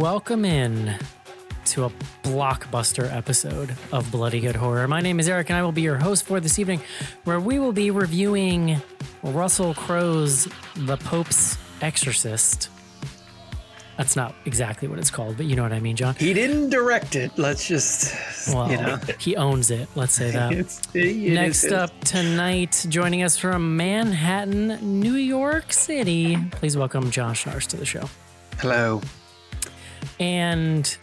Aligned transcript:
everybody, 0.00 0.02
and 0.02 0.02
welcome 0.02 0.44
in 0.44 0.96
to 1.66 1.84
a 1.84 1.90
blockbuster 2.22 3.12
episode 3.14 3.74
of 3.92 4.10
Bloody 4.10 4.40
Good 4.40 4.56
Horror. 4.56 4.88
My 4.88 5.00
name 5.00 5.20
is 5.20 5.28
Eric, 5.28 5.50
and 5.50 5.56
I 5.58 5.62
will 5.62 5.72
be 5.72 5.82
your 5.82 5.96
host 5.96 6.24
for 6.24 6.40
this 6.40 6.58
evening, 6.58 6.80
where 7.24 7.40
we 7.40 7.58
will 7.58 7.72
be 7.72 7.90
reviewing 7.90 8.80
Russell 9.22 9.74
Crowe's 9.74 10.48
The 10.76 10.96
Pope's 10.96 11.58
Exorcist. 11.82 12.70
That's 13.98 14.14
not 14.14 14.32
exactly 14.46 14.86
what 14.86 15.00
it's 15.00 15.10
called, 15.10 15.36
but 15.36 15.46
you 15.46 15.56
know 15.56 15.64
what 15.64 15.72
I 15.72 15.80
mean, 15.80 15.96
John. 15.96 16.14
He 16.14 16.32
didn't 16.32 16.70
direct 16.70 17.16
it. 17.16 17.36
Let's 17.36 17.66
just, 17.66 18.14
Well, 18.54 18.70
you 18.70 18.76
know. 18.76 18.98
he 19.18 19.34
owns 19.36 19.72
it. 19.72 19.88
Let's 19.96 20.14
say 20.14 20.30
that. 20.30 20.52
It's, 20.58 20.80
it 20.94 21.32
Next 21.34 21.64
is- 21.64 21.72
up 21.72 21.90
tonight, 22.04 22.86
joining 22.88 23.24
us 23.24 23.36
from 23.36 23.76
Manhattan, 23.76 24.78
New 25.00 25.14
York 25.14 25.72
City. 25.72 26.38
Please 26.52 26.76
welcome 26.76 27.10
John 27.10 27.34
Schnars 27.34 27.66
to 27.66 27.76
the 27.76 27.84
show. 27.84 28.08
Hello. 28.58 29.00
And 30.20 30.96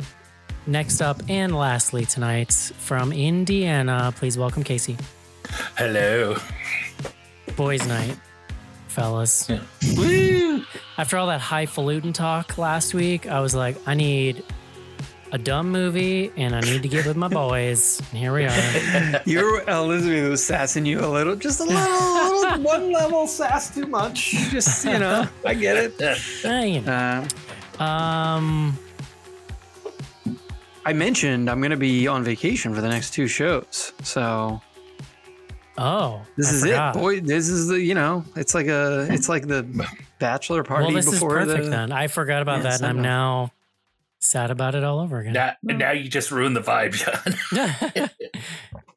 next 0.67 1.01
up 1.01 1.21
and 1.29 1.55
lastly 1.55 2.05
tonight 2.05 2.51
from 2.53 3.11
Indiana, 3.13 4.13
please 4.15 4.37
welcome 4.37 4.63
Casey. 4.63 4.97
Hello. 5.77 6.35
Boys' 7.55 7.87
night, 7.87 8.17
fellas. 8.87 9.49
Woo! 9.95 10.63
After 10.97 11.17
all 11.17 11.27
that 11.27 11.39
highfalutin 11.41 12.13
talk 12.13 12.57
last 12.57 12.93
week, 12.93 13.27
I 13.27 13.39
was 13.39 13.55
like, 13.55 13.77
I 13.87 13.93
need 13.93 14.43
a 15.31 15.37
dumb 15.37 15.71
movie 15.71 16.31
and 16.37 16.55
I 16.55 16.59
need 16.61 16.81
to 16.83 16.87
get 16.87 17.05
with 17.05 17.15
my 17.17 17.27
boys. 17.27 18.01
And 18.11 18.19
here 18.19 18.33
we 18.33 18.45
are. 18.45 19.21
Your 19.25 19.61
Elizabeth 19.69 20.29
was 20.29 20.45
sassing 20.45 20.85
you 20.85 20.99
a 20.99 21.07
little, 21.07 21.35
just 21.35 21.59
a 21.59 21.63
little, 21.63 22.39
little 22.41 22.59
one 22.63 22.91
level 22.91 23.27
sass 23.27 23.73
too 23.73 23.85
much. 23.85 24.31
Just, 24.49 24.83
you 24.85 24.97
know, 24.99 25.27
I 25.45 25.53
get 25.53 25.77
it. 25.77 26.01
Eh, 26.43 26.65
you 26.65 26.81
know. 26.81 27.25
Uh, 27.79 27.83
Um, 27.83 28.77
I 30.85 30.93
mentioned 30.93 31.49
I'm 31.49 31.59
going 31.59 31.71
to 31.71 31.77
be 31.77 32.07
on 32.07 32.23
vacation 32.23 32.73
for 32.75 32.81
the 32.81 32.89
next 32.89 33.11
two 33.11 33.27
shows. 33.27 33.91
So 34.03 34.61
oh, 35.77 36.21
this 36.37 36.51
I 36.51 36.55
is 36.55 36.61
forgot. 36.61 36.95
it. 36.95 36.99
Boy, 36.99 37.19
this 37.21 37.49
is 37.49 37.67
the, 37.69 37.79
you 37.81 37.95
know, 37.95 38.23
it's 38.35 38.53
like 38.53 38.67
a, 38.67 39.07
it's 39.11 39.27
like 39.27 39.47
the 39.47 39.63
bachelor 40.19 40.63
party 40.63 40.85
Well, 40.85 40.93
this 40.93 41.07
is 41.07 41.13
before 41.13 41.31
perfect 41.31 41.65
the. 41.65 41.69
then. 41.71 41.91
I 41.91 42.07
forgot 42.07 42.41
about 42.41 42.57
Yeah, 42.57 42.63
that, 42.63 42.75
and 42.81 42.85
I'm 42.85 42.95
send 42.97 43.01
now 43.03 43.51
sad 44.19 44.51
about 44.51 44.75
it 44.75 44.83
all 44.83 44.99
over 44.99 45.19
again. 45.19 45.33
Now, 45.33 45.53
now 45.63 45.91
you 45.91 46.07
just 46.07 46.31
ruined 46.31 46.55
the 46.55 46.61
vibe, 46.61 46.93
John. 47.93 48.09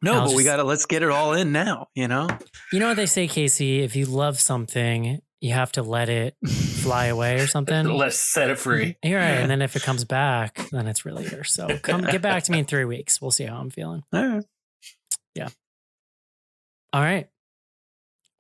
No, 0.00 0.12
I'll 0.14 0.26
but 0.28 0.36
we 0.36 0.44
got 0.44 0.56
to, 0.58 0.62
let's 0.62 0.86
get 0.86 1.02
it 1.02 1.10
all 1.10 1.32
in 1.32 1.50
now, 1.50 1.88
you 1.92 2.06
know? 2.06 2.28
you 2.72 2.78
know 2.78 2.86
what 2.86 2.96
they 2.96 3.04
say, 3.06 3.26
Casey? 3.26 3.80
If 3.82 3.96
you 3.96 4.06
love 4.06 4.38
something, 4.38 5.20
you 5.40 5.52
have 5.52 5.72
to 5.72 5.82
let 5.82 6.08
it 6.08 6.36
fly 6.46 7.06
away 7.06 7.40
or 7.40 7.46
something. 7.46 7.86
Let's 7.96 8.18
set 8.18 8.50
it 8.50 8.58
free. 8.58 8.96
You're 9.02 9.20
right. 9.20 9.38
And 9.38 9.50
then 9.50 9.62
if 9.62 9.76
it 9.76 9.82
comes 9.82 10.04
back, 10.06 10.68
then 10.70 10.86
it's 10.86 11.04
really 11.04 11.26
yours. 11.28 11.52
So 11.52 11.78
come 11.78 12.02
get 12.02 12.22
back 12.22 12.44
to 12.44 12.52
me 12.52 12.60
in 12.60 12.64
three 12.64 12.84
weeks. 12.84 13.20
We'll 13.20 13.30
see 13.30 13.44
how 13.44 13.58
I'm 13.58 13.70
feeling. 13.70 14.02
All 14.12 14.26
right. 14.26 14.44
Yeah. 15.34 15.48
All 16.92 17.02
right. 17.02 17.28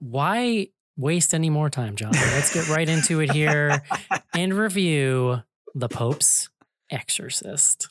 Why 0.00 0.68
waste 0.96 1.34
any 1.34 1.50
more 1.50 1.70
time, 1.70 1.96
John? 1.96 2.12
Let's 2.12 2.52
get 2.52 2.68
right 2.68 2.88
into 2.88 3.20
it 3.20 3.30
here 3.32 3.82
and 4.34 4.54
review 4.54 5.42
The 5.74 5.88
Pope's 5.88 6.48
Exorcist. 6.90 7.88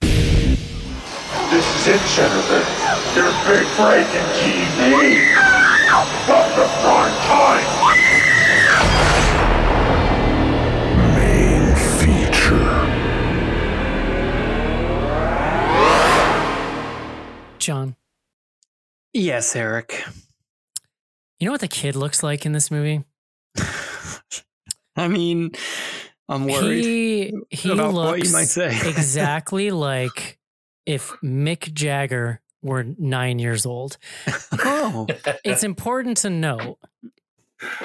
This 0.00 1.66
is 1.76 1.86
it, 1.88 2.00
Jennifer. 2.14 2.64
There's 3.14 3.34
big 3.46 3.66
break 3.76 4.06
in 4.06 4.26
TV. 4.38 5.34
From 6.26 6.48
the 6.58 6.66
prime 6.80 7.14
time. 7.26 8.03
John, 17.64 17.96
Yes, 19.12 19.54
Eric. 19.56 20.04
you 21.40 21.46
know 21.46 21.52
what 21.52 21.60
the 21.60 21.68
kid 21.68 21.96
looks 21.96 22.22
like 22.22 22.44
in 22.46 22.52
this 22.52 22.70
movie? 22.70 23.04
I 24.96 25.08
mean, 25.08 25.52
I'm 26.28 26.46
worried 26.46 26.84
He 26.84 27.32
he 27.50 27.68
looks 27.72 27.94
what 27.94 28.24
you 28.24 28.32
might 28.32 28.48
say. 28.48 28.68
exactly 28.88 29.70
like 29.70 30.38
if 30.86 31.10
Mick 31.22 31.72
Jagger 31.72 32.40
were 32.62 32.84
nine 32.84 33.38
years 33.38 33.66
old. 33.66 33.98
oh, 34.52 35.06
It's 35.44 35.64
important 35.64 36.18
to 36.18 36.30
note. 36.30 36.78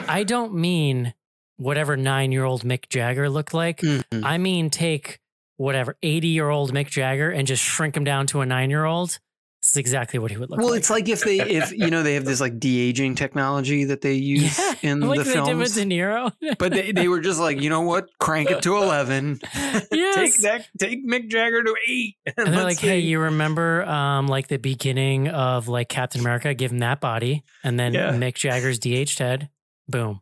I 0.08 0.24
don't 0.24 0.54
mean 0.54 1.14
whatever 1.58 1.98
nine 1.98 2.32
year 2.32 2.44
old 2.46 2.64
Mick 2.64 2.90
Jagger 2.90 3.30
looked 3.30 3.54
like. 3.54 3.80
Mhm. 3.82 4.24
I 4.24 4.38
mean 4.38 4.70
take 4.70 5.20
whatever 5.58 5.98
80 6.02 6.28
year 6.30 6.50
old 6.50 6.74
Mick 6.74 6.88
Jagger 6.90 7.30
and 7.32 7.48
just 7.48 7.64
shrink 7.64 7.98
him 7.98 8.04
down 8.04 8.28
to 8.28 8.42
a 8.42 8.46
nine 8.46 8.70
year 8.70 8.86
old. 8.86 9.20
Is 9.70 9.78
exactly 9.78 10.20
what 10.20 10.32
he 10.32 10.38
would 10.38 10.50
look 10.50 10.58
well, 10.58 10.68
like. 10.68 10.72
Well, 10.72 10.78
it's 10.78 10.90
like 10.90 11.10
if 11.10 11.22
they, 11.22 11.40
if 11.40 11.72
you 11.78 11.90
know, 11.90 12.04
they 12.04 12.16
have 12.16 12.26
this 12.26 12.42
like 12.42 12.60
de 12.60 12.80
aging 12.80 13.16
technology 13.16 13.84
that 13.86 14.02
they 14.02 14.14
use 14.14 14.58
yeah, 14.58 14.74
in 14.82 15.00
like 15.02 15.20
the 15.20 15.24
they 15.26 15.42
did 15.44 15.58
with. 15.58 15.76
De 15.76 15.84
Niro. 15.86 16.32
But 16.58 16.72
they, 16.72 16.92
they 16.92 17.08
were 17.08 17.20
just 17.20 17.40
like, 17.40 17.62
you 17.62 17.70
know 17.70 17.82
what? 17.82 18.10
Crank 18.20 18.50
it 18.50 18.62
to 18.64 18.78
eleven. 18.78 19.40
yes. 19.54 20.16
Take 20.16 20.38
that. 20.42 20.68
Take 20.78 21.08
Mick 21.08 21.30
Jagger 21.30 21.64
to 21.64 21.76
eight. 21.88 22.16
and 22.38 22.54
they're 22.54 22.64
like, 22.64 22.80
hey, 22.80 23.00
you 23.00 23.20
remember 23.20 23.84
um, 23.84 24.28
like 24.28 24.48
the 24.48 24.58
beginning 24.58 25.28
of 25.28 25.68
like 25.68 25.90
Captain 25.90 26.22
America? 26.22 26.54
Give 26.54 26.72
him 26.72 26.80
that 26.80 27.00
body. 27.00 27.44
And 27.64 27.80
then 27.80 27.94
Yeah. 27.94 28.12
Mick 28.14 28.36
Jagger's 28.36 28.80
DH 28.80 29.18
head. 29.18 29.50
Boom. 29.88 30.22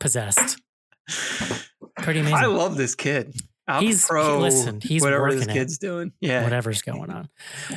Possessed. 0.00 0.60
Pretty 1.98 2.20
amazing. 2.20 2.38
I 2.38 2.46
love 2.46 2.76
this 2.76 2.94
kid. 2.94 3.34
I'm 3.68 3.82
He's- 3.82 4.06
pro. 4.08 4.38
listen, 4.38 4.80
he's 4.82 5.02
whatever 5.02 5.30
this 5.30 5.40
working 5.40 5.50
it. 5.56 5.58
kid's 5.58 5.78
doing. 5.78 6.12
Yeah. 6.20 6.42
Whatever's 6.44 6.82
going 6.82 7.10
on. 7.10 7.28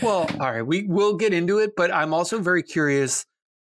Well, 0.02 0.28
all 0.40 0.52
right, 0.52 0.62
we 0.66 0.84
will 0.84 1.16
get 1.16 1.34
into 1.34 1.59
it, 1.59 1.72
but 1.75 1.94
I'm 1.94 2.13
also 2.13 2.40
very 2.40 2.63
curious. 2.63 3.25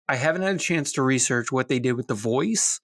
I 0.09 0.17
haven't 0.17 0.43
had 0.43 0.55
a 0.57 0.59
chance 0.59 0.93
to 0.93 1.03
research 1.03 1.51
what 1.53 1.69
they 1.69 1.79
did 1.79 1.93
with 1.95 2.07
the 2.07 2.15
voice, 2.15 2.81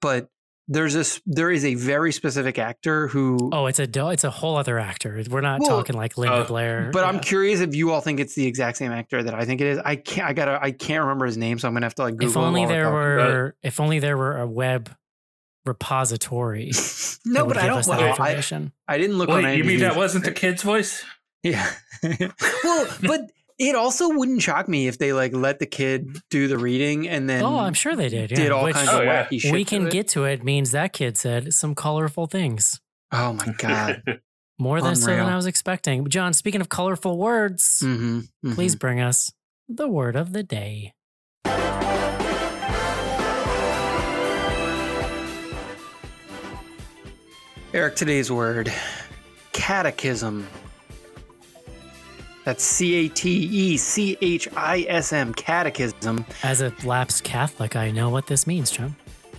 but 0.00 0.28
there's 0.68 0.94
this 0.94 1.20
there 1.26 1.50
is 1.50 1.64
a 1.64 1.74
very 1.74 2.12
specific 2.12 2.56
actor 2.58 3.08
who 3.08 3.50
Oh, 3.52 3.66
it's 3.66 3.80
a 3.80 3.88
it's 4.10 4.24
a 4.24 4.30
whole 4.30 4.56
other 4.56 4.78
actor. 4.78 5.20
We're 5.28 5.40
not 5.40 5.60
Well, 5.60 5.68
talking 5.70 5.96
like 5.96 6.16
Linda 6.16 6.36
uh, 6.36 6.46
Blair. 6.46 6.90
but 6.92 7.04
I'm 7.04 7.18
curious 7.18 7.60
if 7.60 7.74
you 7.74 7.90
all 7.90 8.00
think 8.00 8.20
it's 8.20 8.34
the 8.36 8.46
exact 8.46 8.76
same 8.78 8.92
actor 8.92 9.22
that 9.22 9.34
I 9.34 9.44
think 9.44 9.60
it 9.60 9.66
is. 9.66 9.78
I 9.84 9.96
can't 9.96 10.28
I 10.28 10.32
gotta 10.32 10.58
I 10.62 10.70
can't 10.70 11.02
remember 11.02 11.26
his 11.26 11.36
name, 11.36 11.58
so 11.58 11.66
I'm 11.66 11.74
gonna 11.74 11.86
have 11.86 11.96
to 11.96 12.02
like 12.02 12.14
Google 12.16 12.28
if 12.28 12.36
only 12.36 12.66
there 12.66 12.90
were 12.92 13.56
if 13.62 13.80
only 13.80 13.98
there 13.98 14.16
were 14.16 14.38
a 14.38 14.46
web 14.46 14.88
repository. 15.64 16.72
No, 17.24 17.46
but 17.46 17.56
I 17.56 17.66
don't 17.68 17.78
us 17.78 17.86
well, 17.86 18.00
I. 18.20 18.72
I 18.88 18.98
didn't 18.98 19.16
look 19.16 19.28
on 19.28 19.44
Wait, 19.44 19.56
you 19.56 19.62
mean 19.62 19.78
that 19.78 19.94
wasn't 19.94 20.24
the 20.24 20.32
kid's 20.32 20.64
voice? 20.64 21.04
Yeah. 21.44 21.70
well, 22.64 22.88
but 23.00 23.30
it 23.60 23.76
also 23.76 24.08
wouldn't 24.08 24.42
shock 24.42 24.68
me 24.68 24.88
if 24.88 24.98
they 24.98 25.12
like 25.12 25.32
let 25.32 25.60
the 25.60 25.66
kid 25.66 26.18
do 26.30 26.48
the 26.48 26.58
reading 26.58 27.08
and 27.08 27.30
then 27.30 27.44
oh, 27.44 27.58
I'm 27.60 27.74
sure 27.74 27.94
they 27.94 28.08
did. 28.08 28.32
Yeah. 28.32 28.36
did 28.36 28.50
all 28.50 28.64
Which 28.64 28.74
kinds 28.74 28.88
Oh, 28.90 28.98
of 28.98 29.04
yeah. 29.04 29.24
wacky 29.26 29.40
shit. 29.40 29.52
we 29.52 29.64
can 29.64 29.86
it. 29.86 29.92
get 29.92 30.08
to 30.08 30.24
it 30.24 30.42
means 30.42 30.72
that 30.72 30.92
kid 30.92 31.16
said 31.16 31.54
some 31.54 31.76
colorful 31.76 32.26
things. 32.26 32.80
Oh 33.12 33.34
my 33.34 33.54
god. 33.56 34.20
More 34.58 34.80
than 34.80 34.96
so 34.96 35.06
than 35.06 35.20
I 35.26 35.36
was 35.36 35.46
expecting. 35.46 36.08
John, 36.08 36.32
speaking 36.32 36.60
of 36.60 36.68
colorful 36.68 37.18
words, 37.18 37.82
mm-hmm, 37.84 38.52
please 38.54 38.74
bring 38.74 39.00
us 39.00 39.32
the 39.68 39.88
word 39.88 40.16
of 40.16 40.32
the 40.32 40.42
day. 40.42 40.94
Eric, 47.74 47.96
today's 47.96 48.30
word 48.30 48.72
catechism. 49.52 50.46
That's 52.44 52.64
C 52.64 53.06
A 53.06 53.08
T 53.08 53.30
E 53.30 53.76
C 53.76 54.18
H 54.20 54.48
I 54.56 54.84
S 54.88 55.12
M, 55.12 55.32
catechism. 55.34 56.24
As 56.42 56.60
a 56.60 56.72
lapsed 56.84 57.24
Catholic, 57.24 57.76
I 57.76 57.90
know 57.90 58.08
what 58.10 58.26
this 58.26 58.46
means, 58.46 58.70
John. 58.70 58.96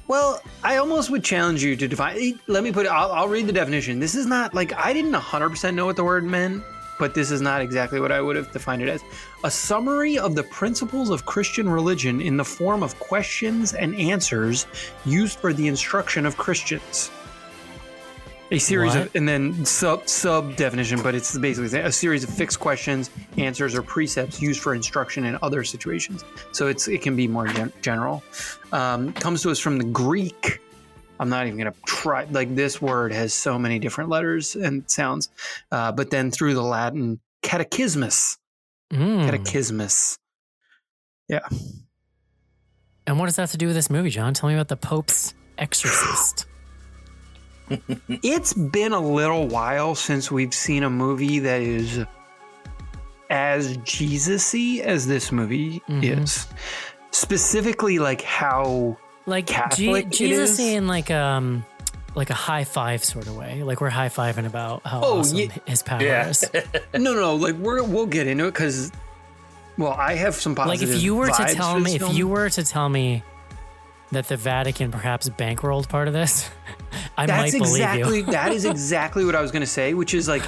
Well, 0.07 0.41
I 0.63 0.77
almost 0.77 1.09
would 1.11 1.23
challenge 1.23 1.63
you 1.63 1.75
to 1.75 1.87
define. 1.87 2.17
eh, 2.19 2.31
Let 2.47 2.63
me 2.63 2.71
put 2.71 2.85
it, 2.85 2.89
I'll, 2.89 3.11
I'll 3.11 3.27
read 3.27 3.47
the 3.47 3.53
definition. 3.53 3.99
This 3.99 4.15
is 4.15 4.25
not 4.25 4.53
like 4.53 4.73
I 4.73 4.93
didn't 4.93 5.13
100% 5.13 5.73
know 5.75 5.85
what 5.85 5.95
the 5.95 6.03
word 6.03 6.23
meant, 6.23 6.63
but 6.99 7.13
this 7.13 7.31
is 7.31 7.41
not 7.41 7.61
exactly 7.61 7.99
what 7.99 8.11
I 8.11 8.19
would 8.21 8.35
have 8.35 8.51
defined 8.51 8.81
it 8.81 8.89
as. 8.89 9.01
A 9.43 9.51
summary 9.51 10.17
of 10.17 10.35
the 10.35 10.43
principles 10.43 11.09
of 11.09 11.25
Christian 11.25 11.69
religion 11.69 12.21
in 12.21 12.37
the 12.37 12.45
form 12.45 12.83
of 12.83 12.97
questions 12.99 13.73
and 13.73 13.95
answers 13.95 14.65
used 15.05 15.39
for 15.39 15.53
the 15.53 15.67
instruction 15.67 16.25
of 16.25 16.37
Christians. 16.37 17.11
A 18.53 18.59
series 18.59 18.93
What? 18.93 19.07
of, 19.07 19.15
and 19.15 19.27
then 19.27 19.65
sub 19.65 20.07
sub 20.07 20.55
definition, 20.55 21.01
but 21.01 21.15
it's 21.15 21.35
basically 21.37 21.79
a 21.79 21.91
series 21.91 22.23
of 22.23 22.29
fixed 22.29 22.59
questions, 22.59 23.09
answers, 23.37 23.73
or 23.73 23.81
precepts 23.81 24.41
used 24.41 24.61
for 24.61 24.75
instruction 24.75 25.25
in 25.25 25.37
other 25.41 25.63
situations. 25.63 26.23
So 26.51 26.67
it's 26.67 26.87
it 26.87 27.01
can 27.01 27.15
be 27.15 27.27
more 27.27 27.47
gen- 27.47 27.73
general. 27.81 28.23
Um, 28.71 29.11
comes 29.13 29.41
to 29.41 29.49
us 29.49 29.57
from 29.59 29.77
the 29.79 29.83
Greek. 29.85 30.59
I'm 31.19 31.29
not 31.29 31.47
even 31.47 31.57
gonna 31.57 31.73
try. 31.87 32.25
Like 32.25 32.53
this 32.55 32.79
word 32.81 33.11
has 33.11 33.33
so 33.33 33.57
many 33.57 33.79
different 33.79 34.09
letters 34.11 34.55
and 34.55 34.87
sounds, 34.89 35.29
uh, 35.71 35.91
but 35.91 36.11
then 36.11 36.29
through 36.29 36.53
the 36.53 36.61
Latin 36.63 37.19
catechismus, 37.41 38.37
Mm. 38.91 39.25
catechismus. 39.25 40.19
Yeah. 41.27 41.39
And 43.07 43.17
what 43.17 43.25
does 43.25 43.35
that 43.37 43.41
have 43.43 43.51
to 43.51 43.57
do 43.57 43.65
with 43.67 43.75
this 43.75 43.89
movie, 43.89 44.11
John? 44.11 44.33
Tell 44.35 44.47
me 44.47 44.53
about 44.55 44.67
the 44.67 44.77
Pope's 44.77 45.33
Exorcist. 45.57 46.45
It's 48.21 48.53
been 48.53 48.91
a 48.93 48.99
little 48.99 49.47
while 49.47 49.95
since 49.95 50.31
we've 50.31 50.53
seen 50.53 50.83
a 50.83 50.89
movie 50.89 51.39
that 51.39 51.61
is 51.61 52.05
as 53.29 53.77
Jesus-y 53.77 54.81
as 54.83 55.07
this 55.07 55.31
movie 55.31 55.81
Mhm. 55.89 56.21
is. 56.21 56.47
Specifically, 57.11 57.99
like 57.99 58.21
how 58.21 58.97
Like 59.25 59.47
G- 59.47 59.53
Catholic 59.53 60.05
it 60.07 60.11
Jesus 60.11 60.51
is? 60.53 60.59
in 60.59 60.87
like 60.87 61.09
um 61.09 61.65
like 62.15 62.29
a 62.29 62.33
high 62.35 62.63
five 62.63 63.03
sort 63.03 63.25
of 63.27 63.35
way. 63.35 63.63
Like 63.63 63.81
we're 63.81 63.89
high 63.89 64.09
fiving 64.09 64.45
about 64.45 64.85
how 64.85 65.01
Oh, 65.01 65.19
awesome 65.19 65.37
ye- 65.37 65.51
his 65.65 65.81
power 65.81 66.01
Yeah. 66.03 66.27
is. 66.29 66.43
no, 66.93 67.13
no, 67.13 67.35
like 67.35 67.55
we're 67.55 67.81
we'll 67.83 68.05
get 68.05 68.27
into 68.27 68.45
it 68.45 68.51
because, 68.53 68.91
well, 69.77 69.93
I 69.93 70.13
have 70.15 70.35
some 70.35 70.53
like 70.53 70.67
positive. 70.67 70.95
if 70.97 71.01
you 71.01 71.15
were 71.15 71.29
to 71.29 71.45
tell 71.55 71.79
me 71.79 71.95
if 71.95 72.01
film. 72.01 72.15
you 72.15 72.27
were 72.27 72.49
to 72.51 72.63
tell 72.63 72.87
me 72.89 73.23
that 74.13 74.27
the 74.27 74.37
Vatican 74.37 74.91
perhaps 74.91 75.29
bankrolled 75.29 75.87
part 75.89 76.07
of 76.07 76.13
this, 76.13 76.49
I 77.17 77.25
might 77.25 77.27
that's 77.27 77.51
believe 77.53 77.71
exactly 77.73 78.17
you. 78.19 78.23
that 78.31 78.51
is 78.51 78.65
exactly 78.65 79.25
what 79.25 79.35
I 79.35 79.41
was 79.41 79.51
going 79.51 79.61
to 79.61 79.67
say, 79.67 79.93
which 79.93 80.13
is 80.13 80.27
like, 80.27 80.43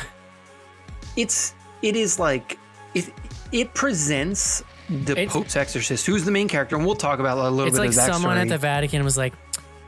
it's 1.15 1.53
it 1.81 1.95
is 1.95 2.19
like 2.19 2.57
it 2.93 3.11
it 3.51 3.73
presents 3.73 4.63
the 4.89 5.19
It- 5.19 5.29
Pope's 5.29 5.55
exorcist, 5.55 6.05
who's 6.05 6.25
the 6.25 6.31
main 6.31 6.47
character, 6.47 6.75
and 6.75 6.85
we'll 6.85 6.95
talk 6.95 7.19
about 7.19 7.37
a 7.37 7.49
little 7.49 7.57
bit. 7.65 7.67
It's 7.67 7.77
like 7.79 7.89
of 7.89 7.95
that 7.95 8.13
someone 8.13 8.37
at 8.37 8.47
the 8.49 8.57
Vatican 8.57 9.03
was 9.03 9.17
like, 9.17 9.33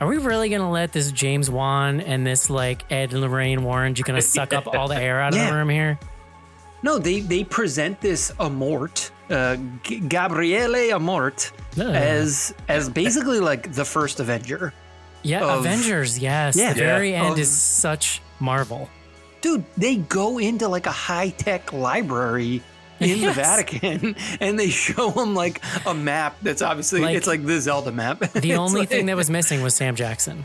"Are 0.00 0.06
we 0.08 0.18
really 0.18 0.48
gonna 0.48 0.70
let 0.70 0.92
this 0.92 1.12
James 1.12 1.50
Wan 1.50 2.00
and 2.00 2.26
this 2.26 2.50
like 2.50 2.90
Ed 2.90 3.12
and 3.12 3.20
Lorraine 3.20 3.62
Warren 3.62 3.94
just 3.94 4.06
gonna 4.06 4.22
suck 4.22 4.52
up 4.52 4.66
all 4.74 4.88
the 4.88 4.96
air 5.00 5.20
out 5.20 5.32
of 5.34 5.38
Yeah. 5.38 5.50
the 5.50 5.56
room 5.56 5.68
here?" 5.68 5.98
No, 6.82 6.98
they 6.98 7.20
they 7.20 7.44
present 7.44 8.00
this 8.00 8.30
Amort, 8.38 9.10
uh, 9.30 9.56
G- 9.82 10.00
Gabriele 10.00 10.92
Amort, 10.98 11.50
Ugh. 11.78 11.94
as 11.94 12.54
as 12.68 12.88
basically 12.88 13.40
like 13.40 13.72
the 13.72 13.84
first 13.84 14.20
Avenger. 14.20 14.72
yeah, 15.22 15.44
of- 15.44 15.60
Avengers. 15.66 16.18
Yes, 16.18 16.56
Yeah. 16.56 16.72
the 16.72 16.80
very 16.80 17.10
Yeah. 17.12 17.24
end 17.24 17.32
Of- 17.34 17.38
is 17.40 17.50
such 17.50 18.22
Marvel. 18.40 18.88
dude, 19.40 19.64
they 19.76 19.96
go 19.96 20.38
into 20.38 20.68
like 20.68 20.86
a 20.86 20.92
high 20.92 21.30
tech 21.30 21.72
library 21.72 22.62
in 23.00 23.20
the 23.20 23.32
Vatican 23.32 24.16
and 24.40 24.58
they 24.58 24.70
show 24.70 25.10
them 25.10 25.34
like 25.34 25.60
a 25.86 25.94
map 25.94 26.36
that's 26.42 26.62
obviously 26.62 27.00
Like- 27.00 27.16
it's 27.16 27.26
like 27.26 27.44
the 27.44 27.60
Zelda 27.60 27.92
map. 27.92 28.20
The 28.32 28.54
only 28.54 28.86
thing 28.86 29.06
that 29.06 29.16
was 29.16 29.28
missing 29.30 29.62
was 29.62 29.74
Sam 29.74 29.94
Jackson. 29.96 30.44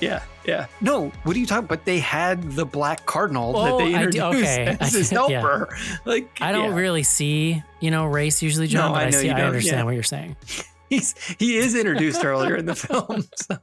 yeah, 0.00 0.20
yeah. 0.46 0.66
No, 0.80 1.10
what 1.24 1.36
are 1.36 1.38
you 1.38 1.46
talking? 1.46 1.66
But 1.66 1.84
they 1.84 1.98
had 1.98 2.52
the 2.52 2.64
black 2.64 3.06
cardinal 3.06 3.56
Oh, 3.56 3.64
that 3.64 3.84
they 3.84 3.94
I 3.94 4.04
introduced 4.04 4.24
okay. 4.38 4.76
as 4.80 4.92
his 4.94 5.12
I- 5.12 5.26
yeah. 5.28 5.40
helper. 5.40 5.76
Like 6.04 6.38
I 6.40 6.52
don't 6.52 6.70
yeah. 6.70 6.76
really 6.76 7.02
see, 7.02 7.62
you 7.80 7.90
know, 7.90 8.06
race 8.06 8.42
usually, 8.42 8.66
John, 8.66 8.90
No, 8.90 8.94
but 8.94 9.02
I 9.04 9.06
I, 9.06 9.10
see, 9.10 9.30
I 9.30 9.36
don't, 9.36 9.46
understand 9.48 9.78
yeah. 9.78 9.84
what 9.84 9.94
you're 9.94 10.02
saying. 10.02 10.36
He's 10.88 11.14
he 11.38 11.56
is 11.56 11.74
introduced 11.74 12.24
earlier 12.24 12.54
in 12.54 12.66
the 12.66 12.74
film. 12.76 13.24
So, 13.34 13.56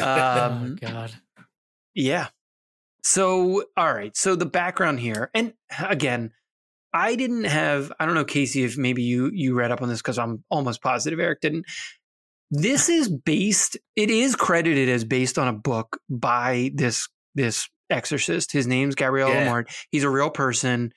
oh 0.00 0.04
um, 0.04 0.76
God. 0.80 1.12
Yeah. 1.94 2.28
So, 3.02 3.64
all 3.76 3.94
right. 3.94 4.14
So 4.16 4.36
the 4.36 4.44
background 4.46 5.00
here, 5.00 5.30
and 5.32 5.54
again, 5.88 6.32
I 6.92 7.14
didn't 7.14 7.44
have. 7.44 7.90
I 7.98 8.04
don't 8.04 8.14
know, 8.14 8.24
Casey, 8.24 8.64
if 8.64 8.76
maybe 8.76 9.02
you 9.02 9.30
you 9.32 9.54
read 9.54 9.70
up 9.70 9.80
on 9.80 9.88
this 9.88 10.02
because 10.02 10.18
I'm 10.18 10.44
almost 10.50 10.82
positive 10.82 11.20
Eric 11.20 11.40
didn't. 11.40 11.64
This 12.50 12.88
is 12.88 13.08
based. 13.08 13.76
It 13.96 14.10
is 14.10 14.36
credited 14.36 14.88
as 14.88 15.04
based 15.04 15.38
on 15.38 15.48
a 15.48 15.52
book 15.52 15.98
by 16.08 16.70
this 16.74 17.08
this 17.34 17.68
exorcist. 17.90 18.52
His 18.52 18.66
name's 18.66 18.94
Gabriel 18.94 19.28
Yeah. 19.28 19.46
Amart. 19.48 19.66
He's 19.90 20.04
a 20.04 20.10
real 20.10 20.30
person. 20.30 20.92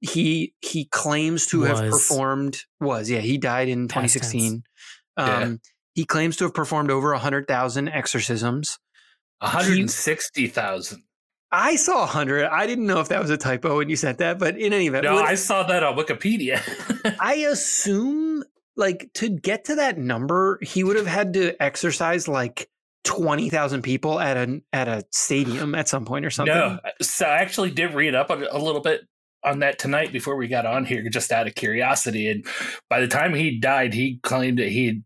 He 0.00 0.54
he 0.60 0.84
claims 0.86 1.46
to 1.46 1.62
have 1.62 1.90
performed. 1.90 2.58
Was 2.80 3.10
yeah. 3.10 3.20
He 3.20 3.38
died 3.38 3.68
in 3.68 3.88
Past 3.88 4.12
tense. 4.14 4.30
2016. 4.32 4.62
Yeah. 5.18 5.24
Um, 5.38 5.60
he 5.94 6.04
claims 6.04 6.36
to 6.38 6.44
have 6.44 6.54
performed 6.54 6.90
over 6.90 7.14
hundred 7.14 7.46
thousand 7.48 7.88
exorcisms. 7.88 8.78
160,000. 9.40 11.02
I 11.52 11.76
saw 11.76 12.00
100. 12.00 12.46
I 12.46 12.66
didn't 12.66 12.86
know 12.86 12.98
if 13.00 13.08
that 13.10 13.20
was 13.20 13.30
a 13.30 13.36
typo 13.36 13.76
when 13.78 13.88
you 13.88 13.94
sent 13.96 14.18
that, 14.18 14.38
but 14.38 14.58
in 14.58 14.72
any 14.72 14.86
event, 14.88 15.04
No, 15.04 15.14
what- 15.14 15.24
I 15.24 15.36
saw 15.36 15.62
that 15.64 15.82
on 15.84 15.96
Wikipedia. 15.96 16.60
I 17.20 17.34
assume 17.34 18.42
like 18.76 19.10
to 19.14 19.28
get 19.28 19.64
to 19.66 19.76
that 19.76 19.98
number, 19.98 20.58
he 20.62 20.84
would 20.84 20.96
have 20.96 21.06
had 21.06 21.34
to 21.34 21.60
exorcise 21.62 22.28
like 22.28 22.68
20,000 23.04 23.82
people 23.82 24.18
at 24.18 24.36
a 24.36 24.60
at 24.72 24.88
a 24.88 25.04
stadium 25.10 25.74
at 25.74 25.88
some 25.88 26.04
point 26.04 26.24
or 26.24 26.30
something. 26.30 26.54
no, 26.54 26.78
so 27.02 27.26
I 27.26 27.38
actually 27.38 27.70
did 27.70 27.94
read 27.94 28.14
up 28.14 28.30
a, 28.30 28.46
a 28.50 28.58
little 28.58 28.80
bit 28.80 29.02
on 29.44 29.58
that 29.60 29.78
tonight 29.78 30.12
before 30.12 30.36
we 30.36 30.48
got 30.48 30.66
on 30.66 30.84
here, 30.84 31.06
just 31.10 31.30
out 31.30 31.46
of 31.46 31.54
curiosity. 31.54 32.28
And 32.28 32.46
by 32.88 33.00
the 33.00 33.08
time 33.08 33.34
he 33.34 33.58
died, 33.58 33.92
he 33.92 34.18
claimed 34.22 34.58
that 34.58 34.68
he 34.68 34.86
had 34.86 35.02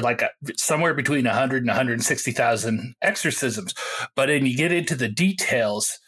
like 0.00 0.22
a, 0.22 0.30
somewhere 0.56 0.94
between 0.94 1.24
100 1.24 1.62
and 1.62 1.68
160,000 1.68 2.94
exorcisms. 3.02 3.74
But 4.14 4.26
then 4.26 4.46
you 4.46 4.56
get 4.56 4.72
into 4.72 4.94
the 4.94 5.08
details, 5.08 5.98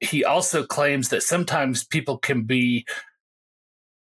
he 0.00 0.24
also 0.24 0.64
claims 0.64 1.10
that 1.10 1.22
sometimes 1.22 1.84
people 1.84 2.18
can 2.18 2.44
be 2.44 2.86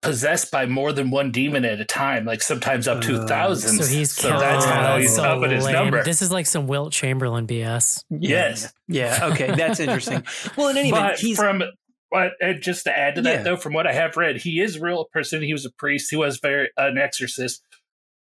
possessed 0.03 0.51
by 0.51 0.65
more 0.65 0.91
than 0.93 1.09
one 1.09 1.31
demon 1.31 1.65
at 1.65 1.79
a 1.79 1.85
time, 1.85 2.25
like 2.25 2.41
sometimes 2.41 2.87
up 2.87 3.01
to 3.01 3.21
Uh, 3.21 3.27
thousands. 3.27 3.87
So 3.87 3.95
he's 3.95 4.11
so 4.11 4.29
that's 4.39 4.65
how 4.65 4.81
that's 4.81 5.01
he's 5.03 5.15
so 5.15 5.23
up 5.23 5.43
at 5.43 5.51
his 5.51 5.65
lame. 5.65 5.73
number. 5.73 6.03
This 6.03 6.21
is 6.21 6.31
like 6.31 6.45
some 6.45 6.67
Wilt 6.67 6.91
Chamberlain 6.93 7.47
BS. 7.47 8.03
Yes. 8.09 8.73
Yeah. 8.87 9.29
Okay. 9.31 9.47
That's 9.55 9.79
interesting. 9.79 10.23
Well, 10.57 10.67
in 10.69 10.77
any 10.77 10.89
event, 10.89 11.03
but 11.13 11.19
he's 11.19 11.37
from 11.37 11.63
but 12.11 12.33
just 12.61 12.83
to 12.83 12.95
add 12.95 13.15
to 13.15 13.21
that 13.23 13.37
Yeah. 13.37 13.41
though, 13.43 13.57
from 13.57 13.73
what 13.73 13.87
I 13.87 13.93
have 13.93 14.15
read, 14.17 14.37
he 14.37 14.59
is 14.61 14.75
a 14.75 14.81
real 14.81 15.05
person. 15.11 15.41
He 15.41 15.51
was 15.53 15.65
a 15.65 15.71
priest. 15.71 16.11
He 16.11 16.15
was 16.15 16.37
very 16.37 16.69
an 16.77 16.97
exorcist. 16.99 17.63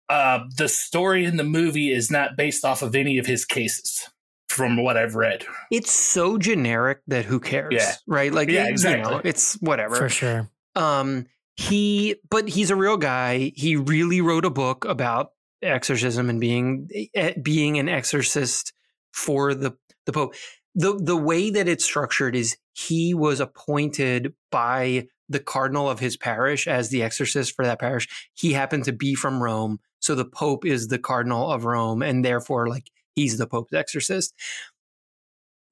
Uh, 0.10 0.40
the 0.58 0.68
story 0.68 1.24
in 1.24 1.38
the 1.38 1.44
movie 1.44 1.92
is 1.92 2.10
not 2.12 2.36
based 2.36 2.66
off 2.66 2.82
of 2.82 2.96
any 2.96 3.20
of 3.20 3.26
his 3.28 3.46
cases, 3.46 4.10
from 4.50 4.84
what 4.84 4.98
I've 4.98 5.14
read. 5.16 5.46
it's 5.72 5.92
so 5.92 6.38
generic 6.40 7.00
that 7.08 7.26
who 7.26 7.40
cares? 7.40 7.72
Yeah. 7.72 7.94
Right? 8.08 8.34
Like 8.34 8.50
Yeah, 8.50 8.66
you 8.66 8.72
exactly. 8.72 9.12
know, 9.12 9.22
it's 9.24 9.54
whatever. 9.62 9.96
For 9.96 10.10
sure. 10.10 10.50
Um, 10.76 11.28
he, 11.60 12.16
but 12.30 12.48
he's 12.48 12.72
a 12.72 12.76
real 12.76 12.96
guy. 12.96 13.52
He 13.54 13.76
really 13.76 14.22
wrote 14.22 14.46
a 14.46 14.50
book 14.50 14.86
about 14.86 15.34
exorcism 15.62 16.30
and 16.30 16.40
being 16.40 16.90
eh, 17.14 17.34
being 17.42 17.78
an 17.78 17.90
exorcist 17.90 18.72
for 19.12 19.54
the 19.54 19.76
the 20.06 20.14
Pope. 20.14 20.36
the 20.74 20.98
The 20.98 21.18
way 21.18 21.50
that 21.50 21.68
it's 21.68 21.84
structured 21.84 22.34
is 22.34 22.56
he 22.72 23.14
was 23.14 23.42
appointed 23.42 24.34
by 24.52 25.10
the 25.28 25.42
cardinal 25.42 25.90
of 25.90 26.00
his 26.00 26.16
parish 26.16 26.66
as 26.66 26.90
the 26.90 27.04
exorcist 27.04 27.58
for 27.58 27.66
that 27.66 27.82
parish. 27.82 28.08
He 28.34 28.54
happened 28.54 28.86
to 28.86 28.94
be 28.94 29.14
from 29.14 29.44
Rome, 29.44 29.82
so 30.00 30.16
the 30.16 30.24
Pope 30.24 30.66
is 30.66 30.88
the 30.88 30.98
cardinal 30.98 31.52
of 31.52 31.66
Rome, 31.66 32.02
and 32.02 32.24
therefore, 32.24 32.70
like 32.70 32.90
he's 33.16 33.38
the 33.38 33.48
Pope's 33.48 33.74
exorcist. 33.74 34.34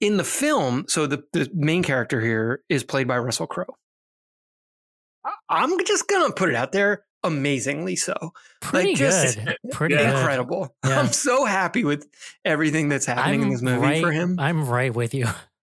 In 0.02 0.18
the 0.18 0.26
film, 0.26 0.84
so 0.90 1.08
the, 1.08 1.24
the 1.32 1.50
main 1.54 1.82
character 1.82 2.20
here 2.20 2.62
is 2.68 2.84
played 2.84 3.08
by 3.08 3.18
Russell 3.20 3.48
Crowe. 3.48 3.78
I- 5.50 5.64
I'm 5.64 5.84
just 5.86 6.08
gonna 6.08 6.32
put 6.34 6.50
it 6.50 6.56
out 6.56 6.72
there, 6.72 7.04
amazingly 7.24 7.96
so. 7.96 8.34
Pretty 8.62 8.94
just- 8.96 9.38
good. 9.44 9.58
Pretty 9.72 9.96
Yeah. 9.96 10.12
good. 10.12 10.20
Incredible. 10.20 10.76
Yeah. 10.86 11.00
I'm 11.00 11.12
so 11.12 11.46
happy 11.46 11.84
with 11.84 12.08
everything 12.46 12.90
that's 12.90 13.06
happening 13.06 13.42
in 13.42 13.48
I'm 13.48 13.52
this 13.54 13.62
movie 13.62 13.78
right, 13.82 14.02
for 14.02 14.12
him. 14.12 14.40
I'm 14.40 14.68
right 14.70 14.94
with 14.94 15.14
you. 15.14 15.28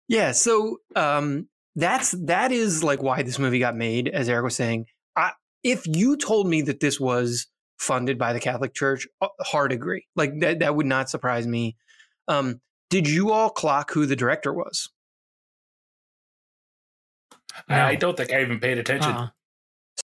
Yeah, 0.08 0.32
so 0.32 0.78
um 0.96 1.48
that's 1.76 2.12
that 2.12 2.52
is 2.52 2.84
like 2.84 3.02
why 3.04 3.22
this 3.24 3.38
movie 3.40 3.60
got 3.60 3.76
made, 3.76 4.08
as 4.08 4.28
Eric 4.30 4.44
was 4.46 4.56
saying. 4.56 4.86
I, 5.16 5.32
if 5.64 5.86
you 5.86 6.18
told 6.18 6.48
me 6.48 6.62
that 6.64 6.80
this 6.80 7.00
was 7.00 7.48
funded 7.78 8.18
by 8.18 8.34
the 8.34 8.40
Catholic 8.40 8.74
Church, 8.74 9.08
uh, 9.22 9.28
hard 9.42 9.72
agree. 9.72 10.08
Like 10.16 10.40
that 10.40 10.60
that 10.60 10.76
would 10.76 10.86
not 10.88 11.10
surprise 11.10 11.46
me. 11.46 11.76
Um, 12.28 12.62
did 12.90 13.08
you 13.10 13.32
all 13.32 13.50
clock 13.50 13.92
who 13.92 14.06
the 14.06 14.16
director 14.16 14.54
was? 14.54 14.90
I 17.68 17.96
don't 17.96 18.16
think 18.16 18.32
I 18.32 18.42
even 18.42 18.60
paid 18.60 18.78
attention. 18.78 19.12
Uh-uh. 19.12 19.28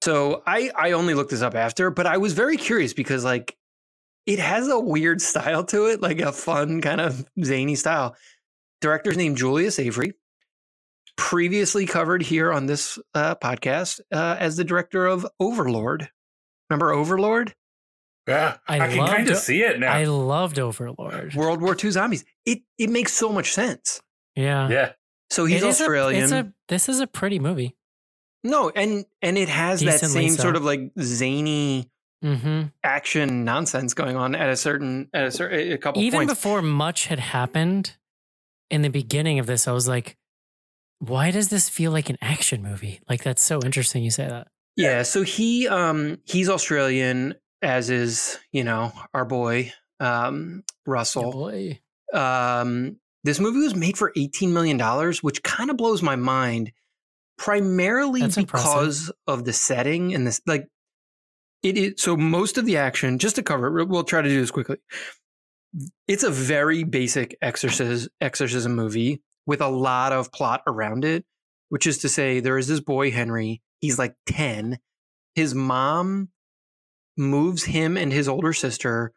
So 0.03 0.43
I 0.47 0.71
I 0.77 0.93
only 0.93 1.15
looked 1.15 1.31
this 1.31 1.43
up 1.43 1.55
after, 1.55 1.91
but 1.91 2.07
I 2.07 2.19
was 2.19 2.33
very 2.33 2.57
curious 2.57 2.93
because 2.93 3.25
like 3.25 3.57
it 4.27 4.39
has 4.39 4.69
a 4.69 4.79
weird 4.79 5.21
style 5.31 5.65
to 5.65 5.87
it, 5.87 6.01
like 6.01 6.21
a 6.21 6.33
fun 6.33 6.81
kind 6.81 7.01
of 7.01 7.25
zany 7.43 7.75
style. 7.75 8.17
Director's 8.81 9.17
name 9.17 9.35
Julius 9.35 9.79
Avery, 9.81 10.13
previously 11.17 11.85
covered 11.87 12.23
here 12.23 12.53
on 12.53 12.67
this 12.67 12.99
uh, 13.15 13.35
podcast 13.37 14.01
uh, 14.13 14.37
as 14.39 14.57
the 14.57 14.65
director 14.65 15.07
of 15.07 15.27
Overlord. 15.41 16.09
Remember 16.71 16.93
Overlord? 16.93 17.55
Yeah, 18.29 18.59
I 18.69 18.79
I, 18.81 18.89
can 18.89 19.07
kind 19.07 19.29
of 19.31 19.39
see 19.39 19.63
it 19.63 19.81
now. 19.81 19.93
I 19.93 20.05
loved 20.05 20.59
Overlord. 20.59 21.35
World 21.35 21.63
War 21.63 21.75
II 21.83 21.91
zombies. 21.91 22.25
It 22.45 22.61
it 22.79 22.91
makes 22.91 23.13
so 23.15 23.33
much 23.33 23.53
sense. 23.53 24.01
Yeah. 24.37 24.69
yeah, 24.69 24.93
So 25.31 25.47
he's 25.47 25.63
It 25.63 25.69
is 25.69 25.81
a- 25.81 25.85
Australian. 25.85 26.23
it's 26.23 26.33
a, 26.33 26.53
this 26.69 26.89
is 26.89 27.01
a 27.01 27.07
pretty 27.09 27.39
movie. 27.41 27.75
No, 28.45 28.71
and 28.71 29.05
and 29.23 29.37
it 29.39 29.49
has 29.49 29.81
that 29.81 30.01
same 30.01 30.31
so. 30.31 30.43
sort 30.43 30.57
of 30.57 30.65
like 30.65 30.91
zany 31.01 31.91
hmm 32.23 32.63
action 32.83 33.45
nonsense 33.45 33.95
going 33.95 34.17
on 34.17 34.35
at 34.35 34.49
a 34.51 34.57
certain 34.57 35.09
at 35.15 35.25
a 35.25 35.31
certain 35.31 35.73
a 35.73 35.79
couple 35.79 36.03
Even 36.03 36.21
points. 36.21 36.35
before 36.35 36.63
much 36.63 37.07
had 37.07 37.21
happened 37.21 37.97
in 38.71 38.83
the 38.83 38.91
beginning 38.91 39.39
of 39.39 39.47
this, 39.47 39.69
I 39.69 39.73
was 39.73 39.87
like, 39.89 40.17
why 40.99 41.31
does 41.31 41.49
this 41.49 41.69
feel 41.69 41.93
like 41.93 42.11
an 42.11 42.19
action 42.21 42.63
movie? 42.63 43.01
Like, 43.09 43.23
that's 43.23 43.43
so 43.43 43.61
interesting 43.63 44.03
you 44.03 44.11
say 44.11 44.27
that. 44.29 44.49
Yeah, 44.77 45.03
so 45.03 45.23
he 45.23 45.69
um 45.69 46.19
he's 46.25 46.49
Australian, 46.49 47.35
as 47.63 47.89
is, 47.91 48.39
you 48.53 48.65
know, 48.65 48.93
our 49.15 49.25
boy, 49.25 49.73
um, 50.01 50.65
Russell. 50.87 51.33
boy. 51.33 51.81
Um 52.13 52.97
This 53.25 53.39
movie 53.41 53.59
was 53.61 53.75
made 53.75 53.97
for 53.99 54.13
$18 54.17 54.51
million, 54.51 54.79
which 55.23 55.43
kind 55.43 55.71
of 55.71 55.77
blows 55.77 56.03
my 56.03 56.17
mind, 56.17 56.73
primarily 57.39 58.21
That's 58.21 58.37
impressive. 58.37 58.69
because 58.69 59.13
of 59.27 59.45
the 59.45 59.53
setting 59.53 60.15
and 60.15 60.27
this. 60.27 60.41
Like, 60.47 60.67
it 61.63 61.79
is 61.79 61.95
so 61.99 62.17
most 62.17 62.59
of 62.59 62.67
the 62.67 62.77
action, 62.77 63.19
just 63.19 63.37
to 63.37 63.43
cover 63.43 63.79
it, 63.79 63.89
we'll 63.89 64.05
try 64.05 64.21
to 64.21 64.29
do 64.29 64.41
this 64.41 64.51
quickly. 64.51 64.77
It's 66.07 66.25
a 66.25 66.31
very 66.31 66.85
basic 66.85 67.37
exorcism, 67.41 68.11
exorcism 68.21 68.75
movie 68.75 69.23
with 69.47 69.61
a 69.61 69.69
lot 69.69 70.13
of 70.13 70.33
plot 70.33 70.63
around 70.67 71.05
it, 71.05 71.25
which 71.69 71.87
is 71.87 71.99
to 71.99 72.09
say, 72.09 72.41
there 72.41 72.59
is 72.59 72.69
this 72.69 72.81
boy, 72.81 73.11
Henry. 73.11 73.63
He's 73.81 73.99
like 73.99 74.15
10. 74.27 74.79
His 75.35 75.55
mom 75.55 76.29
moves 77.17 77.65
him 77.65 77.97
and 77.97 78.13
his 78.13 78.29
older 78.29 78.53
sister 78.53 79.13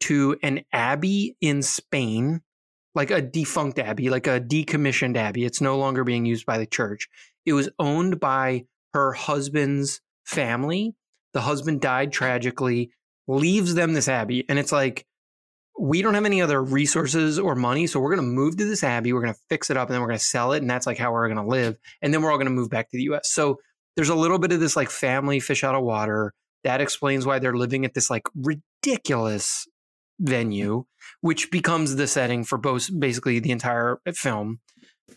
to 0.00 0.36
an 0.42 0.62
abbey 0.72 1.36
in 1.40 1.62
Spain, 1.62 2.42
like 2.94 3.10
a 3.10 3.20
defunct 3.20 3.78
abbey, 3.78 4.10
like 4.10 4.26
a 4.26 4.40
decommissioned 4.40 5.16
abbey. 5.16 5.44
It's 5.44 5.60
no 5.60 5.78
longer 5.78 6.04
being 6.04 6.24
used 6.24 6.46
by 6.46 6.58
the 6.58 6.66
church. 6.66 7.08
It 7.44 7.52
was 7.52 7.68
owned 7.78 8.20
by 8.20 8.66
her 8.92 9.12
husband's 9.12 10.00
family. 10.24 10.94
The 11.32 11.40
husband 11.40 11.80
died 11.80 12.12
tragically, 12.12 12.90
leaves 13.26 13.74
them 13.74 13.94
this 13.94 14.08
abbey. 14.08 14.44
And 14.48 14.58
it's 14.58 14.72
like, 14.72 15.04
we 15.78 16.02
don't 16.02 16.14
have 16.14 16.24
any 16.24 16.40
other 16.40 16.62
resources 16.62 17.38
or 17.38 17.56
money. 17.56 17.88
So 17.88 17.98
we're 17.98 18.14
going 18.14 18.26
to 18.26 18.32
move 18.32 18.56
to 18.58 18.64
this 18.64 18.84
abbey. 18.84 19.12
We're 19.12 19.22
going 19.22 19.34
to 19.34 19.40
fix 19.48 19.70
it 19.70 19.76
up 19.76 19.88
and 19.88 19.94
then 19.94 20.00
we're 20.00 20.08
going 20.08 20.18
to 20.18 20.24
sell 20.24 20.52
it. 20.52 20.62
And 20.62 20.70
that's 20.70 20.86
like 20.86 20.98
how 20.98 21.12
we're 21.12 21.28
going 21.28 21.44
to 21.44 21.50
live. 21.50 21.76
And 22.00 22.14
then 22.14 22.22
we're 22.22 22.30
all 22.30 22.36
going 22.36 22.46
to 22.46 22.52
move 22.52 22.70
back 22.70 22.90
to 22.90 22.96
the 22.96 23.02
US. 23.14 23.32
So 23.32 23.58
there's 23.96 24.08
a 24.08 24.14
little 24.14 24.38
bit 24.38 24.52
of 24.52 24.60
this 24.60 24.76
like 24.76 24.90
family 24.90 25.40
fish 25.40 25.64
out 25.64 25.74
of 25.74 25.82
water. 25.82 26.32
That 26.62 26.80
explains 26.80 27.26
why 27.26 27.40
they're 27.40 27.56
living 27.56 27.84
at 27.84 27.92
this 27.92 28.08
like 28.08 28.22
ridiculous 28.36 29.66
venue, 30.18 30.84
which 31.20 31.50
becomes 31.50 31.96
the 31.96 32.06
setting 32.06 32.44
for 32.44 32.58
both 32.58 32.88
basically 32.98 33.38
the 33.38 33.50
entire 33.50 33.98
film. 34.14 34.60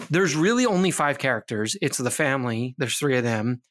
There's 0.09 0.35
really 0.35 0.65
only 0.65 0.91
five 0.91 1.17
characters. 1.17 1.75
It's 1.81 1.97
the 1.97 2.11
family. 2.11 2.75
There's 2.77 2.97
three 2.97 3.17
of 3.17 3.23
them. 3.23 3.61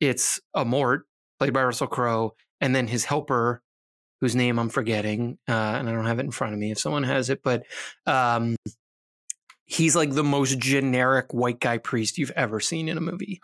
It's 0.00 0.40
a 0.54 0.64
Mort, 0.64 1.04
played 1.38 1.52
by 1.52 1.64
Russell 1.64 1.86
Crowe, 1.86 2.34
and 2.60 2.74
then 2.74 2.86
his 2.86 3.04
helper, 3.04 3.62
whose 4.20 4.36
name 4.36 4.58
I'm 4.58 4.68
forgetting, 4.68 5.38
uh, 5.48 5.52
and 5.52 5.88
I 5.88 5.92
don't 5.92 6.06
have 6.06 6.18
it 6.18 6.24
in 6.24 6.30
front 6.30 6.54
of 6.54 6.60
me 6.60 6.70
if 6.70 6.78
someone 6.78 7.02
has 7.02 7.30
it, 7.30 7.42
but 7.42 7.64
um, 8.06 8.56
he's 9.64 9.96
like 9.96 10.12
the 10.12 10.24
most 10.24 10.58
generic 10.58 11.32
white 11.32 11.60
guy 11.60 11.78
priest 11.78 12.18
you've 12.18 12.30
ever 12.32 12.60
seen 12.60 12.88
in 12.88 12.98
a 12.98 13.00
movie. 13.00 13.40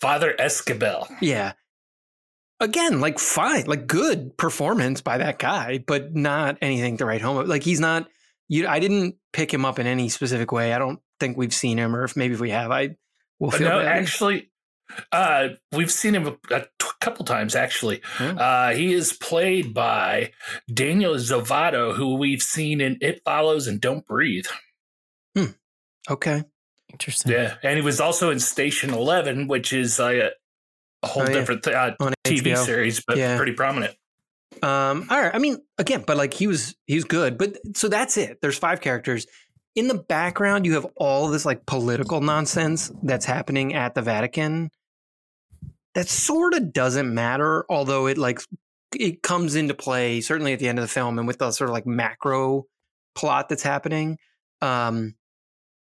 Father 0.00 0.34
Esquibel. 0.38 1.06
Yeah. 1.20 1.52
Again, 2.60 3.00
like 3.00 3.18
fine, 3.18 3.64
like 3.66 3.86
good 3.86 4.36
performance 4.36 5.00
by 5.00 5.18
that 5.18 5.38
guy, 5.38 5.78
but 5.86 6.14
not 6.14 6.58
anything 6.60 6.98
to 6.98 7.06
write 7.06 7.22
home. 7.22 7.36
about. 7.38 7.48
Like 7.48 7.62
he's 7.62 7.80
not. 7.80 8.08
You, 8.48 8.66
I 8.68 8.80
didn't 8.80 9.14
pick 9.32 9.52
him 9.54 9.64
up 9.64 9.78
in 9.78 9.86
any 9.86 10.08
specific 10.08 10.52
way. 10.52 10.72
I 10.74 10.78
don't 10.78 11.00
think 11.20 11.36
we've 11.36 11.54
seen 11.54 11.78
him, 11.78 11.94
or 11.96 12.04
if 12.04 12.16
maybe 12.16 12.34
if 12.34 12.40
we 12.40 12.50
have, 12.50 12.70
I 12.70 12.96
will 13.38 13.50
feel 13.52 13.68
no, 13.68 13.78
bad. 13.78 13.86
actually, 13.86 14.50
uh, 15.12 15.48
we've 15.72 15.90
seen 15.90 16.14
him 16.16 16.26
a, 16.26 16.36
a 16.54 16.60
t- 16.78 16.86
couple 17.00 17.24
times. 17.24 17.54
Actually, 17.54 18.02
Yeah. 18.18 18.32
uh, 18.32 18.70
he 18.74 18.92
is 18.92 19.12
played 19.12 19.72
by 19.72 20.32
Daniel 20.72 21.14
Zovatto, 21.14 21.94
who 21.94 22.16
we've 22.16 22.42
seen 22.42 22.80
in 22.80 22.98
It 23.00 23.22
Follows 23.24 23.68
and 23.68 23.80
Don't 23.80 24.04
Breathe. 24.06 24.46
okay, 26.10 26.42
Interesting. 26.92 27.32
Yeah, 27.32 27.54
and 27.62 27.76
he 27.76 27.82
was 27.84 28.00
also 28.00 28.30
in 28.30 28.40
Station 28.40 28.90
Eleven, 28.92 29.46
which 29.46 29.72
is 29.72 30.00
uh, 30.00 30.30
a 31.02 31.06
whole 31.06 31.22
Oh, 31.22 31.26
yeah. 31.26 31.32
different 31.32 31.62
th- 31.64 31.74
uh, 31.76 31.94
TV 32.24 32.52
HBO. 32.52 32.64
series, 32.64 33.02
but 33.06 33.16
Yeah. 33.16 33.36
pretty 33.36 33.52
prominent. 33.52 33.94
Um, 34.62 35.06
all 35.10 35.20
right. 35.20 35.34
I 35.34 35.38
mean, 35.38 35.58
again, 35.78 36.04
but 36.06 36.16
like 36.16 36.34
he 36.34 36.46
was 36.46 36.74
he's 36.86 37.04
good. 37.04 37.38
But 37.38 37.56
so 37.76 37.88
that's 37.88 38.16
it. 38.16 38.38
There's 38.42 38.58
five 38.58 38.80
characters. 38.80 39.26
In 39.76 39.86
the 39.88 39.94
background, 39.94 40.66
you 40.66 40.74
have 40.74 40.86
all 40.96 41.28
this 41.28 41.44
like 41.44 41.64
political 41.66 42.20
nonsense 42.20 42.90
that's 43.02 43.24
happening 43.24 43.74
at 43.74 43.94
the 43.94 44.02
Vatican. 44.02 44.70
That 45.94 46.08
sort 46.08 46.54
of 46.54 46.72
doesn't 46.72 47.12
matter, 47.12 47.64
although 47.70 48.06
it 48.06 48.18
like 48.18 48.40
it 48.94 49.22
comes 49.22 49.54
into 49.54 49.72
play 49.74 50.20
certainly 50.20 50.52
at 50.52 50.58
the 50.58 50.68
end 50.68 50.78
of 50.78 50.82
the 50.82 50.88
film 50.88 51.18
and 51.18 51.26
with 51.28 51.38
the 51.38 51.52
sort 51.52 51.70
of 51.70 51.74
like 51.74 51.86
macro 51.86 52.64
plot 53.14 53.48
that's 53.48 53.62
happening. 53.62 54.18
Um, 54.60 55.14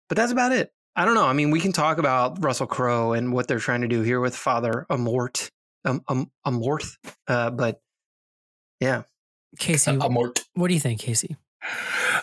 but 0.09 0.16
that's 0.16 0.33
about 0.33 0.52
it. 0.52 0.73
I 0.97 1.04
don't 1.04 1.14
know. 1.14 1.26
I 1.26 1.32
mean, 1.32 1.50
we 1.50 1.61
can 1.61 1.73
talk 1.73 1.99
about 1.99 2.42
Russell 2.42 2.66
Crowe 2.66 3.12
and 3.12 3.32
what 3.32 3.49
they're 3.49 3.59
trying 3.59 3.82
to 3.82 3.88
do 3.88 4.02
here 4.02 4.20
with 4.20 4.37
Father 4.37 4.87
Amort, 4.90 5.50
um, 5.85 6.02
um, 6.09 6.30
Amorth, 6.47 6.97
uh, 7.28 7.50
but 7.50 7.80
yeah. 8.80 9.02
Casey, 9.59 9.97
A 10.00 10.09
mort. 10.09 10.40
what 10.54 10.68
do 10.68 10.75
you 10.75 10.80
think, 10.80 11.00
Casey? 11.00 11.37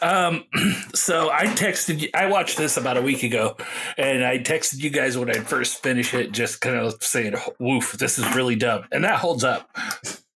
Um, 0.02 0.46
so 0.96 1.30
I 1.30 1.46
texted 1.46 2.00
you. 2.02 2.10
I 2.14 2.28
watched 2.28 2.58
this 2.58 2.78
about 2.78 2.98
a 2.98 3.02
week 3.02 3.24
ago, 3.24 3.58
and 3.98 4.24
I 4.24 4.40
texted 4.40 4.80
you 4.82 4.90
guys 4.90 5.18
when 5.18 5.30
I 5.30 5.40
first 5.40 5.84
finished 5.84 6.14
it, 6.14 6.32
just 6.32 6.62
kind 6.62 6.76
of 6.78 7.02
saying, 7.04 7.36
"Woof, 7.60 7.94
this 7.94 8.18
is 8.18 8.36
really 8.36 8.56
dumb," 8.56 8.86
and 8.92 9.04
that 9.04 9.20
holds 9.20 9.44
up. 9.44 9.70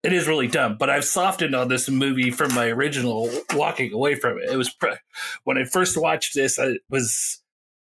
It 0.02 0.14
is 0.14 0.28
really 0.28 0.48
dumb, 0.48 0.78
but 0.80 0.90
I've 0.90 1.06
softened 1.06 1.54
on 1.56 1.68
this 1.68 1.90
movie 1.90 2.32
from 2.32 2.54
my 2.56 2.68
original 2.68 3.30
walking 3.54 3.92
away 3.94 4.16
from 4.16 4.38
it. 4.38 4.50
It 4.50 4.56
was 4.58 4.70
pre- 4.74 4.96
when 5.44 5.58
I 5.58 5.66
first 5.66 5.98
watched 5.98 6.34
this, 6.36 6.58
I 6.58 6.80
was 6.90 7.39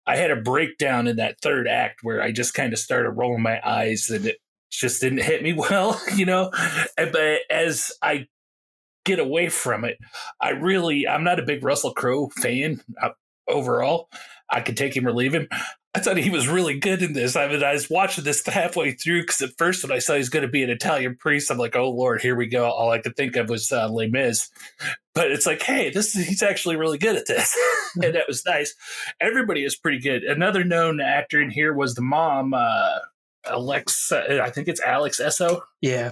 I 0.09 0.17
had 0.17 0.31
a 0.31 0.37
breakdown 0.37 1.07
in 1.07 1.17
that 1.17 1.41
third 1.43 1.69
act 1.69 2.01
where 2.03 2.23
I 2.23 2.33
just 2.33 2.55
kind 2.55 2.73
of 2.73 2.79
started 2.79 3.11
rolling 3.11 3.43
my 3.43 3.61
eyes, 3.63 4.09
and 4.09 4.25
it 4.25 4.39
just 4.71 5.03
didn't 5.03 5.23
hit 5.23 5.43
me 5.43 5.53
well, 5.57 6.01
you 6.15 6.25
know. 6.25 6.51
But 6.97 7.41
as 7.51 7.93
I 8.03 8.27
get 9.05 9.19
away 9.19 9.51
from 9.51 9.85
it, 9.85 9.99
I 10.41 10.51
really, 10.51 11.07
I'm 11.07 11.25
not 11.25 11.39
a 11.39 11.45
big 11.45 11.63
Russell 11.63 11.93
Crowe 11.93 12.31
fan 12.41 12.81
uh, 13.03 13.11
overall. 13.47 14.09
I 14.51 14.63
could 14.63 14.79
take 14.79 14.97
him 14.97 15.07
or 15.07 15.13
leave 15.13 15.35
him. 15.35 15.47
I 15.95 16.01
thought 16.01 16.19
he 16.19 16.31
was 16.31 16.47
really 16.47 16.79
good 16.79 17.03
in 17.03 17.15
this. 17.15 17.35
I 17.35 17.49
mean, 17.49 17.63
I 17.65 17.73
was 17.73 17.89
watching 17.89 18.23
this 18.23 18.47
halfway 18.47 18.93
through 18.93 19.23
because 19.23 19.41
at 19.41 19.57
first 19.57 19.83
when 19.83 19.91
I 19.91 19.99
saw 20.01 20.15
he's 20.15 20.29
going 20.29 20.43
to 20.43 20.49
be 20.49 20.63
an 20.63 20.69
Italian 20.71 21.17
priest, 21.17 21.51
I'm 21.51 21.57
like, 21.59 21.75
oh 21.77 21.91
Lord, 21.91 22.21
here 22.21 22.37
we 22.37 22.47
go. 22.47 22.67
All 22.71 22.91
I 22.91 22.99
could 22.99 23.17
think 23.17 23.37
of 23.37 23.49
was 23.49 23.73
uh, 23.73 23.89
Les 23.91 24.07
Mis. 24.07 24.51
But 25.15 25.31
it's 25.33 25.47
like, 25.47 25.63
hey, 25.63 25.91
this 25.91 26.13
he's 26.13 26.43
actually 26.43 26.77
really 26.77 26.99
good 26.99 27.17
at 27.17 27.27
this, 27.27 27.57
and 28.03 28.15
that 28.15 28.29
was 28.29 28.45
nice. 28.47 28.75
Everybody 29.21 29.65
is 29.65 29.75
pretty 29.77 29.99
good. 29.99 30.23
Another 30.25 30.63
known 30.63 31.01
actor 31.01 31.41
in 31.41 31.51
here 31.51 31.73
was 31.73 31.95
the 31.95 32.03
mom, 32.03 32.53
uh, 32.55 32.99
Alex. 33.47 34.13
I 34.13 34.51
think 34.51 34.69
it's 34.69 34.81
Alex 34.83 35.19
Essoe. 35.21 35.63
Yeah. 35.81 36.11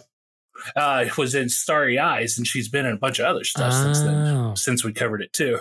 Uh, 0.75 1.05
was 1.19 1.35
in 1.35 1.51
Starry 1.51 1.99
Eyes, 1.99 2.39
and 2.39 2.47
she's 2.47 2.69
been 2.69 2.87
in 2.87 2.95
a 2.95 2.99
bunch 2.99 3.19
of 3.19 3.27
other 3.27 3.45
stuff 3.45 3.75
since 3.75 4.01
then 4.01 4.15
Oh. 4.37 4.55
since 4.55 4.83
we 4.83 4.93
covered 4.93 5.21
it 5.23 5.33
too. 5.35 5.59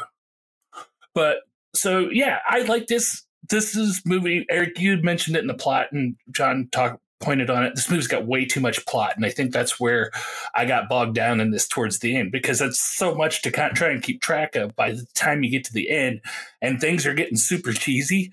But 1.13 1.39
so 1.75 2.09
yeah, 2.09 2.39
I 2.47 2.61
like 2.61 2.87
this. 2.87 3.24
This 3.49 3.75
is 3.75 4.01
movie. 4.05 4.45
Eric, 4.49 4.79
you 4.79 4.97
mentioned 5.01 5.35
it 5.35 5.41
in 5.41 5.47
the 5.47 5.53
plot, 5.53 5.87
and 5.91 6.15
John 6.31 6.69
talked 6.71 6.99
pointed 7.21 7.49
on 7.49 7.63
it. 7.63 7.75
This 7.75 7.89
movie's 7.89 8.07
got 8.07 8.27
way 8.27 8.45
too 8.45 8.59
much 8.59 8.85
plot, 8.85 9.13
and 9.15 9.25
I 9.25 9.29
think 9.29 9.51
that's 9.51 9.79
where 9.79 10.11
I 10.53 10.65
got 10.65 10.89
bogged 10.89 11.15
down 11.15 11.39
in 11.39 11.51
this 11.51 11.67
towards 11.67 11.99
the 11.99 12.15
end 12.15 12.31
because 12.31 12.61
it's 12.61 12.79
so 12.79 13.15
much 13.15 13.41
to 13.43 13.51
kind 13.51 13.71
of 13.71 13.77
try 13.77 13.89
and 13.89 14.03
keep 14.03 14.21
track 14.21 14.55
of. 14.55 14.75
By 14.75 14.91
the 14.91 15.05
time 15.15 15.43
you 15.43 15.49
get 15.49 15.63
to 15.65 15.73
the 15.73 15.89
end, 15.89 16.21
and 16.61 16.79
things 16.79 17.05
are 17.05 17.13
getting 17.13 17.37
super 17.37 17.73
cheesy. 17.73 18.31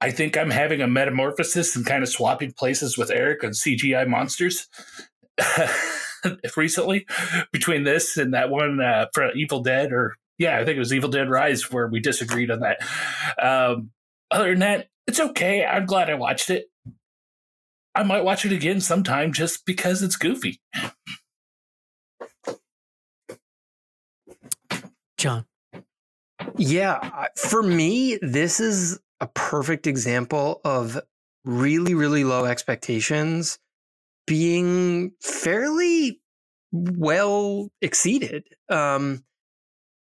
I 0.00 0.10
think 0.10 0.36
I'm 0.36 0.50
having 0.50 0.82
a 0.82 0.88
metamorphosis 0.88 1.74
and 1.76 1.86
kind 1.86 2.02
of 2.02 2.08
swapping 2.08 2.52
places 2.52 2.98
with 2.98 3.10
Eric 3.10 3.42
on 3.42 3.50
CGI 3.50 4.06
monsters 4.06 4.68
recently 6.56 7.06
between 7.52 7.84
this 7.84 8.16
and 8.16 8.34
that 8.34 8.50
one 8.50 8.80
uh, 8.80 9.06
for 9.14 9.32
Evil 9.32 9.60
Dead, 9.60 9.92
or 9.92 10.16
yeah, 10.38 10.58
I 10.58 10.64
think 10.64 10.76
it 10.76 10.80
was 10.80 10.92
Evil 10.92 11.08
Dead 11.08 11.30
Rise 11.30 11.70
where 11.70 11.86
we 11.86 12.00
disagreed 12.00 12.50
on 12.50 12.60
that. 12.60 12.80
Um, 13.42 13.90
other 14.34 14.50
than 14.50 14.58
that, 14.58 14.88
it's 15.06 15.20
okay. 15.20 15.64
I'm 15.64 15.86
glad 15.86 16.10
I 16.10 16.14
watched 16.14 16.50
it. 16.50 16.66
I 17.94 18.02
might 18.02 18.24
watch 18.24 18.44
it 18.44 18.52
again 18.52 18.80
sometime 18.80 19.32
just 19.32 19.64
because 19.64 20.02
it's 20.02 20.16
goofy. 20.16 20.60
John. 25.16 25.46
Yeah, 26.56 27.28
for 27.36 27.62
me, 27.62 28.18
this 28.20 28.58
is 28.58 28.98
a 29.20 29.28
perfect 29.28 29.86
example 29.86 30.60
of 30.64 31.00
really, 31.44 31.94
really 31.94 32.24
low 32.24 32.44
expectations 32.44 33.58
being 34.26 35.12
fairly 35.20 36.20
well 36.72 37.70
exceeded. 37.80 38.48
Um, 38.68 39.24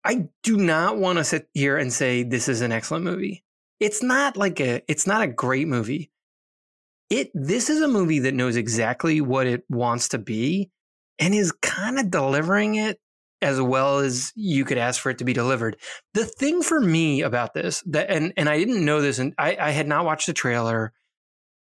I 0.04 0.28
do 0.42 0.56
not 0.56 0.96
want 0.96 1.18
to 1.18 1.25
sit 1.25 1.49
here 1.52 1.76
and 1.76 1.92
say 1.92 2.23
this 2.23 2.49
is 2.49 2.62
an 2.62 2.73
excellent 2.73 3.04
movie. 3.04 3.44
It's 3.80 4.02
not 4.02 4.37
like 4.37 4.61
a, 4.61 4.83
it's 4.88 5.06
not 5.06 5.23
a 5.23 5.26
great 5.26 5.68
movie. 5.68 6.11
It, 7.11 7.30
this 7.35 7.71
is 7.71 7.83
a 7.83 7.88
movie 7.88 8.21
that 8.21 8.35
knows 8.35 8.56
exactly 8.56 9.21
what 9.21 9.47
it 9.47 9.64
wants 9.68 10.09
to 10.09 10.18
be 10.18 10.71
and 11.18 11.35
is 11.35 11.52
kind 11.52 11.99
of 11.99 12.11
delivering 12.11 12.75
it 12.76 12.99
as 13.42 13.61
well 13.61 13.99
as 13.99 14.33
you 14.35 14.64
could 14.64 14.78
ask 14.78 15.00
for 15.00 15.11
it 15.11 15.18
to 15.18 15.25
be 15.25 15.33
delivered. 15.33 15.76
The 16.14 16.25
thing 16.25 16.62
for 16.62 16.80
me 16.80 17.23
about 17.23 17.54
this 17.54 17.83
that 17.87 18.11
and 18.11 18.33
and 18.37 18.49
I 18.49 18.59
didn't 18.59 18.85
know 18.85 19.00
this 19.00 19.18
and 19.18 19.35
I, 19.38 19.56
I 19.61 19.71
had 19.71 19.87
not 19.87 20.04
watched 20.04 20.26
the 20.26 20.33
trailer. 20.33 20.92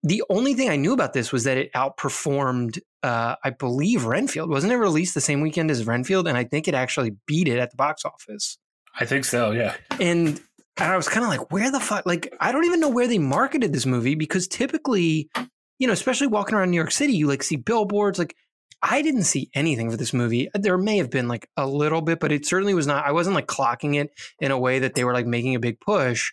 The 0.01 0.23
only 0.29 0.53
thing 0.53 0.69
I 0.69 0.77
knew 0.77 0.93
about 0.93 1.13
this 1.13 1.31
was 1.31 1.43
that 1.43 1.57
it 1.57 1.73
outperformed 1.73 2.79
uh, 3.03 3.35
I 3.43 3.49
believe 3.51 4.05
Renfield. 4.05 4.49
Wasn't 4.49 4.71
it 4.71 4.77
released 4.77 5.13
the 5.13 5.21
same 5.21 5.41
weekend 5.41 5.71
as 5.71 5.85
Renfield? 5.85 6.27
And 6.27 6.37
I 6.37 6.43
think 6.43 6.67
it 6.67 6.73
actually 6.73 7.15
beat 7.25 7.47
it 7.47 7.59
at 7.59 7.71
the 7.71 7.77
box 7.77 8.03
office. 8.05 8.57
I 8.99 9.05
think 9.05 9.25
so, 9.25 9.51
yeah. 9.51 9.75
And 9.99 10.41
and 10.79 10.91
I 10.91 10.97
was 10.97 11.09
kind 11.09 11.23
of 11.23 11.29
like, 11.29 11.51
where 11.51 11.71
the 11.71 11.79
fuck? 11.79 12.05
Like, 12.05 12.33
I 12.39 12.51
don't 12.51 12.65
even 12.65 12.79
know 12.79 12.89
where 12.89 13.07
they 13.07 13.17
marketed 13.17 13.73
this 13.73 13.85
movie 13.85 14.15
because 14.15 14.47
typically, 14.47 15.29
you 15.77 15.87
know, 15.87 15.93
especially 15.93 16.27
walking 16.27 16.55
around 16.55 16.71
New 16.71 16.77
York 16.77 16.91
City, 16.91 17.13
you 17.13 17.27
like 17.27 17.43
see 17.43 17.55
billboards. 17.55 18.19
Like, 18.19 18.35
I 18.81 19.01
didn't 19.01 19.23
see 19.23 19.49
anything 19.53 19.91
for 19.91 19.97
this 19.97 20.13
movie. 20.13 20.49
There 20.53 20.77
may 20.77 20.97
have 20.97 21.09
been 21.09 21.27
like 21.27 21.49
a 21.57 21.67
little 21.67 22.01
bit, 22.01 22.19
but 22.19 22.31
it 22.31 22.45
certainly 22.45 22.73
was 22.73 22.87
not. 22.87 23.05
I 23.05 23.11
wasn't 23.11 23.35
like 23.35 23.47
clocking 23.47 23.99
it 23.99 24.11
in 24.39 24.51
a 24.51 24.59
way 24.59 24.79
that 24.79 24.95
they 24.95 25.03
were 25.03 25.13
like 25.13 25.25
making 25.25 25.55
a 25.55 25.59
big 25.59 25.79
push. 25.79 26.31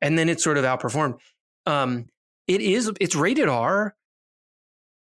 And 0.00 0.18
then 0.18 0.28
it 0.30 0.40
sort 0.40 0.56
of 0.56 0.64
outperformed. 0.64 1.18
Um, 1.66 2.06
it 2.48 2.62
is. 2.62 2.90
It's 3.00 3.14
rated 3.14 3.48
R. 3.48 3.94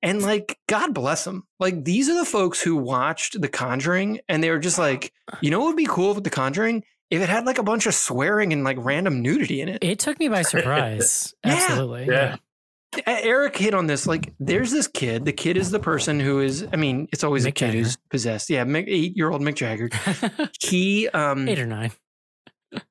And 0.03 0.23
like, 0.23 0.59
God 0.69 0.95
bless 0.95 1.25
them. 1.25 1.45
Like, 1.61 1.85
these 1.85 2.09
are 2.09 2.19
the 2.19 2.25
folks 2.25 2.61
who 2.61 2.77
watched 2.77 3.41
The 3.41 3.49
Conjuring 3.49 4.21
and 4.29 4.43
they 4.43 4.51
were 4.51 4.59
just 4.59 4.79
like, 4.79 5.13
you 5.41 5.51
know 5.51 5.61
what 5.61 5.69
would 5.69 5.77
be 5.77 5.87
cool 5.87 6.15
with 6.15 6.25
The 6.25 6.31
Conjuring? 6.31 6.85
If 7.11 7.23
it 7.23 7.29
had 7.29 7.47
like 7.47 7.59
a 7.59 7.63
bunch 7.63 7.87
of 7.87 7.95
swearing 7.95 8.53
and 8.53 8.65
like 8.65 8.77
random 8.81 9.23
nudity 9.23 9.61
in 9.63 9.69
it. 9.69 9.83
It 9.83 9.99
took 9.99 10.19
me 10.19 10.29
by 10.29 10.43
surprise. 10.55 11.35
Yeah. 11.45 11.53
Absolutely. 11.55 12.07
Yeah. 12.07 12.37
E- 12.97 13.03
Eric 13.07 13.57
hit 13.57 13.75
on 13.75 13.87
this. 13.87 14.07
Like, 14.07 14.33
there's 14.41 14.71
this 14.71 14.87
kid. 14.87 15.25
The 15.25 15.33
kid 15.33 15.57
is 15.57 15.71
the 15.71 15.79
person 15.79 16.21
who 16.21 16.41
is, 16.41 16.67
I 16.73 16.77
mean, 16.77 17.09
it's 17.13 17.25
always 17.25 17.45
a 17.47 17.51
kid 17.53 17.67
Jagger. 17.69 17.79
who's 17.79 17.97
possessed. 18.11 18.51
Yeah, 18.51 18.65
eight 18.67 19.17
year 19.17 19.31
old 19.31 19.43
Mick 19.43 19.55
Jagger. 19.57 19.89
He, 20.61 21.09
um, 21.09 21.49
Eight 21.49 21.59
or 21.59 21.67
nine. 21.67 21.93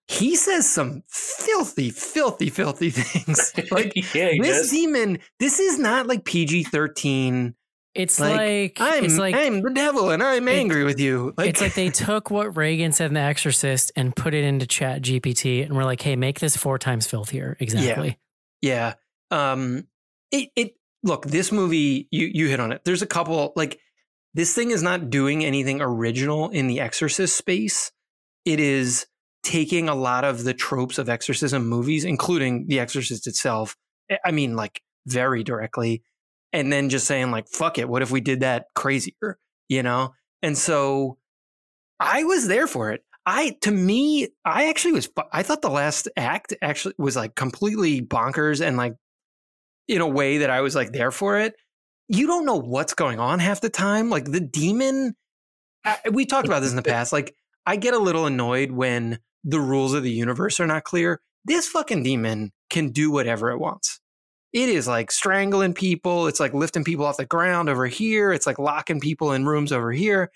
he 0.08 0.36
says 0.36 0.68
some 0.70 1.04
filthy, 1.08 1.90
filthy, 1.92 2.50
filthy 2.50 2.90
things. 2.92 3.54
Like, 3.72 3.94
yeah, 4.16 4.30
he 4.32 4.40
this 4.42 4.58
does. 4.62 4.72
demon, 4.72 5.20
this 5.40 5.60
is 5.60 5.78
not 5.78 6.08
like 6.08 6.26
PG 6.26 6.64
13. 6.64 7.54
It's 7.98 8.20
Like, 8.20 8.36
like, 8.36 8.78
I'm, 8.80 9.06
it's 9.06 9.18
like 9.18 9.36
I'm 9.36 9.62
the 9.62 9.72
devil 9.72 10.10
and 10.12 10.22
I'm 10.24 10.48
It- 10.48 10.54
angry 10.56 10.84
with 10.84 11.00
you. 11.00 11.34
Like, 11.38 11.50
it's 11.50 11.62
like 11.62 11.74
they 11.74 11.90
took 12.06 12.30
what 12.32 12.56
Regan 12.56 12.92
said 12.92 13.08
in 13.08 13.14
The 13.16 13.20
Exorcist 13.22 13.92
and 13.96 14.16
put 14.16 14.34
it 14.34 14.44
into 14.44 14.68
Chat 14.68 15.02
GPT, 15.02 15.64
and 15.66 15.76
we're 15.76 15.84
like, 15.86 16.02
"Hey, 16.02 16.16
make 16.16 16.40
this 16.40 16.56
four 16.56 16.78
times 16.78 17.08
filthier." 17.08 17.58
Exactly. 17.60 18.18
Yeah. 18.62 18.94
Um 19.32 19.88
it 20.32 20.50
it 20.56 20.76
look, 21.04 21.26
this 21.26 21.52
movie 21.52 22.08
you 22.12 22.28
you 22.28 22.48
hit 22.48 22.60
on 22.60 22.72
it. 22.72 22.82
There's 22.86 23.02
a 23.02 23.08
couple 23.08 23.54
like 23.56 23.80
this 24.34 24.54
thing 24.54 24.72
is 24.72 24.84
not 24.84 25.10
doing 25.10 25.44
anything 25.44 25.82
original 25.82 26.50
in 26.50 26.68
the 26.68 26.80
exorcist 26.80 27.36
space. 27.36 27.92
It 28.46 28.60
is 28.60 29.08
taking 29.44 29.88
a 29.90 29.96
lot 29.96 30.24
of 30.26 30.44
the 30.44 30.54
tropes 30.54 30.98
of 30.98 31.10
exorcism 31.10 31.68
movies 31.68 32.04
including 32.06 32.68
The 32.68 32.80
Exorcist 32.80 33.28
itself. 33.28 33.76
I 34.26 34.32
mean 34.32 34.56
like 34.56 34.82
very 35.06 35.44
directly 35.44 36.04
and 36.54 36.72
then 36.72 36.90
just 36.90 37.08
saying 37.08 37.32
like 37.32 37.48
fuck 37.48 37.78
it, 37.78 37.90
what 37.90 38.02
if 38.02 38.12
we 38.12 38.22
did 38.22 38.42
that 38.42 38.66
crazier, 38.76 39.38
you 39.70 39.84
know? 39.84 40.14
And 40.42 40.58
so 40.58 41.18
I 42.00 42.24
was 42.24 42.48
there 42.48 42.68
for 42.68 42.92
it. 42.92 43.04
I 43.26 43.58
to 43.62 43.72
me, 43.72 44.30
I 44.46 44.70
actually 44.70 44.94
was. 44.94 45.10
I 45.34 45.44
thought 45.44 45.62
the 45.62 45.70
last 45.70 46.08
act 46.16 46.54
actually 46.62 46.96
was 46.98 47.16
like 47.16 47.36
completely 47.36 48.02
bonkers 48.02 48.66
and 48.66 48.78
like 48.78 48.96
in 49.88 50.02
a 50.02 50.08
way 50.08 50.40
that 50.40 50.50
I 50.50 50.62
was 50.62 50.76
like 50.76 50.94
there 50.94 51.12
for 51.12 51.38
it. 51.38 51.56
You 52.08 52.26
don't 52.26 52.46
know 52.46 52.56
what's 52.56 52.94
going 52.94 53.20
on 53.20 53.40
half 53.40 53.60
the 53.60 53.70
time. 53.70 54.10
Like 54.10 54.32
the 54.32 54.40
demon. 54.40 55.16
I, 55.84 55.98
we 56.12 56.26
talked 56.26 56.48
about 56.48 56.62
this 56.62 56.70
in 56.70 56.78
the 56.78 56.82
past. 56.84 57.12
Like 57.12 57.36
I 57.66 57.76
get 57.76 57.94
a 57.94 58.00
little 58.00 58.26
annoyed 58.26 58.72
when 58.72 59.20
the 59.44 59.60
rules 59.60 59.94
of 59.94 60.04
the 60.04 60.12
universe 60.12 60.62
are 60.62 60.68
not 60.68 60.86
clear. 60.86 61.20
This 61.44 61.68
fucking 61.68 62.04
demon 62.04 62.54
can 62.70 62.92
do 62.92 63.12
whatever 63.12 63.52
it 63.52 63.60
wants. 63.60 64.00
It 64.54 64.70
is 64.70 64.88
like 64.88 65.12
strangling 65.12 65.74
people. 65.74 66.28
It's 66.28 66.40
like 66.40 66.54
lifting 66.54 66.84
people 66.84 67.06
off 67.06 67.18
the 67.18 67.26
ground 67.26 67.70
over 67.70 67.86
here. 67.86 68.32
It's 68.32 68.48
like 68.48 68.60
locking 68.60 69.00
people 69.00 69.34
in 69.34 69.46
rooms 69.46 69.72
over 69.72 69.92
here 69.92 70.32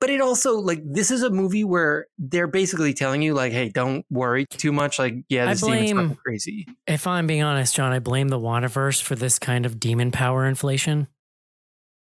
but 0.00 0.08
it 0.08 0.20
also 0.20 0.58
like 0.58 0.80
this 0.82 1.10
is 1.10 1.22
a 1.22 1.30
movie 1.30 1.62
where 1.62 2.06
they're 2.18 2.46
basically 2.46 2.94
telling 2.94 3.20
you 3.22 3.34
like 3.34 3.52
hey 3.52 3.68
don't 3.68 4.04
worry 4.10 4.46
too 4.46 4.72
much 4.72 4.98
like 4.98 5.14
yeah 5.28 5.46
this 5.46 5.60
demon's 5.60 5.92
fucking 5.92 6.16
crazy 6.16 6.66
If 6.86 7.06
I'm 7.06 7.26
being 7.26 7.42
honest, 7.42 7.74
John, 7.74 7.92
I 7.92 7.98
blame 7.98 8.28
the 8.28 8.38
Wandaverse 8.38 9.02
for 9.02 9.14
this 9.14 9.38
kind 9.38 9.66
of 9.66 9.78
demon 9.78 10.10
power 10.10 10.46
inflation. 10.46 11.06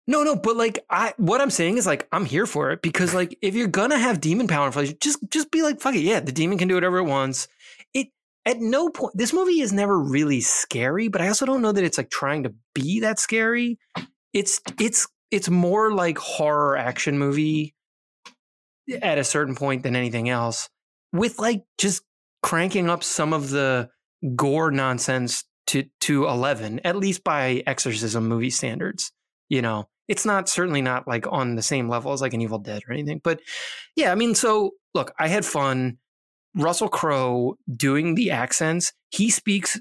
no 0.08 0.24
no 0.24 0.36
but 0.36 0.56
like 0.56 0.80
i 0.90 1.14
what 1.18 1.42
i'm 1.42 1.50
saying 1.52 1.78
is 1.78 1.86
like 1.86 2.08
i'm 2.12 2.26
here 2.26 2.46
for 2.46 2.72
it 2.72 2.82
because 2.82 3.14
like 3.14 3.38
if 3.42 3.56
you're 3.56 3.68
gonna 3.68 4.00
have 4.00 4.22
demon 4.22 4.48
power 4.48 4.66
inflation 4.68 4.96
just 5.02 5.20
just 5.30 5.52
be 5.52 5.62
like 5.62 5.80
fuck 5.82 5.94
it 5.94 6.00
yeah 6.02 6.20
the 6.20 6.32
demon 6.32 6.58
can 6.58 6.68
do 6.70 6.76
whatever 6.76 6.98
it 7.00 7.04
wants 7.04 7.48
at 8.46 8.60
no 8.60 8.90
point 8.90 9.14
this 9.16 9.34
movie 9.34 9.62
is 9.62 9.72
never 9.72 10.00
really 10.00 10.42
scary 10.42 11.08
but 11.08 11.22
i 11.22 11.28
also 11.28 11.46
don't 11.46 11.62
know 11.62 11.72
that 11.72 11.84
it's 11.84 11.98
like 11.98 12.10
trying 12.10 12.44
to 12.44 12.54
be 12.74 13.02
that 13.02 13.20
scary. 13.20 13.78
It's 14.34 14.62
it's 14.80 15.08
it's 15.30 15.50
more 15.50 15.94
like 15.94 16.18
horror 16.18 16.78
action 16.78 17.18
movie 17.18 17.76
at 19.02 19.18
a 19.18 19.24
certain 19.24 19.56
point 19.56 19.84
than 19.84 19.96
anything 19.96 20.30
else 20.30 20.70
with 21.14 21.40
like 21.40 21.64
just 21.78 22.04
cranking 22.44 22.90
up 22.90 23.04
some 23.04 23.34
of 23.34 23.50
the 23.50 23.90
gore 24.36 24.72
nonsense 24.72 25.46
to 25.68 25.86
to 26.02 26.28
11 26.28 26.82
at 26.84 26.96
least 26.96 27.24
by 27.24 27.64
exorcism 27.68 28.28
movie 28.28 28.50
standards 28.50 29.12
you 29.50 29.62
know? 29.62 29.90
It's 30.08 30.26
not 30.26 30.48
certainly 30.48 30.82
not 30.82 31.08
like 31.08 31.26
on 31.30 31.56
the 31.56 31.62
same 31.62 31.90
level 31.90 32.14
as 32.14 32.22
like 32.22 32.34
an 32.34 32.42
evil 32.42 32.60
dead 32.60 32.82
or 32.88 32.92
anything 32.94 33.22
but 33.24 33.40
yeah 33.96 34.12
i 34.12 34.16
mean 34.16 34.36
so 34.36 34.72
look 34.94 35.14
i 35.18 35.28
had 35.28 35.46
fun 35.46 35.98
russell 36.56 36.90
crowe 36.90 37.56
doing 37.76 38.16
the 38.16 38.32
accents 38.32 38.94
he 39.10 39.30
speaks 39.30 39.80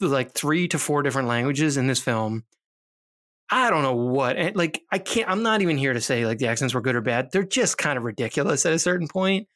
like 0.00 0.32
three 0.32 0.68
to 0.68 0.78
four 0.78 1.02
different 1.02 1.28
languages 1.28 1.76
in 1.76 1.86
this 1.86 2.00
film. 2.00 2.44
I 3.52 3.68
don't 3.70 3.82
know 3.82 3.96
what 3.96 4.36
and 4.36 4.54
like 4.54 4.80
i 4.92 4.98
can't 4.98 5.28
i'm 5.28 5.42
not 5.42 5.60
even 5.60 5.76
here 5.76 5.92
to 5.92 6.00
say 6.00 6.24
like 6.24 6.38
the 6.38 6.46
accents 6.46 6.72
were 6.72 6.80
good 6.80 6.94
or 6.94 7.00
bad. 7.00 7.30
They're 7.32 7.42
just 7.42 7.78
kind 7.78 7.98
of 7.98 8.04
ridiculous 8.04 8.64
at 8.64 8.72
a 8.72 8.78
certain 8.78 9.08
point. 9.08 9.48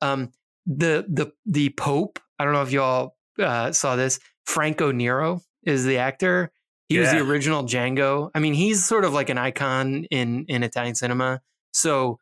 Um 0.00 0.30
the 0.66 1.04
the 1.08 1.32
the 1.46 1.70
pope 1.70 2.20
i 2.38 2.44
don't 2.44 2.52
know 2.52 2.62
if 2.62 2.70
y'all 2.70 3.16
uh, 3.38 3.72
saw 3.72 3.96
this 3.96 4.20
franco 4.44 4.92
nero 4.92 5.40
is 5.64 5.84
the 5.84 5.98
actor. 5.98 6.52
He 6.88 6.98
was 6.98 7.10
the 7.12 7.20
original 7.20 7.62
Django. 7.62 8.30
I 8.34 8.40
mean, 8.40 8.52
he's 8.52 8.84
sort 8.84 9.04
of 9.04 9.12
like 9.12 9.28
an 9.28 9.38
icon 9.38 10.06
in 10.10 10.44
in 10.48 10.64
Italian 10.64 10.96
cinema. 10.96 11.40
So 11.72 12.18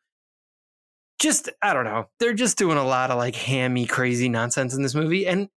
just 1.19 1.49
I 1.63 1.75
don't 1.75 1.85
know. 1.85 2.07
They're 2.21 2.35
just 2.35 2.59
doing 2.59 2.79
a 2.79 2.85
lot 2.85 3.11
of 3.11 3.19
like 3.19 3.35
hammy, 3.35 3.87
crazy 3.87 4.29
nonsense 4.29 4.75
in 4.75 4.83
this 4.83 4.95
movie. 4.95 5.27
And 5.27 5.49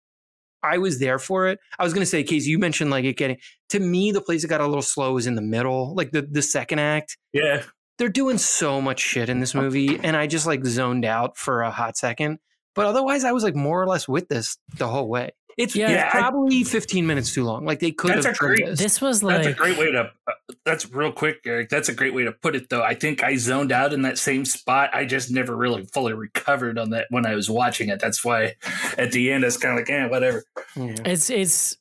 I 0.64 0.78
was 0.78 1.00
there 1.00 1.20
for 1.20 1.48
it. 1.48 1.60
I 1.80 1.84
was 1.84 1.94
gonna 1.94 2.06
say, 2.06 2.24
Casey, 2.24 2.50
you 2.50 2.60
mentioned 2.60 2.92
like 2.92 3.06
it 3.06 3.18
getting 3.18 3.38
to 3.70 3.80
me, 3.80 4.12
the 4.12 4.22
place 4.22 4.42
that 4.42 4.48
got 4.48 4.62
a 4.62 4.68
little 4.68 4.82
slow 4.82 5.18
is 5.18 5.28
in 5.28 5.36
the 5.36 5.42
middle, 5.42 5.96
like 5.96 6.12
the 6.12 6.22
the 6.22 6.42
second 6.42 6.80
act. 6.80 7.18
Yeah. 7.34 7.64
They're 7.98 8.10
doing 8.10 8.40
so 8.40 8.82
much 8.82 9.00
shit 9.00 9.30
in 9.30 9.42
this 9.42 9.54
movie, 9.54 10.00
and 10.02 10.18
I 10.18 10.26
just 10.26 10.48
like 10.48 10.66
zoned 10.66 11.06
out 11.06 11.38
for 11.38 11.62
a 11.62 11.70
hot 11.70 11.98
second. 11.98 12.40
But 12.74 12.86
otherwise, 12.86 13.24
I 13.24 13.32
was 13.32 13.44
like 13.44 13.56
more 13.56 13.82
or 13.82 13.86
less 13.86 14.08
with 14.08 14.28
this 14.28 14.58
the 14.78 14.88
whole 14.88 15.08
way. 15.08 15.32
It's, 15.58 15.76
Yeah, 15.76 15.90
it's 16.08 16.16
I- 16.16 16.20
probably 16.20 16.64
15 16.64 17.06
minutes 17.08 17.34
too 17.34 17.44
long. 17.44 17.66
Like 17.66 17.80
they 17.80 17.92
could 17.92 18.12
That's 18.12 18.26
have 18.26 18.36
a 18.36 18.38
great- 18.38 18.66
this. 18.66 18.80
This 18.80 19.02
was 19.02 19.22
like 19.24 19.44
That's 19.44 19.56
a 19.56 19.58
great 19.58 19.78
way 19.78 19.92
to. 19.92 20.12
Uh, 20.28 20.32
that's 20.66 20.90
real 20.92 21.12
quick, 21.12 21.38
Eric. 21.46 21.70
That's 21.70 21.90
a 21.90 21.94
great 21.94 22.14
way 22.14 22.24
to 22.24 22.32
put 22.32 22.56
it, 22.56 22.70
though. 22.70 22.84
I 22.84 22.94
think 22.94 23.24
I 23.24 23.36
zoned 23.36 23.72
out 23.72 23.94
in 23.94 24.04
that 24.04 24.18
same 24.18 24.46
spot. 24.46 24.90
I 24.94 25.06
just 25.06 25.32
never 25.32 25.56
really 25.56 25.86
fully 25.86 26.14
recovered 26.14 26.78
on 26.78 26.92
that 26.92 27.08
when 27.10 27.26
I 27.26 27.36
was 27.36 27.50
watching 27.50 27.90
it. 27.90 28.00
That's 28.00 28.24
why 28.24 28.56
at 28.98 29.12
the 29.12 29.32
end, 29.32 29.44
it's 29.44 29.58
kind 29.58 29.74
of 29.74 29.80
like, 29.80 29.90
eh, 29.90 30.08
whatever. 30.08 30.44
Yeah. 30.76 30.96
It's 31.06 31.30
it's 31.30 31.78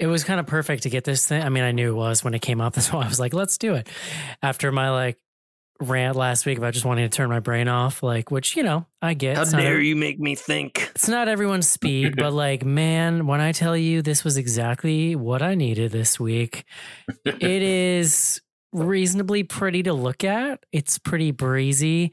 it 0.00 0.06
was 0.08 0.24
kind 0.24 0.40
of 0.40 0.46
perfect 0.46 0.82
to 0.82 0.90
get 0.90 1.04
this 1.04 1.26
thing. 1.26 1.40
I 1.42 1.48
mean, 1.50 1.62
I 1.62 1.70
knew 1.70 1.90
it 1.92 1.96
was 1.96 2.24
when 2.24 2.34
it 2.34 2.42
came 2.42 2.60
up. 2.60 2.72
That's 2.74 2.92
why 2.92 3.04
I 3.04 3.08
was 3.08 3.20
like, 3.20 3.32
let's 3.34 3.58
do 3.58 3.74
it. 3.74 3.88
After 4.42 4.72
my 4.72 4.90
like 4.90 5.18
rant 5.84 6.16
last 6.16 6.46
week 6.46 6.58
about 6.58 6.72
just 6.74 6.84
wanting 6.84 7.08
to 7.08 7.14
turn 7.14 7.28
my 7.28 7.40
brain 7.40 7.68
off, 7.68 8.02
like 8.02 8.30
which 8.30 8.56
you 8.56 8.62
know 8.62 8.86
I 9.00 9.14
get. 9.14 9.36
How 9.36 9.42
It's 9.42 9.52
not 9.52 9.60
dare 9.60 9.72
every- 9.74 9.88
you 9.88 9.96
make 9.96 10.18
me 10.18 10.34
think? 10.34 10.90
It's 10.94 11.08
not 11.08 11.28
everyone's 11.28 11.68
speed, 11.68 12.16
but 12.18 12.32
like, 12.32 12.64
man, 12.64 13.26
when 13.26 13.40
I 13.40 13.52
tell 13.52 13.76
you 13.76 14.02
this 14.02 14.24
was 14.24 14.36
exactly 14.36 15.14
what 15.16 15.42
I 15.42 15.54
needed 15.54 15.92
this 15.92 16.18
week, 16.18 16.64
it 17.24 17.62
is 17.62 18.40
reasonably 18.72 19.42
pretty 19.44 19.82
to 19.84 19.92
look 19.92 20.24
at. 20.24 20.64
It's 20.72 20.98
pretty 20.98 21.30
breezy. 21.30 22.12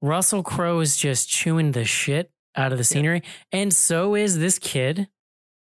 Russell 0.00 0.42
Crowe 0.44 0.78
is 0.80 0.96
just 0.96 1.28
chewing 1.28 1.72
the 1.72 1.84
shit 1.84 2.30
out 2.54 2.72
of 2.72 2.78
the 2.78 2.84
scenery, 2.84 3.22
and 3.52 3.72
so 3.72 4.14
is 4.14 4.38
this 4.38 4.58
kid. 4.58 5.08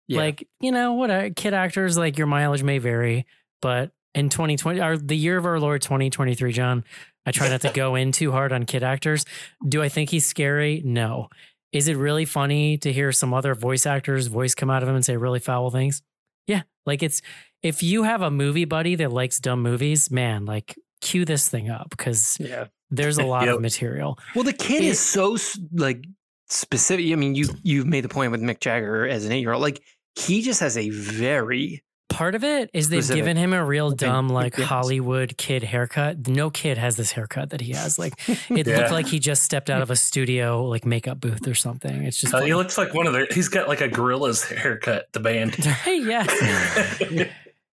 Yeah. 0.07 0.17
Like, 0.19 0.47
you 0.59 0.71
know, 0.71 0.93
what 0.93 1.09
a 1.09 1.31
kid 1.31 1.53
actors 1.53 1.97
like 1.97 2.17
your 2.17 2.27
mileage 2.27 2.63
may 2.63 2.79
vary, 2.79 3.25
but 3.61 3.91
in 4.13 4.27
2020 4.27 4.81
or 4.81 4.97
the 4.97 5.15
year 5.15 5.37
of 5.37 5.45
our 5.45 5.57
Lord 5.59 5.81
2023, 5.81 6.51
John, 6.51 6.83
I 7.25 7.31
try 7.31 7.49
not 7.49 7.61
to 7.61 7.69
go 7.71 7.95
in 7.95 8.11
too 8.11 8.31
hard 8.31 8.51
on 8.51 8.65
kid 8.65 8.83
actors. 8.83 9.25
Do 9.67 9.81
I 9.83 9.89
think 9.89 10.09
he's 10.09 10.25
scary? 10.25 10.81
No. 10.83 11.29
Is 11.71 11.87
it 11.87 11.95
really 11.97 12.25
funny 12.25 12.77
to 12.79 12.91
hear 12.91 13.11
some 13.11 13.33
other 13.33 13.55
voice 13.55 13.85
actors 13.85 14.27
voice 14.27 14.55
come 14.55 14.69
out 14.69 14.83
of 14.83 14.89
him 14.89 14.95
and 14.95 15.05
say 15.05 15.15
really 15.17 15.39
foul 15.39 15.69
things? 15.69 16.01
Yeah. 16.47 16.63
Like 16.85 17.03
it's 17.03 17.21
if 17.61 17.83
you 17.83 18.03
have 18.03 18.21
a 18.21 18.31
movie 18.31 18.65
buddy 18.65 18.95
that 18.95 19.11
likes 19.11 19.39
dumb 19.39 19.61
movies, 19.61 20.09
man, 20.11 20.45
like 20.45 20.75
cue 20.99 21.23
this 21.25 21.47
thing 21.47 21.69
up 21.69 21.89
because 21.91 22.37
Yeah. 22.39 22.65
there's 22.89 23.17
a 23.19 23.23
lot 23.33 23.45
Yep. 23.45 23.55
of 23.55 23.61
material. 23.61 24.17
Well, 24.35 24.43
the 24.43 24.53
kid 24.53 24.83
It- 24.83 24.87
is 24.87 24.99
so 24.99 25.37
like 25.73 26.03
specific. 26.49 27.11
I 27.11 27.15
mean, 27.15 27.35
you 27.35 27.47
you've 27.63 27.85
made 27.87 28.03
the 28.03 28.09
point 28.09 28.31
with 28.31 28.41
Mick 28.41 28.59
Jagger 28.59 29.07
as 29.07 29.25
an 29.25 29.31
eight 29.31 29.41
year 29.41 29.53
old. 29.53 29.61
Like 29.61 29.81
he 30.15 30.41
just 30.41 30.59
has 30.59 30.75
a 30.75 30.89
very 30.89 31.83
Part 32.11 32.35
of 32.35 32.43
it 32.43 32.69
is 32.73 32.89
they've 32.89 33.07
given 33.07 33.37
him 33.37 33.53
a 33.53 33.63
real 33.65 33.89
dumb, 33.91 34.29
like 34.29 34.57
yes. 34.57 34.67
Hollywood 34.67 35.37
kid 35.37 35.63
haircut. 35.63 36.27
No 36.27 36.49
kid 36.49 36.77
has 36.77 36.95
this 36.97 37.11
haircut 37.11 37.49
that 37.51 37.61
he 37.61 37.71
has. 37.73 37.97
Like 37.97 38.13
it 38.27 38.67
Yeah. 38.67 38.77
looked 38.79 38.91
like 38.91 39.07
he 39.07 39.17
just 39.19 39.43
stepped 39.43 39.69
out 39.69 39.81
of 39.81 39.89
a 39.89 39.95
studio, 39.95 40.65
like 40.65 40.85
makeup 40.85 41.19
booth 41.19 41.47
or 41.47 41.55
something. 41.55 42.03
It's 42.03 42.19
just 42.19 42.33
Uh, 42.33 42.41
he 42.41 42.53
looks 42.53 42.77
like 42.77 42.93
one 42.93 43.07
of 43.07 43.13
the 43.13 43.27
He's 43.31 43.47
got 43.49 43.67
like 43.67 43.81
a 43.81 43.87
gorilla's 43.87 44.43
haircut. 44.43 45.07
The 45.13 45.19
band. 45.19 45.57
yeah. 45.87 46.25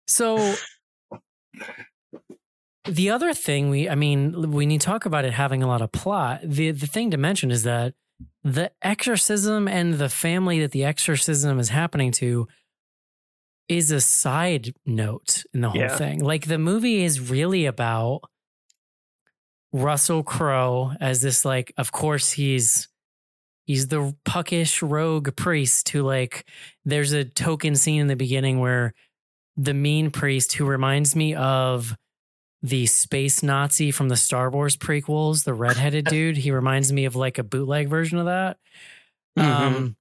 So 0.07 0.55
the 2.85 3.11
other 3.11 3.35
thing 3.35 3.68
we 3.70 3.88
I 3.88 3.94
mean, 3.94 4.53
when 4.53 4.70
you 4.70 4.79
talk 4.79 5.05
about 5.05 5.24
it 5.24 5.33
having 5.35 5.62
a 5.62 5.66
lot 5.66 5.83
of 5.83 5.92
plot, 5.92 6.40
the 6.42 6.70
the 6.70 6.87
thing 6.87 7.11
to 7.11 7.16
mention 7.16 7.51
is 7.51 7.64
that 7.64 7.94
the 8.42 8.70
exorcism 8.83 9.68
and 9.68 9.94
the 9.94 10.09
family 10.09 10.61
that 10.61 10.70
the 10.70 10.85
exorcism 10.85 11.59
is 11.59 11.68
happening 11.68 12.12
to 12.12 12.48
is 13.68 13.90
a 13.90 14.00
side 14.00 14.74
note 14.87 15.44
in 15.52 15.61
the 15.61 15.70
whole 15.70 15.81
Yeah. 15.81 15.96
thing. 15.96 16.20
Like 16.20 16.46
the 16.46 16.59
movie 16.59 17.02
is 17.04 17.20
really 17.31 17.66
about 17.66 18.22
Russell 19.72 20.22
Crowe 20.22 20.92
as 21.00 21.20
this 21.20 21.44
like 21.44 21.72
of 21.76 21.92
course 21.92 22.33
he's 22.33 22.88
he's 23.66 23.88
the 23.88 24.14
puckish 24.24 24.81
rogue 24.83 25.37
priest 25.37 25.90
who 25.90 26.02
like 26.02 26.46
there's 26.87 27.12
a 27.12 27.24
token 27.24 27.76
scene 27.76 28.00
in 28.00 28.07
the 28.07 28.16
beginning 28.16 28.61
where 28.61 28.94
the 29.57 29.74
mean 29.74 30.11
priest 30.11 30.54
who 30.54 30.64
reminds 30.64 31.14
me 31.14 31.35
of 31.35 31.94
the 32.62 32.87
space 32.87 33.42
Nazi 33.42 33.90
from 33.90 34.09
the 34.09 34.16
Star 34.16 34.50
Wars 34.50 34.76
prequels, 34.76 35.44
the 35.44 35.52
redheaded 35.54 36.04
dude. 36.11 36.38
He 36.38 36.50
reminds 36.50 36.90
me 36.92 37.04
of 37.04 37.14
like 37.14 37.37
a 37.38 37.42
bootleg 37.44 37.88
version 37.88 38.18
of 38.18 38.24
that. 38.26 38.57
Mhm. 39.38 39.44
Um, 39.44 39.96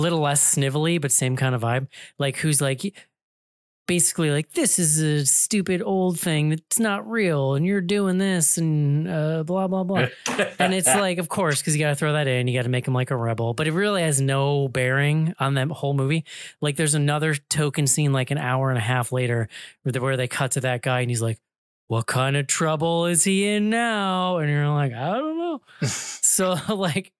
little 0.00 0.20
less 0.20 0.54
snivelly, 0.54 1.00
but 1.00 1.12
same 1.12 1.36
kind 1.36 1.54
of 1.54 1.62
vibe. 1.62 1.88
Like 2.18 2.36
who's 2.38 2.60
like 2.60 2.94
basically 3.86 4.30
like 4.30 4.52
this 4.52 4.78
is 4.78 5.00
a 5.00 5.26
stupid 5.26 5.82
old 5.82 6.16
thing 6.16 6.50
that's 6.50 6.78
not 6.78 7.10
real, 7.10 7.54
and 7.54 7.66
you're 7.66 7.80
doing 7.80 8.18
this 8.18 8.56
and 8.56 9.08
uh, 9.08 9.42
blah 9.42 9.66
blah 9.66 9.82
blah. 9.82 10.06
And 10.60 10.72
it's 10.72 10.86
like, 10.86 11.18
of 11.18 11.28
course, 11.28 11.60
because 11.60 11.74
you 11.74 11.80
got 11.80 11.88
to 11.88 11.96
throw 11.96 12.12
that 12.12 12.28
in. 12.28 12.46
You 12.46 12.56
got 12.56 12.62
to 12.62 12.68
make 12.68 12.86
him 12.86 12.94
like 12.94 13.10
a 13.10 13.16
rebel, 13.16 13.52
but 13.52 13.66
it 13.66 13.72
really 13.72 14.02
has 14.02 14.20
no 14.20 14.68
bearing 14.68 15.34
on 15.40 15.54
that 15.54 15.68
whole 15.70 15.94
movie. 15.94 16.24
Like, 16.60 16.76
there's 16.76 16.94
another 16.94 17.34
token 17.34 17.88
scene, 17.88 18.12
like 18.12 18.30
an 18.30 18.38
hour 18.38 18.68
and 18.68 18.78
a 18.78 18.82
half 18.82 19.10
later, 19.10 19.48
where, 19.82 20.00
where 20.00 20.16
they 20.16 20.28
cut 20.28 20.52
to 20.52 20.60
that 20.60 20.82
guy 20.82 21.00
and 21.00 21.10
he's 21.10 21.22
like, 21.22 21.40
"What 21.90 22.06
kind 22.06 22.36
of 22.36 22.46
trouble 22.46 23.06
is 23.06 23.24
he 23.24 23.48
in 23.48 23.68
now?" 23.68 24.38
And 24.38 24.48
you're 24.48 24.68
like, 24.68 24.92
"I 24.92 25.10
don't 25.18 25.36
know." 25.38 25.60
so, 25.88 26.56
like, 26.74 27.12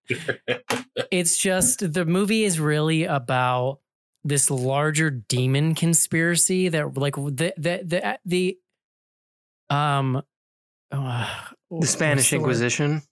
it's 1.10 1.36
just 1.36 1.92
the 1.92 2.04
movie 2.04 2.44
is 2.44 2.60
really 2.60 3.02
about 3.04 3.80
this 4.22 4.48
larger 4.48 5.10
demon 5.10 5.74
conspiracy 5.74 6.68
that, 6.68 6.96
like, 6.96 7.16
the 7.16 7.52
the 7.56 7.80
the 7.84 8.18
the 8.24 8.58
um. 9.70 10.22
Uh, 10.92 11.26
the 11.70 11.76
what's 11.76 11.90
Spanish 11.90 12.30
the? 12.30 12.36
Inquisition. 12.36 13.02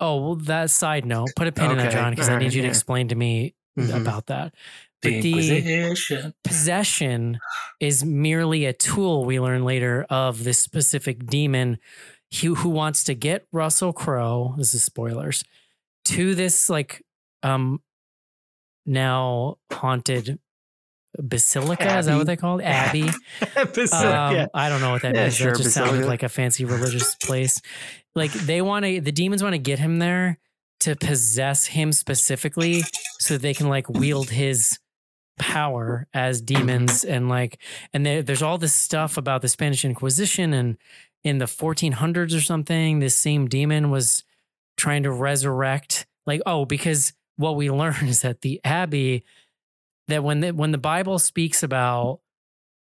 Oh, 0.00 0.16
well, 0.22 0.34
that 0.36 0.70
side 0.70 1.06
note, 1.06 1.28
put 1.36 1.46
a 1.48 1.52
pin 1.52 1.70
in 1.70 1.78
that, 1.78 1.92
John, 1.92 2.12
because 2.12 2.28
I 2.28 2.32
alright, 2.32 2.44
need 2.46 2.54
you 2.54 2.62
to 2.62 2.66
yeah. 2.66 2.70
explain 2.70 3.08
to 3.08 3.14
me 3.14 3.54
Mhm. 3.78 4.00
about 4.00 4.26
that. 4.26 4.54
But 5.02 5.08
the 5.10 5.20
the 5.22 5.56
Inquisition. 5.56 6.34
possession 6.44 7.38
is 7.80 8.04
merely 8.04 8.66
a 8.66 8.72
tool 8.72 9.24
we 9.24 9.40
learn 9.40 9.64
later 9.64 10.06
of 10.10 10.44
this 10.44 10.58
specific 10.58 11.26
demon 11.26 11.78
who, 12.40 12.54
who 12.54 12.68
wants 12.68 13.02
to 13.04 13.14
get 13.14 13.46
Russell 13.52 13.92
Crowe, 13.92 14.54
this 14.58 14.74
is 14.74 14.84
spoilers, 14.84 15.42
to 16.06 16.34
this 16.34 16.68
like 16.68 17.02
um 17.42 17.80
now 18.86 19.56
haunted 19.72 20.38
basilica. 21.18 21.98
Is 21.98 22.06
that 22.06 22.16
what 22.16 22.26
they 22.26 22.36
called? 22.36 22.62
Abbey. 22.62 23.08
Basilica, 23.74 24.20
Um, 24.20 24.36
yeah. 24.36 24.46
I 24.54 24.68
don't 24.68 24.80
know 24.80 24.90
what 24.90 25.02
that 25.02 25.14
Yeah, 25.14 25.22
means. 25.24 25.36
sure, 25.36 25.52
that 25.52 25.58
just 25.62 25.74
sounded 25.74 26.06
like 26.06 26.22
a 26.22 26.28
fancy 26.28 26.64
religious 26.64 27.14
place. 27.16 27.60
Like 28.14 28.32
they 28.32 28.62
want 28.62 28.84
to, 28.84 29.00
the 29.00 29.12
demons 29.12 29.42
want 29.42 29.54
to 29.54 29.58
get 29.58 29.78
him 29.78 29.98
there 29.98 30.38
to 30.80 30.96
possess 30.96 31.66
him 31.66 31.92
specifically, 31.92 32.82
so 33.18 33.36
they 33.36 33.54
can 33.54 33.68
like 33.68 33.88
wield 33.88 34.30
his 34.30 34.78
power 35.38 36.06
as 36.12 36.40
demons 36.40 37.04
and 37.04 37.28
like, 37.28 37.58
and 37.92 38.04
there, 38.04 38.22
there's 38.22 38.42
all 38.42 38.58
this 38.58 38.74
stuff 38.74 39.16
about 39.16 39.42
the 39.42 39.48
Spanish 39.48 39.84
Inquisition 39.84 40.52
and 40.52 40.76
in 41.22 41.38
the 41.38 41.46
1400s 41.46 42.36
or 42.36 42.40
something, 42.40 42.98
this 42.98 43.14
same 43.14 43.46
demon 43.46 43.90
was 43.90 44.24
trying 44.76 45.02
to 45.02 45.10
resurrect. 45.10 46.06
Like, 46.26 46.40
oh, 46.46 46.64
because 46.64 47.12
what 47.36 47.56
we 47.56 47.70
learn 47.70 47.94
is 48.06 48.22
that 48.22 48.42
the 48.42 48.60
abbey 48.64 49.24
that 50.08 50.24
when 50.24 50.40
the 50.40 50.52
when 50.52 50.72
the 50.72 50.78
Bible 50.78 51.18
speaks 51.18 51.62
about 51.62 52.20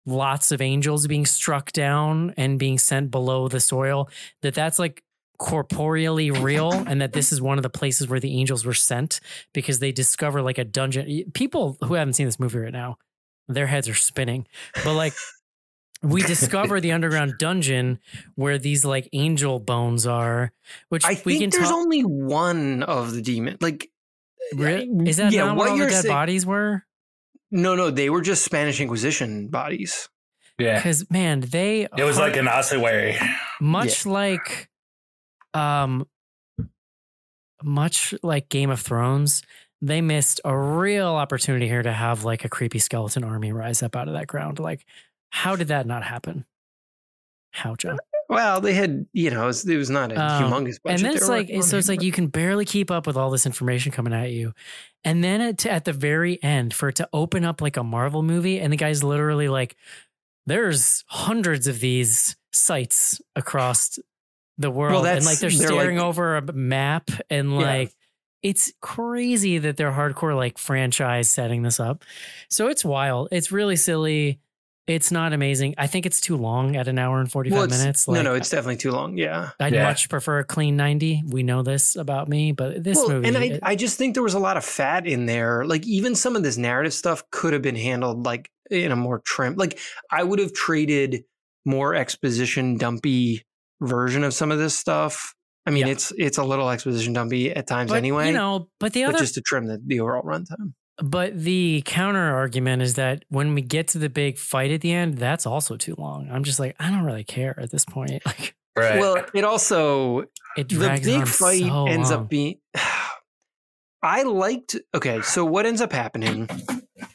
lots 0.06 0.50
of 0.50 0.60
angels 0.60 1.06
being 1.06 1.26
struck 1.26 1.70
down 1.72 2.34
and 2.36 2.58
being 2.58 2.78
sent 2.78 3.10
below 3.10 3.48
the 3.48 3.60
soil, 3.60 4.08
that 4.40 4.54
that's 4.54 4.78
like 4.78 5.02
corporeally 5.42 6.30
real 6.30 6.72
and 6.86 7.00
that 7.02 7.12
this 7.12 7.32
is 7.32 7.42
one 7.42 7.58
of 7.58 7.62
the 7.62 7.70
places 7.70 8.08
where 8.08 8.20
the 8.20 8.38
angels 8.38 8.64
were 8.64 8.72
sent 8.74 9.20
because 9.52 9.80
they 9.80 9.90
discover 9.92 10.40
like 10.40 10.58
a 10.58 10.64
dungeon. 10.64 11.24
People 11.34 11.76
who 11.82 11.94
haven't 11.94 12.14
seen 12.14 12.26
this 12.26 12.38
movie 12.38 12.58
right 12.60 12.72
now, 12.72 12.96
their 13.48 13.66
heads 13.66 13.88
are 13.88 13.94
spinning. 13.94 14.46
But 14.84 14.94
like 14.94 15.12
we 16.02 16.22
discover 16.34 16.80
the 16.80 16.92
underground 16.92 17.34
dungeon 17.38 17.98
where 18.36 18.56
these 18.58 18.84
like 18.84 19.08
angel 19.12 19.58
bones 19.58 20.06
are, 20.06 20.52
which 20.88 21.04
I 21.04 21.20
we 21.24 21.34
can 21.34 21.40
think 21.40 21.52
there's 21.54 21.68
talk. 21.68 21.76
only 21.78 22.02
one 22.02 22.82
of 22.84 23.12
the 23.12 23.20
demon. 23.22 23.58
Like, 23.60 23.88
Re- 24.54 24.88
is 25.06 25.16
that 25.16 25.32
yeah, 25.32 25.46
not 25.46 25.56
what 25.56 25.64
what 25.64 25.70
all 25.70 25.78
the 25.78 25.86
dead 25.86 26.02
saying- 26.02 26.12
bodies 26.14 26.46
were? 26.46 26.84
no, 27.50 27.74
no, 27.74 27.90
they 27.90 28.08
were 28.10 28.22
just 28.22 28.44
Spanish 28.44 28.80
Inquisition 28.80 29.48
bodies. 29.48 30.08
Yeah. 30.58 30.76
Because 30.76 31.10
man, 31.10 31.40
they 31.40 31.82
It 31.96 32.04
was 32.04 32.18
are- 32.18 32.28
like 32.28 32.36
an 32.36 32.46
ossuary. 32.48 33.18
much 33.60 34.06
like 34.06 34.68
um 35.54 36.06
much 37.62 38.14
like 38.22 38.48
Game 38.48 38.70
of 38.70 38.80
Thrones, 38.80 39.42
they 39.80 40.00
missed 40.00 40.40
a 40.44 40.56
real 40.56 41.08
opportunity 41.08 41.68
here 41.68 41.82
to 41.82 41.92
have 41.92 42.24
like 42.24 42.44
a 42.44 42.48
creepy 42.48 42.78
skeleton 42.78 43.24
army 43.24 43.52
rise 43.52 43.82
up 43.82 43.96
out 43.96 44.08
of 44.08 44.14
that 44.14 44.26
ground. 44.26 44.58
Like, 44.58 44.84
how 45.30 45.56
did 45.56 45.68
that 45.68 45.86
not 45.86 46.02
happen? 46.02 46.44
How, 47.52 47.74
Joe? 47.76 47.96
Well, 48.28 48.60
they 48.60 48.72
had, 48.72 49.06
you 49.12 49.30
know, 49.30 49.44
it 49.44 49.46
was, 49.46 49.68
it 49.68 49.76
was 49.76 49.90
not 49.90 50.10
a 50.10 50.14
Um, 50.14 50.44
humongous 50.44 50.82
budget. 50.82 51.00
and 51.00 51.04
then 51.04 51.14
it's 51.16 51.28
like, 51.28 51.50
so 51.62 51.76
it's 51.76 51.88
like 51.88 52.02
you 52.02 52.12
can 52.12 52.28
barely 52.28 52.64
keep 52.64 52.90
up 52.90 53.06
with 53.06 53.16
all 53.16 53.30
this 53.30 53.44
information 53.44 53.92
coming 53.92 54.14
at 54.14 54.30
you. 54.30 54.54
And 55.04 55.22
then 55.22 55.40
at, 55.40 55.66
at 55.66 55.84
the 55.84 55.92
very 55.92 56.42
end, 56.42 56.72
for 56.72 56.88
it 56.88 56.96
to 56.96 57.08
open 57.12 57.44
up 57.44 57.60
like 57.60 57.76
a 57.76 57.84
Marvel 57.84 58.22
movie, 58.22 58.58
and 58.58 58.72
the 58.72 58.76
guy's 58.76 59.04
literally 59.04 59.48
like, 59.48 59.76
there's 60.46 61.04
hundreds 61.08 61.66
of 61.66 61.80
these 61.80 62.36
sites 62.52 63.20
across 63.36 63.98
the 64.62 64.70
world. 64.70 64.96
and 64.96 65.04
that's- 65.06 65.26
like 65.26 65.38
they're 65.38 65.50
they're 65.50 65.66
staring 65.68 65.98
like- 65.98 66.06
over 66.06 66.36
a 66.36 66.52
map 66.52 67.10
and 67.28 67.52
Yeah. 67.52 67.58
like, 67.58 67.92
it's 68.42 68.72
crazy 68.80 69.58
that 69.58 69.76
they're 69.76 69.92
hardcore 69.92 70.34
like 70.34 70.58
franchise 70.58 71.30
setting 71.30 71.62
this 71.62 71.78
up. 71.78 72.04
So 72.48 72.68
it's 72.68 72.84
wild. 72.84 73.28
It's 73.30 73.52
really 73.52 73.76
silly. 73.76 74.40
It's 74.88 75.12
not 75.12 75.32
amazing. 75.32 75.76
I 75.78 75.86
think 75.86 76.06
it's 76.06 76.20
too 76.20 76.36
long 76.36 76.74
at 76.74 76.88
an 76.88 76.98
hour 76.98 77.20
and 77.20 77.30
45 77.30 77.54
Well, 77.56 77.64
it's- 77.66 77.78
minutes. 77.80 78.08
no, 78.08 78.20
no, 78.20 78.34
it's 78.34 78.50
definitely 78.50 78.78
too 78.78 78.90
long. 78.90 79.16
Yeah. 79.16 79.50
I'd 79.60 79.74
Yeah. 79.74 79.84
much 79.84 80.08
prefer 80.08 80.40
a 80.40 80.44
clean 80.44 80.76
90. 80.76 81.22
We 81.28 81.44
know 81.44 81.62
this 81.62 81.94
about 81.94 82.28
me, 82.28 82.50
but 82.50 82.82
this 82.82 82.96
well, 82.96 83.10
movie. 83.10 83.28
and 83.28 83.38
I, 83.38 83.44
it- 83.44 83.60
I 83.62 83.76
just 83.76 83.96
think 83.96 84.14
there 84.14 84.24
was 84.24 84.34
a 84.34 84.40
lot 84.40 84.56
of 84.56 84.64
fat 84.64 85.06
in 85.06 85.26
there. 85.26 85.64
Like 85.64 85.86
even 85.86 86.16
some 86.16 86.34
of 86.34 86.42
this 86.42 86.56
narrative 86.56 86.94
stuff 86.94 87.22
could 87.30 87.52
have 87.52 87.62
been 87.62 87.76
handled 87.76 88.26
like 88.26 88.50
in 88.72 88.90
a 88.90 88.96
more 88.96 89.20
trim. 89.20 89.54
Like 89.54 89.78
I 90.10 90.24
would 90.24 90.40
have 90.40 90.52
traded 90.52 91.22
more 91.64 91.94
exposition 91.94 92.76
dumpy 92.76 93.44
version 93.82 94.24
of 94.24 94.32
some 94.34 94.50
of 94.50 94.58
this 94.58 94.76
stuff. 94.76 95.34
I 95.66 95.70
mean, 95.70 95.86
Yeah. 95.86 95.92
it's 95.92 96.12
it's 96.18 96.38
a 96.38 96.44
little 96.44 96.70
exposition 96.70 97.12
dumpy 97.12 97.50
at 97.52 97.66
times 97.66 97.90
but, 97.90 97.96
anyway. 97.96 98.28
You 98.28 98.32
know, 98.32 98.68
but 98.80 98.92
the 98.92 99.02
but 99.04 99.10
other 99.10 99.18
just 99.18 99.34
to 99.34 99.40
trim 99.40 99.66
the, 99.66 99.80
the 99.84 100.00
overall 100.00 100.22
runtime. 100.22 100.72
but 101.02 101.38
the 101.38 101.82
counter 101.86 102.34
argument 102.34 102.82
is 102.82 102.94
that 102.94 103.24
when 103.28 103.54
we 103.54 103.62
get 103.62 103.88
to 103.88 103.98
the 103.98 104.08
big 104.08 104.38
fight 104.38 104.70
at 104.72 104.80
the 104.80 104.92
end, 104.92 105.18
that's 105.18 105.46
also 105.46 105.76
too 105.76 105.94
long. 105.98 106.28
I'm 106.30 106.42
just 106.44 106.58
like, 106.58 106.74
I 106.80 106.90
don't 106.90 107.04
really 107.04 107.24
care 107.24 107.58
at 107.60 107.70
this 107.70 107.84
point. 107.84 108.22
Like 108.26 108.54
Right. 108.74 108.98
Well, 108.98 109.22
it 109.34 109.44
also 109.44 110.20
it 110.56 110.70
the 110.70 110.98
big 111.04 111.20
on 111.20 111.26
fight 111.26 111.60
so 111.60 111.86
ends 111.86 112.10
long. 112.10 112.20
up 112.20 112.28
being. 112.30 112.56
I 114.02 114.22
liked. 114.24 114.76
Okay, 114.94 115.20
so 115.22 115.44
what 115.44 115.66
ends 115.66 115.80
up 115.80 115.92
happening? 115.92 116.48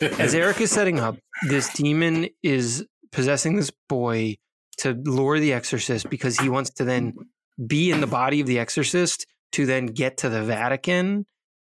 as 0.01 0.33
Eric 0.35 0.61
is 0.61 0.71
setting 0.71 0.99
up, 0.99 1.17
this 1.49 1.73
demon 1.73 2.29
is 2.43 2.85
possessing 3.11 3.55
this 3.55 3.71
boy 3.89 4.37
to 4.77 4.93
lure 4.93 5.39
the 5.39 5.53
exorcist 5.53 6.09
because 6.09 6.37
he 6.37 6.49
wants 6.49 6.69
to 6.71 6.83
then 6.83 7.11
mm-hmm. 7.11 7.65
be 7.65 7.91
in 7.91 8.01
the 8.01 8.07
body 8.07 8.39
of 8.39 8.47
the 8.47 8.59
exorcist 8.59 9.25
to 9.53 9.65
then 9.65 9.87
get 9.87 10.17
to 10.17 10.29
the 10.29 10.43
Vatican 10.43 11.25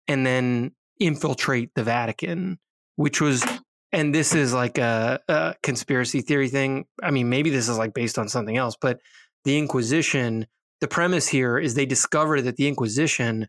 and 0.08 0.26
then 0.26 0.72
infiltrate 1.00 1.70
the 1.74 1.82
Vatican, 1.82 2.58
which 2.96 3.20
was, 3.20 3.44
and 3.92 4.14
this 4.14 4.34
is 4.34 4.52
like 4.52 4.78
a, 4.78 5.20
a 5.28 5.54
conspiracy 5.62 6.20
theory 6.20 6.48
thing. 6.48 6.86
I 7.02 7.10
mean, 7.10 7.28
maybe 7.28 7.50
this 7.50 7.68
is 7.68 7.78
like 7.78 7.94
based 7.94 8.18
on 8.18 8.28
something 8.28 8.56
else, 8.56 8.76
but 8.80 9.00
the 9.44 9.58
Inquisition, 9.58 10.46
the 10.80 10.88
premise 10.88 11.28
here 11.28 11.58
is 11.58 11.74
they 11.74 11.86
discover 11.86 12.40
that 12.40 12.56
the 12.56 12.68
Inquisition 12.68 13.48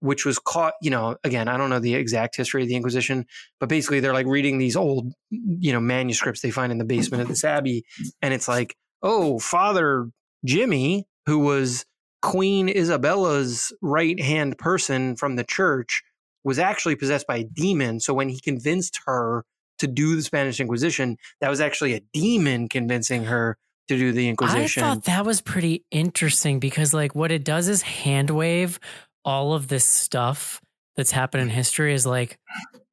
which 0.00 0.24
was 0.24 0.38
caught. 0.38 0.74
You 0.82 0.90
know, 0.90 1.16
again, 1.24 1.48
I 1.48 1.56
don't 1.56 1.70
know 1.70 1.78
the 1.78 1.94
exact 1.94 2.36
history 2.36 2.62
of 2.62 2.68
the 2.68 2.76
Inquisition, 2.76 3.26
but 3.60 3.68
basically 3.68 4.00
they're 4.00 4.12
like 4.12 4.26
reading 4.26 4.58
these 4.58 4.76
old, 4.76 5.12
you 5.30 5.72
know, 5.72 5.80
manuscripts 5.80 6.40
they 6.40 6.50
find 6.50 6.72
in 6.72 6.78
the 6.78 6.84
basement 6.84 7.22
of 7.22 7.28
this 7.28 7.44
abbey, 7.44 7.84
and 8.22 8.32
it's 8.34 8.48
like, 8.48 8.76
oh, 9.02 9.38
Father 9.38 10.08
Jimmy, 10.44 11.06
who 11.26 11.40
was 11.40 11.84
Queen 12.22 12.68
Isabella's 12.68 13.72
right 13.80 14.20
hand 14.20 14.58
person 14.58 15.16
from 15.16 15.36
the 15.36 15.44
church, 15.44 16.02
was 16.44 16.58
actually 16.58 16.96
possessed 16.96 17.26
by 17.26 17.36
a 17.38 17.44
demon. 17.44 18.00
So 18.00 18.14
when 18.14 18.28
he 18.28 18.40
convinced 18.40 19.00
her 19.06 19.44
to 19.78 19.86
do 19.86 20.16
the 20.16 20.22
Spanish 20.22 20.58
Inquisition, 20.58 21.16
that 21.40 21.50
was 21.50 21.60
actually 21.60 21.94
a 21.94 22.00
demon 22.12 22.68
convincing 22.68 23.24
her 23.24 23.56
to 23.88 23.96
do 23.96 24.12
the 24.12 24.28
Inquisition. 24.28 24.82
I 24.82 24.86
thought 24.86 25.04
that 25.04 25.24
was 25.24 25.40
pretty 25.40 25.84
interesting 25.90 26.58
because, 26.58 26.92
like, 26.92 27.14
what 27.14 27.32
it 27.32 27.44
does 27.44 27.68
is 27.68 27.82
hand 27.82 28.30
wave 28.30 28.80
all 29.28 29.52
of 29.52 29.68
this 29.68 29.84
stuff 29.84 30.62
that's 30.96 31.10
happened 31.10 31.42
in 31.42 31.50
history 31.50 31.92
is 31.92 32.06
like 32.06 32.38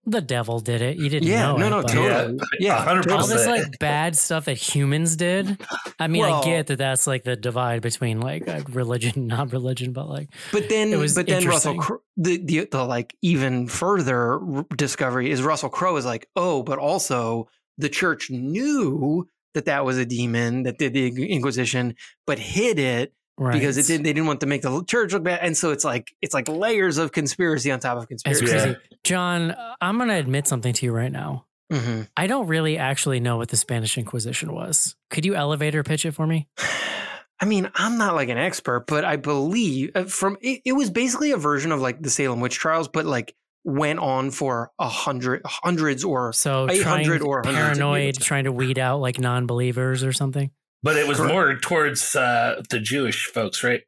the 0.05 0.19
devil 0.19 0.59
did 0.59 0.81
it. 0.81 0.97
You 0.97 1.07
didn't 1.07 1.29
know. 1.29 1.33
yeah, 1.33 1.45
know. 1.53 1.57
no, 1.57 1.65
it, 1.65 1.69
no, 1.69 1.81
totally. 1.81 2.39
Yeah, 2.59 2.85
100%. 2.85 3.11
All 3.11 3.25
this 3.25 3.47
like 3.47 3.79
bad 3.79 4.17
stuff 4.17 4.45
that 4.45 4.57
humans 4.57 5.15
did. 5.15 5.57
I 5.97 6.07
mean, 6.07 6.25
I 6.25 6.43
get 6.43 6.67
that 6.67 6.77
that's 6.77 7.07
like 7.07 7.23
the 7.23 7.37
divide 7.37 7.81
between 7.81 8.19
like 8.19 8.45
religion, 8.69 9.27
not 9.27 9.53
religion, 9.53 9.93
but 9.93 10.09
like 10.09 10.27
But 10.51 10.67
then, 10.67 10.91
It 10.91 10.97
was 10.97 11.15
but 11.15 11.25
then 11.25 11.47
Russell, 11.47 11.75
interesting. 11.75 11.97
The, 12.17 12.37
the 12.37 12.67
the 12.69 12.83
like 12.83 13.15
even 13.21 13.67
further 13.67 14.41
discovery 14.75 15.31
is 15.31 15.41
Russell 15.41 15.69
Crowe 15.69 15.95
is 15.95 16.05
like, 16.05 16.27
oh, 16.35 16.63
but 16.63 16.79
also 16.79 17.47
the 17.77 17.89
church 17.89 18.29
knew 18.29 19.27
that 19.53 19.65
that 19.65 19.85
was 19.85 19.97
a 19.97 20.05
demon 20.05 20.63
that 20.63 20.77
did 20.77 20.93
the 20.93 21.31
Inquisition, 21.31 21.95
but 22.27 22.39
hid 22.39 22.77
it 22.77 23.13
right. 23.37 23.53
because 23.53 23.77
it 23.77 23.87
did. 23.87 24.03
They 24.03 24.13
didn't 24.13 24.27
want 24.27 24.41
to 24.41 24.45
make 24.45 24.61
the 24.61 24.83
church 24.83 25.13
look 25.13 25.23
bad, 25.23 25.39
and 25.41 25.55
so 25.55 25.71
it's 25.71 25.83
like 25.83 26.15
it's 26.21 26.33
like 26.33 26.47
layers 26.47 26.97
of 26.97 27.11
conspiracy 27.11 27.71
on 27.71 27.79
top 27.79 27.97
of 27.97 28.07
conspiracy. 28.07 28.45
Yeah. 28.45 28.63
crazy. 28.63 28.77
John, 29.03 29.51
uh, 29.51 29.75
I'm 29.81 29.97
gonna 29.97 30.15
admit 30.15 30.47
something 30.47 30.73
to 30.73 30.85
you 30.85 30.91
right 30.91 31.11
now. 31.11 31.45
Mhm. 31.71 32.07
I 32.15 32.27
don't 32.27 32.47
really 32.47 32.77
actually 32.77 33.19
know 33.19 33.37
what 33.37 33.49
the 33.49 33.57
Spanish 33.57 33.97
Inquisition 33.97 34.53
was. 34.53 34.95
Could 35.09 35.25
you 35.25 35.35
elevator 35.35 35.83
pitch 35.83 36.05
it 36.05 36.11
for 36.11 36.27
me? 36.27 36.47
I 37.39 37.45
mean, 37.45 37.69
I'm 37.75 37.97
not 37.97 38.15
like 38.15 38.29
an 38.29 38.37
expert, 38.37 38.85
but 38.87 39.03
I 39.03 39.17
believe 39.17 39.91
uh, 39.93 40.03
from 40.05 40.37
it, 40.41 40.61
it 40.63 40.71
was 40.73 40.89
basically 40.89 41.31
a 41.31 41.37
version 41.37 41.71
of 41.71 41.81
like 41.81 42.01
the 42.01 42.09
Salem 42.09 42.39
witch 42.39 42.55
trials, 42.55 42.87
but 42.87 43.05
like 43.05 43.35
went 43.65 43.99
on 43.99 44.31
for 44.31 44.71
a 44.79 44.87
hundred 44.87 45.41
hundreds 45.43 46.03
or 46.03 46.31
So 46.33 46.69
800 46.69 47.21
or 47.21 47.41
paranoid, 47.41 48.15
trying 48.15 48.43
to 48.45 48.51
weed 48.51 48.79
out 48.79 49.01
like 49.01 49.19
non-believers 49.19 50.03
or 50.03 50.13
something. 50.13 50.51
But 50.85 50.97
it 50.97 51.07
was 51.07 51.17
Correct. 51.17 51.33
more 51.33 51.55
towards 51.57 52.15
uh, 52.15 52.61
the 52.69 52.79
Jewish 52.79 53.25
folks, 53.25 53.63
right? 53.63 53.81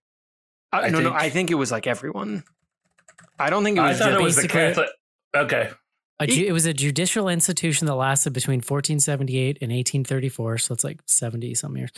Uh, 0.73 0.77
I 0.77 0.89
no, 0.89 0.97
no, 0.99 1.09
think- 1.11 1.21
I 1.21 1.29
think 1.29 1.51
it 1.51 1.55
was 1.55 1.71
like 1.71 1.85
everyone. 1.85 2.43
I 3.39 3.51
don't 3.51 3.63
think 3.63 3.77
it 3.77 3.81
was. 3.81 3.87
I 3.87 3.89
was. 3.91 3.99
thought 3.99 4.09
just, 4.09 4.19
it 4.19 4.23
was 4.23 4.35
the 4.35 4.41
basically- 4.41 4.59
Catholic. 4.61 4.89
Okay. 5.35 5.69
A 6.19 6.25
ju- 6.25 6.45
it 6.47 6.51
was 6.51 6.65
a 6.65 6.73
judicial 6.73 7.29
institution 7.29 7.85
that 7.85 7.93
lasted 7.93 8.33
between 8.33 8.57
1478 8.57 9.59
and 9.61 9.71
1834, 9.71 10.57
so 10.57 10.73
it's 10.73 10.83
like 10.83 10.99
70 11.05 11.53
some 11.53 11.77
years. 11.77 11.91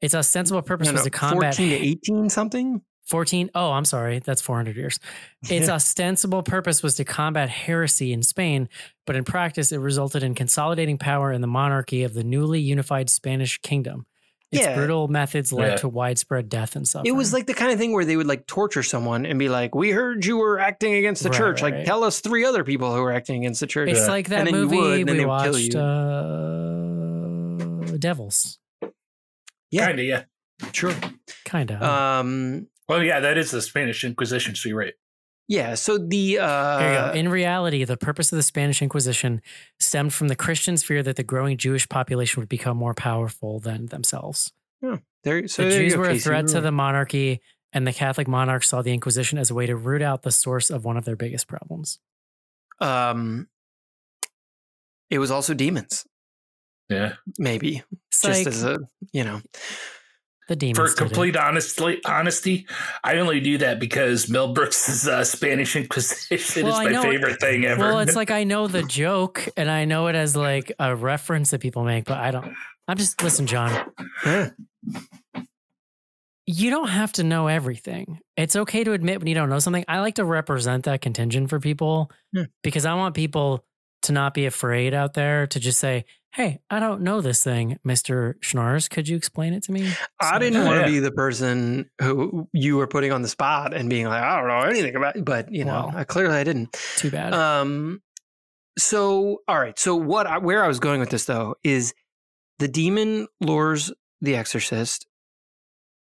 Its 0.00 0.14
ostensible 0.14 0.62
purpose 0.62 0.86
no, 0.86 0.92
was 0.94 1.02
no, 1.02 1.04
to 1.04 1.10
combat 1.10 1.54
fourteen 1.54 1.78
to 1.78 1.86
eighteen 1.86 2.30
something. 2.30 2.80
14 3.06 3.50
oh 3.54 3.70
i'm 3.70 3.84
sorry 3.84 4.18
that's 4.18 4.40
400 4.42 4.74
years 4.76 4.98
its 5.48 5.68
ostensible 5.68 6.42
purpose 6.42 6.82
was 6.82 6.96
to 6.96 7.04
combat 7.04 7.48
heresy 7.48 8.12
in 8.12 8.20
spain 8.24 8.68
but 9.06 9.14
in 9.14 9.22
practice 9.22 9.70
it 9.70 9.78
resulted 9.78 10.24
in 10.24 10.34
consolidating 10.34 10.98
power 10.98 11.30
in 11.30 11.40
the 11.40 11.46
monarchy 11.46 12.02
of 12.02 12.14
the 12.14 12.24
newly 12.24 12.58
unified 12.60 13.08
spanish 13.08 13.58
kingdom 13.58 14.06
its 14.52 14.62
Yeah. 14.62 14.74
brutal 14.76 15.08
methods 15.08 15.52
led 15.52 15.70
Yeah. 15.70 15.76
to 15.76 15.88
widespread 15.88 16.48
death 16.48 16.76
and 16.76 16.86
suffering 16.86 17.12
It 17.12 17.16
was 17.16 17.32
like 17.32 17.46
the 17.46 17.54
kind 17.54 17.72
of 17.72 17.78
thing 17.78 17.92
where 17.92 18.04
they 18.04 18.16
would 18.16 18.26
like 18.28 18.46
torture 18.46 18.82
someone 18.82 19.26
and 19.26 19.38
be 19.38 19.48
like, 19.48 19.74
"We 19.74 19.90
heard 19.90 20.24
you 20.24 20.36
were 20.36 20.58
acting 20.60 20.94
against 20.94 21.22
the 21.24 21.30
Right, 21.30 21.38
church. 21.38 21.62
right. 21.62 21.74
Like, 21.74 21.84
tell 21.84 22.04
us 22.04 22.20
three 22.20 22.44
other 22.44 22.62
people 22.64 22.94
who 22.94 23.02
were 23.02 23.12
acting 23.12 23.38
against 23.42 23.60
the 23.60 23.66
church." 23.66 23.88
it's 23.90 24.00
Yeah. 24.00 24.06
like 24.06 24.28
that 24.28 24.38
And 24.40 24.46
then 24.48 24.54
you 24.54 24.60
movie 24.62 24.76
would, 24.76 25.00
and 25.00 25.08
then 25.08 25.16
we 25.16 25.20
they 25.22 25.26
would 25.26 25.42
kill 25.42 25.52
watched 25.52 25.74
you. 25.74 25.80
uh 27.92 27.96
devils 27.98 28.58
Yeah. 29.70 29.86
Kind 29.86 30.00
of, 30.00 30.04
yeah. 30.06 30.24
sure. 30.72 30.94
kind 31.44 31.70
of 31.72 31.82
Um, 31.82 32.68
Well, 32.88 33.02
yeah, 33.02 33.18
that 33.20 33.36
is 33.38 33.50
the 33.50 33.60
Spanish 33.60 34.04
Inquisition, 34.04 34.54
so 34.54 34.68
you're 34.68 34.78
right. 34.78 34.94
Yeah. 35.48 35.74
So 35.74 35.98
the 35.98 36.38
uh, 36.38 36.78
There 36.78 36.92
you 36.92 37.12
go. 37.12 37.18
In 37.18 37.28
reality, 37.28 37.84
the 37.84 37.96
purpose 37.96 38.32
of 38.32 38.36
the 38.36 38.42
Spanish 38.42 38.82
Inquisition 38.82 39.42
stemmed 39.78 40.12
from 40.14 40.28
the 40.28 40.36
Christians' 40.36 40.82
fear 40.82 41.02
that 41.02 41.16
the 41.16 41.22
growing 41.24 41.56
Jewish 41.56 41.88
population 41.88 42.40
would 42.40 42.48
become 42.48 42.76
more 42.76 42.94
powerful 42.94 43.60
than 43.60 43.86
themselves. 43.86 44.52
Yeah. 44.82 44.98
there, 45.24 45.46
so 45.48 45.62
the 45.64 45.70
there 45.70 45.80
Jews 45.82 45.94
go, 45.94 46.00
were 46.00 46.10
a 46.10 46.18
threat 46.18 46.44
You 46.44 46.48
to 46.48 46.60
the 46.60 46.70
monarchy, 46.72 47.40
and 47.72 47.86
the 47.86 47.92
Catholic 47.92 48.28
monarchs 48.28 48.68
saw 48.68 48.82
the 48.82 48.92
Inquisition 48.92 49.38
as 49.38 49.50
a 49.50 49.54
way 49.54 49.66
to 49.66 49.74
root 49.76 50.02
out 50.02 50.22
the 50.22 50.30
source 50.32 50.70
of 50.70 50.84
one 50.84 50.96
of 50.96 51.04
their 51.04 51.16
biggest 51.16 51.46
problems. 51.48 51.98
Um, 52.80 53.48
it 55.10 55.18
was 55.18 55.30
also 55.30 55.54
demons, 55.54 56.04
Yeah. 56.90 57.14
maybe 57.38 57.82
It's 58.10 58.20
just 58.22 58.38
like 58.40 58.46
as 58.46 58.64
a 58.64 58.80
you 59.12 59.24
know. 59.24 59.40
The 60.48 60.56
demons. 60.56 60.78
For 60.92 60.96
complete 60.96 61.36
honestly, 61.36 62.00
honesty, 62.04 62.66
I 63.04 63.16
only 63.18 63.40
do 63.40 63.58
that 63.58 63.80
because 63.80 64.28
Mel 64.28 64.52
Brooks' 64.52 65.06
uh, 65.06 65.24
Spanish 65.24 65.74
Inquisition 65.76 66.64
Well, 66.66 66.78
is 66.80 66.84
my 66.86 66.90
know- 66.92 67.02
favorite 67.02 67.40
thing 67.40 67.64
ever. 67.64 67.80
Well, 67.80 67.98
it's 68.00 68.16
like 68.16 68.30
I 68.30 68.44
know 68.44 68.66
the 68.68 68.82
joke, 68.88 69.48
and 69.56 69.70
I 69.70 69.84
know 69.84 70.06
it 70.06 70.14
as 70.14 70.36
like 70.36 70.72
a 70.78 70.94
reference 70.94 71.50
that 71.50 71.60
people 71.60 71.84
make, 71.84 72.04
but 72.04 72.18
I 72.18 72.30
don't. 72.30 72.52
I'm 72.88 72.96
just 72.96 73.22
listen, 73.22 73.46
John. 73.46 73.90
Yeah. 74.24 74.50
you 76.46 76.70
don't 76.70 76.88
have 76.88 77.12
to 77.14 77.24
know 77.24 77.48
everything. 77.48 78.20
It's 78.36 78.54
okay 78.54 78.84
to 78.84 78.92
admit 78.92 79.18
when 79.18 79.26
you 79.26 79.34
don't 79.34 79.48
know 79.48 79.58
something. 79.58 79.84
I 79.88 79.98
like 80.00 80.14
to 80.16 80.24
represent 80.24 80.84
that 80.84 81.00
contingent 81.00 81.50
for 81.50 81.58
people 81.58 82.10
Yeah. 82.32 82.44
because 82.62 82.86
I 82.86 82.94
want 82.94 83.16
people 83.16 83.64
to 84.02 84.12
not 84.12 84.34
be 84.34 84.46
afraid 84.46 84.94
out 84.94 85.14
there 85.14 85.48
to 85.48 85.58
just 85.58 85.80
say, 85.80 86.04
Hey, 86.36 86.60
I 86.68 86.80
don't 86.80 87.00
know 87.00 87.22
this 87.22 87.42
thing, 87.42 87.78
Mr. 87.82 88.34
Schnars. 88.40 88.90
Could 88.90 89.08
you 89.08 89.16
explain 89.16 89.54
it 89.54 89.62
to 89.62 89.72
me? 89.72 89.90
I 90.20 90.38
didn't 90.38 90.66
want 90.66 90.84
to 90.84 90.86
be 90.86 90.98
the 90.98 91.10
person 91.10 91.88
who 91.98 92.46
you 92.52 92.76
were 92.76 92.86
putting 92.86 93.10
on 93.10 93.22
the 93.22 93.28
spot 93.28 93.72
and 93.72 93.88
being 93.88 94.04
like, 94.04 94.22
I 94.22 94.36
don't 94.36 94.48
know 94.48 94.68
anything 94.68 94.94
about 94.96 95.16
it. 95.16 95.24
But, 95.24 95.50
you 95.50 95.64
know, 95.64 95.86
Well. 95.86 95.92
I, 95.96 96.04
clearly 96.04 96.36
I 96.36 96.44
didn't. 96.44 96.76
Too 96.96 97.10
bad. 97.10 97.32
Um, 97.32 98.02
so, 98.76 99.38
all 99.48 99.58
right. 99.58 99.78
So, 99.78 99.96
what, 99.96 100.26
I, 100.26 100.36
where 100.36 100.62
I 100.62 100.68
was 100.68 100.78
going 100.78 101.00
with 101.00 101.08
this 101.08 101.24
though 101.24 101.54
is 101.64 101.94
the 102.58 102.68
demon 102.68 103.28
lures 103.40 103.90
the 104.20 104.36
exorcist. 104.36 105.06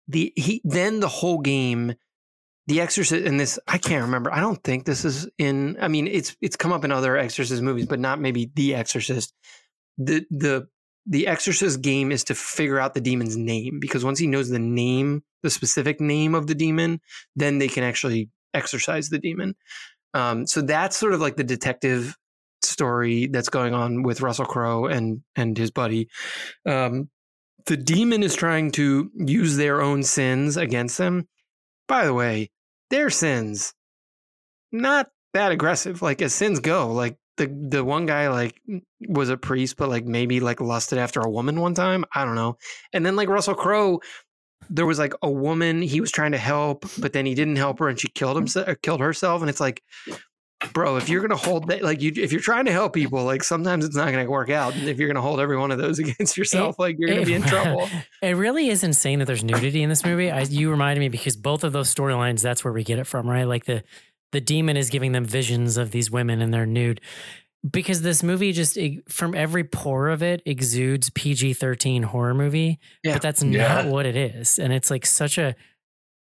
The, 0.08 0.32
he, 0.34 0.60
then 0.64 0.98
the 0.98 1.06
whole 1.06 1.38
game, 1.38 1.94
the 2.66 2.80
exorcist, 2.80 3.24
and 3.24 3.38
this, 3.38 3.56
I 3.68 3.78
can't 3.78 4.02
remember. 4.02 4.32
I 4.34 4.40
don't 4.40 4.60
think 4.64 4.84
this 4.84 5.04
is 5.04 5.28
in, 5.38 5.76
I 5.80 5.86
mean, 5.86 6.08
it's, 6.08 6.36
it's 6.40 6.56
come 6.56 6.72
up 6.72 6.84
in 6.84 6.90
other 6.90 7.16
exorcist 7.16 7.62
movies, 7.62 7.86
but 7.86 8.00
not 8.00 8.20
maybe 8.20 8.50
the 8.52 8.74
exorcist. 8.74 9.32
The, 9.98 10.24
the, 10.30 10.68
the 11.06 11.26
exorcist 11.26 11.82
game 11.82 12.10
is 12.10 12.24
to 12.24 12.34
figure 12.34 12.78
out 12.78 12.94
the 12.94 13.00
demon's 13.00 13.36
name 13.36 13.78
because 13.80 14.04
once 14.04 14.18
he 14.18 14.26
knows 14.26 14.48
the 14.48 14.58
name, 14.58 15.22
the 15.42 15.50
specific 15.50 16.00
name 16.00 16.34
of 16.34 16.46
the 16.46 16.54
demon, 16.54 17.00
then 17.36 17.58
they 17.58 17.68
can 17.68 17.84
actually 17.84 18.30
exorcise 18.54 19.08
the 19.08 19.18
demon. 19.18 19.54
Um, 20.14 20.46
so 20.46 20.62
that's 20.62 20.96
sort 20.96 21.12
of 21.12 21.20
like 21.20 21.36
the 21.36 21.44
detective 21.44 22.16
story 22.62 23.26
that's 23.26 23.48
going 23.48 23.74
on 23.74 24.02
with 24.02 24.22
Russell 24.22 24.46
Crowe 24.46 24.86
and 24.86 25.22
and 25.36 25.58
his 25.58 25.70
buddy. 25.70 26.08
Um, 26.66 27.10
the 27.66 27.76
demon 27.76 28.22
is 28.22 28.34
trying 28.34 28.70
to 28.72 29.10
use 29.14 29.56
their 29.56 29.82
own 29.82 30.02
sins 30.02 30.56
against 30.56 30.98
them. 30.98 31.28
By 31.88 32.04
the 32.06 32.14
way, 32.14 32.50
their 32.90 33.10
sins 33.10 33.74
not 34.72 35.08
that 35.34 35.52
aggressive. 35.52 36.02
Like 36.02 36.22
as 36.22 36.34
sins 36.34 36.60
go, 36.60 36.92
like 36.92 37.16
the 37.36 37.46
the 37.46 37.84
one 37.84 38.06
guy 38.06 38.28
like 38.28 38.60
was 39.08 39.28
a 39.28 39.36
priest, 39.36 39.76
but 39.76 39.88
like 39.88 40.04
maybe 40.04 40.40
like 40.40 40.60
lusted 40.60 40.98
after 40.98 41.20
a 41.20 41.30
woman 41.30 41.60
one 41.60 41.74
time. 41.74 42.04
I 42.14 42.24
don't 42.24 42.36
know. 42.36 42.58
And 42.92 43.04
then 43.04 43.16
like 43.16 43.28
Russell 43.28 43.54
Crowe, 43.54 44.00
there 44.70 44.86
was 44.86 44.98
like 44.98 45.14
a 45.22 45.30
woman 45.30 45.82
he 45.82 46.00
was 46.00 46.10
trying 46.10 46.32
to 46.32 46.38
help, 46.38 46.84
but 46.98 47.12
then 47.12 47.26
he 47.26 47.34
didn't 47.34 47.56
help 47.56 47.78
her, 47.78 47.88
and 47.88 47.98
she 47.98 48.08
killed 48.08 48.36
mm. 48.36 48.40
himself, 48.40 48.76
killed 48.82 49.00
herself. 49.00 49.40
And 49.40 49.50
it's 49.50 49.60
like, 49.60 49.82
bro, 50.72 50.96
if 50.96 51.08
you're 51.08 51.20
gonna 51.20 51.36
hold 51.36 51.68
that, 51.68 51.82
like 51.82 52.00
you, 52.00 52.12
if 52.16 52.32
you're 52.32 52.40
trying 52.40 52.64
to 52.66 52.72
help 52.72 52.92
people, 52.92 53.24
like 53.24 53.42
sometimes 53.42 53.84
it's 53.84 53.96
not 53.96 54.10
gonna 54.10 54.30
work 54.30 54.50
out. 54.50 54.74
And 54.74 54.88
if 54.88 54.98
you're 54.98 55.08
gonna 55.08 55.20
hold 55.20 55.40
every 55.40 55.56
one 55.56 55.70
of 55.70 55.78
those 55.78 55.98
against 56.00 56.36
yourself, 56.36 56.78
like 56.78 56.96
you're 56.98 57.08
gonna 57.08 57.22
It- 57.22 57.26
be 57.26 57.34
in 57.34 57.42
trouble. 57.42 57.88
It 58.22 58.36
really 58.36 58.70
is 58.70 58.82
insane 58.82 59.18
that 59.18 59.26
there's 59.26 59.44
nudity 59.44 59.82
in 59.82 59.90
this 59.90 60.02
movie. 60.02 60.30
I, 60.30 60.40
you 60.42 60.70
reminded 60.70 61.00
me 61.00 61.10
because 61.10 61.36
both 61.36 61.62
of 61.62 61.74
those 61.74 61.94
storylines, 61.94 62.40
that's 62.40 62.64
where 62.64 62.72
we 62.72 62.82
get 62.82 62.98
it 62.98 63.04
from, 63.04 63.28
right? 63.28 63.44
Like 63.44 63.66
the 63.66 63.84
the 64.34 64.40
demon 64.42 64.76
is 64.76 64.90
giving 64.90 65.12
them 65.12 65.24
visions 65.24 65.78
of 65.78 65.90
these 65.90 66.10
women 66.10 66.42
and 66.42 66.52
they're 66.52 66.66
nude. 66.66 67.00
Because 67.68 68.02
this 68.02 68.22
movie 68.22 68.52
just 68.52 68.76
from 69.08 69.34
every 69.34 69.64
pore 69.64 70.08
of 70.10 70.22
it 70.22 70.42
exudes 70.44 71.08
PG 71.08 71.54
thirteen 71.54 72.02
horror 72.02 72.34
movie, 72.34 72.78
Yeah. 73.02 73.14
but 73.14 73.22
that's 73.22 73.42
Yeah. 73.42 73.68
not 73.82 73.86
what 73.86 74.04
it 74.04 74.16
is, 74.16 74.58
and 74.58 74.70
it's 74.70 74.90
like 74.90 75.06
such 75.06 75.38
a. 75.38 75.54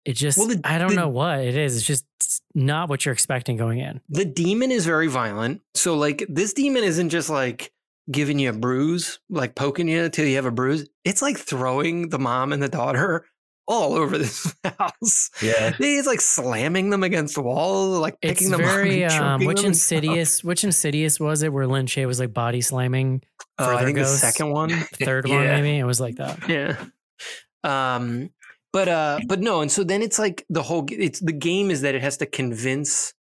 It 0.04 0.12
just 0.14 0.38
Well, 0.38 0.46
the- 0.46 0.60
I 0.62 0.78
don't 0.78 0.90
the- 0.90 0.94
know 0.94 1.08
what 1.08 1.40
it 1.40 1.56
is. 1.56 1.76
It's 1.78 1.84
just 1.84 2.04
not 2.54 2.88
what 2.88 3.04
you're 3.04 3.12
expecting 3.12 3.56
going 3.56 3.80
in. 3.80 4.00
the 4.08 4.24
demon 4.24 4.70
is 4.70 4.86
very 4.86 5.08
violent. 5.08 5.62
So 5.74 5.96
like 5.96 6.24
this 6.28 6.52
demon 6.52 6.84
isn't 6.84 7.08
just 7.08 7.28
like 7.28 7.72
giving 8.08 8.38
you 8.38 8.50
a 8.50 8.52
bruise, 8.52 9.18
like 9.28 9.56
poking 9.56 9.88
you 9.88 10.08
till 10.08 10.26
you 10.26 10.36
have 10.36 10.46
a 10.46 10.52
bruise. 10.52 10.86
It's 11.04 11.22
like 11.22 11.36
throwing 11.38 12.10
the 12.10 12.20
mom 12.20 12.52
and 12.52 12.62
the 12.62 12.68
daughter 12.68 13.26
all 13.68 13.94
over 13.94 14.16
this 14.18 14.54
house. 14.78 15.30
Yeah. 15.42 15.72
He's 15.76 16.06
like 16.06 16.20
slamming 16.20 16.90
them 16.90 17.02
against 17.02 17.34
the 17.34 17.42
walls, 17.42 17.98
like 17.98 18.16
It's 18.22 18.38
picking 18.40 18.50
them 18.52 18.60
up. 18.62 18.66
very 18.70 19.02
and 19.02 19.12
um, 19.20 19.40
choking 19.40 19.46
which 19.48 19.56
them 19.58 19.66
and 19.66 19.76
stuff. 19.76 19.92
insidious 20.02 20.44
which 20.44 20.64
insidious 20.64 21.18
was 21.20 21.42
it 21.42 21.52
where 21.52 21.66
Lin 21.66 21.86
Shaye 21.86 22.06
was 22.06 22.20
like 22.20 22.32
body 22.32 22.60
slamming 22.60 23.22
Uh, 23.58 23.64
I 23.64 23.66
further 23.74 23.84
think 23.86 23.98
the 23.98 24.04
second 24.06 24.50
one, 24.50 24.70
third 24.70 25.24
third 25.24 25.28
one 25.28 25.42
Yeah. 25.42 25.60
maybe 25.60 25.78
it 25.78 25.84
was 25.84 26.00
like 26.00 26.16
that. 26.16 26.48
yeah. 26.48 26.76
Um, 27.64 28.30
but 28.72 28.88
uh, 28.88 29.20
but 29.26 29.40
no, 29.40 29.60
and 29.62 29.72
so 29.72 29.82
then 29.84 30.02
it's 30.02 30.18
like 30.18 30.44
the 30.50 30.62
whole. 30.62 30.84
It's 30.90 31.18
the 31.20 31.32
game 31.32 31.70
is 31.70 31.80
that 31.80 31.94
it 31.94 32.02
has 32.02 32.18
to 32.18 32.26
convince. 32.26 33.14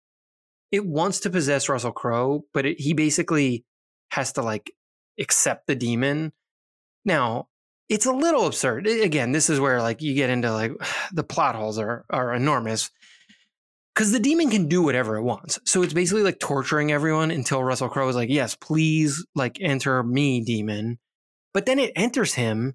It 0.72 0.84
wants 0.84 1.20
to 1.20 1.30
possess 1.30 1.68
Russell 1.68 1.92
Crowe, 1.92 2.44
but 2.52 2.66
it, 2.66 2.80
he 2.80 2.92
basically 2.92 3.64
has 4.10 4.32
to 4.32 4.42
like 4.42 4.72
accept 5.18 5.66
the 5.68 5.76
demon. 5.76 6.32
Now 7.04 7.46
it's 7.88 8.06
a 8.06 8.12
little 8.12 8.46
absurd. 8.46 8.86
Again, 8.86 9.32
this 9.32 9.50
is 9.50 9.60
where 9.60 9.80
like 9.82 10.02
you 10.02 10.14
get 10.14 10.30
into 10.30 10.52
like 10.52 10.72
the 11.12 11.24
plot 11.24 11.54
holes 11.54 11.78
are 11.78 12.04
are 12.10 12.34
enormous. 12.34 12.90
Because 13.94 14.10
the 14.10 14.18
demon 14.18 14.50
can 14.50 14.66
do 14.66 14.82
whatever 14.82 15.16
it 15.16 15.22
wants. 15.22 15.60
So 15.64 15.82
it's 15.82 15.92
basically 15.92 16.24
like 16.24 16.40
torturing 16.40 16.90
everyone 16.90 17.30
until 17.30 17.62
Russell 17.62 17.88
Crowe 17.88 18.08
is 18.08 18.16
like, 18.16 18.28
yes, 18.28 18.56
please, 18.56 19.24
like, 19.36 19.58
enter 19.60 20.02
me, 20.02 20.40
demon. 20.40 20.98
But 21.52 21.66
then 21.66 21.78
it 21.78 21.92
enters 21.94 22.34
him 22.34 22.74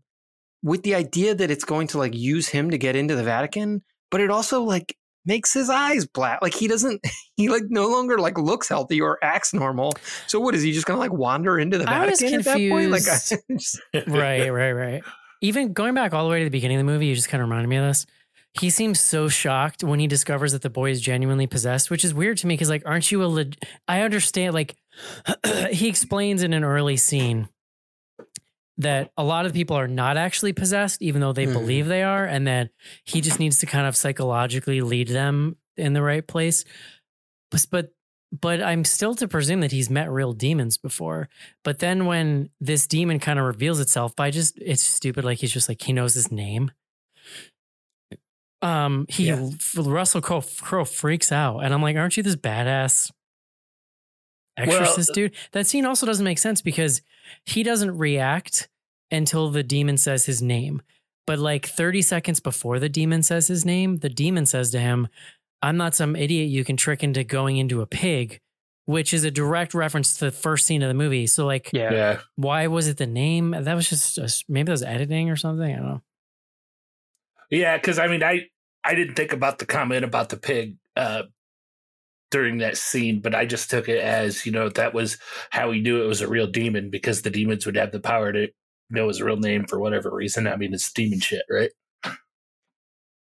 with 0.64 0.84
the 0.84 0.96
idea 0.96 1.36
that 1.36 1.52
it's 1.52 1.66
going 1.66 1.88
to 1.88 1.98
like 1.98 2.16
use 2.16 2.48
him 2.48 2.72
to 2.72 2.78
get 2.78 2.96
into 2.96 3.16
the 3.16 3.24
Vatican, 3.24 3.84
but 4.12 4.22
it 4.22 4.30
also 4.30 4.64
like 4.64 4.96
makes 5.30 5.54
his 5.54 5.70
eyes 5.70 6.06
black. 6.06 6.42
Like 6.42 6.54
he 6.54 6.68
doesn't, 6.68 7.00
he 7.38 7.48
like 7.48 7.64
no 7.70 7.88
longer 7.88 8.18
like 8.18 8.38
looks 8.38 8.68
healthy 8.68 9.00
or 9.00 9.18
acts 9.24 9.54
normal. 9.54 9.94
So 10.28 10.42
what 10.42 10.56
is 10.56 10.64
he 10.64 10.74
just 10.74 10.86
gonna 10.86 11.00
like 11.00 11.14
wander 11.14 11.58
into 11.58 11.78
the 11.78 11.90
I 11.90 12.06
was 12.06 12.20
Vatican 12.20 12.40
at 12.40 12.46
that 12.46 12.70
point? 12.70 12.92
Like, 12.92 13.04
I 13.04 13.38
just- 13.58 13.80
right, 14.08 14.50
right, 14.50 14.72
right. 14.74 15.04
Even 15.42 15.72
going 15.72 15.94
back 15.94 16.14
all 16.14 16.26
the 16.26 16.30
way 16.32 16.40
to 16.40 16.46
the 16.46 16.52
beginning 16.52 16.78
of 16.78 16.86
the 16.86 16.92
movie, 16.92 17.06
you 17.06 17.16
just 17.16 17.30
kind 17.30 17.42
of 17.42 17.48
reminded 17.48 17.70
me 17.70 17.78
of 17.78 17.86
this. 17.86 18.06
He 18.60 18.72
seems 18.72 19.00
so 19.00 19.30
shocked 19.30 19.84
when 19.84 20.00
he 20.00 20.08
discovers 20.08 20.52
that 20.54 20.64
the 20.64 20.72
boy 20.72 20.90
is 20.90 21.00
genuinely 21.00 21.46
possessed, 21.48 21.90
which 21.92 22.04
is 22.04 22.14
weird 22.16 22.38
to 22.40 22.48
me 22.48 22.56
because, 22.56 22.68
like, 22.68 22.82
aren't 22.86 23.10
you 23.12 23.24
a 23.24 23.28
leg- 23.28 23.56
I 23.88 24.02
understand, 24.02 24.56
like, 24.56 24.76
he 25.72 25.88
explains 25.88 26.42
in 26.42 26.52
an 26.54 26.64
early 26.64 26.98
scene 26.98 27.48
that 28.80 29.12
a 29.18 29.24
lot 29.24 29.46
of 29.46 29.54
people 29.54 29.76
are 29.78 29.88
not 29.88 30.18
actually 30.18 30.54
possessed, 30.54 31.02
even 31.02 31.22
though 31.22 31.34
they 31.34 31.46
Mhm. 31.46 31.54
believe 31.54 31.86
they 31.88 32.02
are, 32.02 32.26
and 32.26 32.48
that 32.48 32.72
he 33.04 33.22
just 33.22 33.40
needs 33.40 33.60
to 33.60 33.66
kind 33.66 33.86
of 33.86 33.96
psychologically 33.96 34.82
lead 34.82 35.10
them 35.10 35.58
in 35.78 35.94
the 35.94 36.02
right 36.02 36.26
place. 36.26 36.66
But, 37.52 37.66
but 37.72 37.94
but 38.32 38.62
I'm 38.62 38.86
still 38.86 39.16
to 39.16 39.28
presume 39.28 39.62
that 39.62 39.72
he's 39.72 39.90
met 39.90 40.12
real 40.12 40.34
demons 40.34 40.78
before. 40.78 41.30
But 41.64 41.80
then 41.80 42.06
when 42.06 42.52
this 42.62 42.86
demon 42.86 43.18
kind 43.20 43.40
of 43.40 43.46
reveals 43.46 43.80
itself 43.80 44.16
by 44.16 44.30
just 44.30 44.56
it's 44.62 44.84
stupid, 44.84 45.26
like 45.26 45.40
he's 45.40 45.52
just 45.52 45.68
like 45.68 45.82
he 45.82 45.94
knows 45.94 46.14
his 46.14 46.32
name. 46.32 46.70
Um, 48.62 49.06
he 49.10 49.28
Yeah. 49.30 49.50
Russell 49.78 50.22
Crowe, 50.22 50.44
Crowe 50.62 50.86
freaks 50.86 51.32
out, 51.32 51.60
and 51.60 51.74
I'm 51.74 51.82
like, 51.82 51.96
aren't 51.96 52.18
you 52.18 52.24
this 52.24 52.36
badass 52.36 53.12
exorcist 54.60 55.14
dude? 55.14 55.34
That 55.52 55.68
scene 55.68 55.86
also 55.86 56.06
doesn't 56.06 56.24
make 56.24 56.40
sense 56.40 56.62
because 56.62 57.02
he 57.46 57.64
doesn't 57.64 57.98
react 57.98 58.70
until 59.12 59.50
the 59.50 59.64
demon 59.64 59.98
says 59.98 60.26
his 60.26 60.42
name. 60.42 60.82
But 61.26 61.40
like 61.40 61.66
30 61.66 62.02
seconds 62.02 62.40
before 62.40 62.80
the 62.80 62.90
demon 62.90 63.22
says 63.24 63.48
his 63.48 63.66
name, 63.66 63.98
the 63.98 64.10
demon 64.10 64.46
says 64.46 64.72
to 64.72 64.80
him, 64.80 65.08
I'm 65.62 65.78
not 65.78 65.96
some 65.96 66.16
idiot 66.16 66.50
you 66.50 66.64
can 66.64 66.78
trick 66.78 67.04
into 67.04 67.24
going 67.24 67.58
into 67.58 67.82
a 67.82 67.86
pig, 67.86 68.40
which 68.86 69.14
is 69.14 69.24
a 69.24 69.32
direct 69.32 69.74
reference 69.74 70.18
to 70.18 70.26
the 70.26 70.32
first 70.32 70.66
scene 70.66 70.82
of 70.82 70.88
the 70.88 70.94
movie. 70.94 71.28
So, 71.28 71.46
like, 71.46 71.70
yeah. 71.74 71.92
Yeah. 71.94 72.20
why 72.36 72.68
was 72.68 72.88
it 72.88 72.98
the 72.98 73.06
name? 73.06 73.52
That 73.52 73.76
was 73.76 73.90
just 73.90 74.18
a, 74.18 74.44
maybe 74.48 74.66
that 74.68 74.72
was 74.72 74.84
editing 74.84 75.30
or 75.30 75.36
something. 75.36 75.72
I 75.72 75.76
don't 75.76 75.88
know. 75.88 76.02
Yeah, 77.52 77.78
because 77.78 78.00
I 78.00 78.08
mean, 78.08 78.24
I 78.24 78.48
I 78.84 78.96
didn't 78.96 79.16
think 79.16 79.34
about 79.34 79.60
the 79.60 79.66
comment 79.66 80.06
about 80.06 80.30
the 80.30 80.38
pig 80.38 80.78
uh, 80.96 81.24
during 82.32 82.60
that 82.60 82.78
scene, 82.78 83.22
but 83.22 83.34
I 83.36 83.46
just 83.46 83.70
took 83.70 83.90
it 83.90 84.00
as 84.00 84.46
you 84.46 84.52
know 84.52 84.70
that 84.70 84.94
was 84.94 85.18
how 85.50 85.72
he 85.72 85.82
knew 85.82 86.04
it 86.04 86.08
was 86.08 86.22
a 86.22 86.28
real 86.28 86.48
demon 86.48 86.90
because 86.90 87.22
the 87.22 87.30
demons 87.30 87.66
would 87.66 87.76
have 87.76 87.92
the 87.92 88.00
power 88.00 88.32
to 88.32 88.48
know 88.90 89.08
his 89.08 89.22
real 89.22 89.38
name 89.38 89.66
for 89.66 89.80
whatever 89.80 90.14
reason. 90.14 90.48
I 90.48 90.56
mean, 90.56 90.74
it's 90.74 90.92
demon 90.92 91.20
shit, 91.20 91.44
right? 91.50 91.72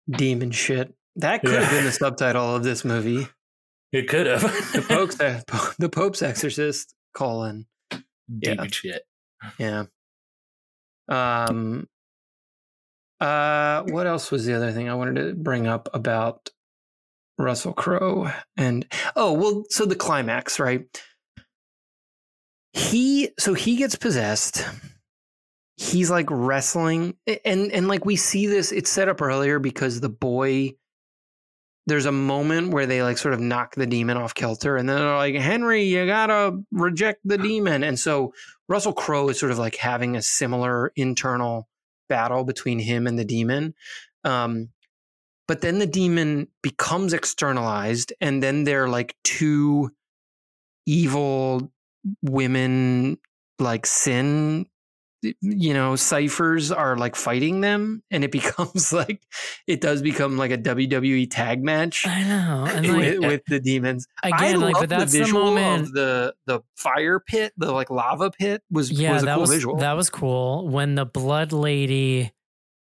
Demon 0.09 0.51
shit. 0.51 0.93
That 1.17 1.41
could 1.41 1.61
have 1.61 1.71
been 1.71 1.83
the 1.83 1.91
subtitle 2.03 2.55
of 2.55 2.63
this 2.63 2.85
movie. 2.85 3.27
It 3.91 4.07
could 4.07 4.27
have 4.27 4.41
The 4.41 4.85
Pope's 4.87 5.15
the 5.79 5.89
Pope's 5.89 6.21
exorcist 6.21 6.93
colon. 7.13 7.65
demon 8.39 8.69
shit. 8.69 9.03
Yeah. 9.57 9.85
Um 11.09 11.87
uh 13.19 13.83
what 13.83 14.05
else 14.05 14.29
was 14.29 14.45
the 14.45 14.53
other 14.53 14.71
thing 14.71 14.89
I 14.89 14.93
wanted 14.93 15.15
to 15.15 15.33
bring 15.33 15.65
up 15.65 15.89
about 15.93 16.49
Russell 17.37 17.73
Crowe 17.73 18.31
and 18.55 18.85
oh 19.15 19.33
well 19.33 19.63
so 19.69 19.85
the 19.85 19.95
climax, 19.95 20.59
right? 20.59 20.85
He 22.73 23.29
so 23.39 23.53
he 23.53 23.75
gets 23.75 23.95
possessed. 23.95 24.65
He's 25.77 26.09
like 26.09 26.27
wrestling 26.29 27.15
and 27.45 27.71
and 27.71 27.87
like 27.87 28.05
we 28.05 28.15
see 28.15 28.47
this 28.47 28.71
it's 28.71 28.89
set 28.89 29.09
up 29.09 29.21
earlier 29.21 29.59
because 29.59 29.99
the 29.99 30.09
boy 30.09 30.73
there's 31.85 32.05
a 32.05 32.11
moment 32.11 32.71
where 32.71 32.85
they 32.85 33.01
like 33.01 33.17
sort 33.17 33.33
of 33.33 33.39
knock 33.39 33.75
the 33.75 33.85
demon 33.85 34.17
off 34.17 34.35
kilter 34.35 34.75
and 34.75 34.89
then 34.89 34.97
they're 34.97 35.15
like 35.15 35.35
henry 35.35 35.83
you 35.83 36.05
gotta 36.05 36.59
reject 36.71 37.21
the 37.23 37.37
demon 37.37 37.83
and 37.83 37.97
so 37.97 38.33
russell 38.67 38.91
crowe 38.91 39.29
is 39.29 39.39
sort 39.39 39.51
of 39.51 39.57
like 39.57 39.77
having 39.77 40.17
a 40.17 40.21
similar 40.21 40.91
internal 40.95 41.67
battle 42.09 42.43
between 42.43 42.77
him 42.77 43.07
and 43.07 43.17
the 43.17 43.23
demon 43.23 43.73
um, 44.23 44.69
but 45.47 45.61
then 45.61 45.79
the 45.79 45.87
demon 45.87 46.47
becomes 46.61 47.13
externalized 47.13 48.13
and 48.21 48.41
then 48.43 48.63
they're 48.63 48.89
like 48.89 49.15
two 49.23 49.91
evil 50.85 51.71
women 52.21 53.17
like 53.59 53.85
sin 53.85 54.65
you 55.41 55.73
know 55.73 55.95
ciphers 55.95 56.71
are 56.71 56.95
like 56.95 57.15
fighting 57.15 57.61
them 57.61 58.03
and 58.11 58.23
it 58.23 58.31
becomes 58.39 58.93
like 58.93 59.21
it 59.65 59.81
does 59.81 60.01
become 60.01 60.37
like 60.37 60.51
a 60.51 60.57
wwe 60.57 61.29
tag 61.29 61.63
match 61.63 62.05
I 62.05 62.23
know. 62.23 62.65
And 62.67 62.87
like, 62.93 62.97
with, 62.97 63.19
with 63.19 63.41
the 63.47 63.59
demons. 63.59 64.07
I 64.23 64.29
again, 64.29 64.61
like, 64.61 64.75
love 64.75 64.83
but 64.83 64.89
that's 64.89 65.11
the 65.11 65.19
the, 65.19 65.23
visual 65.25 65.45
moment. 65.45 65.83
of 65.83 65.93
the 65.93 66.33
the 66.45 66.61
fire 66.75 67.19
pit, 67.19 67.53
the 67.57 67.71
like 67.71 67.89
lava 67.89 68.31
pit 68.31 68.63
was 68.71 68.91
yeah, 68.91 69.13
was 69.13 69.23
that 69.23 69.33
cool 69.33 69.41
was 69.41 69.49
visual. 69.51 69.75
that 69.77 69.93
was 69.93 70.09
cool. 70.09 70.67
When 70.69 70.95
the 70.95 71.05
blood 71.05 71.51
lady 71.51 72.31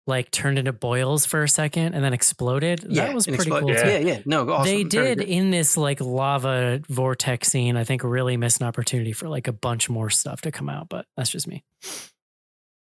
like 0.06 0.30
turned 0.30 0.58
into 0.58 0.72
boils 0.72 1.26
for 1.26 1.42
a 1.42 1.48
second 1.48 1.94
and 1.94 2.04
then 2.04 2.12
exploded. 2.12 2.80
that 2.90 3.14
was 3.14 3.26
pretty 3.26 3.50
cool. 3.50 3.70
Yeah. 3.70 3.82
too. 3.82 3.88
Yeah, 3.88 3.98
yeah, 3.98 4.18
no, 4.24 4.48
awesome. 4.50 4.64
they 4.64 4.84
did 4.84 5.20
in 5.20 5.50
this 5.50 5.76
like 5.76 6.00
lava 6.00 6.80
vortex 6.88 7.48
scene, 7.48 7.76
I 7.76 7.84
think 7.84 8.02
really 8.02 8.36
missed 8.36 8.60
an 8.60 8.66
opportunity 8.66 9.12
for 9.12 9.28
like 9.28 9.48
a 9.48 9.52
bunch 9.52 9.88
more 9.88 10.10
stuff 10.10 10.40
to 10.42 10.50
come 10.50 10.68
out, 10.68 10.88
but 10.88 11.06
that's 11.16 11.30
just 11.30 11.46
me. 11.46 11.64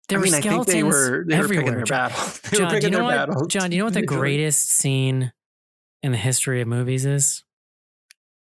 There 0.09 0.19
I 0.19 0.21
mean, 0.21 0.31
were 0.31 0.39
skeletons 0.39 0.65
think 0.65 0.75
they 0.75 0.83
were 0.83 1.25
they 1.27 1.37
were 1.37 1.47
picking 1.47 1.67
everywhere. 1.67 1.75
their 1.75 1.85
John, 1.85 2.11
were 2.51 2.57
John, 2.57 2.79
do 2.79 2.87
you 2.87 2.91
know 2.91 2.97
their 2.97 3.03
what? 3.03 3.15
battles 3.15 3.47
John, 3.47 3.69
do 3.69 3.75
you 3.75 3.81
know 3.81 3.85
what 3.85 3.93
the 3.93 4.01
greatest 4.03 4.69
scene 4.69 5.31
in 6.03 6.11
the 6.11 6.17
history 6.17 6.61
of 6.61 6.67
movies 6.67 7.05
is? 7.05 7.43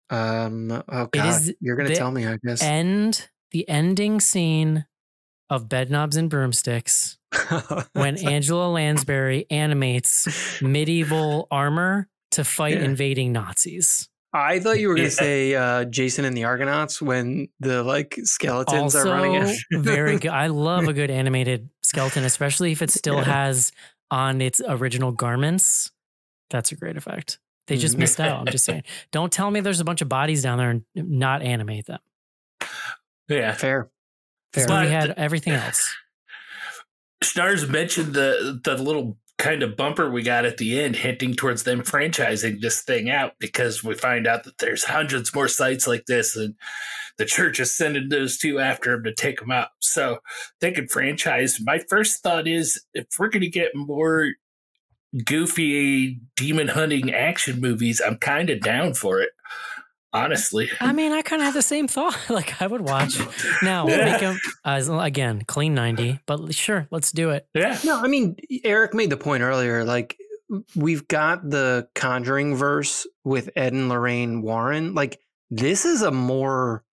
Um. 0.09 0.71
Oh 0.71 1.07
God, 1.07 1.27
is 1.27 1.53
you're 1.59 1.75
gonna 1.75 1.95
tell 1.95 2.11
me, 2.11 2.27
I 2.27 2.37
guess. 2.43 2.61
End 2.61 3.29
the 3.51 3.67
ending 3.67 4.19
scene 4.19 4.85
of 5.49 5.69
Bedknobs 5.69 6.17
and 6.17 6.29
Broomsticks 6.29 7.17
when 7.93 8.17
Angela 8.25 8.69
Lansbury 8.71 9.45
animates 9.49 10.61
medieval 10.61 11.47
armor 11.51 12.07
to 12.31 12.43
fight 12.43 12.77
Yeah. 12.77 12.85
invading 12.85 13.31
Nazis. 13.31 14.09
I 14.35 14.59
thought 14.59 14.79
you 14.79 14.87
were 14.87 14.95
gonna 14.95 15.09
Yeah. 15.09 15.13
say 15.13 15.53
uh, 15.55 15.85
Jason 15.85 16.25
and 16.25 16.35
the 16.35 16.45
Argonauts 16.45 16.99
when 17.01 17.49
the 17.59 17.83
like 17.83 18.17
skeletons 18.23 18.95
are 18.95 19.05
running. 19.05 19.37
Also, 19.37 19.53
very 19.73 20.17
good. 20.17 20.31
I 20.31 20.47
love 20.47 20.87
a 20.87 20.93
good 20.93 21.11
animated 21.11 21.69
skeleton, 21.83 22.23
especially 22.23 22.71
if 22.71 22.81
it 22.81 22.89
still 22.89 23.17
Yeah. 23.17 23.23
has 23.25 23.71
on 24.09 24.41
its 24.41 24.59
original 24.67 25.11
garments. 25.11 25.91
That's 26.49 26.71
a 26.71 26.75
great 26.75 26.97
effect. 26.97 27.37
They 27.67 27.77
just 27.77 27.97
missed 27.97 28.19
out. 28.19 28.39
I'm 28.39 28.45
just 28.47 28.65
saying. 28.65 28.83
Don't 29.11 29.31
tell 29.31 29.49
me 29.51 29.59
there's 29.59 29.79
a 29.79 29.85
bunch 29.85 30.01
of 30.01 30.09
bodies 30.09 30.41
down 30.41 30.57
there 30.57 30.69
and 30.71 30.83
not 30.95 31.41
animate 31.43 31.85
them. 31.85 31.99
Yeah. 33.29 33.53
Fair. 33.53 33.89
This 34.53 34.65
Fair. 34.65 34.75
movie 34.81 34.93
But- 34.93 35.01
had 35.01 35.11
everything 35.17 35.53
else. 35.53 35.95
Stars 37.23 37.67
mentioned 37.67 38.13
the 38.13 38.59
the 38.63 38.75
little 38.77 39.17
kind 39.37 39.63
of 39.63 39.75
bumper 39.75 40.09
we 40.09 40.23
got 40.23 40.45
at 40.45 40.57
the 40.57 40.79
end, 40.79 40.95
hinting 40.95 41.33
towards 41.33 41.63
them 41.63 41.81
franchising 41.81 42.61
this 42.61 42.81
thing 42.81 43.09
out 43.09 43.33
because 43.39 43.83
we 43.83 43.95
find 43.95 44.27
out 44.27 44.43
that 44.43 44.57
there's 44.59 44.85
hundreds 44.85 45.33
more 45.33 45.47
sites 45.47 45.87
like 45.87 46.05
this, 46.05 46.35
and 46.35 46.55
the 47.17 47.25
church 47.25 47.59
is 47.59 47.75
sending 47.75 48.09
those 48.09 48.37
two 48.37 48.59
after 48.59 48.91
them 48.91 49.03
to 49.03 49.13
take 49.13 49.39
them 49.39 49.51
out. 49.51 49.69
So 49.79 50.19
they 50.59 50.71
could 50.71 50.91
franchise. 50.91 51.59
My 51.61 51.79
first 51.89 52.23
thought 52.23 52.47
is 52.47 52.83
if 52.93 53.07
we're 53.19 53.29
going 53.29 53.41
to 53.41 53.49
get 53.49 53.75
more 53.75 54.31
goofy 55.25 56.19
demon 56.35 56.69
hunting 56.69 57.13
action 57.13 57.59
movies, 57.61 58.01
I'm 58.05 58.17
kind 58.17 58.49
of 58.49 58.61
down 58.61 58.93
for 58.93 59.21
it. 59.21 59.29
Honestly, 60.13 60.69
I 60.79 60.93
mean, 60.93 61.11
I 61.11 61.21
kind 61.23 61.41
of 61.41 61.47
had 61.47 61.55
the 61.55 61.61
same 61.63 61.87
thought. 61.87 62.17
Like, 62.29 62.61
I 62.61 62.67
would 62.67 62.81
watch. 62.81 63.17
Now, 63.63 63.87
Yeah. 63.89 64.05
make 64.05 64.21
him 64.21 64.39
as 64.63 64.87
again 64.89 65.41
clean 65.47 65.73
ninety, 65.73 66.19
but 66.25 66.53
sure, 66.53 66.87
let's 66.91 67.11
do 67.11 67.31
it. 67.31 67.47
yeah, 67.55 67.77
No, 67.83 67.99
I 67.99 68.07
mean 68.07 68.35
Eric 68.63 68.93
made 68.93 69.09
the 69.09 69.17
point 69.17 69.41
earlier. 69.43 69.83
Like 69.83 70.17
we've 70.75 71.07
got 71.07 71.49
the 71.49 71.87
Conjuring 71.95 72.55
verse 72.55 73.07
with 73.23 73.49
Ed 73.55 73.73
and 73.73 73.89
Lorraine 73.89 74.41
Warren. 74.43 74.93
Like 74.93 75.19
this 75.49 75.83
is 75.85 76.01
a 76.03 76.11
more 76.11 76.83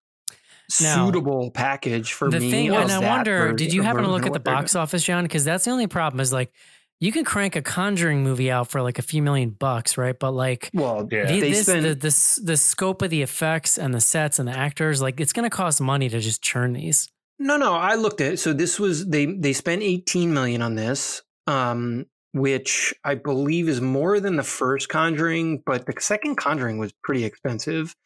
Now, 0.80 1.04
suitable 1.06 1.50
package 1.50 2.12
for 2.14 2.30
the 2.30 2.40
me. 2.40 2.50
thing, 2.50 2.74
and 2.74 2.90
I 2.90 2.98
wonder, 3.00 3.52
did 3.52 3.72
you 3.74 3.82
happen 3.82 4.02
to 4.04 4.08
look 4.10 4.24
at 4.26 4.32
the 4.32 4.40
box 4.40 4.74
office, 4.74 5.02
John? 5.04 5.24
Because 5.24 5.44
that's 5.44 5.64
the 5.66 5.70
only 5.72 5.86
problem. 5.88 6.20
Is 6.20 6.32
like 6.32 6.52
you 7.00 7.12
can 7.12 7.24
crank 7.24 7.56
a 7.56 7.62
Conjuring 7.62 8.22
movie 8.22 8.50
out 8.50 8.68
for 8.68 8.82
like 8.82 8.98
a 8.98 9.02
few 9.02 9.22
million 9.22 9.50
bucks, 9.50 9.96
right? 9.96 10.16
But 10.16 10.32
like. 10.32 10.70
Well, 10.74 11.08
Yeah. 11.10 11.24
The, 11.24 11.40
they 11.40 11.50
this, 11.52 11.62
spend 11.62 11.84
the, 11.84 11.94
the, 11.94 12.40
the 12.44 12.56
scope 12.56 13.00
of 13.02 13.10
the 13.10 13.22
effects 13.22 13.78
and 13.78 13.94
the 13.94 14.00
sets 14.00 14.38
and 14.38 14.46
the 14.46 14.56
actors, 14.56 15.00
like 15.00 15.18
it's 15.18 15.32
going 15.32 15.48
to 15.48 15.54
cost 15.54 15.80
money 15.80 16.10
to 16.10 16.20
just 16.20 16.42
churn 16.42 16.74
these. 16.74 17.08
No, 17.38 17.56
no, 17.56 17.72
I 17.72 17.94
looked 17.94 18.20
at 18.20 18.34
it. 18.34 18.36
So 18.38 18.52
this 18.52 18.78
was 18.78 19.06
they 19.06 19.24
they 19.24 19.54
spent 19.54 19.82
18 19.82 20.34
million 20.34 20.60
on 20.60 20.74
this, 20.74 21.22
um, 21.46 22.04
which 22.32 22.92
I 23.02 23.14
believe 23.14 23.66
is 23.70 23.80
more 23.80 24.20
than 24.20 24.36
the 24.36 24.42
first 24.42 24.90
Conjuring, 24.90 25.62
but 25.64 25.86
the 25.86 25.94
second 25.98 26.36
Conjuring 26.36 26.76
was 26.76 26.92
pretty 27.02 27.24
expensive. 27.24 27.96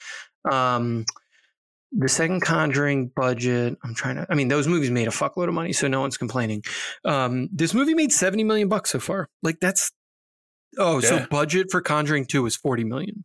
Um, 0.49 1.05
the 1.97 2.09
second 2.09 2.41
Conjuring 2.41 3.13
budget, 3.15 3.77
I'm 3.85 3.95
trying 3.95 4.17
to. 4.17 4.27
I 4.29 4.35
mean, 4.35 4.49
those 4.49 4.67
movies 4.67 4.91
made 4.91 5.09
a 5.09 5.13
fuckload 5.13 5.49
of 5.49 5.55
money, 5.55 5.73
so 5.73 5.89
no 5.89 6.01
one's 6.01 6.17
complaining. 6.17 6.63
Um, 7.05 7.49
this 7.53 7.73
movie 7.73 7.95
made 7.95 8.13
70 8.13 8.45
million 8.45 8.69
bucks 8.69 8.91
so 8.91 8.99
far. 8.99 9.29
Like 9.43 9.61
that's 9.61 9.93
oh, 10.79 11.01
so 11.01 11.27
budget 11.31 11.69
for 11.71 11.81
Conjuring 11.81 12.27
Two 12.27 12.43
was 12.43 12.57
40 12.57 12.85
million. 12.85 13.25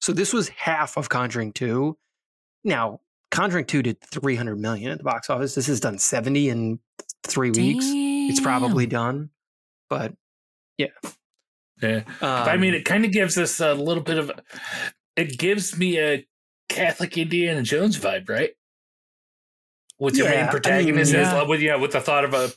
So 0.00 0.12
this 0.12 0.32
was 0.32 0.48
half 0.50 0.96
of 0.96 1.08
Conjuring 1.08 1.52
Two. 1.52 1.98
Now 2.62 3.00
Conjuring 3.30 3.66
2 3.66 3.82
did 3.82 4.00
300 4.00 4.56
million 4.56 4.90
at 4.90 4.98
the 4.98 5.04
box 5.04 5.30
office. 5.30 5.54
This 5.54 5.66
has 5.68 5.80
done 5.80 5.98
70 5.98 6.48
in 6.48 6.78
three 7.26 7.50
weeks. 7.50 7.84
It's 7.88 8.40
probably 8.40 8.86
done, 8.86 9.30
but 9.88 10.14
yeah. 10.76 10.86
um, 11.82 12.04
I 12.20 12.56
mean, 12.56 12.74
it 12.74 12.84
kind 12.84 13.04
of 13.04 13.12
gives 13.12 13.38
us 13.38 13.60
a 13.60 13.74
little 13.74 14.02
bit 14.02 14.18
of. 14.18 14.30
It 15.16 15.38
gives 15.38 15.76
me 15.78 15.98
a 15.98 16.26
Catholic 16.70 17.18
Indiana 17.18 17.62
Jones 17.62 17.98
vibe, 17.98 18.28
right? 18.30 18.50
With 19.98 20.16
your 20.16 20.26
Yeah, 20.26 20.32
I 20.32 20.34
main 20.36 20.44
mean, 20.44 20.50
protagonist, 20.50 21.12
is 21.12 21.14
yeah. 21.28 21.42
with 21.42 21.60
yeah, 21.60 21.76
with 21.76 21.92
the 21.92 22.00
thought 22.00 22.24
of 22.24 22.32
a 22.32 22.50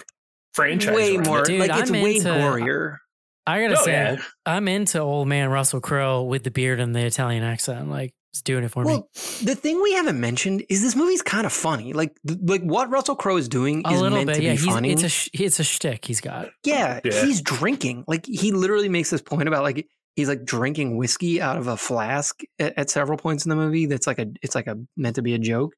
franchise, 0.54 0.96
way 0.96 1.16
around 1.16 1.28
more. 1.28 1.40
it. 1.42 1.48
Dude, 1.48 1.60
like 1.60 1.72
it's 1.82 1.92
I'm 1.92 2.02
way 2.02 2.16
into- 2.18 2.30
gorier. 2.30 2.98
I 3.46 3.62
gotta 3.62 3.78
Oh, 3.78 3.84
say, 3.84 3.92
yeah. 3.92 4.22
I'm 4.46 4.70
into 4.70 5.00
old 5.02 5.28
man 5.28 5.50
Russell 5.50 5.82
Crowe 5.82 6.24
with 6.24 6.44
the 6.44 6.52
beard 6.52 6.80
and 6.80 6.96
the 6.96 7.06
Italian 7.06 7.44
accent. 7.44 7.90
Like, 7.90 8.14
it's 8.32 8.42
doing 8.42 8.64
it 8.64 8.72
for 8.72 8.86
me. 8.86 9.04
The 9.44 9.54
thing 9.54 9.82
we 9.84 9.92
haven't 9.94 10.18
mentioned 10.20 10.64
is 10.70 10.82
this 10.82 10.96
movie's 10.96 11.22
kind 11.22 11.46
of 11.46 11.52
funny. 11.52 11.92
Like, 11.92 12.18
th- 12.26 12.40
like 12.42 12.62
what 12.62 12.90
Russell 12.90 13.16
Crowe 13.18 13.36
is 13.36 13.50
doing 13.50 13.82
A 13.86 13.92
is 13.92 14.00
little 14.00 14.18
meant 14.20 14.28
bit, 14.28 14.36
to 14.38 14.44
yeah. 14.44 14.52
be 14.52 14.58
He's 14.58 14.66
funny. 14.66 14.92
it's 14.94 15.04
a 15.04 15.10
sh- 15.10 15.30
it's 15.34 15.60
a 15.60 15.64
shtick 15.66 16.06
he's 16.06 16.22
got. 16.22 16.52
yeah, 16.64 17.02
Yeah. 17.04 17.26
he's 17.26 17.42
drinking. 17.42 18.06
Like 18.08 18.26
he 18.26 18.54
literally 18.54 18.88
makes 18.88 19.10
this 19.10 19.22
point 19.22 19.50
about 19.50 19.64
like 19.64 19.88
he's 20.16 20.28
like 20.30 20.46
drinking 20.46 20.98
whiskey 20.98 21.42
out 21.42 21.58
of 21.58 21.68
a 21.68 21.78
flask 21.78 22.42
at, 22.60 22.78
at 22.78 22.90
several 22.90 23.18
points 23.18 23.46
in 23.46 23.50
the 23.50 23.56
movie. 23.56 23.86
That's 23.86 24.08
like 24.08 24.20
a 24.20 24.28
it's 24.42 24.56
like 24.56 24.68
a 24.68 24.78
meant 24.98 25.16
to 25.16 25.22
be 25.22 25.34
a 25.34 25.40
joke. 25.40 25.74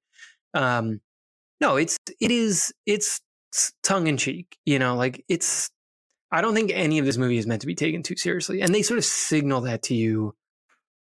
Um, 0.54 1.02
no, 1.62 1.76
it's 1.78 1.98
it 2.20 2.32
is 2.32 2.74
it's 2.86 3.22
tongue 3.84 4.08
in 4.08 4.18
cheek. 4.18 4.58
You 4.66 4.80
know, 4.80 4.96
like 4.96 5.24
it's. 5.30 5.70
I 6.32 6.42
don't 6.42 6.56
think 6.56 6.72
any 6.74 7.00
of 7.00 7.06
this 7.06 7.18
movie 7.18 7.38
is 7.38 7.48
meant 7.48 7.62
to 7.62 7.68
be 7.68 7.76
taken 7.76 8.04
too 8.04 8.18
seriously, 8.18 8.62
and 8.62 8.74
they 8.76 8.82
sort 8.82 8.98
of 8.98 9.06
signal 9.06 9.62
that 9.62 9.84
to 9.84 9.96
you 9.96 10.36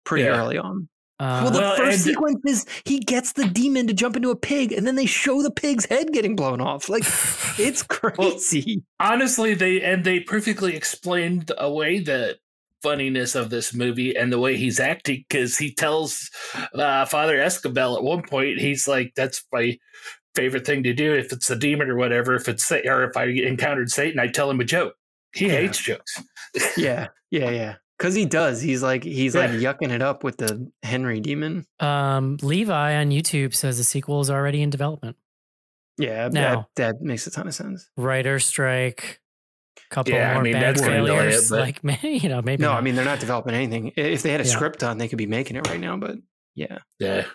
pretty 0.05 0.23
Yeah. 0.25 0.39
early 0.41 0.57
on. 0.57 0.87
Uh, 1.19 1.41
Well, 1.43 1.51
the 1.51 1.59
Well, 1.59 1.75
first 1.75 2.03
sequence 2.03 2.39
is 2.45 2.65
he 2.85 2.99
gets 2.99 3.33
the 3.33 3.45
demon 3.45 3.87
to 3.87 3.93
jump 3.93 4.15
into 4.15 4.29
a 4.29 4.35
pig, 4.35 4.71
and 4.71 4.85
then 4.87 4.95
they 4.95 5.07
show 5.07 5.41
the 5.41 5.51
pig's 5.51 5.85
head 5.85 6.13
getting 6.13 6.35
blown 6.35 6.61
off. 6.61 6.87
Like 6.89 7.03
it's 7.59 7.83
crazy. 7.83 8.83
honestly 8.99 9.53
they 9.55 9.81
and 9.81 10.03
they 10.05 10.19
perfectly 10.19 10.75
explained 10.75 11.51
away 11.57 11.99
the 11.99 12.37
funniness 12.83 13.35
of 13.35 13.49
this 13.49 13.73
movie 13.73 14.15
and 14.15 14.31
the 14.31 14.39
way 14.39 14.55
he's 14.57 14.79
acting 14.79 15.25
because 15.29 15.57
he 15.57 15.73
tells 15.73 16.29
uh, 16.75 17.05
father 17.05 17.37
Esquibel 17.37 17.97
at 17.97 18.03
one 18.03 18.21
point 18.21 18.59
he's 18.59 18.87
like 18.87 19.11
that's 19.15 19.43
my 19.51 19.77
favorite 20.35 20.65
thing 20.65 20.83
to 20.83 20.93
do 20.93 21.13
if 21.15 21.31
it's 21.33 21.49
a 21.49 21.55
demon 21.55 21.89
or 21.89 21.95
whatever 21.95 22.35
if 22.35 22.47
it's 22.47 22.65
Sa- 22.65 22.75
or 22.85 23.03
if 23.05 23.17
i 23.17 23.23
encountered 23.25 23.89
satan 23.89 24.19
i 24.19 24.27
tell 24.27 24.49
him 24.51 24.59
a 24.59 24.63
joke 24.63 24.93
he 25.33 25.47
Yeah. 25.47 25.53
hates 25.53 25.79
jokes 25.83 26.21
yeah, 26.77 27.07
yeah, 27.31 27.49
yeah. 27.49 27.75
Because 27.97 28.13
he 28.13 28.25
does. 28.25 28.61
He's 28.61 28.83
like 28.83 29.03
he's 29.03 29.33
like 29.35 29.51
Yeah. 29.59 29.73
yucking 29.73 29.89
it 29.91 30.03
up 30.03 30.23
with 30.23 30.37
the 30.37 30.71
Henry 30.83 31.19
demon. 31.19 31.65
um, 31.79 32.37
Levi 32.43 32.95
on 32.95 33.09
YouTube 33.09 33.55
says 33.55 33.77
the 33.79 33.83
sequel 33.83 34.21
is 34.21 34.29
already 34.29 34.61
in 34.61 34.69
development. 34.69 35.17
Yeah, 35.97 36.29
Now- 36.31 36.69
that, 36.75 36.99
that 36.99 37.01
makes 37.01 37.25
a 37.25 37.31
ton 37.31 37.47
of 37.47 37.55
sense. 37.55 37.89
Writer 37.97 38.39
strike, 38.39 39.19
couple 39.89 40.13
Yeah, 40.13 40.37
I 40.37 40.41
mean, 40.41 40.53
bad 40.53 40.75
that's 40.75 40.81
gonna 40.81 40.97
delay 40.97 41.09
failures. 41.17 41.45
it, 41.45 41.49
but- 41.55 41.59
like, 41.59 41.83
man, 41.83 41.97
you 42.03 42.29
know, 42.29 42.41
maybe 42.41 42.61
No, 42.61 42.69
not. 42.71 42.77
I 42.77 42.81
mean 42.81 42.95
they're 42.95 43.05
not 43.05 43.19
developing 43.19 43.53
anything. 43.53 43.93
If 43.95 44.21
they 44.23 44.31
had 44.31 44.41
a 44.41 44.45
Yeah. 44.45 44.49
script 44.51 44.83
on, 44.83 44.97
they 44.97 45.07
could 45.07 45.17
be 45.17 45.25
making 45.27 45.55
it 45.57 45.67
right 45.67 45.79
now. 45.79 45.97
But 45.97 46.17
yeah, 46.55 46.79
yeah 46.99 47.25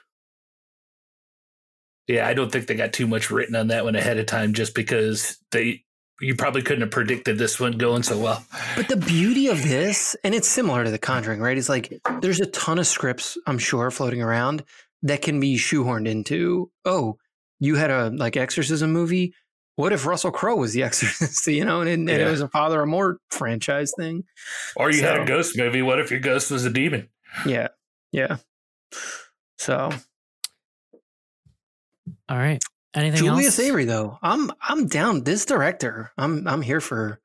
yeah 2.08 2.26
i 2.26 2.34
don't 2.34 2.50
think 2.50 2.66
they 2.66 2.74
got 2.74 2.92
too 2.92 3.06
much 3.06 3.30
written 3.30 3.54
on 3.54 3.68
that 3.68 3.84
one 3.84 3.94
ahead 3.94 4.18
of 4.18 4.26
time 4.26 4.52
just 4.54 4.74
because 4.74 5.38
they 5.52 5.84
you 6.20 6.34
probably 6.34 6.60
couldn't 6.62 6.80
have 6.82 6.90
predicted 6.90 7.38
this 7.38 7.60
one 7.60 7.72
going 7.78 8.02
so 8.02 8.18
well 8.18 8.44
But 8.76 8.88
the 8.88 8.96
beauty 8.96 9.48
of 9.48 9.62
this, 9.62 10.14
and 10.22 10.34
it's 10.34 10.46
similar 10.46 10.84
to 10.84 10.90
The 10.90 10.98
Conjuring, 10.98 11.40
right? 11.40 11.56
Is 11.56 11.68
like 11.68 12.00
there's 12.20 12.38
a 12.40 12.46
ton 12.46 12.78
of 12.78 12.86
scripts, 12.86 13.36
I'm 13.46 13.58
sure, 13.58 13.90
floating 13.90 14.22
around 14.22 14.62
that 15.02 15.22
can 15.22 15.40
be 15.40 15.56
shoehorned 15.56 16.06
into. 16.06 16.70
Oh, 16.84 17.18
you 17.58 17.74
had 17.74 17.90
a 17.90 18.10
like 18.10 18.36
exorcism 18.36 18.92
movie. 18.92 19.34
What 19.76 19.92
if 19.92 20.04
Russell 20.06 20.30
Crowe 20.30 20.56
was 20.56 20.72
the 20.74 20.82
exorcist? 20.84 21.46
You 21.46 21.64
know, 21.64 21.80
and, 21.80 22.08
and 22.08 22.10
it 22.10 22.30
was 22.30 22.40
a 22.40 22.48
Father 22.48 22.78
Amorth 22.82 23.16
franchise 23.30 23.92
thing. 23.96 24.24
or 24.76 24.90
you 24.90 25.02
had 25.02 25.18
a 25.20 25.24
ghost 25.24 25.56
movie 25.56 25.82
what 25.82 25.98
if 25.98 26.10
your 26.10 26.20
ghost 26.20 26.50
was 26.50 26.64
a 26.64 26.70
demon 26.70 27.08
Yeah, 27.46 27.68
yeah. 28.12 28.36
So 29.58 29.90
All 32.28 32.36
right. 32.38 32.62
Anything 32.94 33.20
Julius 33.24 33.58
else? 33.58 33.66
Avery, 33.68 33.84
though, 33.86 34.18
I'm 34.22 34.50
I'm 34.60 34.86
down. 34.86 35.24
This 35.24 35.46
director, 35.46 36.12
I'm 36.18 36.46
I'm 36.46 36.60
here 36.60 36.80
for. 36.80 37.18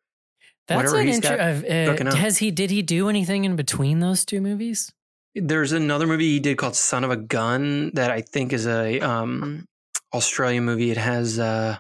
That's 0.68 0.78
whatever 0.78 1.00
an 1.00 1.08
he's 1.08 1.16
intro. 1.18 1.36
got 1.38 1.40
Uh, 1.66 1.86
cooking 1.92 2.08
up. 2.08 2.14
has 2.14 2.38
he? 2.38 2.52
Did 2.52 2.72
he 2.72 2.82
do 2.82 3.10
anything 3.10 3.44
in 3.46 3.56
between 3.58 4.00
those 4.00 4.24
two 4.24 4.40
movies? 4.40 4.94
There's 5.36 5.72
another 5.74 6.08
movie 6.08 6.26
he 6.32 6.40
did 6.40 6.58
called 6.58 6.76
Son 6.76 7.04
of 7.04 7.12
a 7.12 7.18
Gun 7.18 7.92
that 7.96 8.12
I 8.12 8.22
think 8.22 8.54
is 8.54 8.66
a 8.66 9.00
um 9.02 9.66
Australian 10.14 10.64
movie. 10.64 10.90
It 10.92 10.98
has 10.98 11.38
uh 11.38 11.78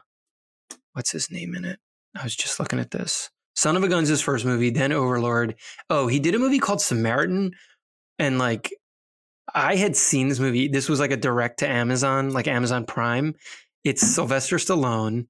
what's 0.97 1.11
his 1.11 1.29
name 1.29 1.53
in 1.53 1.63
it? 1.63 1.77
I 2.19 2.23
was 2.23 2.35
just 2.35 2.59
looking 2.59 2.79
at 2.79 2.89
this. 2.89 3.29
Son 3.55 3.77
of 3.77 3.83
a 3.83 3.87
Gun's 3.87 4.09
his 4.09 4.19
first 4.21 4.45
movie, 4.45 4.71
then 4.71 4.91
Overlord. 4.91 5.55
Oh, 5.91 6.07
he 6.07 6.19
did 6.19 6.33
a 6.33 6.39
movie 6.39 6.57
called 6.57 6.81
Samaritan 6.81 7.51
and 8.17 8.39
like 8.39 8.73
I 9.53 9.75
had 9.75 9.95
seen 9.95 10.27
this 10.27 10.39
movie. 10.39 10.67
This 10.67 10.89
was 10.89 10.99
like 10.99 11.11
a 11.11 11.17
direct 11.17 11.59
to 11.59 11.67
Amazon, 11.67 12.33
like 12.33 12.47
Amazon 12.47 12.83
Prime. 12.83 13.35
It's 13.83 14.01
Sylvester 14.01 14.57
Stallone. 14.57 15.27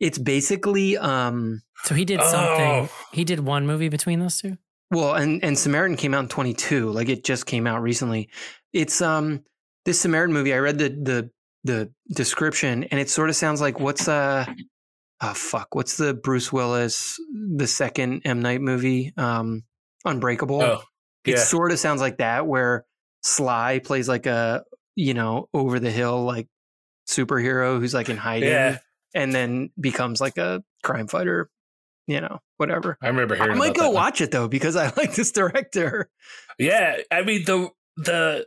It's 0.00 0.16
basically 0.16 0.96
um 0.96 1.60
So 1.84 1.94
he 1.94 2.06
did 2.06 2.22
something. 2.22 2.88
Oh. 2.88 2.88
He 3.12 3.24
did 3.24 3.40
one 3.40 3.66
movie 3.66 3.90
between 3.90 4.20
those 4.20 4.40
two. 4.40 4.56
Well, 4.90 5.14
and 5.14 5.44
and 5.44 5.58
Samaritan 5.58 5.98
came 5.98 6.14
out 6.14 6.22
in 6.22 6.28
22. 6.28 6.88
Like 6.88 7.10
it 7.10 7.24
just 7.24 7.44
came 7.44 7.66
out 7.66 7.82
recently. 7.82 8.30
It's 8.72 9.02
um 9.02 9.42
this 9.84 10.00
Samaritan 10.00 10.32
movie. 10.32 10.54
I 10.54 10.58
read 10.58 10.78
the 10.78 10.88
the 10.88 11.30
the 11.64 11.92
description, 12.14 12.84
and 12.84 12.98
it 13.00 13.10
sort 13.10 13.28
of 13.28 13.36
sounds 13.36 13.60
like 13.60 13.80
what's 13.80 14.08
uh 14.08 14.46
oh 15.20 15.34
fuck 15.34 15.74
what's 15.74 15.96
the 15.96 16.14
Bruce 16.14 16.52
Willis 16.52 17.18
the 17.56 17.66
second 17.66 18.22
M 18.24 18.40
Night 18.40 18.60
movie 18.60 19.12
um 19.16 19.62
Unbreakable. 20.04 20.62
oh 20.62 20.82
It 21.24 21.38
sort 21.38 21.72
of 21.72 21.78
sounds 21.78 22.00
like 22.00 22.18
that 22.18 22.46
where 22.46 22.86
Sly 23.22 23.80
plays 23.80 24.08
like 24.08 24.26
a 24.26 24.64
you 24.94 25.14
know 25.14 25.48
over 25.52 25.80
the 25.80 25.90
hill 25.90 26.24
like 26.24 26.46
superhero 27.08 27.78
who's 27.78 27.94
like 27.94 28.08
in 28.08 28.16
hiding 28.16 28.48
Yeah. 28.50 28.78
and 29.14 29.32
then 29.32 29.70
becomes 29.80 30.20
like 30.20 30.38
a 30.38 30.62
crime 30.82 31.08
fighter. 31.08 31.50
You 32.06 32.22
know, 32.22 32.38
whatever. 32.56 32.96
I 33.02 33.08
remember 33.08 33.34
hearing. 33.34 33.50
I 33.50 33.54
might 33.54 33.72
about 33.72 33.76
go 33.76 33.86
one. 33.88 33.94
watch 33.96 34.22
it 34.22 34.30
though 34.30 34.48
because 34.48 34.76
I 34.76 34.84
like 34.96 35.14
this 35.14 35.30
director. 35.30 36.08
Yeah, 36.58 36.96
I 37.10 37.22
mean 37.22 37.44
the 37.44 37.68
the 37.98 38.46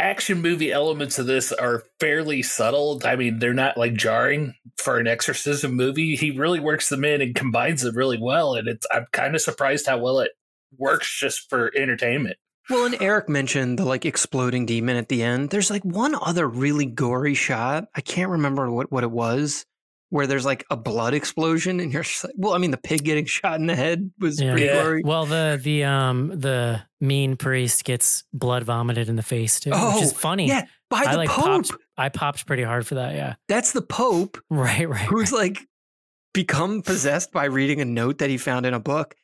action 0.00 0.42
movie 0.42 0.72
elements 0.72 1.18
of 1.18 1.26
this 1.26 1.52
are 1.52 1.84
fairly 1.98 2.42
subtle. 2.42 3.00
I 3.04 3.16
mean, 3.16 3.38
they're 3.38 3.54
not 3.54 3.76
like 3.76 3.94
jarring 3.94 4.54
for 4.78 4.98
an 4.98 5.06
exorcism 5.06 5.74
movie. 5.74 6.16
He 6.16 6.30
really 6.30 6.60
works 6.60 6.88
them 6.88 7.04
in 7.04 7.20
and 7.20 7.34
combines 7.34 7.82
them 7.82 7.96
really 7.96 8.18
well, 8.20 8.54
and 8.54 8.68
it's 8.68 8.86
I'm 8.90 9.06
kind 9.12 9.34
of 9.34 9.40
surprised 9.40 9.86
how 9.86 9.98
well 9.98 10.20
it 10.20 10.32
works 10.76 11.18
just 11.18 11.48
for 11.48 11.70
entertainment. 11.76 12.36
Well, 12.68 12.86
and 12.86 13.02
Eric 13.02 13.28
mentioned 13.28 13.78
the 13.78 13.84
like 13.84 14.04
exploding 14.06 14.64
demon 14.64 14.96
at 14.96 15.08
the 15.08 15.22
end. 15.22 15.50
There's 15.50 15.70
like 15.70 15.84
one 15.84 16.14
other 16.14 16.48
really 16.48 16.86
gory 16.86 17.34
shot. 17.34 17.88
I 17.94 18.00
can't 18.00 18.30
remember 18.30 18.70
what, 18.70 18.92
what 18.92 19.02
it 19.02 19.10
was. 19.10 19.66
Where 20.10 20.26
there's 20.26 20.44
like 20.44 20.64
a 20.70 20.76
blood 20.76 21.14
explosion 21.14 21.80
and 21.80 21.92
you're 21.92 22.02
just 22.02 22.24
like, 22.24 22.34
well, 22.36 22.52
I 22.52 22.58
mean, 22.58 22.70
the 22.72 22.76
pig 22.76 23.04
getting 23.04 23.24
shot 23.26 23.58
in 23.58 23.66
the 23.66 23.74
head 23.76 24.10
was 24.18 24.40
Yeah. 24.40 24.50
pretty 24.52 24.66
Yeah. 24.66 24.82
gory. 24.82 25.02
Well, 25.04 25.24
the 25.26 25.58
the 25.62 25.84
um 25.84 26.28
the 26.38 26.82
mean 27.00 27.36
priest 27.36 27.84
gets 27.84 28.24
blood 28.32 28.64
vomited 28.64 29.08
in 29.08 29.16
the 29.16 29.22
face 29.22 29.58
too, 29.60 29.70
which 29.70 30.02
is 30.02 30.12
Oh, 30.12 30.16
funny. 30.16 30.48
Yeah, 30.48 30.66
by 30.90 30.98
I 31.06 31.12
the 31.12 31.16
like 31.18 31.28
Pope. 31.30 31.44
popped. 31.44 31.72
I 31.96 32.08
popped 32.08 32.46
pretty 32.46 32.62
hard 32.64 32.86
for 32.86 32.96
that. 32.96 33.14
Yeah. 33.14 33.34
That's 33.48 33.72
the 33.72 33.82
Pope 33.82 34.38
Right. 34.50 34.88
Right. 34.88 35.00
who's 35.06 35.32
like 35.32 35.58
become 36.32 36.82
possessed 36.82 37.32
by 37.32 37.44
reading 37.46 37.80
a 37.80 37.84
note 37.84 38.18
that 38.18 38.30
he 38.30 38.36
found 38.38 38.64
in 38.66 38.74
a 38.74 38.80
book 38.80 39.14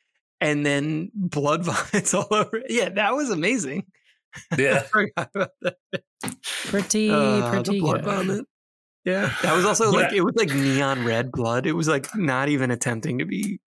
and 0.41 0.65
then 0.65 1.11
blood 1.15 1.63
vomits 1.65 2.13
all 2.13 2.27
over. 2.31 2.61
Yeah, 2.69 2.89
that 2.89 3.13
was 3.15 3.29
amazing. 3.29 3.85
I 4.51 4.55
Yeah. 4.61 4.79
forgot 4.81 5.29
about 5.33 5.49
that. 5.61 5.75
Pretty. 6.65 7.09
Uh, 7.09 7.49
pretty 7.49 7.71
the 7.73 7.79
blood 7.79 8.03
good. 8.03 8.45
Vomit. 9.07 9.29
Yeah, 9.31 9.35
that 9.43 9.55
was 9.55 9.65
also 9.65 9.91
like 9.91 10.11
Yeah. 10.11 10.17
it 10.19 10.23
was 10.25 10.35
like 10.35 10.49
neon 10.53 11.05
red 11.05 11.31
blood. 11.31 11.65
It 11.65 11.73
was 11.73 11.87
like 11.87 12.13
not 12.15 12.49
even 12.49 12.71
attempting 12.71 13.19
to 13.19 13.25
be 13.25 13.59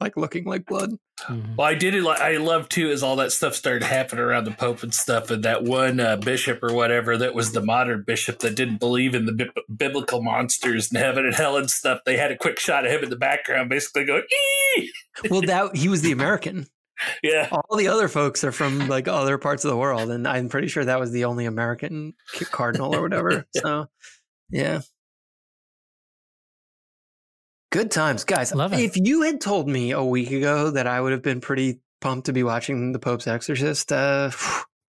like 0.00 0.16
looking 0.16 0.44
like 0.44 0.66
blood. 0.66 0.90
Mhm. 1.28 1.56
Well, 1.56 1.66
I 1.66 1.74
did 1.74 1.94
it. 1.94 2.02
Like 2.02 2.20
I 2.20 2.36
love 2.36 2.68
too 2.68 2.90
is 2.90 3.02
all 3.02 3.16
that 3.16 3.32
stuff 3.32 3.54
started 3.54 3.82
happening 3.82 4.22
around 4.22 4.44
the 4.44 4.50
Pope 4.50 4.82
and 4.82 4.92
stuff, 4.92 5.30
and 5.30 5.42
that 5.44 5.62
one 5.64 5.98
uh, 5.98 6.16
bishop 6.16 6.62
or 6.62 6.74
whatever 6.74 7.16
that 7.16 7.34
was 7.34 7.52
the 7.52 7.62
modern 7.62 8.02
bishop 8.06 8.40
that 8.40 8.54
didn't 8.54 8.78
believe 8.78 9.14
in 9.14 9.24
the 9.24 9.32
bi- 9.32 9.62
biblical 9.74 10.22
monsters 10.22 10.90
and 10.90 10.98
heaven 10.98 11.24
and 11.24 11.34
hell 11.34 11.56
and 11.56 11.70
stuff. 11.70 12.00
They 12.04 12.18
had 12.18 12.30
a 12.30 12.36
quick 12.36 12.58
shot 12.60 12.84
of 12.84 12.92
him 12.92 13.02
in 13.04 13.08
the 13.10 13.16
background, 13.16 13.70
basically 13.70 14.04
going, 14.04 14.24
"Ee!" 14.78 14.92
Well, 15.30 15.40
that 15.40 15.74
he 15.74 15.88
was 15.88 16.02
the 16.02 16.12
American. 16.12 16.66
"Yeah, 17.22 17.48
All 17.50 17.76
the 17.78 17.88
other 17.88 18.08
folks 18.08 18.44
are 18.44 18.52
from 18.52 18.88
like 18.88 19.08
other 19.08 19.38
parts 19.38 19.64
of 19.64 19.70
the 19.70 19.76
world, 19.78 20.10
and 20.10 20.28
I'm 20.28 20.50
pretty 20.50 20.68
sure 20.68 20.84
that 20.84 21.00
was 21.00 21.10
the 21.12 21.24
only 21.24 21.46
American 21.46 22.12
cardinal 22.50 22.94
or 22.94 23.00
whatever. 23.00 23.46
So, 23.56 23.86
yeah. 24.50 24.80
Good 27.72 27.90
times, 27.90 28.24
guys. 28.24 28.54
Love 28.54 28.72
it. 28.72 28.80
If 28.80 28.96
you 28.96 29.22
had 29.22 29.40
told 29.40 29.68
me 29.68 29.90
a 29.90 30.02
week 30.02 30.30
ago 30.30 30.70
that 30.70 30.86
I 30.86 31.00
would 31.00 31.12
have 31.12 31.22
been 31.22 31.40
pretty 31.40 31.80
pumped 32.00 32.26
to 32.26 32.32
be 32.32 32.42
watching 32.42 32.92
The 32.92 32.98
Pope's 32.98 33.26
Exorcist, 33.26 33.92
uh, 33.92 34.30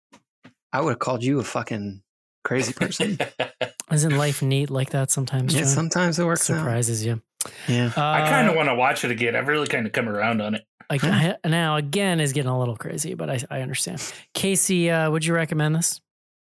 I 0.74 0.82
would 0.82 0.92
have 0.92 1.00
called 1.00 1.24
you 1.24 1.40
a 1.40 1.44
fucking 1.44 2.02
crazy 2.44 2.74
person. 2.74 3.18
Isn't 3.92 4.18
life 4.18 4.42
neat 4.42 4.70
like 4.70 4.92
that 4.92 5.12
sometimes? 5.12 5.54
yeah, 5.54 5.62
John? 5.62 5.70
sometimes 5.70 6.18
it 6.18 6.26
works 6.26 6.50
out. 6.50 6.58
surprises 6.58 7.06
you. 7.06 7.22
Yeah. 7.68 7.92
Uh, 7.96 8.02
I 8.02 8.30
kind 8.30 8.48
of 8.48 8.56
want 8.56 8.70
to 8.70 8.76
watch 8.76 9.04
it 9.04 9.12
again. 9.12 9.36
I've 9.36 9.48
really 9.48 9.68
kind 9.68 9.86
of 9.86 9.92
come 9.92 10.08
around 10.08 10.42
on 10.42 10.56
it." 10.56 10.64
like 10.92 11.04
I, 11.06 11.38
now 11.46 11.78
again 11.78 12.20
is 12.20 12.34
getting 12.34 12.52
a 12.52 12.60
little 12.60 12.76
crazy, 12.76 13.14
but 13.14 13.30
I, 13.30 13.40
I 13.50 13.62
understand. 13.62 14.02
Casey, 14.34 14.92
uh, 14.92 15.10
would 15.10 15.24
you 15.26 15.34
recommend 15.34 15.74
this? 15.74 16.02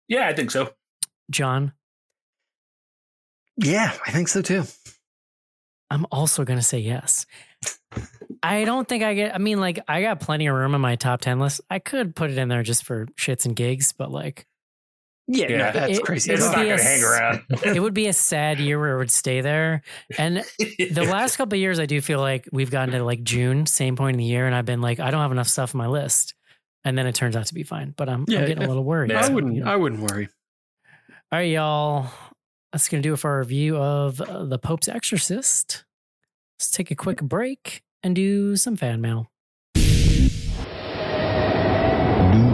Yeah, 0.07 0.27
I 0.27 0.33
think 0.33 0.49
so. 0.49 0.73
John, 1.29 1.73
Yeah, 3.57 3.91
I 4.05 4.11
think 4.11 4.27
so 4.27 4.41
too. 4.41 4.63
I'm 5.89 6.05
also 6.11 6.43
gonna 6.43 6.61
say 6.61 6.79
yes. 6.79 7.25
I 8.41 8.65
don't 8.65 8.87
think 8.87 9.03
I 9.03 9.13
get. 9.13 9.35
I 9.35 9.37
mean, 9.37 9.59
like 9.59 9.79
I 9.87 10.01
got 10.01 10.19
plenty 10.19 10.47
of 10.47 10.55
room 10.55 10.73
on 10.75 10.81
my 10.81 10.95
top 10.95 11.21
ten 11.21 11.39
list. 11.39 11.61
I 11.69 11.79
could 11.79 12.15
put 12.15 12.31
it 12.31 12.37
in 12.37 12.47
there 12.47 12.63
just 12.63 12.83
for 12.83 13.05
shits 13.17 13.45
and 13.45 13.55
gigs, 13.55 13.91
but 13.93 14.11
like 14.11 14.47
Yeah, 15.27 15.47
no, 15.47 15.55
Yeah. 15.55 15.71
that's 15.71 15.97
It- 15.99 16.03
crazy. 16.03 16.31
it 16.31 16.33
It's 16.35 16.43
would 16.43 16.51
not 16.51 16.57
be 16.57 16.63
going 16.69 16.73
a 16.73 16.77
to 16.77 16.83
hang 16.83 17.03
around. 17.03 17.41
it 17.75 17.79
would 17.79 17.93
be 17.93 18.07
a 18.07 18.13
sad 18.13 18.59
year 18.59 18.79
where 18.79 18.95
it 18.95 18.97
would 18.97 19.11
stay 19.11 19.39
there. 19.41 19.83
And 20.17 20.43
the 20.57 21.03
last 21.09 21.37
couple 21.37 21.55
of 21.55 21.61
years, 21.61 21.79
I 21.79 21.85
do 21.85 22.01
feel 22.01 22.19
like 22.19 22.49
we've 22.51 22.71
gotten 22.71 22.93
to 22.95 23.03
like 23.03 23.23
June, 23.23 23.65
same 23.67 23.95
point 23.95 24.15
in 24.15 24.19
the 24.19 24.25
year, 24.25 24.45
and 24.47 24.55
I've 24.55 24.65
been 24.65 24.81
like, 24.81 24.99
I 24.99 25.11
don't 25.11 25.21
have 25.21 25.31
enough 25.31 25.47
stuff 25.47 25.73
on 25.75 25.77
my 25.79 25.87
list, 25.87 26.33
and 26.83 26.97
then 26.97 27.05
it 27.07 27.15
turns 27.15 27.35
out 27.37 27.45
to 27.45 27.53
be 27.53 27.63
fine. 27.63 27.93
But 27.95 28.09
I'm, 28.09 28.25
Yeah, 28.27 28.39
I'm 28.39 28.47
getting 28.47 28.61
yeah. 28.63 28.67
a 28.67 28.69
little 28.69 28.83
worried. 28.83 29.11
Yeah. 29.11 29.25
I 29.25 29.29
wouldn't. 29.29 29.55
you 29.55 29.63
know. 29.63 29.71
I 29.71 29.75
wouldn't 29.77 30.01
worry. 30.01 30.27
All 31.31 31.39
right, 31.39 31.43
y'all. 31.51 32.09
That's 32.73 32.89
gonna 32.89 33.03
do 33.03 33.13
it 33.13 33.17
for 33.17 33.29
our 33.29 33.39
review 33.39 33.77
of 33.77 34.19
uh, 34.19 34.45
the 34.45 34.57
Pope's 34.57 34.87
Exorcist. 34.87 35.85
Let's 36.57 36.71
take 36.71 36.89
a 36.89 36.95
quick 36.95 37.21
break 37.21 37.83
and 38.01 38.15
do 38.15 38.57
some 38.57 38.75
fan 38.75 38.99
mail. 38.99 39.29
New 39.75 39.83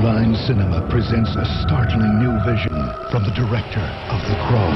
Line 0.03 0.36
Cinema 0.45 0.86
presents 0.89 1.30
a 1.38 1.45
startling 1.63 2.20
new 2.20 2.38
vision 2.43 2.76
from 3.11 3.24
the 3.24 3.32
director 3.32 3.80
of 3.80 4.20
The 4.28 4.36
Crow. 4.43 4.74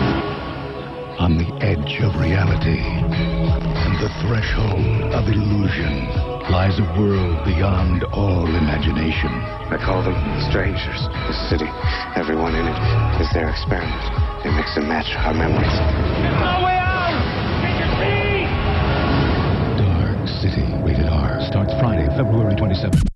On 1.19 1.37
the 1.37 1.53
edge 1.61 1.99
of 2.01 2.15
reality 2.15 2.79
and 2.79 3.99
the 3.99 4.09
threshold 4.21 5.13
of 5.13 5.27
illusion 5.27 6.32
lies 6.51 6.77
a 6.79 6.83
world 6.99 7.39
beyond 7.45 8.03
all 8.11 8.47
imagination. 8.47 9.31
I 9.71 9.77
call 9.79 10.03
them 10.03 10.17
strangers. 10.49 11.07
This 11.27 11.39
city, 11.49 11.69
everyone 12.15 12.55
in 12.55 12.67
it, 12.67 12.79
is 13.21 13.31
their 13.31 13.49
experiment. 13.49 14.03
They 14.43 14.51
mix 14.51 14.75
and 14.75 14.87
match 14.87 15.07
our 15.15 15.33
memories. 15.33 15.71
There's 15.71 16.35
no 16.43 16.65
way 16.65 16.75
out. 16.75 17.15
Danger, 17.63 17.87
speed! 17.95 18.47
Dark 19.79 20.19
City, 20.43 20.67
rated 20.83 21.07
R, 21.07 21.39
starts 21.47 21.71
Friday, 21.79 22.07
February 22.17 22.55
27th. 22.55 23.07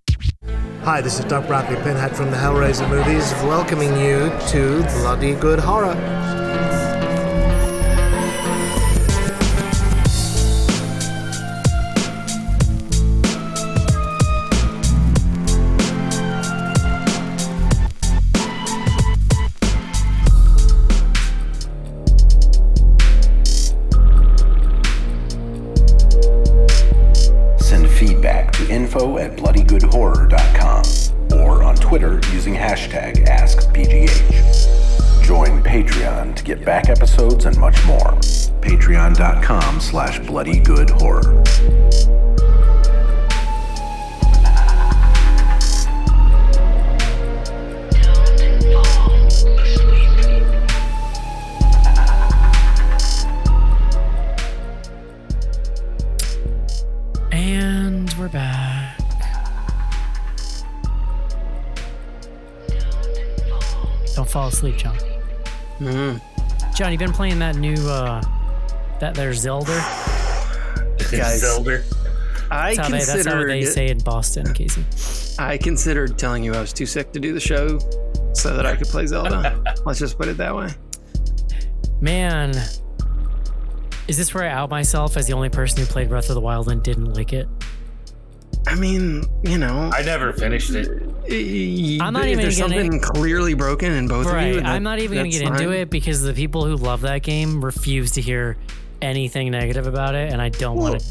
Hi, 0.84 1.02
this 1.02 1.20
is 1.20 1.26
Doug 1.26 1.48
Bradley 1.48 1.76
Pinhead 1.84 2.16
from 2.16 2.32
the 2.32 2.38
Hellraiser 2.38 2.90
movies, 2.90 3.34
welcoming 3.44 3.92
you 4.00 4.32
to 4.52 4.82
Bloody 5.02 5.36
Good 5.36 5.60
Horror. 5.60 6.37
You 67.00 67.06
been 67.06 67.14
playing 67.14 67.40
that 67.40 67.56
new 67.58 67.76
uh 67.88 68.22
that 69.00 69.14
there's 69.14 69.40
Zelda? 69.40 69.78
Guys, 71.12 71.42
Zelda. 71.42 71.84
I 72.50 72.76
That's 72.76 72.78
how, 72.78 72.84
they, 72.90 72.98
that's 72.98 73.08
how 73.10 73.14
considered. 73.16 73.50
they 73.50 73.66
say 73.66 73.90
in 73.90 74.00
Boston, 74.00 74.52
Casey. 74.54 74.84
I 75.38 75.58
considered 75.58 76.18
telling 76.18 76.44
you 76.44 76.54
I 76.54 76.62
was 76.62 76.74
too 76.74 76.86
sick 76.86 77.12
to 77.12 77.20
do 77.20 77.34
the 77.34 77.40
show, 77.40 77.78
so 78.34 78.56
that 78.56 78.66
I 78.66 78.76
could 78.76 78.88
play 78.88 79.06
Zelda. 79.06 79.62
Let's 79.86 80.00
just 80.00 80.18
put 80.18 80.28
it 80.28 80.38
that 80.38 80.56
way. 80.56 80.70
Man, 82.02 82.52
is 84.08 84.18
this 84.18 84.34
where 84.34 84.46
I 84.46 84.50
out 84.50 84.70
myself 84.70 85.18
as 85.18 85.28
the 85.28 85.34
only 85.34 85.50
person 85.50 85.80
who 85.80 85.86
played 85.86 86.10
Breath 86.10 86.30
of 86.30 86.36
the 86.36 86.42
Wild 86.42 86.70
and 86.70 86.82
didn't 86.82 87.14
like 87.14 87.34
it? 87.34 87.48
I 88.68 88.76
mean, 88.76 89.24
you 89.44 89.58
know, 89.58 89.90
I 89.94 90.02
never 90.04 90.34
finished 90.34 90.72
it. 90.72 90.88
I'm 92.02 92.14
not 92.14 92.26
if 92.26 92.32
even 92.32 92.42
there's 92.44 92.58
gonna- 92.60 92.76
something 92.82 93.00
clearly 93.00 93.54
broken 93.54 93.92
in 93.94 94.08
both 94.08 94.26
of 94.28 94.34
Right. 94.34 94.56
you. 94.56 94.62
I'm 94.62 94.84
not 94.84 95.00
even 95.00 95.18
going 95.18 95.32
to 95.32 95.40
that's 95.40 95.50
get 95.52 95.62
into 95.62 95.72
it 95.74 95.90
because 95.90 96.22
the 96.22 96.34
people 96.34 96.66
who 96.66 96.76
love 96.76 97.02
that 97.02 97.24
game 97.24 97.64
refuse 97.64 98.12
to 98.12 98.22
hear 98.22 98.58
anything 99.02 99.52
negative 99.52 99.88
about 99.88 100.16
it, 100.16 100.32
and 100.34 100.42
I 100.42 100.50
don't 100.50 100.78
want 100.78 101.00
to 101.00 101.06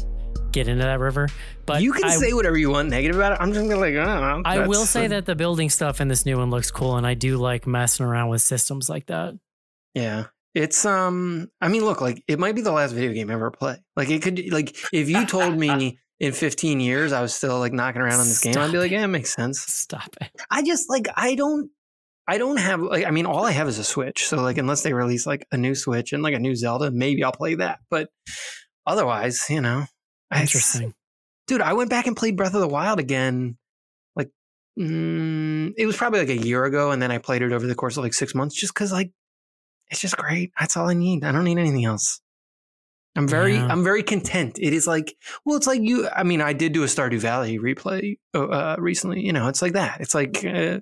get 0.51 0.67
into 0.67 0.83
that 0.83 0.99
river. 0.99 1.27
But 1.65 1.81
you 1.81 1.93
can 1.93 2.05
I, 2.05 2.15
say 2.15 2.33
whatever 2.33 2.57
you 2.57 2.69
want 2.69 2.89
negative 2.89 3.15
about 3.17 3.33
it. 3.33 3.37
I'm 3.41 3.51
just 3.53 3.67
gonna 3.67 3.79
like, 3.79 3.95
I. 3.95 4.41
I 4.45 4.59
will 4.59 4.71
That's- 4.73 4.89
say 4.89 5.07
that 5.07 5.25
the 5.25 5.35
building 5.35 5.69
stuff 5.69 5.99
in 5.99 6.07
this 6.07 6.25
new 6.25 6.37
one 6.37 6.49
looks 6.49 6.69
cool, 6.71 6.95
and 6.97 7.05
I 7.07 7.13
do 7.15 7.37
like 7.37 7.65
messing 7.67 8.05
around 8.05 8.29
with 8.29 8.41
systems 8.41 8.89
like 8.89 9.07
that. 9.07 9.33
Yeah. 9.93 10.25
It's 10.55 10.85
um 10.85 11.49
I 11.61 11.67
mean 11.67 11.85
look 11.85 12.01
like 12.01 12.23
it 12.27 12.39
might 12.39 12.55
be 12.55 12.61
the 12.61 12.71
last 12.71 12.93
video 12.93 13.13
game 13.13 13.29
I 13.29 13.33
ever 13.33 13.51
play. 13.51 13.77
Like 13.95 14.09
it 14.09 14.21
could 14.23 14.41
like 14.51 14.75
if 14.91 15.07
you 15.09 15.25
told 15.27 15.55
me 15.57 15.99
in 16.19 16.31
15 16.33 16.79
years 16.79 17.11
I 17.13 17.21
was 17.21 17.33
still 17.33 17.59
like 17.59 17.73
knocking 17.73 18.01
around 18.01 18.19
on 18.19 18.25
this 18.27 18.41
game 18.41 18.57
I'd 18.57 18.71
be 18.71 18.77
like 18.79 18.91
yeah 18.91 19.03
it 19.03 19.07
makes 19.07 19.33
sense. 19.33 19.59
Stop 19.61 20.09
it. 20.21 20.29
I 20.49 20.63
just 20.63 20.89
like 20.89 21.07
I 21.15 21.35
don't 21.35 21.69
I 22.27 22.37
don't 22.37 22.57
have 22.57 22.81
like 22.81 23.05
I 23.05 23.11
mean 23.11 23.25
all 23.25 23.45
I 23.45 23.51
have 23.51 23.67
is 23.67 23.79
a 23.79 23.83
Switch. 23.83 24.27
So 24.27 24.37
like 24.41 24.57
unless 24.57 24.83
they 24.83 24.93
release 24.93 25.25
like 25.27 25.47
a 25.51 25.57
new 25.57 25.75
Switch 25.75 26.13
and 26.13 26.23
like 26.23 26.33
a 26.33 26.39
new 26.39 26.55
Zelda 26.55 26.91
maybe 26.91 27.23
I'll 27.23 27.31
play 27.31 27.55
that. 27.55 27.79
But 27.89 28.09
otherwise, 28.85 29.45
you 29.49 29.61
know. 29.61 29.85
I- 30.31 30.41
Interesting. 30.41 30.93
dude, 31.47 31.61
I 31.61 31.73
went 31.73 31.89
back 31.89 32.07
and 32.07 32.17
played 32.17 32.35
Breath 32.35 32.53
of 32.53 32.59
the 32.59 32.67
Wild 32.67 32.99
again. 32.99 33.57
Like, 34.15 34.29
mm, 34.77 35.71
it 35.77 35.85
was 35.85 35.95
probably 35.95 36.19
like 36.19 36.29
a 36.29 36.37
year 36.45 36.65
ago, 36.65 36.91
and 36.91 37.01
then 37.01 37.11
I 37.11 37.17
played 37.17 37.41
it 37.43 37.53
over 37.53 37.65
the 37.65 37.75
course 37.75 37.95
of 37.95 38.03
like 38.03 38.13
six 38.13 38.35
months, 38.35 38.55
just 38.55 38.73
because 38.73 38.91
like 38.91 39.11
it's 39.89 40.01
just 40.01 40.17
great. 40.17 40.51
That's 40.59 40.75
all 40.75 40.89
I 40.89 40.93
need. 40.93 41.23
I 41.23 41.31
don't 41.31 41.45
need 41.45 41.57
anything 41.57 41.85
else. 41.85 42.19
I'm 43.17 43.27
very 43.27 43.55
Yeah. 43.55 43.67
I'm 43.69 43.83
very 43.83 44.03
content. 44.03 44.57
It 44.61 44.73
is 44.73 44.87
like 44.87 45.15
well, 45.43 45.57
it's 45.57 45.67
like 45.67 45.81
you. 45.81 46.07
I 46.09 46.23
mean, 46.23 46.41
I 46.41 46.53
did 46.53 46.71
do 46.71 46.83
a 46.83 46.87
Stardew 46.87 47.19
Valley 47.19 47.57
replay 47.59 48.17
uh, 48.33 48.75
recently. 48.79 49.25
You 49.25 49.33
know, 49.33 49.47
it's 49.47 49.61
like 49.61 49.73
that. 49.73 49.99
It's 50.01 50.15
like 50.15 50.45
uh, 50.45 50.79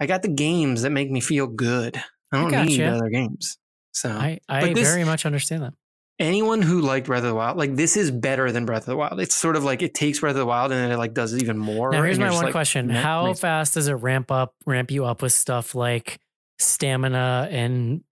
I 0.00 0.06
got 0.06 0.22
the 0.22 0.28
games 0.28 0.82
that 0.82 0.90
make 0.90 1.10
me 1.10 1.20
feel 1.20 1.46
good. 1.46 1.96
I 2.32 2.42
don't 2.42 2.54
I 2.54 2.64
need 2.64 2.78
gotcha. 2.78 2.96
other 2.96 3.08
games. 3.10 3.58
So 3.92 4.10
I, 4.10 4.40
I 4.48 4.72
this- 4.72 4.88
very 4.88 5.04
much 5.04 5.24
understand 5.26 5.62
that. 5.62 5.72
anyone 6.18 6.62
who 6.62 6.80
liked 6.80 7.06
Breath 7.06 7.22
of 7.22 7.28
the 7.28 7.34
Wild, 7.34 7.56
like 7.56 7.74
this 7.76 7.96
is 7.96 8.10
better 8.10 8.52
than 8.52 8.66
Breath 8.66 8.82
of 8.82 8.86
the 8.86 8.96
Wild. 8.96 9.18
It's 9.20 9.34
sort 9.34 9.56
of 9.56 9.64
like 9.64 9.82
it 9.82 9.94
takes 9.94 10.20
Breath 10.20 10.32
of 10.32 10.38
the 10.38 10.46
Wild 10.46 10.70
and 10.72 10.80
then 10.80 10.92
it 10.92 10.96
like 10.96 11.14
does 11.14 11.34
even 11.34 11.58
more. 11.58 11.90
Now 11.90 12.02
here's 12.02 12.18
my 12.18 12.30
one 12.30 12.44
like, 12.44 12.52
question: 12.52 12.88
How 12.88 13.26
nice." 13.26 13.40
fast 13.40 13.74
does 13.74 13.88
it 13.88 13.94
ramp 13.94 14.30
up, 14.30 14.54
ramp 14.66 14.90
you 14.90 15.04
up 15.04 15.22
with 15.22 15.32
stuff 15.32 15.74
like 15.74 16.18
stamina 16.58 17.48
and 17.50 18.02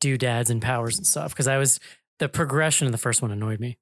doodads 0.00 0.50
and 0.50 0.62
powers 0.62 0.98
and 0.98 1.06
stuff? 1.06 1.32
Because 1.32 1.48
I 1.48 1.58
was 1.58 1.80
the 2.18 2.28
progression 2.28 2.86
in 2.86 2.92
the 2.92 2.98
first 2.98 3.22
one 3.22 3.30
annoyed 3.30 3.60
me. 3.60 3.78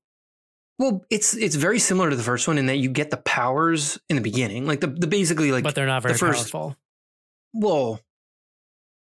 Well, 0.79 1.05
it's 1.11 1.35
it's 1.37 1.55
very 1.55 1.79
similar 1.79 2.11
to 2.11 2.17
the 2.17 2.23
first 2.23 2.49
one 2.49 2.59
in 2.59 2.67
that 2.67 2.77
you 2.79 2.89
get 2.91 3.11
the 3.11 3.17
powers 3.19 3.99
in 4.09 4.17
the 4.17 4.23
beginning, 4.23 4.67
like 4.67 4.81
the 4.81 4.87
the 4.89 5.07
basically 5.07 5.53
like 5.53 5.65
but 5.65 5.75
they're 5.75 5.87
not 5.87 6.03
very 6.03 6.15
the 6.15 6.19
first- 6.19 6.51
powerful. 6.53 6.77
well. 7.53 8.01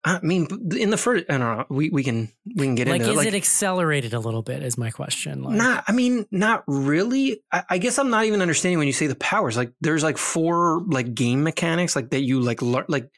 I 0.08 0.20
mean, 0.22 0.48
in 0.78 0.92
the 0.92 0.98
first, 0.98 1.26
I 1.32 1.38
don't 1.40 1.58
know. 1.58 1.66
We 1.68 1.90
we 1.90 2.04
can 2.04 2.30
we 2.46 2.68
can 2.68 2.76
get 2.76 2.88
Like, 2.88 3.02
into 3.02 3.10
is 3.10 3.16
it. 3.16 3.18
Like, 3.18 3.28
is 3.30 3.34
it 3.34 3.38
accelerated 3.38 4.14
a 4.14 4.20
little 4.20 4.44
bit? 4.44 4.62
Is 4.62 4.78
my 4.78 4.92
question. 4.92 5.42
Like, 5.42 5.56
not. 5.56 5.84
I 5.88 5.94
mean, 5.94 6.28
not 6.30 6.64
really. 6.68 7.42
I, 7.52 7.64
I 7.72 7.78
guess 7.80 7.98
I'm 7.98 8.12
not 8.12 8.26
even 8.26 8.40
understanding 8.40 8.78
when 8.78 8.86
you 8.86 8.94
say 8.94 9.08
the 9.08 9.16
powers. 9.16 9.58
Like, 9.58 9.72
there's 9.82 10.04
like 10.04 10.20
four 10.20 10.84
like 10.86 11.16
game 11.16 11.42
mechanics 11.42 11.96
like 11.96 12.12
that 12.12 12.22
you 12.22 12.40
like 12.40 12.62
learn 12.62 12.86
like, 12.88 13.10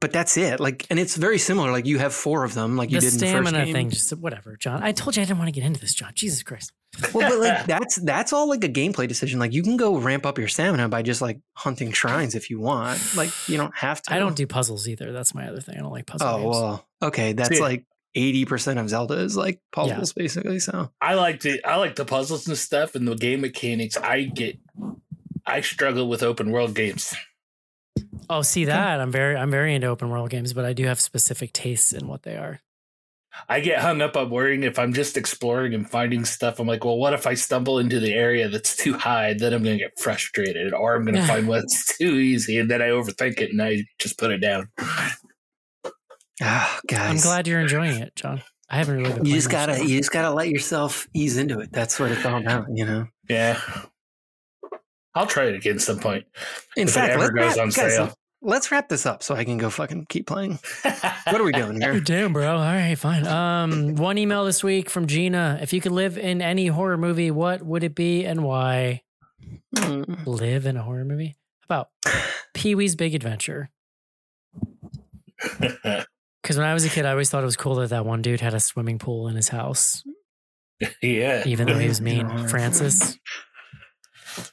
but 0.00 0.12
that's 0.12 0.36
it. 0.36 0.60
Like, 0.60 0.86
and 0.90 0.98
it's 0.98 1.16
very 1.16 1.38
similar. 1.38 1.70
Like 1.72 1.86
you 1.86 1.98
have 1.98 2.14
four 2.14 2.44
of 2.44 2.54
them, 2.54 2.76
like 2.76 2.90
you 2.90 3.00
the 3.00 3.06
did 3.06 3.14
in 3.14 3.20
the 3.20 3.26
first 3.26 3.48
stamina 3.48 3.64
game. 3.64 3.74
thing, 3.74 3.90
just 3.90 4.10
whatever, 4.16 4.56
John. 4.56 4.82
I 4.82 4.92
told 4.92 5.16
you 5.16 5.22
I 5.22 5.24
didn't 5.24 5.38
want 5.38 5.48
to 5.48 5.52
get 5.52 5.64
into 5.64 5.80
this, 5.80 5.94
John. 5.94 6.12
Jesus 6.14 6.42
Christ. 6.42 6.72
well, 7.12 7.28
but 7.28 7.38
like 7.38 7.66
that's 7.66 7.96
that's 7.96 8.32
all 8.32 8.48
like 8.48 8.64
a 8.64 8.68
gameplay 8.68 9.08
decision. 9.08 9.38
Like 9.38 9.52
you 9.52 9.62
can 9.62 9.76
go 9.76 9.96
ramp 9.96 10.24
up 10.24 10.38
your 10.38 10.48
stamina 10.48 10.88
by 10.88 11.02
just 11.02 11.20
like 11.20 11.40
hunting 11.54 11.92
shrines 11.92 12.34
if 12.34 12.48
you 12.50 12.60
want. 12.60 13.00
Like 13.16 13.30
you 13.48 13.56
don't 13.56 13.76
have 13.76 14.00
to. 14.02 14.14
I 14.14 14.18
don't 14.18 14.36
do 14.36 14.46
puzzles 14.46 14.88
either. 14.88 15.12
That's 15.12 15.34
my 15.34 15.48
other 15.48 15.60
thing. 15.60 15.76
I 15.76 15.80
don't 15.80 15.92
like 15.92 16.06
puzzles. 16.06 16.30
Oh 16.30 16.36
games. 16.42 16.56
well, 16.56 16.88
okay. 17.02 17.32
That's 17.32 17.56
See- 17.56 17.60
like 17.60 17.84
eighty 18.14 18.44
percent 18.44 18.78
of 18.78 18.88
Zelda 18.88 19.14
is 19.14 19.36
like 19.36 19.60
puzzles, 19.72 20.12
basically. 20.12 20.60
So 20.60 20.90
I 21.00 21.14
like 21.14 21.40
the 21.40 21.62
I 21.64 21.76
like 21.76 21.96
the 21.96 22.04
puzzles 22.04 22.48
and 22.48 22.56
stuff 22.56 22.94
and 22.94 23.06
the 23.06 23.14
game 23.16 23.40
mechanics. 23.42 23.96
I 23.96 24.22
get 24.22 24.58
I 25.44 25.60
struggle 25.60 26.08
with 26.08 26.22
open 26.22 26.50
world 26.50 26.74
games. 26.74 27.14
Oh, 28.30 28.42
see 28.42 28.66
that? 28.66 29.00
I'm 29.00 29.10
very 29.10 29.36
I'm 29.36 29.50
very 29.50 29.74
into 29.74 29.86
open 29.86 30.10
world 30.10 30.30
games, 30.30 30.52
but 30.52 30.64
I 30.64 30.72
do 30.72 30.84
have 30.86 31.00
specific 31.00 31.52
tastes 31.52 31.92
in 31.92 32.06
what 32.06 32.22
they 32.22 32.36
are. 32.36 32.60
I 33.48 33.60
get 33.60 33.80
hung 33.80 34.00
up 34.00 34.16
on 34.16 34.30
worrying 34.30 34.62
if 34.62 34.78
I'm 34.78 34.92
just 34.92 35.16
exploring 35.16 35.74
and 35.74 35.88
finding 35.88 36.24
stuff. 36.24 36.58
I'm 36.58 36.66
like, 36.66 36.84
well, 36.84 36.96
what 36.96 37.12
if 37.12 37.26
I 37.26 37.34
stumble 37.34 37.78
into 37.78 38.00
the 38.00 38.12
area 38.12 38.48
that's 38.48 38.76
too 38.76 38.94
high? 38.94 39.34
Then 39.34 39.52
I'm 39.52 39.62
going 39.62 39.78
to 39.78 39.84
get 39.84 39.98
frustrated, 39.98 40.72
or 40.72 40.94
I'm 40.94 41.04
going 41.04 41.14
to 41.14 41.26
find 41.26 41.46
what's 41.48 41.96
too 41.96 42.16
easy, 42.16 42.58
and 42.58 42.70
then 42.70 42.82
I 42.82 42.88
overthink 42.88 43.40
it 43.40 43.50
and 43.50 43.62
I 43.62 43.84
just 43.98 44.18
put 44.18 44.30
it 44.30 44.38
down. 44.38 44.68
ah, 46.42 46.80
guys, 46.88 47.10
I'm 47.10 47.16
glad 47.18 47.46
you're 47.46 47.60
enjoying 47.60 48.00
it, 48.00 48.16
John. 48.16 48.42
I 48.70 48.76
haven't 48.76 48.98
really. 48.98 49.12
Been 49.14 49.24
you 49.24 49.34
just 49.34 49.50
gotta 49.50 49.72
though. 49.72 49.82
you 49.82 49.98
just 49.98 50.10
gotta 50.10 50.30
let 50.30 50.48
yourself 50.48 51.06
ease 51.14 51.38
into 51.38 51.60
it. 51.60 51.72
That's 51.72 51.98
what 51.98 52.10
it's 52.10 52.24
all 52.24 52.38
about, 52.40 52.66
you 52.74 52.84
know. 52.84 53.06
Yeah, 53.28 53.60
I'll 55.18 55.26
try 55.26 55.44
it 55.44 55.54
again 55.54 55.78
some 55.78 55.98
point. 55.98 56.24
In 56.76 56.84
If 56.84 56.90
it 56.90 56.92
fact, 56.92 57.12
ever 57.12 57.20
let's 57.22 57.30
goes 57.34 57.56
wrap, 57.56 57.58
on 57.58 57.68
guys, 57.70 57.94
sale. 57.96 58.14
let's 58.40 58.70
wrap 58.70 58.88
this 58.88 59.04
up 59.06 59.22
so 59.22 59.34
I 59.34 59.44
can 59.44 59.58
go 59.58 59.68
fucking 59.70 60.06
keep 60.08 60.26
playing. 60.26 60.58
What 61.28 61.40
are 61.40 61.44
we 61.44 61.52
doing 61.52 61.78
here? 61.80 62.00
damn, 62.00 62.32
bro. 62.32 62.52
All 62.56 62.62
right, 62.64 62.94
fine. 62.96 63.26
Um, 63.26 63.94
one 63.96 64.16
email 64.16 64.44
this 64.46 64.64
week 64.64 64.88
from 64.88 65.06
Gina. 65.06 65.58
If 65.60 65.72
you 65.74 65.80
could 65.82 65.92
live 65.92 66.16
in 66.16 66.40
any 66.40 66.68
horror 66.68 66.96
movie, 66.96 67.30
what 67.30 67.62
would 67.62 67.84
it 67.84 67.94
be 67.94 68.24
and 68.24 68.42
why? 68.44 69.02
Hmm. 69.76 70.04
Live 70.24 70.64
in 70.64 70.76
a 70.78 70.82
horror 70.82 71.04
movie? 71.04 71.36
How 71.68 71.82
about 71.82 71.88
Pee 72.54 72.74
Wee's 72.74 72.96
Big 72.96 73.14
Adventure? 73.14 73.70
Because 76.42 76.56
when 76.56 76.66
I 76.66 76.72
was 76.72 76.84
a 76.84 76.88
kid, 76.88 77.04
I 77.04 77.10
always 77.10 77.28
thought 77.28 77.42
it 77.42 77.46
was 77.46 77.56
cool 77.56 77.74
that 77.76 77.90
that 77.90 78.06
one 78.06 78.22
dude 78.22 78.40
had 78.40 78.54
a 78.54 78.60
swimming 78.60 78.98
pool 78.98 79.28
in 79.28 79.36
his 79.36 79.48
house, 79.48 80.02
yeah, 81.02 81.42
even 81.46 81.66
though 81.66 81.76
he 81.76 81.88
was 81.88 82.00
mean. 82.00 82.48
Francis. 82.48 83.18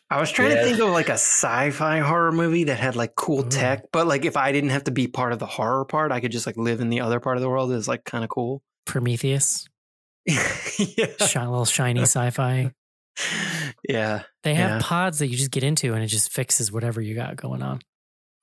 I 0.09 0.19
was 0.19 0.31
trying 0.31 0.51
Yeah. 0.51 0.61
to 0.61 0.63
think 0.65 0.79
of 0.79 0.89
like 0.89 1.09
a 1.09 1.13
sci-fi 1.13 1.99
horror 1.99 2.31
movie 2.31 2.65
that 2.65 2.79
had 2.79 2.95
like 2.95 3.15
cool 3.15 3.45
Ooh. 3.45 3.49
tech, 3.49 3.85
but 3.91 4.07
like 4.07 4.25
if 4.25 4.37
I 4.37 4.51
didn't 4.51 4.69
have 4.71 4.85
to 4.85 4.91
be 4.91 5.07
part 5.07 5.33
of 5.33 5.39
the 5.39 5.45
horror 5.45 5.85
part, 5.85 6.11
I 6.11 6.19
could 6.19 6.31
just 6.31 6.45
like 6.45 6.57
live 6.57 6.79
in 6.81 6.89
the 6.89 7.01
other 7.01 7.19
part 7.19 7.37
of 7.37 7.41
the 7.41 7.49
world. 7.49 7.71
Is 7.71 7.87
like 7.87 8.03
kind 8.05 8.23
of 8.23 8.29
cool. 8.29 8.61
Prometheus, 8.85 9.67
yeah, 10.25 11.07
Shi- 11.25 11.39
little 11.39 11.65
shiny 11.65 12.01
sci-fi. 12.03 12.71
yeah, 13.87 14.23
They 14.43 14.53
have 14.55 14.81
Yeah. 14.81 14.87
pods 14.87 15.19
that 15.19 15.27
you 15.27 15.37
just 15.37 15.51
get 15.51 15.63
into, 15.63 15.93
and 15.93 16.03
it 16.03 16.07
just 16.07 16.31
fixes 16.31 16.71
whatever 16.71 17.01
you 17.01 17.15
got 17.15 17.35
going 17.35 17.61
on. 17.63 17.81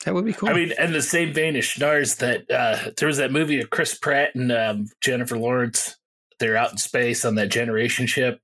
that 0.05 0.15
would 0.15 0.25
be 0.25 0.33
cool. 0.33 0.49
I 0.49 0.53
mean, 0.55 0.73
and 0.79 0.93
the 0.95 1.03
same 1.03 1.33
vein 1.33 1.55
as 1.55 1.65
Schnars, 1.65 2.17
that 2.19 2.51
uh, 2.51 2.91
there 2.99 3.07
was 3.07 3.19
that 3.19 3.31
movie 3.31 3.61
of 3.61 3.71
Chris 3.71 3.97
Pratt 3.97 4.35
and 4.35 4.51
um, 4.51 4.87
Jennifer 5.01 5.39
Lawrence. 5.39 5.97
They're 6.41 6.57
out 6.57 6.73
in 6.73 6.79
space 6.79 7.25
on 7.25 7.37
that 7.37 7.51
generation 7.51 8.07
ship. 8.09 8.41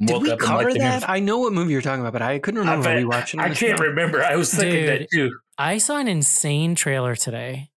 Did 0.00 0.10
Woke 0.12 0.22
we 0.22 0.30
up 0.30 0.40
in, 0.40 0.46
cover 0.46 0.70
like, 0.70 0.78
that? 0.80 1.08
I 1.08 1.20
know 1.20 1.38
what 1.38 1.52
movie 1.52 1.72
you're 1.72 1.82
talking 1.82 2.00
about, 2.00 2.12
but 2.12 2.22
I 2.22 2.38
couldn't 2.38 2.66
I, 2.66 2.74
remember 2.74 3.10
bet- 3.10 3.24
rewatching. 3.26 3.40
I 3.40 3.54
can't 3.54 3.78
now. 3.78 3.84
remember. 3.86 4.22
I 4.22 4.36
was 4.36 4.52
thinking 4.52 4.86
that 4.86 5.08
too. 5.12 5.38
I 5.56 5.78
saw 5.78 5.98
an 5.98 6.08
insane 6.08 6.74
trailer 6.74 7.14
today 7.14 7.70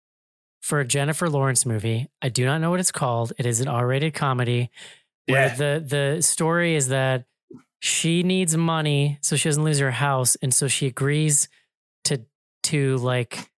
for 0.61 0.79
a 0.79 0.85
Jennifer 0.85 1.29
Lawrence 1.29 1.65
movie. 1.65 2.09
I 2.21 2.29
do 2.29 2.43
not 2.45 2.59
know 2.59 2.69
what 2.71 2.79
it's 2.79 2.91
called. 2.91 3.33
It 3.37 3.45
is 3.45 3.61
an 3.61 3.67
R-rated 3.67 4.13
comedy 4.13 4.71
where 5.27 5.47
Yeah. 5.47 5.55
the 5.55 5.83
the 6.15 6.21
story 6.21 6.75
is 6.75 6.87
that 6.87 7.25
she 7.79 8.23
needs 8.23 8.57
money 8.57 9.19
so 9.21 9.35
she 9.35 9.47
doesn't 9.49 9.63
lose 9.63 9.79
her 9.79 9.91
house, 9.91 10.35
and 10.41 10.53
so 10.53 10.67
she 10.67 10.87
agrees 10.87 11.47
to 12.05 12.21
to 12.63 12.97
like 12.97 13.49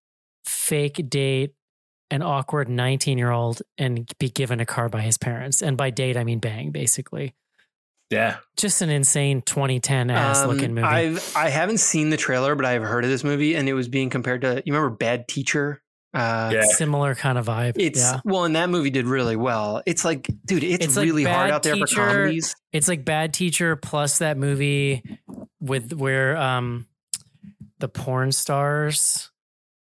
fake 0.44 1.08
date 1.08 1.54
an 2.10 2.22
awkward 2.22 2.68
19 2.68 3.18
year 3.18 3.30
old 3.30 3.62
and 3.76 4.10
be 4.18 4.30
given 4.30 4.60
a 4.60 4.66
car 4.66 4.88
by 4.88 5.02
his 5.02 5.16
parents. 5.18 5.62
And 5.62 5.76
by 5.76 5.90
date, 5.90 6.16
I 6.16 6.24
mean 6.24 6.38
bang, 6.40 6.70
basically. 6.72 7.34
Yeah. 8.10 8.36
Just 8.56 8.80
an 8.82 8.88
insane 8.90 9.42
2010 9.42 10.10
ass 10.10 10.38
Um, 10.40 10.48
looking 10.50 10.74
movie. 10.74 10.86
I've 10.86 11.32
I 11.36 11.50
haven't 11.50 11.78
seen 11.78 12.10
the 12.10 12.16
trailer, 12.16 12.54
but 12.54 12.64
I've 12.64 12.82
heard 12.82 13.04
of 13.04 13.10
this 13.10 13.22
movie, 13.24 13.54
and 13.54 13.68
it 13.68 13.74
was 13.74 13.88
being 13.88 14.08
compared 14.10 14.40
to 14.42 14.62
you 14.64 14.72
remember 14.72 14.96
Bad 14.96 15.28
Teacher. 15.28 15.82
Uh, 16.14 16.50
Yeah. 16.54 16.62
Similar 16.64 17.14
kind 17.14 17.36
of 17.36 17.46
vibe. 17.46 17.74
It's 17.76 18.00
yeah. 18.00 18.20
well, 18.24 18.44
and 18.44 18.56
that 18.56 18.70
movie 18.70 18.88
did 18.90 19.04
really 19.06 19.36
well. 19.36 19.82
It's 19.84 20.06
like, 20.06 20.26
dude, 20.46 20.64
it's, 20.64 20.86
It's 20.86 20.96
like 20.96 21.04
really 21.04 21.24
hard 21.24 21.48
Bad 21.48 21.54
out 21.54 21.62
there 21.62 21.76
for 21.76 21.86
Teacher, 21.86 22.06
comedies. 22.06 22.56
It's 22.72 22.88
like 22.88 23.04
Bad 23.04 23.34
Teacher 23.34 23.76
plus 23.76 24.18
that 24.18 24.38
movie 24.38 25.02
with 25.60 25.92
where 25.92 26.36
um 26.38 26.86
the 27.80 27.88
porn 27.88 28.32
stars 28.32 29.30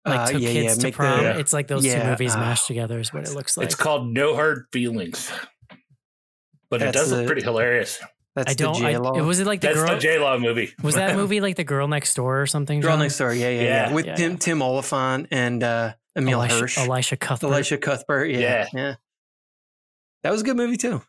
like 0.05 0.20
Uh, 0.20 0.28
took 0.34 0.41
yeah, 0.41 0.51
kids 0.51 0.65
yeah, 0.65 0.74
to 0.76 0.84
make 0.84 0.93
the- 0.93 0.97
prom. 0.97 1.26
it's 1.26 1.53
like 1.53 1.67
those 1.67 1.84
two 1.84 2.03
movies 2.03 2.36
uh, 2.36 2.39
mashed 2.39 2.67
together 2.67 2.99
is 2.99 3.13
what 3.13 3.24
it 3.28 3.34
looks 3.34 3.55
like. 3.57 3.65
It's 3.65 3.76
called 3.76 4.11
No 4.11 4.36
Hard 4.36 4.65
Feelings. 4.74 5.32
But 6.70 6.82
it 6.82 6.86
That's 6.86 6.97
does 6.97 7.11
look 7.11 7.26
pretty 7.26 7.41
hilarious. 7.43 7.99
That's 8.36 8.51
I 8.51 8.53
don't. 8.53 8.80
the 8.80 8.86
I, 8.88 8.91
J-Lo. 8.93 9.13
it 9.17 9.22
was 9.22 9.39
it 9.39 9.47
like 9.47 9.59
the 9.61 9.67
That's 9.70 9.80
girl? 9.80 9.88
the 9.95 9.99
J 9.99 10.20
Law 10.20 10.38
movie. 10.38 10.74
was 10.84 10.95
that 10.95 11.15
movie 11.17 11.41
like 11.41 11.55
the 11.55 11.63
girl 11.63 11.88
next 11.88 12.13
door 12.13 12.41
or 12.41 12.45
something? 12.47 12.80
Girl 12.80 12.91
John? 12.91 12.99
Next 12.99 13.17
Door. 13.17 13.34
Yeah, 13.34 13.49
yeah, 13.49 13.61
yeah. 13.61 13.63
Yeah. 13.89 13.93
With 13.93 14.05
Yeah, 14.05 14.15
Tim 14.15 14.32
yeah. 14.34 14.38
Tim 14.38 14.61
Olyphant 14.61 15.28
and 15.32 15.63
uh, 15.63 15.93
Emile 16.15 16.41
Elisha, 16.41 16.59
Hirsch, 16.59 16.78
Elisha 16.78 17.17
Cuthbert. 17.17 17.51
Elisha 17.51 17.78
Cuthbert. 17.80 18.30
Yeah, 18.30 18.39
yeah, 18.39 18.67
Yeah. 18.74 18.95
That 20.24 20.32
was 20.32 20.41
a 20.41 20.43
good 20.43 20.57
movie 20.57 20.78
too. 20.78 21.01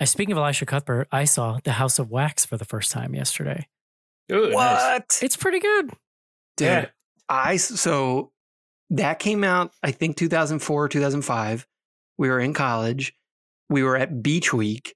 Uh, 0.00 0.04
speaking 0.06 0.32
of 0.32 0.38
Elisha 0.38 0.66
Cuthbert, 0.66 1.08
I 1.12 1.24
saw 1.24 1.58
The 1.64 1.72
House 1.72 1.98
of 1.98 2.10
Wax 2.10 2.44
for 2.44 2.56
the 2.56 2.64
first 2.64 2.90
time 2.90 3.14
yesterday. 3.14 3.66
Ooh, 4.32 4.50
nice. 4.50 5.22
It's 5.22 5.36
pretty 5.36 5.60
good. 5.60 5.90
dude? 6.56 6.66
Yeah. 6.66 6.86
I 7.28 7.54
s- 7.54 7.80
so 7.80 8.32
that 8.90 9.18
came 9.18 9.44
out. 9.44 9.72
I 9.82 9.90
think 9.92 10.16
2004, 10.16 10.88
2005. 10.88 11.66
We 12.18 12.28
were 12.28 12.40
in 12.40 12.54
college. 12.54 13.14
We 13.68 13.82
were 13.82 13.96
at 13.96 14.22
Beach 14.22 14.52
Week. 14.52 14.94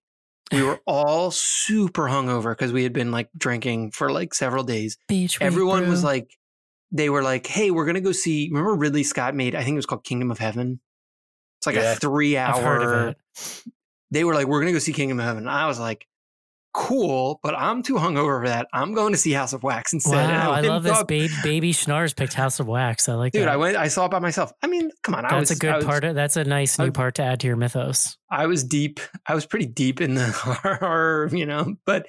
We 0.53 0.63
were 0.63 0.81
all 0.87 1.31
super 1.31 2.05
hungover 2.09 2.51
because 2.53 2.73
we 2.73 2.83
had 2.83 2.93
been 2.93 3.11
like 3.13 3.29
drinking 3.37 3.93
for 3.93 4.11
like 4.11 4.35
several 4.35 4.65
days. 4.65 4.97
Beach. 5.09 5.39
Week, 5.39 5.47
Everyone 5.47 5.89
was 5.89 6.03
like, 6.03 6.37
they 6.91 7.09
were 7.09 7.23
like, 7.23 7.47
"Hey, 7.47 7.71
we're 7.71 7.87
gonna 7.87 8.01
go 8.01 8.11
see." 8.13 8.49
Remember 8.51 8.75
Ridley 8.75 9.05
Scott 9.05 9.35
made? 9.37 9.55
I 9.55 9.63
think 9.63 9.75
it 9.75 9.79
was 9.79 9.87
called 9.87 10.03
Kingdom 10.05 10.31
of 10.33 10.39
Heaven. 10.39 10.81
It's 11.61 11.67
like 11.67 11.77
Yeah. 11.77 11.93
a 11.93 11.97
three-hour. 11.97 12.55
I've 12.55 12.63
heard 12.65 12.83
of 12.83 13.09
it. 13.11 13.65
They 14.11 14.25
were 14.25 14.35
like, 14.35 14.49
"We're 14.49 14.59
gonna 14.61 14.73
go 14.73 14.81
see 14.81 14.93
Kingdom 14.93 15.21
of 15.21 15.27
Heaven." 15.27 15.47
I 15.47 15.69
was 15.69 15.79
like, 15.79 16.09
"Cool," 16.75 17.39
but 17.45 17.55
I'm 17.57 17.85
too 17.85 17.95
hungover 17.95 18.41
for 18.43 18.49
that. 18.49 18.67
I'm 18.73 18.93
going 18.93 19.13
to 19.13 19.19
see 19.19 19.31
House 19.31 19.53
of 19.53 19.63
Wax 19.63 19.93
instead. 19.93 20.19
And 20.31 20.33
Wow, 20.39 20.51
I 20.51 20.61
went 20.63 20.67
love 20.67 20.83
this. 20.83 21.03
Baby, 21.05 21.33
baby 21.45 21.73
Schnars 21.73 22.17
picked 22.17 22.35
House 22.35 22.59
of 22.59 22.67
Wax. 22.67 23.09
I 23.09 23.15
like 23.15 23.33
Dude, 23.35 23.43
that. 23.43 23.51
I 23.51 23.57
went. 23.57 23.77
I 23.77 23.87
saw 23.87 24.07
it 24.07 24.11
by 24.11 24.19
myself. 24.19 24.53
I 24.63 24.67
mean, 24.67 24.91
come 25.05 25.15
on. 25.15 25.25
I 25.27 25.31
That's 25.31 25.51
was, 25.51 25.59
a 25.59 25.61
good 25.61 25.71
I 25.71 25.77
was- 25.77 25.85
part. 25.85 26.03
Of, 26.03 26.17
that's 26.17 26.37
a 26.37 26.43
nice 26.43 26.77
I- 26.81 26.87
new 26.87 26.91
part 26.93 27.15
to 27.17 27.23
add 27.23 27.39
to 27.41 27.47
your 27.47 27.57
mythos. 27.57 28.17
I 28.31 28.47
was 28.47 28.63
deep. 28.63 29.01
I 29.27 29.35
was 29.35 29.45
pretty 29.45 29.67
deep 29.67 30.01
in 30.01 30.15
the 30.15 30.27
horror, 30.31 31.29
you 31.33 31.47
know. 31.47 31.75
But 31.85 32.07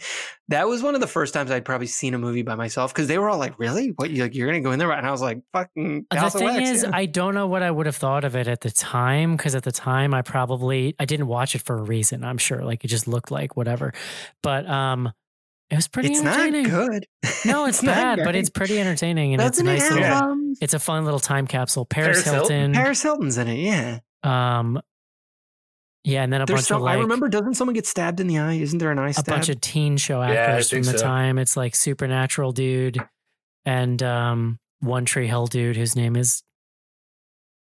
that 0.49 0.67
was 0.67 0.84
one 0.84 0.93
of 0.95 1.01
the 1.01 1.07
first 1.07 1.34
times 1.34 1.49
I'd 1.49 1.65
probably 1.65 1.88
seen 1.88 2.13
a 2.13 2.19
movie 2.19 2.43
by 2.43 2.55
myself 2.55 2.93
because 2.93 3.07
they 3.07 3.17
were 3.17 3.30
all 3.30 3.39
like, 3.39 3.57
"Really? 3.57 3.89
What? 3.95 4.11
You 4.11 4.24
like? 4.24 4.36
You're 4.36 4.47
gonna 4.47 4.61
go 4.61 4.72
in 4.72 4.80
there?" 4.80 4.91
And 4.91 5.07
I 5.07 5.11
was 5.11 5.22
like, 5.22 5.41
"Fucking." 5.53 6.05
The 6.11 6.19
House 6.19 6.34
thing 6.34 6.43
Wax, 6.45 6.69
is, 6.69 6.84
yeah. 6.84 6.91
I 6.93 7.05
don't 7.07 7.34
know 7.34 7.47
what 7.47 7.63
I 7.63 7.72
would 7.72 7.86
have 7.88 7.95
thought 7.95 8.24
of 8.24 8.36
it 8.36 8.47
at 8.47 8.61
the 8.61 8.72
time 8.72 9.36
because 9.36 9.55
at 9.55 9.63
the 9.63 9.72
time 9.72 10.13
I 10.13 10.22
probably 10.22 10.95
I 10.99 11.05
didn't 11.05 11.28
watch 11.28 11.55
it 11.55 11.63
for 11.63 11.78
a 11.78 11.82
reason. 11.82 12.24
I'm 12.24 12.38
sure, 12.38 12.63
like 12.63 12.84
it 12.84 12.89
just 12.89 13.07
looked 13.07 13.32
like 13.32 13.57
whatever, 13.57 13.93
but 14.43 14.69
um, 14.69 15.11
it 15.72 15.76
was 15.76 15.88
pretty 15.88 16.09
it's 16.11 16.22
not 16.22 16.51
good. 16.51 17.07
No, 17.45 17.65
it's, 17.65 17.82
not 17.84 17.95
bad, 17.95 18.19
but 18.26 18.36
it's 18.36 18.49
pretty 18.49 18.78
entertaining 18.80 19.34
and 19.34 19.39
Doesn't 19.41 19.65
it's 19.67 19.86
a 19.86 19.88
it 19.88 19.99
nice 19.99 20.03
have 20.03 20.22
little. 20.22 20.32
um, 20.34 20.53
It's 20.61 20.74
a 20.74 20.80
fun 20.80 21.05
little 21.05 21.19
time 21.19 21.47
capsule. 21.47 21.86
Paris, 21.86 22.24
Paris 22.24 22.26
Hilton? 22.26 22.55
Hilton. 22.57 22.74
Paris 22.74 23.01
Hilton's 23.01 23.38
in 23.38 23.47
it? 23.47 23.57
Yeah. 23.59 23.99
Um, 24.24 24.82
yeah, 26.03 26.23
and 26.23 26.31
then 26.33 26.41
a 26.41 26.45
There's 26.45 26.57
bunch 26.59 26.67
some. 26.67 26.77
of 26.77 26.83
like 26.83 26.97
I 26.97 27.01
remember. 27.01 27.27
Doesn't 27.29 27.53
someone 27.55 27.73
get 27.75 27.85
stabbed 27.85 28.19
in 28.19 28.27
the 28.27 28.39
eye? 28.39 28.53
Isn't 28.53 28.79
there 28.79 28.91
an 28.91 28.99
eye 28.99 29.11
stab? 29.11 29.27
a 29.27 29.31
bunch 29.31 29.49
of 29.49 29.61
teen 29.61 29.97
show 29.97 30.21
Yeah, 30.21 30.31
actors 30.31 30.69
from 30.69 30.83
the 30.83 30.97
so. 30.97 31.03
time. 31.05 31.37
It's 31.37 31.55
like 31.57 31.75
Supernatural 31.75 32.51
dude 32.53 32.97
and 33.65 34.01
um 34.03 34.59
One 34.79 35.05
Tree 35.05 35.27
Hill 35.27 35.47
dude 35.47 35.77
whose 35.77 35.95
name 35.95 36.15
is 36.15 36.43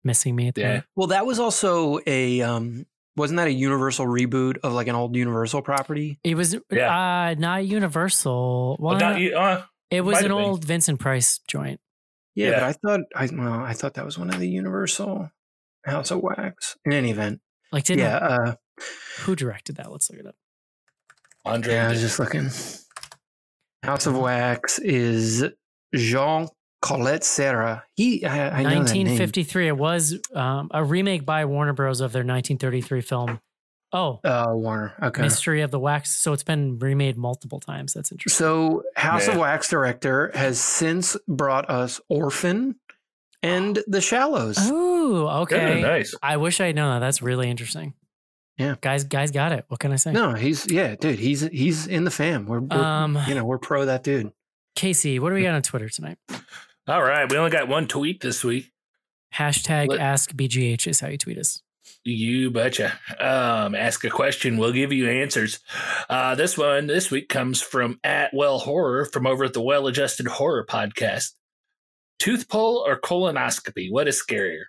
missing 0.04 0.36
me 0.36 0.48
at 0.48 0.56
the 0.56 0.62
Yeah. 0.62 0.68
moment. 0.68 0.86
well, 0.96 1.08
that 1.08 1.26
was 1.26 1.40
also 1.40 2.00
a. 2.08 2.42
um 2.42 2.86
Wasn't 3.16 3.38
that 3.38 3.48
a 3.48 3.52
Universal 3.52 4.06
reboot 4.06 4.58
of 4.64 4.74
like 4.74 4.88
an 4.88 4.96
old 4.96 5.16
Universal 5.16 5.62
property? 5.64 6.20
It 6.24 6.36
was 6.36 6.56
Yeah. 6.72 7.30
uh 7.32 7.36
not 7.40 7.66
Universal. 7.66 8.78
Well, 8.80 8.98
Well, 8.98 9.00
not 9.00 9.34
uh, 9.34 9.64
it 9.90 10.02
was 10.02 10.18
an 10.20 10.24
have 10.26 10.38
been. 10.38 10.46
old 10.46 10.66
Vincent 10.66 11.00
Price 11.00 11.40
joint. 11.48 11.80
Yeah, 12.36 12.50
Yeah. 12.50 12.60
but 12.60 12.64
I 12.64 12.74
thought 12.74 13.00
I 13.16 13.30
well, 13.36 13.54
I 13.64 13.74
thought 13.74 13.96
that 13.96 14.06
was 14.06 14.20
one 14.20 14.30
of 14.30 14.40
the 14.40 14.48
Universal 14.50 15.32
House 15.86 16.12
of 16.12 16.20
Wax. 16.20 16.78
In 16.86 16.92
any 16.94 17.10
event, 17.12 17.40
Like 17.72 17.84
didn't 17.86 18.00
yeah, 18.00 18.18
uh, 18.18 18.56
who 19.20 19.36
directed 19.36 19.78
that? 19.78 19.92
Let's 19.92 20.10
look 20.10 20.20
it 20.20 20.26
up. 20.28 20.36
Andre. 21.46 21.74
yeah. 21.74 21.88
I 21.88 21.90
was 21.92 22.02
just 22.02 22.20
looking. 22.20 22.50
House 23.84 24.06
of 24.06 24.18
Wax 24.18 24.80
is 24.80 25.46
Jean 25.96 26.48
Collet-Serra. 26.82 27.84
He, 27.96 28.26
I, 28.26 28.30
I 28.60 28.64
know 28.64 28.84
that 28.84 28.94
name. 28.94 29.08
1953. 29.08 29.68
It 29.68 29.78
was 29.78 30.18
um, 30.34 30.70
a 30.74 30.84
remake 30.84 31.26
by 31.26 31.46
Warner 31.46 31.74
Bros. 31.74 32.02
of 32.02 32.12
their 32.12 32.22
1933 32.22 33.02
film. 33.02 33.40
Oh, 33.94 34.20
Uh, 34.24 34.48
Warner. 34.50 34.94
Okay. 35.02 35.22
Mystery 35.22 35.62
of 35.62 35.72
the 35.72 35.80
Wax. 35.80 36.14
So 36.14 36.34
it's 36.34 36.44
been 36.44 36.78
remade 36.80 37.18
multiple 37.18 37.60
times. 37.62 37.94
That's 37.94 38.12
interesting. 38.12 38.38
So 38.38 38.84
House 38.96 39.28
of 39.30 39.38
Wax 39.38 39.70
director 39.70 40.32
has 40.36 40.60
since 40.60 41.16
brought 41.28 41.70
us 41.70 42.02
Orphan 42.10 42.76
and 43.48 43.80
The 43.88 44.02
Shallows. 44.02 44.58
Oh, 44.60 45.28
okay. 45.44 45.82
nice. 45.82 46.14
I 46.22 46.38
wish 46.38 46.60
I 46.62 46.68
had 46.68 46.76
known 46.76 46.96
that. 47.00 47.06
That's 47.06 47.22
really 47.22 47.50
interesting. 47.50 47.94
Yeah. 48.58 48.76
guys, 48.82 49.04
guys 49.04 49.32
got 49.32 49.52
it. 49.52 49.66
What 49.68 49.80
can 49.80 49.92
I 49.92 49.98
say? 49.98 50.12
No, 50.12 50.34
he's 50.34 50.70
yeah, 50.72 50.96
dude. 50.96 51.20
He's 51.20 51.42
he's 51.42 51.86
in 51.88 52.04
the 52.06 52.12
fam. 52.12 52.48
We're, 52.48 52.60
we're 52.62 52.76
Um, 52.78 53.18
you 53.28 53.36
know 53.36 53.46
we're 53.46 53.60
pro 53.60 53.86
that 53.86 54.04
dude. 54.04 54.32
Casey, 54.76 55.20
what 55.20 55.30
do 55.30 55.36
we 55.36 55.44
got 55.44 55.54
on 55.56 55.62
Twitter 55.62 55.90
tonight? 55.90 56.18
All 56.88 57.04
right. 57.04 57.30
We 57.32 57.38
only 57.38 57.52
got 57.52 57.68
one 57.68 57.88
tweet 57.88 58.22
this 58.22 58.44
week. 58.44 58.72
Hashtag 59.36 59.90
Let- 59.90 60.00
Ask 60.00 60.32
BGH 60.34 60.88
is 60.88 61.00
how 61.00 61.08
you 61.10 61.18
tweet 61.18 61.38
us. 61.38 61.62
You 62.04 62.50
betcha. 62.52 62.98
Um, 63.20 63.76
ask 63.76 64.04
a 64.06 64.10
question. 64.10 64.58
We'll 64.58 64.72
give 64.72 64.92
you 64.94 65.10
answers. 65.10 65.60
Uh, 66.10 66.36
this 66.36 66.58
one 66.58 66.88
this 66.88 67.12
week 67.12 67.28
comes 67.30 67.62
from 67.62 68.00
at 68.04 68.34
Well 68.34 68.60
Horror 68.60 69.06
from 69.06 69.28
over 69.28 69.44
at 69.44 69.54
the 69.54 69.62
Well 69.62 69.88
Adjusted 69.88 70.28
Horror 70.28 70.66
Podcast. 70.66 71.34
Tooth 72.20 72.50
pull 72.50 72.84
or 72.88 73.00
colonoscopy? 73.00 73.92
What 73.92 74.08
is 74.08 74.22
scarier? 74.22 74.64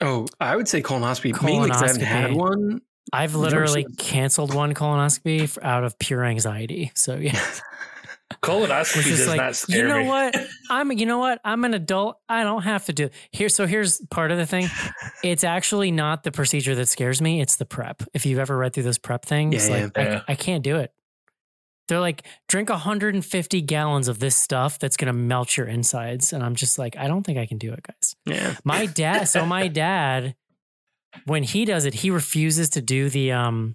Oh, 0.00 0.26
I 0.40 0.54
would 0.56 0.68
say 0.68 0.80
colonoscopy. 0.82 1.40
Mainly 1.42 1.68
because 1.68 1.82
I 1.82 1.86
haven't 1.88 2.02
had 2.02 2.32
one. 2.32 2.80
I've 3.12 3.34
literally 3.34 3.86
canceled 3.96 4.54
one 4.54 4.74
colonoscopy 4.74 5.42
f- 5.44 5.58
out 5.62 5.82
of 5.84 5.98
pure 5.98 6.24
anxiety. 6.24 6.92
So 6.94 7.16
yeah, 7.16 7.32
Colonoscopy 8.42 8.98
It's 8.98 9.06
just 9.08 9.18
does 9.20 9.28
like, 9.28 9.38
not 9.38 9.56
scare 9.56 9.78
you 9.78 9.88
know 9.88 10.02
me. 10.02 10.06
what? 10.08 10.36
I'm 10.70 10.92
you 10.92 11.06
know 11.06 11.18
what? 11.18 11.40
I'm 11.44 11.64
an 11.64 11.72
adult. 11.74 12.18
I 12.28 12.44
don't 12.44 12.62
have 12.62 12.84
to 12.86 12.92
do 12.92 13.08
here. 13.32 13.48
So 13.48 13.66
here's 13.66 14.00
part 14.10 14.30
of 14.30 14.38
the 14.38 14.46
thing. 14.46 14.68
It's 15.24 15.42
actually 15.42 15.90
not 15.90 16.22
the 16.22 16.30
procedure 16.30 16.76
that 16.76 16.86
scares 16.86 17.20
me. 17.20 17.40
It's 17.40 17.56
the 17.56 17.64
prep. 17.64 18.04
If 18.14 18.24
you've 18.24 18.38
ever 18.38 18.56
read 18.56 18.72
through 18.72 18.84
those 18.84 18.98
prep 18.98 19.24
things, 19.24 19.68
Yeah, 19.68 19.74
like 19.86 19.96
yeah. 19.96 20.22
I, 20.28 20.32
I 20.32 20.34
can't 20.36 20.62
do 20.62 20.76
it. 20.76 20.92
They're 21.88 22.00
like 22.00 22.26
drink 22.48 22.68
150 22.68 23.60
gallons 23.62 24.08
of 24.08 24.18
this 24.18 24.36
stuff 24.36 24.78
that's 24.78 24.96
gonna 24.96 25.12
melt 25.14 25.56
your 25.56 25.66
insides, 25.66 26.32
and 26.32 26.42
I'm 26.44 26.54
just 26.54 26.78
like, 26.78 26.96
I 26.96 27.08
don't 27.08 27.24
think 27.24 27.38
I 27.38 27.46
can 27.46 27.58
do 27.58 27.72
it, 27.72 27.82
guys. 27.82 28.14
Yeah. 28.26 28.56
My 28.64 28.86
dad, 28.86 29.24
so 29.24 29.44
my 29.46 29.68
dad, 29.84 30.34
when 31.24 31.42
he 31.42 31.64
does 31.64 31.84
it, 31.86 31.94
he 31.94 32.10
refuses 32.10 32.68
to 32.70 32.82
do 32.82 33.08
the 33.08 33.32
um 33.32 33.74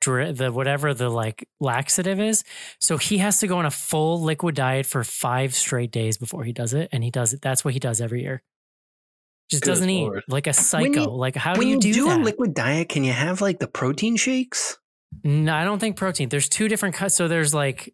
dri- 0.00 0.32
the 0.32 0.50
whatever 0.50 0.92
the 0.92 1.08
like 1.08 1.46
laxative 1.60 2.18
is. 2.20 2.42
So 2.80 2.96
he 2.96 3.18
has 3.18 3.38
to 3.38 3.46
go 3.46 3.58
on 3.58 3.66
a 3.66 3.70
full 3.70 4.20
liquid 4.20 4.54
diet 4.56 4.86
for 4.86 5.04
five 5.04 5.54
straight 5.54 5.92
days 5.92 6.18
before 6.18 6.42
he 6.44 6.52
does 6.52 6.74
it. 6.74 6.88
And 6.90 7.04
he 7.04 7.10
does 7.10 7.32
it. 7.32 7.40
That's 7.42 7.64
what 7.64 7.74
he 7.74 7.80
does 7.80 8.00
every 8.00 8.22
year. 8.22 8.42
Just 9.50 9.62
Good 9.62 9.70
doesn't 9.70 9.88
Lord. 9.88 10.18
eat 10.18 10.32
like 10.32 10.46
a 10.46 10.52
psycho. 10.52 11.02
you- 11.02 11.10
like 11.10 11.36
how 11.36 11.52
when 11.52 11.62
do 11.62 11.68
you, 11.68 11.78
do, 11.80 11.92
do 11.92 12.04
that? 12.06 12.20
a 12.20 12.22
liquid 12.22 12.54
diet, 12.54 12.88
can 12.88 13.04
you 13.04 13.12
have 13.12 13.40
like 13.40 13.58
the 13.60 13.68
protein 13.68 14.16
shakes? 14.16 14.78
No, 15.24 15.54
I 15.54 15.64
don't 15.64 15.78
think 15.78 15.96
protein. 15.96 16.28
There's 16.28 16.48
two 16.48 16.68
different 16.68 16.94
cuts. 16.94 17.14
So 17.16 17.28
there's 17.28 17.52
like, 17.52 17.92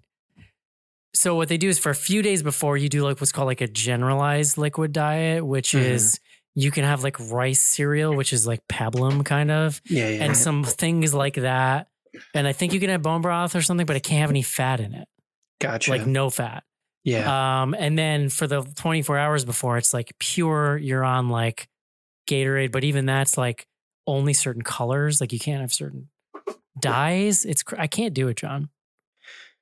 so 1.15 1.35
what 1.35 1.49
they 1.49 1.57
do 1.57 1.69
is 1.69 1.79
for 1.79 1.91
a 1.91 1.95
few 1.95 2.23
days 2.23 2.43
before 2.43 2.77
you 2.77 2.89
do 2.89 3.03
like 3.03 3.21
what's 3.21 3.33
called 3.33 3.47
like 3.47 3.61
a 3.63 3.67
generalized 3.67 4.59
liquid 4.59 4.93
diet, 4.93 5.45
which 5.45 5.73
Mhm. 5.73 5.81
is 5.81 6.21
you 6.55 6.71
can 6.71 6.85
have 6.85 7.03
like 7.03 7.19
rice 7.31 7.61
cereal, 7.61 8.15
which 8.15 8.33
is 8.33 8.47
like 8.47 8.61
pablum 8.69 9.25
kind 9.25 9.51
of, 9.51 9.81
Yeah, 9.89 10.09
yeah. 10.09 10.25
and 10.25 10.37
some 10.37 10.63
things 10.65 11.15
like 11.15 11.35
that. 11.37 11.89
And 12.35 12.47
I 12.47 12.53
think 12.53 12.73
you 12.73 12.81
can 12.81 12.91
have 12.91 13.03
bone 13.03 13.21
broth 13.23 13.55
or 13.57 13.63
something, 13.63 13.87
but 13.87 13.97
it 13.97 14.03
can't 14.03 14.21
have 14.21 14.31
any 14.31 14.43
fat 14.43 14.81
in 14.81 14.95
it, 14.95 15.09
gotcha. 15.61 15.91
like 15.91 16.07
no 16.07 16.31
fat. 16.31 16.65
yeah. 17.05 17.61
Um, 17.63 17.75
and 17.79 17.99
then 17.99 18.29
for 18.31 18.47
the 18.47 18.63
24 18.63 19.19
hours 19.19 19.45
before, 19.45 19.77
it's 19.79 19.93
like 19.95 20.13
pure. 20.19 20.77
You're 20.79 21.05
on 21.05 21.29
like 21.29 21.69
Gatorade, 22.29 22.73
but 22.73 22.85
even 22.85 23.07
that's 23.07 23.37
like 23.39 23.67
only 24.07 24.33
certain 24.33 24.63
colors. 24.63 25.21
Like 25.21 25.33
you 25.33 25.39
can't 25.39 25.61
have 25.61 25.73
certain 25.75 26.09
dyes. 26.81 27.45
It's 27.45 27.63
cr- 27.63 27.77
I 27.79 27.87
can't 27.87 28.15
do 28.15 28.29
it, 28.29 28.37
John. 28.37 28.71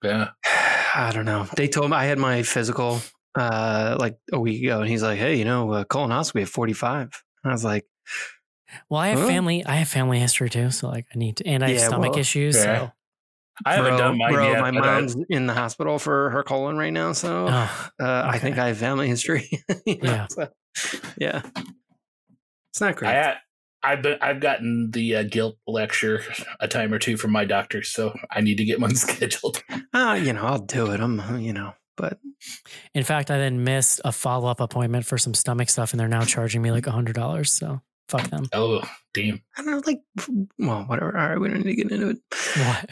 Yeah. 0.02 0.30
I 0.96 1.10
don't 1.12 1.24
know. 1.24 1.46
They 1.56 1.66
told 1.68 1.90
me 1.90 1.96
I 1.96 2.04
had 2.04 2.18
my 2.18 2.42
physical 2.42 3.00
uh 3.36 3.96
like 3.98 4.16
a 4.32 4.38
week 4.38 4.62
ago, 4.62 4.80
and 4.80 4.88
he's 4.88 5.02
like, 5.02 5.18
"Hey, 5.18 5.36
you 5.36 5.44
know, 5.44 5.72
uh, 5.72 5.84
colonoscopy 5.84 6.42
at 6.42 6.48
45." 6.48 7.22
I 7.44 7.48
was 7.50 7.64
like, 7.64 7.84
Well, 8.88 9.00
I 9.00 9.08
have 9.08 9.18
Huh? 9.20 9.26
family. 9.26 9.64
I 9.66 9.74
have 9.76 9.88
family 9.88 10.18
history 10.20 10.48
too, 10.50 10.70
so 10.70 10.88
like 10.88 11.06
I 11.14 11.18
need 11.18 11.36
to, 11.38 11.46
and 11.46 11.64
I 11.64 11.68
have 11.70 11.78
Yeah, 11.78 11.86
stomach 11.88 12.10
well, 12.12 12.20
issues. 12.20 12.54
yeah. 12.56 12.62
So 12.78 12.92
I 13.66 13.74
haven't 13.74 13.90
bro, 13.92 13.98
done 13.98 14.18
mine 14.18 14.32
bro, 14.34 14.50
yet. 14.52 14.60
my 14.60 14.70
but 14.70 14.82
I- 14.84 15.00
mom's 15.00 15.16
in 15.30 15.46
the 15.46 15.54
hospital 15.54 15.98
for 15.98 16.30
her 16.30 16.42
colon 16.44 16.76
right 16.76 16.92
now, 16.92 17.12
so 17.12 17.46
oh, 17.50 17.88
uh, 18.00 18.22
I 18.26 18.38
think 18.38 18.56
I 18.58 18.68
have 18.68 18.78
family 18.78 19.08
history. 19.08 19.48
You 19.86 19.98
know, 20.02 20.10
Yeah. 20.12 20.26
so, 20.28 20.48
yeah. 21.18 21.42
It's 22.72 22.80
not 22.80 22.96
great. 22.96 23.14
I, 23.14 23.36
I've 23.84 24.02
been 24.02 24.18
I've 24.22 24.40
gotten 24.40 24.90
the 24.92 25.16
uh, 25.16 25.22
guilt 25.24 25.58
lecture 25.66 26.22
a 26.58 26.66
time 26.66 26.92
or 26.92 26.98
two 26.98 27.16
from 27.18 27.32
my 27.32 27.44
doctor, 27.44 27.82
so 27.82 28.14
I 28.30 28.40
need 28.40 28.56
to 28.56 28.64
get 28.64 28.80
one 28.80 28.94
scheduled. 28.94 29.62
Uh, 29.92 30.18
you 30.20 30.32
know, 30.32 30.44
I'll 30.44 30.58
do 30.58 30.90
it. 30.90 31.00
I'm, 31.00 31.40
you 31.40 31.52
know, 31.52 31.74
but 31.96 32.18
in 32.94 33.04
fact, 33.04 33.30
I 33.30 33.36
then 33.36 33.62
missed 33.62 34.00
a 34.04 34.10
follow 34.10 34.48
up 34.48 34.60
appointment 34.60 35.04
for 35.04 35.18
some 35.18 35.34
stomach 35.34 35.68
stuff, 35.68 35.92
and 35.92 36.00
they're 36.00 36.08
now 36.08 36.24
charging 36.24 36.62
me 36.62 36.70
like 36.70 36.86
a 36.86 36.92
hundred 36.92 37.14
dollars. 37.14 37.52
So 37.52 37.82
fuck 38.08 38.28
them. 38.30 38.48
Oh, 38.54 38.82
damn! 39.12 39.42
I 39.56 39.62
don't 39.62 39.70
know, 39.70 39.82
like, 39.86 40.00
well, 40.58 40.84
whatever. 40.84 41.16
All 41.16 41.28
right, 41.28 41.38
we 41.38 41.48
don't 41.48 41.58
need 41.58 41.76
to 41.76 41.82
get 41.82 41.92
into 41.92 42.08
it. 42.10 42.18
What? 42.56 42.90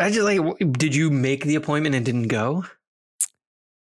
I 0.00 0.10
just 0.10 0.24
like, 0.24 0.40
did 0.72 0.94
you 0.94 1.10
make 1.10 1.44
the 1.44 1.56
appointment 1.56 1.94
and 1.94 2.04
didn't 2.04 2.28
go? 2.28 2.64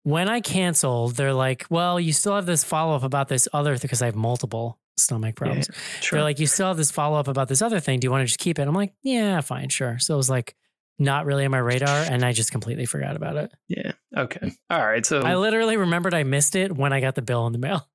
When 0.04 0.30
I 0.30 0.40
canceled, 0.40 1.16
they're 1.16 1.34
like, 1.34 1.66
"Well, 1.70 2.00
you 2.00 2.14
still 2.14 2.36
have 2.36 2.46
this 2.46 2.64
follow 2.64 2.96
up 2.96 3.04
about 3.04 3.28
this 3.28 3.48
other 3.52 3.76
thing 3.76 3.82
because 3.82 4.02
I 4.02 4.06
have 4.06 4.16
multiple 4.16 4.80
stomach 4.98 5.36
problems." 5.36 5.70
Sure. 6.02 6.18
They're 6.18 6.24
like, 6.24 6.40
"You 6.40 6.48
still 6.48 6.68
have 6.68 6.78
this 6.78 6.92
follow 6.92 7.20
up 7.20 7.28
about 7.28 7.48
this 7.48 7.62
other 7.62 7.80
thing. 7.80 8.00
Do 8.00 8.06
you 8.06 8.12
want 8.12 8.22
to 8.22 8.26
just 8.28 8.40
keep 8.40 8.60
it?" 8.60 8.68
I'm 8.68 8.74
like, 8.76 8.94
"Yeah, 9.04 9.42
fine, 9.42 9.70
sure." 9.70 10.00
So 10.00 10.14
it 10.14 10.18
was 10.18 10.30
like 10.30 10.56
not 11.00 11.26
really 11.26 11.46
on 11.46 11.52
my 11.52 11.60
radar, 11.60 12.04
and 12.10 12.26
I 12.26 12.32
just 12.34 12.52
completely 12.52 12.86
forgot 12.86 13.16
about 13.16 13.36
it. 13.38 13.52
yeah. 13.68 13.92
Okay. 14.16 14.52
All 14.72 14.84
right. 14.86 15.06
So, 15.06 15.22
I 15.22 15.36
literally 15.36 15.78
remembered 15.78 16.14
I 16.16 16.24
missed 16.24 16.56
it 16.56 16.76
when 16.76 16.92
I 16.92 17.02
got 17.02 17.14
the 17.14 17.22
bill 17.22 17.46
in 17.46 17.54
the 17.54 17.60
mail. 17.60 17.88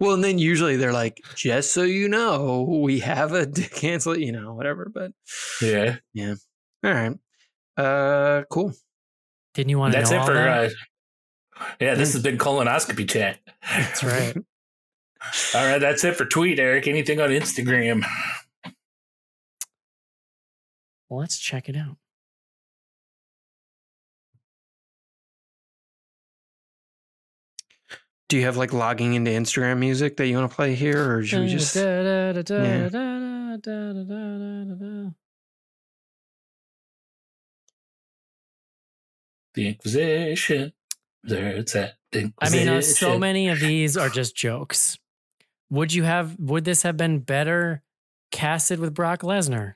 well, 0.00 0.14
and 0.14 0.24
then 0.24 0.38
usually 0.38 0.76
they're 0.76 0.92
like, 0.92 1.20
just 1.36 1.74
so 1.74 1.82
you 1.82 2.08
know, 2.08 2.62
we 2.82 3.00
have 3.00 3.32
a 3.32 3.44
d- 3.44 3.66
cancel, 3.70 4.12
it, 4.14 4.20
you 4.20 4.32
know, 4.32 4.54
whatever. 4.54 4.90
But 4.92 5.12
Yeah, 5.60 5.96
yeah. 6.14 6.34
all 6.82 6.92
right. 6.94 7.12
Uh, 7.76 8.44
cool. 8.50 8.72
Didn't 9.54 9.68
you 9.70 9.78
want 9.78 9.92
to 9.92 9.98
that's 9.98 10.10
know 10.10 10.16
it 10.16 10.20
all 10.20 10.26
for. 10.26 10.32
that? 10.34 10.70
Uh, 11.60 11.64
yeah, 11.78 11.94
this 11.94 12.14
has 12.14 12.22
been 12.22 12.38
colonoscopy 12.38 13.08
chat. 13.08 13.38
That's 13.68 14.02
right. 14.02 14.34
All 15.54 15.66
right, 15.66 15.78
that's 15.78 16.04
it 16.04 16.16
for 16.16 16.24
tweet, 16.24 16.58
Eric. 16.58 16.86
Anything 16.86 17.20
on 17.20 17.30
Instagram? 17.30 18.04
Well, 21.08 21.20
let's 21.20 21.38
check 21.38 21.68
it 21.68 21.76
out. 21.76 21.96
Do 28.28 28.36
you 28.36 28.44
have 28.44 28.56
like 28.56 28.72
logging 28.72 29.14
into 29.14 29.32
Instagram 29.32 29.78
music 29.78 30.16
that 30.18 30.28
you 30.28 30.36
want 30.38 30.48
to 30.48 30.54
play 30.54 30.76
here, 30.76 31.16
or 31.16 31.24
should 31.24 31.40
we 31.40 31.48
just? 31.48 31.74
Yeah. 31.74 32.32
The 39.54 39.66
Inquisition. 39.66 40.72
There's 41.24 41.72
that 41.72 41.94
Inquisition. 42.12 42.32
I 42.40 42.50
mean, 42.50 42.68
uh, 42.68 42.82
so 42.82 43.18
many 43.18 43.48
of 43.48 43.58
these 43.58 43.96
are 43.96 44.08
just 44.08 44.36
jokes. 44.36 44.99
Would 45.70 45.92
you 45.92 46.02
have? 46.02 46.36
Would 46.38 46.64
this 46.64 46.82
have 46.82 46.96
been 46.96 47.20
better 47.20 47.82
casted 48.30 48.78
with 48.80 48.94
Brock 48.94 49.20
Lesnar? 49.22 49.74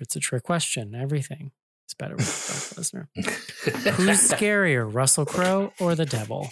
It's 0.00 0.16
a 0.16 0.20
trick 0.20 0.42
question. 0.44 0.94
Everything 0.94 1.50
is 1.88 1.94
better 1.94 2.16
with 2.16 2.24
Brock 2.26 2.84
Lesnar. 3.16 3.94
Who's 3.94 4.30
scarier, 4.30 4.88
Russell 4.92 5.26
Crowe 5.26 5.72
or 5.80 5.94
the 5.94 6.06
Devil? 6.06 6.48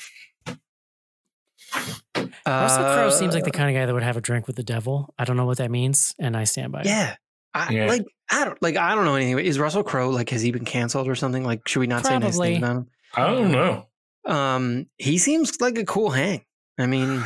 Russell 2.47 2.85
Crowe 2.85 3.11
seems 3.11 3.35
like 3.35 3.45
the 3.45 3.51
Uh, 3.51 3.53
kind 3.59 3.71
of 3.75 3.81
guy 3.81 3.87
that 3.87 3.93
would 3.95 4.03
have 4.03 4.17
a 4.17 4.21
drink 4.21 4.47
with 4.47 4.57
the 4.57 4.63
devil. 4.63 5.15
I 5.19 5.25
don't 5.25 5.37
know 5.37 5.47
what 5.47 5.59
that 5.59 5.71
means, 5.71 6.15
and 6.19 6.37
I 6.37 6.45
stand 6.45 6.73
by 6.73 6.81
it. 6.81 6.87
Yeah. 6.87 7.17
I, 7.55 7.73
Yeah. 7.73 7.87
Like 7.87 8.05
I 8.31 8.45
don't 8.45 8.61
like 8.63 8.77
I 8.77 8.95
don't 8.95 9.05
know 9.05 9.15
anything. 9.17 9.39
Is 9.45 9.59
Russell 9.59 9.83
Crowe 9.83 10.11
like 10.11 10.31
has 10.31 10.43
he 10.43 10.51
been 10.53 10.65
canceled 10.65 11.09
or 11.09 11.15
something? 11.15 11.45
Like 11.45 11.67
should 11.67 11.81
we 11.81 11.87
not 11.87 12.05
say 12.07 12.19
nice 12.19 12.39
things 12.39 12.59
about 12.59 12.71
him? 12.77 12.87
I 13.15 13.27
don't 13.27 13.51
know. 13.53 13.87
Um, 14.25 14.87
he 14.99 15.19
seems 15.19 15.61
like 15.61 15.79
a 15.79 15.85
cool 15.85 16.11
hang. 16.11 16.45
I 16.79 16.87
mean, 16.87 17.25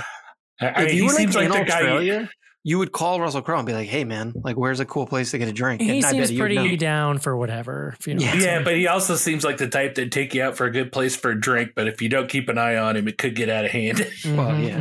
I, 0.65 0.83
I 0.83 0.85
if 0.87 0.95
you 0.95 1.03
were 1.05 1.09
like 1.11 1.19
seems 1.19 1.35
like 1.35 1.47
in 1.47 1.51
the 1.53 1.59
guy. 1.65 1.75
Australia, 1.75 2.31
you 2.67 2.79
would 2.79 2.93
call 2.93 3.21
Russell 3.21 3.43
Crowe 3.43 3.59
and 3.59 3.67
be 3.67 3.73
like, 3.75 3.89
"Hey, 3.89 4.05
man, 4.05 4.33
like, 4.43 4.57
where's 4.57 4.81
a 4.81 4.87
cool 4.87 5.07
place 5.07 5.33
to 5.33 5.39
get 5.39 5.49
a 5.49 5.53
drink?" 5.53 5.83
He 5.83 5.97
And 5.99 6.07
I 6.07 6.11
seems 6.13 6.31
bet 6.31 6.39
pretty 6.39 6.55
know. 6.55 6.77
down 6.77 7.19
for 7.19 7.37
whatever. 7.37 7.95
If 7.99 8.07
you 8.07 8.15
know 8.15 8.23
what 8.25 8.35
I'm 8.35 8.41
Yeah, 8.41 8.45
saying. 8.47 8.65
but 8.65 8.77
he 8.77 8.87
also 8.87 9.17
seems 9.17 9.45
like 9.45 9.59
the 9.59 9.69
type 9.69 9.97
that 9.97 10.11
take 10.13 10.33
you 10.35 10.43
out 10.43 10.57
for 10.57 10.65
a 10.67 10.71
good 10.71 10.91
place 10.93 11.15
for 11.15 11.31
a 11.31 11.39
drink. 11.41 11.73
But 11.75 11.89
if 11.89 12.01
you 12.01 12.09
don't 12.09 12.29
keep 12.29 12.49
an 12.49 12.57
eye 12.59 12.77
on 12.77 12.97
him, 12.97 13.07
it 13.09 13.19
could 13.19 13.35
get 13.35 13.49
out 13.51 13.65
of 13.67 13.71
hand. 13.71 13.99
Well, 14.25 14.53
Mhm, 14.53 14.67
yeah. 14.67 14.79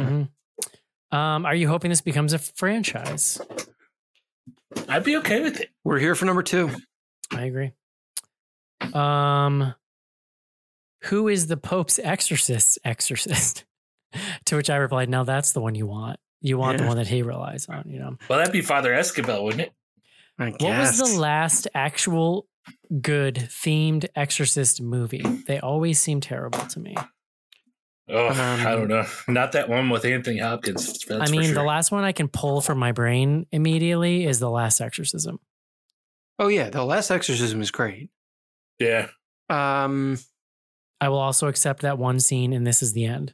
mhm. 1.11 1.17
Um, 1.17 1.45
are 1.45 1.53
you 1.55 1.67
hoping 1.67 1.89
this 1.89 2.01
becomes 2.01 2.31
a 2.34 2.39
franchise? 2.39 3.39
I'd 4.88 5.03
be 5.03 5.17
okay 5.17 5.41
with 5.41 5.59
it. 5.59 5.69
We're 5.84 5.99
here 5.99 6.15
for 6.15 6.25
number 6.25 6.41
two. 6.41 6.71
I 7.31 7.43
agree. 7.43 7.71
Um, 8.93 9.75
who 11.03 11.27
is 11.27 11.47
the 11.47 11.57
Pope's 11.57 11.99
exorcist? 11.99 12.79
Exorcist. 12.84 13.65
to 14.45 14.55
which 14.55 14.70
I 14.70 14.76
replied, 14.78 15.09
"Now 15.09 15.24
that's 15.24 15.51
the 15.53 15.61
one 15.61 15.76
you 15.76 15.86
want. 15.86 16.20
You 16.41 16.57
want 16.57 16.78
the 16.78 16.86
one 16.86 16.97
that 16.97 17.07
he 17.07 17.22
relies 17.22 17.68
on. 17.70 17.86
You 17.88 17.99
know, 17.99 18.18
Well, 18.30 18.39
that'd 18.39 18.51
be 18.51 18.61
Father 18.61 18.93
Escobar, 18.93 19.41
wouldn't 19.43 19.61
it? 19.61 19.74
I 20.38 20.49
what 20.49 20.61
was 20.61 20.97
the 20.97 21.20
last 21.20 21.68
actual 21.74 22.47
good 23.01 23.36
themed 23.36 24.07
exorcist 24.16 24.82
movie? 24.82 25.22
They 25.47 25.59
always 25.59 25.99
seem 25.99 26.20
terrible 26.22 26.59
to 26.59 26.80
me. 26.80 26.95
Oh, 28.09 28.28
Um, 28.28 28.36
I 28.68 28.76
don't 28.76 28.89
know. 28.89 29.05
Not 29.30 29.53
that 29.53 29.70
one 29.70 29.89
with 29.89 30.03
Anthony 30.03 30.39
Hopkins. 30.39 31.05
That's 31.05 31.30
I 31.30 31.32
mean, 31.32 31.45
sure. 31.45 31.53
the 31.53 31.64
last 31.64 31.91
one 31.91 32.03
I 32.03 32.11
can 32.11 32.28
pull 32.28 32.59
from 32.59 32.78
my 32.78 32.91
brain 32.91 33.45
immediately 33.53 34.26
is 34.26 34.39
the 34.39 34.49
Last 34.49 34.82
Exorcism. 34.82 35.39
Oh 36.38 36.49
yeah, 36.49 36.70
the 36.70 36.84
Last 36.84 37.11
Exorcism 37.11 37.61
is 37.61 37.72
great. 37.72 38.09
yeah. 38.80 39.07
Um, 39.49 40.18
I 40.99 41.09
will 41.09 41.20
also 41.20 41.47
accept 41.47 41.84
that 41.84 41.97
one 41.97 42.20
scene, 42.20 42.51
and 42.53 42.66
this 42.68 42.82
is 42.82 42.91
the 42.93 43.05
end. 43.05 43.34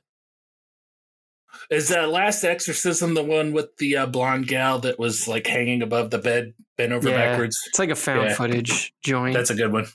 Is 1.69 1.89
that 1.89 2.09
last 2.09 2.43
exorcism 2.43 3.13
the 3.13 3.23
one 3.23 3.51
with 3.53 3.75
the 3.77 3.97
uh, 3.97 4.05
blonde 4.05 4.47
gal 4.47 4.79
that 4.79 4.97
was 4.99 5.27
like 5.27 5.45
hanging 5.47 5.81
above 5.81 6.09
the 6.09 6.17
bed, 6.17 6.53
bent 6.77 6.91
over 6.91 7.09
Yeah. 7.09 7.15
backwards? 7.29 7.57
it's 7.67 7.79
like 7.79 7.89
a 7.89 7.95
found 7.95 8.29
Yeah. 8.29 8.35
footage 8.35 8.93
joint. 9.03 9.33
That's 9.35 9.49
a 9.49 9.55
good 9.55 9.71
one. 9.71 9.87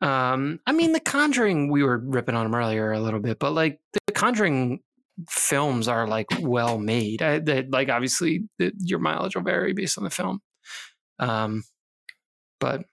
Um, 0.00 0.60
I 0.66 0.72
mean, 0.72 0.92
The 0.92 1.00
Conjuring, 1.00 1.70
we 1.70 1.82
were 1.82 1.98
ripping 1.98 2.34
on 2.34 2.44
them 2.44 2.54
earlier 2.54 2.92
a 2.92 3.00
little 3.00 3.20
bit, 3.20 3.38
but 3.38 3.52
like 3.52 3.80
the 4.06 4.12
Conjuring 4.12 4.80
films 5.28 5.88
are 5.88 6.06
like 6.06 6.26
well 6.40 6.78
made. 6.78 7.20
I, 7.20 7.38
they, 7.38 7.62
like 7.64 7.90
obviously, 7.90 8.48
the, 8.58 8.72
your 8.78 8.98
mileage 8.98 9.36
will 9.36 9.42
vary 9.42 9.74
based 9.74 9.98
on 9.98 10.04
the 10.04 10.10
film. 10.10 10.40
Um, 11.18 11.64
but 12.58 12.84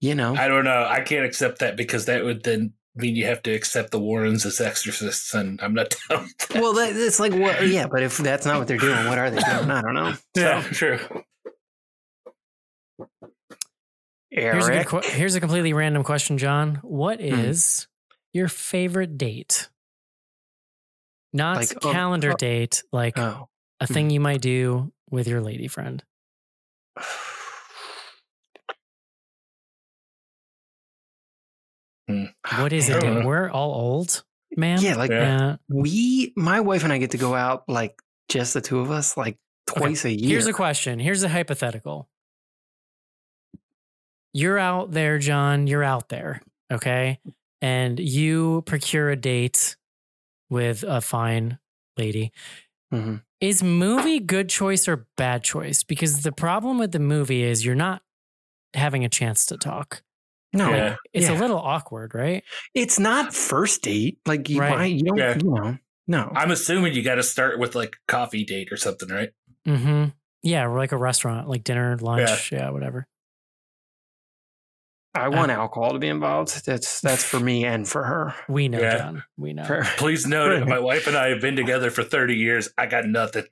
you 0.00 0.14
know, 0.14 0.34
I 0.34 0.48
don't 0.48 0.64
know. 0.64 0.86
I 0.88 1.00
can't 1.02 1.26
accept 1.26 1.58
that 1.60 1.76
because 1.76 2.06
that 2.06 2.24
would 2.24 2.42
then 2.42 2.72
mean 2.94 3.16
you 3.16 3.24
have 3.26 3.42
to 3.42 3.52
accept 3.52 3.90
the 3.90 3.98
Warrens 3.98 4.44
as 4.44 4.60
exorcists, 4.60 5.32
and 5.34 5.60
I'm 5.62 5.74
not 5.74 5.94
down. 6.08 6.28
that. 6.50 6.60
well, 6.60 6.72
that, 6.74 6.94
it's 6.94 7.18
like 7.20 7.32
what? 7.34 7.66
Yeah, 7.66 7.86
but 7.86 8.02
if 8.02 8.18
that's 8.18 8.44
not 8.46 8.58
what 8.58 8.68
they're 8.68 8.76
doing, 8.76 9.06
what 9.06 9.18
are 9.18 9.30
they 9.30 9.40
doing? 9.40 9.70
I 9.70 9.80
don't 9.80 9.94
know. 9.94 10.14
yeah, 10.36 10.62
So, 10.62 10.68
true. 10.70 10.98
Here's 14.30 14.66
a, 14.66 14.70
good 14.70 14.94
Eric, 14.94 15.04
here's 15.04 15.34
a 15.34 15.40
completely 15.40 15.72
random 15.74 16.04
question, 16.04 16.38
John. 16.38 16.76
What 16.82 17.20
is 17.20 17.86
Hmm. 18.10 18.14
your 18.38 18.48
favorite 18.48 19.18
date? 19.18 19.68
Not 21.34 21.56
Like, 21.58 21.84
um, 21.84 21.92
calendar 21.92 22.32
uh, 22.32 22.36
date, 22.36 22.82
like 22.92 23.18
oh, 23.18 23.48
a 23.80 23.86
thing 23.86 24.10
you 24.10 24.20
might 24.20 24.40
do 24.40 24.92
with 25.10 25.28
your 25.28 25.40
lady 25.42 25.68
friend. 25.68 26.02
What 32.08 32.72
is 32.72 32.90
I 32.90 32.96
it? 32.96 33.00
don't. 33.00 33.24
We're 33.24 33.48
all 33.50 33.72
old, 33.74 34.22
man. 34.56 34.80
yeah, 34.80 34.96
like 34.96 35.10
Yeah. 35.10 35.38
Yeah. 35.38 35.56
we, 35.68 36.32
my 36.36 36.60
wife 36.60 36.84
and 36.84 36.92
I 36.92 36.98
get 36.98 37.12
to 37.12 37.18
go 37.18 37.34
out 37.34 37.68
like 37.68 38.00
just 38.28 38.54
the 38.54 38.60
two 38.60 38.80
of 38.80 38.90
us, 38.90 39.16
like 39.16 39.38
twice 39.66 40.04
a 40.04 40.10
year. 40.12 40.30
Here's 40.30 40.46
a 40.46 40.52
question. 40.52 40.98
Here's 40.98 41.22
a 41.22 41.28
hypothetical. 41.28 42.08
You're 44.32 44.58
out 44.58 44.92
there, 44.92 45.18
John. 45.18 45.66
You're 45.66 45.84
out 45.84 46.08
there. 46.08 46.40
Okay. 46.72 47.18
And 47.60 48.00
you 48.00 48.62
procure 48.66 49.10
a 49.10 49.16
date 49.16 49.76
with 50.50 50.82
a 50.86 51.00
fine 51.00 51.58
lady. 51.96 52.32
Mhm. 52.92 53.22
Is 53.40 53.62
movie 53.62 54.20
good 54.20 54.48
choice 54.48 54.88
or 54.88 55.06
bad 55.16 55.44
choice? 55.44 55.82
Because 55.82 56.22
the 56.22 56.32
problem 56.32 56.78
with 56.78 56.92
the 56.92 56.98
movie 56.98 57.42
is 57.42 57.64
you're 57.64 57.74
not 57.74 58.02
having 58.74 59.04
a 59.04 59.08
chance 59.08 59.44
to 59.46 59.56
talk. 59.56 60.02
No, 60.52 60.70
Yeah. 60.70 60.96
It's 61.12 61.28
a 61.28 61.34
little 61.34 61.58
awkward, 61.58 62.14
right? 62.14 62.42
it's 62.74 62.98
not 62.98 63.34
first 63.34 63.82
date. 63.82 64.18
Like 64.26 64.48
you, 64.50 64.60
Right. 64.60 64.70
why, 64.72 64.84
you 64.86 65.02
don't, 65.02 65.16
Yeah. 65.18 65.36
you 65.42 65.50
know, 65.50 65.78
no. 66.06 66.32
I'm 66.34 66.50
assuming 66.50 66.92
you 66.94 67.02
got 67.02 67.14
to 67.16 67.22
start 67.22 67.58
with 67.58 67.74
like 67.74 67.96
coffee 68.08 68.44
date 68.44 68.68
or 68.72 68.76
something, 68.76 69.08
right? 69.08 69.30
Mm-hmm. 69.66 70.10
Yeah, 70.42 70.66
or 70.66 70.76
like 70.76 70.92
a 70.92 70.96
restaurant, 70.98 71.48
like 71.48 71.62
dinner, 71.64 71.96
lunch, 72.00 72.50
yeah, 72.52 72.70
whatever. 72.70 73.06
I 75.14 75.28
want 75.28 75.50
alcohol 75.52 75.92
to 75.92 75.98
be 75.98 76.08
involved. 76.08 76.64
That's 76.64 77.02
that's 77.02 77.22
for 77.22 77.38
me 77.38 77.66
and 77.66 77.86
for 77.86 78.02
her. 78.02 78.34
We 78.48 78.68
know, 78.68 78.80
Yeah. 78.80 78.96
John. 78.96 79.22
We 79.36 79.52
know. 79.52 79.64
For- 79.64 79.84
Please 79.98 80.26
note, 80.26 80.58
that 80.58 80.66
my 80.66 80.78
wife 80.78 81.06
and 81.06 81.14
I 81.16 81.28
have 81.28 81.40
been 81.42 81.54
together 81.54 81.90
for 81.90 82.02
30 82.02 82.34
years. 82.36 82.70
I 82.78 82.86
got 82.86 83.04
nothing. 83.04 83.44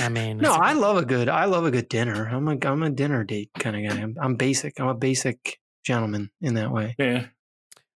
I 0.00 0.08
mean, 0.10 0.38
no, 0.42 0.52
I 0.52 0.72
love 0.72 0.96
a 0.96 1.04
good. 1.04 1.28
I 1.28 1.44
love 1.44 1.66
a 1.66 1.70
good 1.70 1.90
dinner. 1.90 2.26
I'm 2.26 2.48
a 2.48 2.56
I'm 2.66 2.82
a 2.82 2.88
dinner 2.90 3.22
date 3.22 3.50
kind 3.58 3.76
of 3.76 3.92
guy. 3.96 4.00
I'm, 4.02 4.16
I'm 4.18 4.36
basic. 4.36 4.80
I'm 4.80 4.88
a 4.88 4.94
basic 4.94 5.58
gentleman 5.86 6.30
in 6.40 6.54
that 6.54 6.70
way. 6.72 6.94
yeah. 6.98 7.26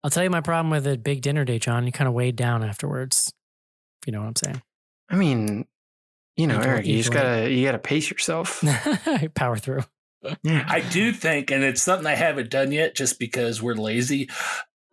I'll 0.03 0.11
tell 0.11 0.23
you 0.23 0.29
my 0.29 0.41
problem 0.41 0.69
with 0.69 0.85
a 0.87 0.97
big 0.97 1.21
dinner 1.21 1.43
date, 1.43 1.63
John. 1.63 1.85
You 1.85 1.91
kind 1.91 2.07
of 2.07 2.13
weighed 2.13 2.35
down 2.35 2.63
afterwards. 2.63 3.33
If 4.01 4.07
you 4.07 4.13
know 4.13 4.21
what 4.21 4.27
I'm 4.27 4.35
saying. 4.35 4.61
I 5.09 5.15
mean, 5.15 5.65
you 6.35 6.47
know, 6.47 6.59
Eric, 6.59 6.85
you 6.85 6.97
just 6.97 7.11
gotta 7.11 7.49
you 7.51 7.65
gotta 7.65 7.79
pace 7.79 8.09
yourself. 8.09 8.63
Power 9.35 9.57
through. 9.57 9.81
Yeah. 10.43 10.65
I 10.67 10.81
do 10.81 11.11
think, 11.13 11.51
and 11.51 11.63
it's 11.63 11.81
something 11.81 12.05
I 12.07 12.15
haven't 12.15 12.49
done 12.51 12.71
yet 12.71 12.95
just 12.95 13.17
because 13.19 13.61
we're 13.61 13.73
lazy. 13.75 14.29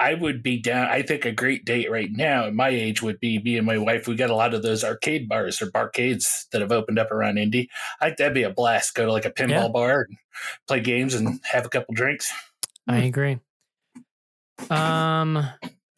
I 0.00 0.14
would 0.14 0.42
be 0.42 0.58
down. 0.60 0.88
I 0.88 1.02
think 1.02 1.24
a 1.24 1.32
great 1.32 1.64
date 1.64 1.90
right 1.90 2.10
now 2.10 2.46
at 2.46 2.54
my 2.54 2.68
age 2.70 3.00
would 3.02 3.20
be 3.20 3.38
me 3.40 3.56
and 3.56 3.66
my 3.66 3.78
wife. 3.78 4.08
We 4.08 4.16
got 4.16 4.30
a 4.30 4.34
lot 4.34 4.52
of 4.54 4.62
those 4.62 4.82
arcade 4.84 5.28
bars 5.28 5.62
or 5.62 5.66
barcades 5.70 6.48
that 6.50 6.60
have 6.62 6.72
opened 6.72 6.98
up 6.98 7.12
around 7.12 7.38
Indy. 7.38 7.68
I 8.00 8.06
think 8.06 8.18
that'd 8.18 8.34
be 8.34 8.42
a 8.42 8.50
blast. 8.50 8.94
Go 8.94 9.06
to 9.06 9.12
like 9.12 9.24
a 9.26 9.30
pinball 9.30 9.48
Yeah. 9.50 9.68
bar, 9.68 10.00
and 10.08 10.16
play 10.66 10.80
games, 10.80 11.14
and 11.14 11.40
have 11.44 11.66
a 11.66 11.68
couple 11.68 11.94
drinks. 11.94 12.32
I 12.86 12.98
agree. 12.98 13.38
Um, 14.70 15.46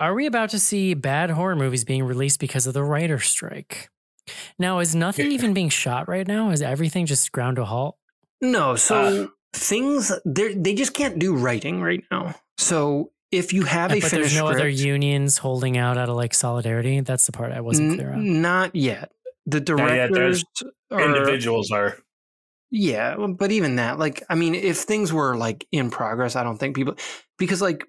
are 0.00 0.14
we 0.14 0.26
about 0.26 0.50
to 0.50 0.58
see 0.58 0.94
bad 0.94 1.30
horror 1.30 1.56
movies 1.56 1.84
being 1.84 2.04
released 2.04 2.40
because 2.40 2.66
of 2.66 2.74
the 2.74 2.82
writer 2.82 3.18
strike? 3.18 3.90
Now, 4.58 4.80
is 4.80 4.94
nothing 4.94 5.26
Yeah. 5.26 5.32
even 5.32 5.54
being 5.54 5.68
shot 5.68 6.08
right 6.08 6.26
now? 6.26 6.50
Is 6.50 6.62
everything 6.62 7.06
just 7.06 7.30
ground 7.32 7.56
to 7.56 7.64
halt? 7.64 7.96
No, 8.40 8.76
so 8.76 9.24
Uh, 9.24 9.26
things 9.52 10.12
they 10.24 10.54
they 10.54 10.74
just 10.74 10.94
can't 10.94 11.18
do 11.18 11.34
writing 11.34 11.80
right 11.80 12.02
now. 12.10 12.34
So 12.58 13.12
if 13.32 13.52
you 13.52 13.64
have 13.64 13.90
a 13.92 14.00
but 14.00 14.10
finished 14.10 14.34
there's 14.34 14.36
no 14.36 14.48
other 14.48 14.68
unions 14.68 15.38
holding 15.38 15.76
out 15.78 15.96
out 15.96 16.08
of 16.08 16.16
like 16.16 16.34
solidarity. 16.34 17.00
That's 17.00 17.26
the 17.26 17.32
part 17.32 17.52
I 17.52 17.60
wasn't 17.60 17.90
n- 17.92 17.96
clear 17.96 18.12
on. 18.12 18.42
not 18.42 18.74
yet. 18.74 19.12
The 19.46 19.60
Not 19.60 19.78
yet, 19.94 20.08
directors 20.10 20.44
are 20.90 21.00
Individuals 21.00 21.70
are. 21.70 21.98
Yeah, 22.70 23.16
but 23.38 23.52
even 23.52 23.76
that, 23.76 23.98
like, 23.98 24.22
I 24.28 24.34
mean, 24.34 24.54
if 24.54 24.78
things 24.78 25.12
were 25.12 25.36
like 25.36 25.66
in 25.72 25.90
progress, 25.90 26.34
I 26.36 26.42
don't 26.42 26.58
think 26.58 26.74
people, 26.76 26.96
because 27.38 27.62
like, 27.62 27.84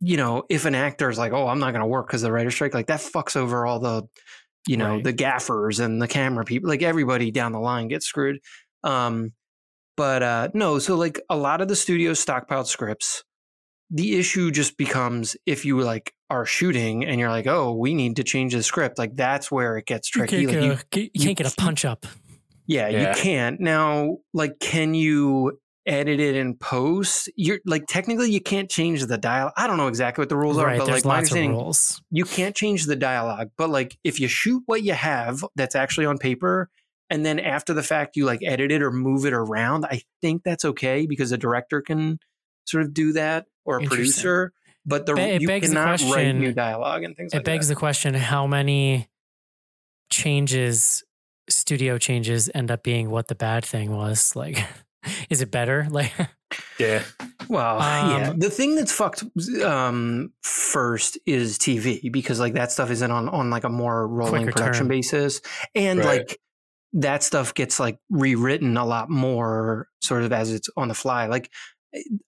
you 0.00 0.16
know, 0.16 0.44
if 0.48 0.64
an 0.64 0.74
actor 0.74 1.10
is 1.10 1.18
like, 1.18 1.32
oh, 1.32 1.46
I'm 1.48 1.58
not 1.58 1.72
going 1.72 1.80
to 1.82 1.86
work 1.86 2.06
because 2.06 2.22
the 2.22 2.32
writer's 2.32 2.54
strike, 2.54 2.72
like 2.74 2.86
that 2.86 3.00
fucks 3.00 3.36
over 3.36 3.66
all 3.66 3.80
the, 3.80 4.04
you 4.66 4.76
know, 4.76 4.94
Right. 4.94 5.04
the 5.04 5.12
gaffers 5.12 5.80
and 5.80 6.00
the 6.00 6.08
camera 6.08 6.44
people, 6.44 6.68
like 6.68 6.82
everybody 6.82 7.30
down 7.30 7.52
the 7.52 7.58
line 7.60 7.88
gets 7.88 8.06
screwed. 8.06 8.38
Um, 8.82 9.32
but 9.96 10.22
uh, 10.22 10.48
no, 10.54 10.78
so 10.78 10.94
like 10.96 11.20
a 11.28 11.36
lot 11.36 11.60
of 11.60 11.68
the 11.68 11.76
studios 11.76 12.24
stockpiled 12.24 12.66
scripts. 12.66 13.24
the 13.90 14.18
issue 14.18 14.50
just 14.50 14.76
becomes 14.76 15.36
if 15.46 15.64
you 15.64 15.80
like 15.80 16.12
are 16.30 16.44
shooting 16.46 17.04
and 17.06 17.18
you're 17.18 17.30
like, 17.30 17.46
oh, 17.46 17.72
we 17.72 17.94
need 17.94 18.16
to 18.16 18.22
change 18.24 18.52
the 18.54 18.62
script. 18.62 18.98
Like 18.98 19.16
that's 19.16 19.50
where 19.50 19.76
it 19.78 19.86
gets 19.86 20.14
You 20.14 20.26
tricky. 20.26 20.46
can't, 20.46 20.68
Like, 20.68 20.90
get 20.90 21.00
you- 21.00 21.02
a- 21.02 21.04
you 21.04 21.10
you 21.14 21.24
can't 21.26 21.38
get 21.38 21.52
a 21.52 21.56
punch 21.56 21.84
up. 21.84 22.06
Yeah, 22.68 22.88
Yeah. 22.88 23.08
you 23.16 23.20
can't. 23.20 23.58
Now, 23.60 24.18
like, 24.32 24.60
can 24.60 24.94
you 24.94 25.58
edit 25.86 26.20
it 26.20 26.36
in 26.36 26.54
post? 26.54 27.28
You're 27.34 27.58
like 27.64 27.84
technically 27.88 28.30
you 28.30 28.40
can't 28.42 28.70
change 28.70 29.04
the 29.06 29.16
dialogue. 29.18 29.54
I 29.56 29.66
don't 29.66 29.78
know 29.78 29.88
exactly 29.88 30.20
what 30.22 30.28
the 30.28 30.36
rules 30.36 30.58
are, 30.58 30.66
Right, 30.66 30.78
but 30.78 30.84
there's 30.84 30.98
like 30.98 31.04
my 31.06 31.16
lots 31.16 31.30
of 31.30 31.36
understanding, 31.38 31.52
rules. 31.58 32.02
you 32.10 32.24
can't 32.26 32.54
change 32.54 32.84
the 32.84 32.94
dialogue. 32.94 33.48
But 33.56 33.70
like 33.70 33.98
if 34.04 34.20
you 34.20 34.28
shoot 34.28 34.62
what 34.66 34.82
you 34.82 34.92
have 34.92 35.42
that's 35.56 35.74
actually 35.74 36.04
on 36.06 36.18
paper, 36.18 36.68
and 37.10 37.24
then 37.24 37.40
after 37.40 37.72
the 37.72 37.82
fact 37.82 38.16
you 38.16 38.26
like 38.26 38.40
edit 38.44 38.70
it 38.70 38.82
or 38.82 38.92
move 38.92 39.24
it 39.24 39.32
around, 39.32 39.86
I 39.86 40.02
think 40.20 40.42
that's 40.44 40.64
okay 40.66 41.06
because 41.06 41.32
a 41.32 41.38
director 41.38 41.80
can 41.80 42.18
sort 42.66 42.82
of 42.82 42.92
do 42.92 43.14
that 43.14 43.46
or 43.64 43.78
a 43.78 43.84
producer. 43.84 44.52
But 44.84 45.06
the 45.06 45.14
it 45.16 45.40
you 45.40 45.46
begs 45.48 45.70
the 45.70 45.76
cannot 45.76 46.02
write 46.14 46.32
new 46.34 46.52
dialogue 46.52 47.02
and 47.02 47.16
things 47.16 47.32
like 47.32 47.44
that. 47.44 47.48
It 47.48 47.50
like 47.50 47.56
begs 47.56 47.68
that. 47.68 47.74
the 47.74 47.78
question 47.78 48.12
how 48.12 48.46
many 48.46 49.08
changes, 50.10 51.02
studio 51.48 51.98
changes, 51.98 52.50
end 52.54 52.70
up 52.70 52.82
being 52.82 53.10
what 53.10 53.28
the 53.28 53.34
bad 53.34 53.64
thing 53.64 53.90
was? 53.94 54.34
Like, 54.36 54.58
is 55.30 55.40
it 55.42 55.50
better? 55.50 55.86
Like, 55.90 56.12
Yeah. 56.78 57.02
Well, 57.48 57.78
yeah. 57.78 58.30
Um, 58.30 58.38
The 58.38 58.50
thing 58.50 58.74
that's 58.76 58.92
fucked 58.92 59.24
um, 59.64 60.32
first 60.42 61.18
is 61.26 61.58
TV 61.58 62.10
because 62.10 62.40
like 62.40 62.54
that 62.54 62.72
stuff 62.72 62.90
isn't 62.90 63.10
on 63.10 63.28
on 63.28 63.50
like 63.50 63.64
a 63.64 63.68
more 63.68 64.06
rolling 64.08 64.44
production 64.46 64.84
turn. 64.84 64.88
basis, 64.88 65.40
and 65.74 65.98
Right. 66.00 66.20
like 66.20 66.38
that 66.94 67.22
stuff 67.22 67.52
gets 67.54 67.78
like 67.78 67.98
rewritten 68.08 68.76
a 68.78 68.84
lot 68.86 69.10
more 69.10 69.88
sort 70.02 70.22
of 70.22 70.32
as 70.32 70.50
it's 70.52 70.68
on 70.76 70.88
the 70.88 70.94
fly. 70.94 71.26
Like 71.26 71.50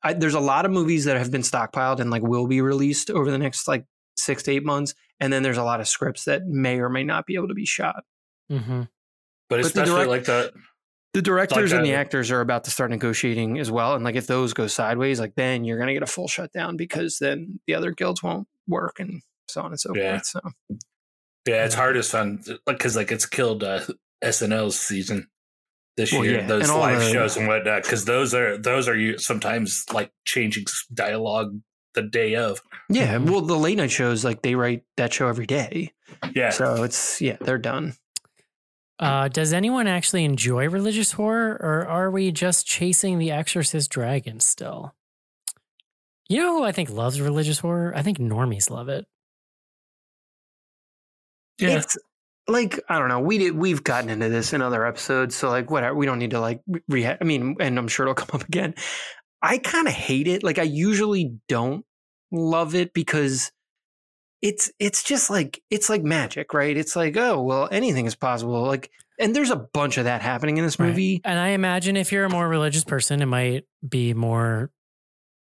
I, 0.03 0.13
there's 0.15 0.35
a 0.35 0.41
lot 0.41 0.65
of 0.67 0.71
movies 0.71 1.05
that 1.07 1.17
have 1.17 1.31
been 1.31 1.43
stockpiled 1.43 2.01
and 2.01 2.11
like 2.11 2.23
will 2.23 2.47
be 2.47 2.61
released 2.61 3.11
over 3.11 3.31
the 3.31 3.39
next 3.39 3.67
like 3.69 3.85
six 4.19 4.43
to 4.45 4.53
eight 4.53 4.65
months, 4.65 4.95
and 5.19 5.33
then 5.33 5.43
there's 5.43 5.57
a 5.59 5.65
lot 5.65 5.81
of 5.81 5.89
scripts 5.89 6.25
that 6.25 6.47
may 6.47 6.79
or 6.79 6.91
may 6.91 7.05
not 7.05 7.25
be 7.27 7.35
able 7.37 7.49
to 7.49 7.55
be 7.55 7.65
shot. 7.67 8.05
mhm. 8.53 8.89
But 9.51 9.57
the 9.61 9.67
especially 9.67 9.93
direct- 10.07 10.09
like 10.09 10.25
the 10.25 10.53
The 11.13 11.21
directors 11.23 11.73
and 11.73 11.85
the 11.85 11.95
actors 11.95 12.31
are 12.31 12.41
about 12.41 12.65
to 12.65 12.71
start 12.71 12.91
negotiating 12.91 13.59
as 13.59 13.69
well. 13.71 13.95
And 13.97 14.05
like 14.05 14.15
if 14.15 14.27
those 14.29 14.55
go 14.55 14.69
sideways, 14.69 15.19
like 15.21 15.35
then 15.35 15.65
you're 15.65 15.79
gonna 15.79 15.93
get 15.93 16.03
a 16.05 16.07
full 16.07 16.29
shutdown 16.29 16.77
because 16.77 17.19
then 17.19 17.59
the 17.67 17.75
other 17.75 17.91
guilds 17.91 18.23
won't 18.23 18.47
work 18.69 19.01
and 19.01 19.21
so 19.49 19.61
on 19.63 19.73
and 19.73 19.81
so 19.81 19.93
Yeah. 19.95 20.13
forth. 20.21 20.27
So 20.27 20.41
yeah, 21.47 21.65
it's 21.65 21.75
hardest 21.75 22.15
on 22.15 22.43
like, 22.47 22.79
because 22.79 22.95
like 22.97 23.11
it's 23.11 23.27
killed 23.27 23.65
uh, 23.65 23.81
SNL's 24.23 24.79
season 24.79 25.27
this 25.97 26.13
Well, 26.13 26.25
year. 26.25 26.39
yeah, 26.41 26.47
Those 26.47 26.71
and 26.71 26.79
live 26.79 27.01
the- 27.01 27.11
shows 27.13 27.37
and 27.37 27.49
whatnot 27.49 27.83
because 27.83 28.05
those 28.05 28.33
are 28.33 28.57
those 28.57 28.87
are 28.87 28.97
you 28.97 29.19
sometimes 29.19 29.85
like 29.93 30.13
changing 30.25 30.67
dialogue 30.95 31.59
the 31.95 32.03
day 32.03 32.37
of. 32.37 32.63
yeah, 32.89 33.17
Mhm. 33.17 33.31
well 33.31 33.41
the 33.41 33.57
late 33.59 33.79
night 33.79 33.91
shows 33.91 34.25
like 34.25 34.43
they 34.43 34.55
write 34.55 34.85
that 34.97 35.13
show 35.13 35.27
every 35.27 35.47
day. 35.47 35.93
Yeah. 36.37 36.51
So 36.51 36.85
it's 36.85 37.21
yeah, 37.21 37.37
they're 37.41 37.59
done. 37.59 37.95
Uh, 39.01 39.29
does 39.29 39.55
anyone 39.55 39.87
actually 39.87 40.25
enjoy 40.27 40.69
religious 40.69 41.13
horror, 41.13 41.53
or 41.61 41.89
are 41.89 42.11
we 42.11 42.31
just 42.31 42.67
chasing 42.67 43.19
the 43.19 43.31
Exorcist 43.31 43.91
dragon 43.91 44.41
still? 44.41 44.95
You 46.29 46.43
know 46.43 46.59
who 46.59 46.65
I 46.65 46.73
think 46.73 46.91
loves 46.91 47.19
religious 47.19 47.59
horror? 47.59 47.95
I 47.97 48.03
think 48.03 48.19
normies 48.19 48.71
love 48.71 48.91
it. 48.91 49.07
Yeah. 51.59 51.79
It's 51.79 51.97
like 52.47 52.79
I 52.91 52.99
don't 52.99 53.09
know. 53.09 53.21
We 53.21 53.39
did 53.39 53.57
we've 53.57 53.83
gotten 53.83 54.11
into 54.11 54.29
this 54.29 54.53
in 54.53 54.61
other 54.61 54.87
episodes, 54.87 55.35
so 55.35 55.49
like 55.49 55.71
whatever. 55.71 55.95
We 55.95 56.05
don't 56.05 56.19
need 56.19 56.33
to 56.33 56.41
like 56.41 56.61
re. 56.89 57.07
I 57.07 57.25
mean, 57.25 57.57
and 57.59 57.79
I'm 57.79 57.89
sure 57.89 58.05
it'll 58.05 58.15
come 58.27 58.39
up 58.39 58.47
again. 58.47 58.75
I 59.41 59.57
kind 59.59 59.89
of 59.89 59.95
hate 59.95 60.29
it. 60.29 60.43
Like 60.43 60.59
I 60.59 60.65
usually 60.65 61.33
don't 61.49 61.87
love 62.31 62.75
it 62.75 62.93
because 62.93 63.51
it's 64.43 64.71
it's 64.79 65.03
just 65.03 65.31
like 65.31 65.63
it's 65.71 65.89
like 65.89 66.03
magic, 66.03 66.55
right? 66.55 66.77
It's 66.77 66.97
like 66.97 67.17
oh 67.17 67.43
well, 67.43 67.69
anything 67.71 68.07
is 68.07 68.15
possible. 68.15 68.63
Like, 68.63 68.91
and 69.19 69.35
there's 69.37 69.51
a 69.51 69.57
bunch 69.57 69.99
of 69.99 70.05
that 70.05 70.23
happening 70.23 70.57
in 70.57 70.65
this 70.65 70.79
Right. 70.79 70.89
movie. 70.89 71.21
And 71.25 71.39
I 71.39 71.49
imagine 71.49 71.97
if 71.97 72.11
you're 72.13 72.25
a 72.25 72.31
more 72.31 72.49
religious 72.49 72.85
person, 72.85 73.21
it 73.21 73.27
might 73.27 73.65
be 73.87 74.15
more, 74.15 74.71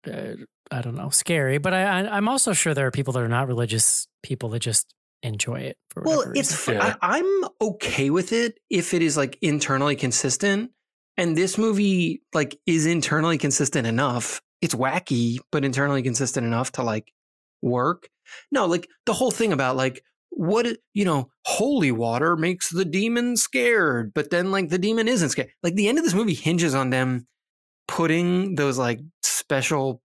uh, 0.08 0.34
I 0.72 0.82
don't 0.82 0.96
know, 0.96 1.10
scary. 1.10 1.58
But 1.58 1.74
I, 1.74 1.82
I, 2.02 2.18
I'm 2.18 2.28
also 2.28 2.54
sure 2.54 2.74
there 2.74 2.86
are 2.88 2.92
people 2.92 3.14
that 3.14 3.24
are 3.24 3.28
not 3.28 3.48
religious 3.48 4.08
people 4.22 4.50
that 4.50 4.60
just 4.60 4.94
enjoy 5.24 5.62
it 5.62 5.78
for 5.90 6.04
Well, 6.04 6.22
it's 6.36 6.68
reason. 6.68 6.76
Yeah. 6.76 6.96
I, 7.02 7.18
I'm 7.20 7.50
okay 7.62 8.12
with 8.12 8.32
it 8.34 8.60
if 8.70 8.94
it 8.94 9.02
is 9.02 9.18
like 9.18 9.38
internally 9.42 9.96
consistent. 9.96 10.72
And 11.18 11.36
this 11.36 11.58
movie 11.58 12.22
like 12.34 12.60
is 12.68 12.86
internally 12.86 13.38
consistent 13.40 13.88
enough. 13.88 14.42
It's 14.62 14.76
wacky, 14.76 15.40
but 15.52 15.66
internally 15.66 16.04
consistent 16.04 16.46
enough 16.46 16.74
to 16.74 16.84
like 16.84 17.12
work. 17.62 18.10
No, 18.52 18.66
like 18.66 18.88
the 19.06 19.14
whole 19.14 19.32
thing 19.32 19.54
about 19.54 19.76
like 19.76 20.04
what 20.30 20.68
you 20.94 21.06
know, 21.06 21.30
holy 21.46 21.92
water 21.92 22.36
makes 22.36 22.70
the 22.70 22.86
demon 22.86 23.38
scared, 23.38 24.14
but 24.14 24.30
then 24.30 24.52
like 24.52 24.70
the 24.70 24.78
demon 24.78 25.08
isn't 25.08 25.30
scared. 25.30 25.52
Like 25.64 25.76
the 25.76 25.88
end 25.88 25.98
of 25.98 26.04
this 26.04 26.14
movie 26.14 26.34
hinges 26.34 26.76
on 26.76 26.90
them 26.90 27.28
putting 27.88 28.56
those 28.56 28.78
like 28.78 29.00
special 29.24 30.02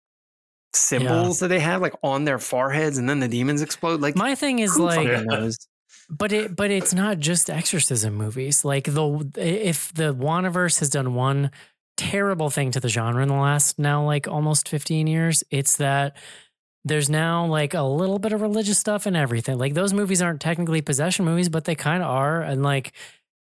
symbols 0.73 1.41
that 1.41 1.49
they 1.49 1.59
have 1.59 1.81
like 1.83 1.95
on 2.03 2.25
their 2.25 2.39
foreheads 2.39 2.99
and 2.99 3.09
then 3.09 3.21
the 3.21 3.29
demons 3.29 3.63
explode. 3.63 4.01
Like 4.01 4.17
My 4.17 4.35
thing 4.35 4.61
is 4.61 4.79
like. 4.79 5.09
But 6.13 6.33
it 6.33 6.57
but 6.57 6.73
it's 6.73 6.93
not 6.93 7.21
just 7.21 7.49
exorcism 7.49 8.15
movies. 8.15 8.65
Like 8.65 8.85
the 8.85 9.31
if 9.37 9.95
the 9.95 10.13
Wanaverse 10.13 10.81
has 10.81 10.91
done 10.91 11.15
one 11.15 11.53
terrible 11.97 12.51
thing 12.51 12.73
to 12.73 12.81
the 12.81 12.89
genre 12.89 13.23
in 13.23 13.29
the 13.29 13.35
last 13.35 13.79
now 13.79 14.05
like 14.05 14.27
almost 14.27 14.69
15 14.69 15.07
years, 15.07 15.45
it's 15.51 15.77
that 15.77 16.17
there's 16.85 17.11
now 17.11 17.47
like 17.47 17.75
a 17.75 17.83
little 17.83 18.19
bit 18.19 18.33
of 18.33 18.41
religious 18.41 18.79
stuff 18.79 19.07
and 19.07 19.17
everything. 19.17 19.59
Like 19.59 19.75
those 19.75 19.93
movies 19.93 20.23
aren't 20.23 20.41
technically 20.41 20.81
possession 20.81 21.25
movies, 21.25 21.49
but 21.49 21.65
they 21.65 21.75
kind 21.75 22.03
of 22.03 22.09
are 22.09 22.41
and 22.43 22.63
like 22.63 22.93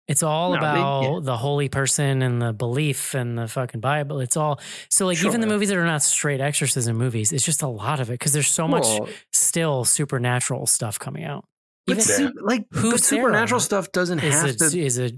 it's 0.07 0.21
all 0.21 0.49
No, 0.53 0.61
they- 0.61 0.65
about 0.67 1.01
yeah. 1.03 1.19
the 1.23 1.35
holy 1.37 1.67
person 1.67 2.21
and 2.21 2.39
the 2.41 2.53
belief 2.53 3.13
and 3.15 3.37
the 3.37 3.47
fucking 3.47 3.81
Bible. 3.81 4.19
It's 4.19 4.37
all 4.37 4.59
so 4.89 5.05
like 5.07 5.21
even 5.23 5.41
the 5.41 5.47
movies 5.47 5.69
that 5.69 5.77
are 5.77 5.85
not 5.85 6.03
straight 6.03 6.39
exorcism 6.41 6.95
movies, 6.95 7.33
it's 7.33 7.43
just 7.43 7.61
a 7.63 7.67
lot 7.67 7.99
of 7.99 8.09
it 8.09 8.13
because 8.13 8.31
there's 8.31 8.47
so 8.47 8.67
much 8.67 8.85
still 9.33 9.83
supernatural 9.83 10.65
stuff 10.67 10.99
coming 10.99 11.23
out. 11.23 11.45
But 11.87 11.93
Even- 11.93 12.03
su- 12.03 12.33
like 12.41 12.65
Who's 12.71 12.91
but 12.93 13.03
supernatural 13.03 13.59
stuff 13.59 13.91
doesn't 13.91 14.19
is 14.23 14.33
have 14.33 14.49
a, 14.49 14.53
to. 14.53 14.79
is 14.79 14.97
a 14.99 15.11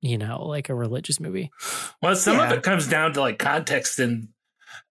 you 0.00 0.18
know 0.18 0.42
like 0.46 0.68
a 0.70 0.74
religious 0.74 1.20
movie. 1.20 1.50
Well, 2.02 2.16
some 2.16 2.40
of 2.40 2.50
it 2.50 2.62
comes 2.62 2.88
down 2.88 3.12
to 3.14 3.20
like 3.20 3.38
context 3.38 3.98
and 3.98 4.28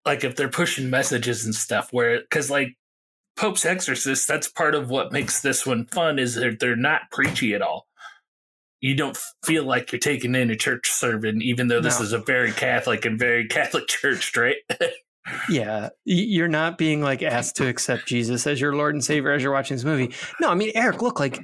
like 0.04 0.24
if 0.24 0.36
they're 0.36 0.48
pushing 0.48 0.90
messages 0.90 1.44
and 1.44 1.54
stuff. 1.54 1.88
Where 1.92 2.20
because 2.20 2.50
like 2.50 2.76
Pope's 3.36 3.64
Exorcist, 3.64 4.28
that's 4.28 4.48
part 4.48 4.74
of 4.74 4.90
what 4.90 5.12
makes 5.12 5.40
this 5.42 5.66
one 5.66 5.86
fun 5.86 6.18
is 6.18 6.34
they're 6.34 6.54
they're 6.54 6.76
not 6.76 7.02
preachy 7.10 7.54
at 7.54 7.62
all. 7.62 7.86
You 8.80 8.94
don't 8.94 9.16
feel 9.44 9.64
like 9.64 9.90
you're 9.92 9.98
taking 9.98 10.34
in 10.34 10.50
a 10.50 10.56
church 10.56 10.90
sermon, 10.90 11.40
even 11.40 11.68
though 11.68 11.80
this 11.80 11.98
No. 12.00 12.04
is 12.04 12.12
a 12.12 12.18
very 12.18 12.52
Catholic 12.52 13.04
and 13.06 13.18
very 13.18 13.46
Catholic 13.48 13.86
church, 13.88 14.36
right? 14.36 14.56
Yeah, 15.48 15.88
you're 16.04 16.48
not 16.48 16.76
being 16.76 17.00
like 17.00 17.22
asked 17.22 17.56
to 17.56 17.66
accept 17.66 18.06
Jesus 18.06 18.46
as 18.46 18.60
your 18.60 18.74
Lord 18.76 18.94
and 18.94 19.02
Savior 19.02 19.32
as 19.32 19.42
you're 19.42 19.52
watching 19.52 19.74
this 19.76 19.84
movie. 19.84 20.12
No, 20.38 20.50
I 20.50 20.54
mean 20.54 20.70
Eric, 20.74 21.00
look 21.00 21.18
like 21.18 21.40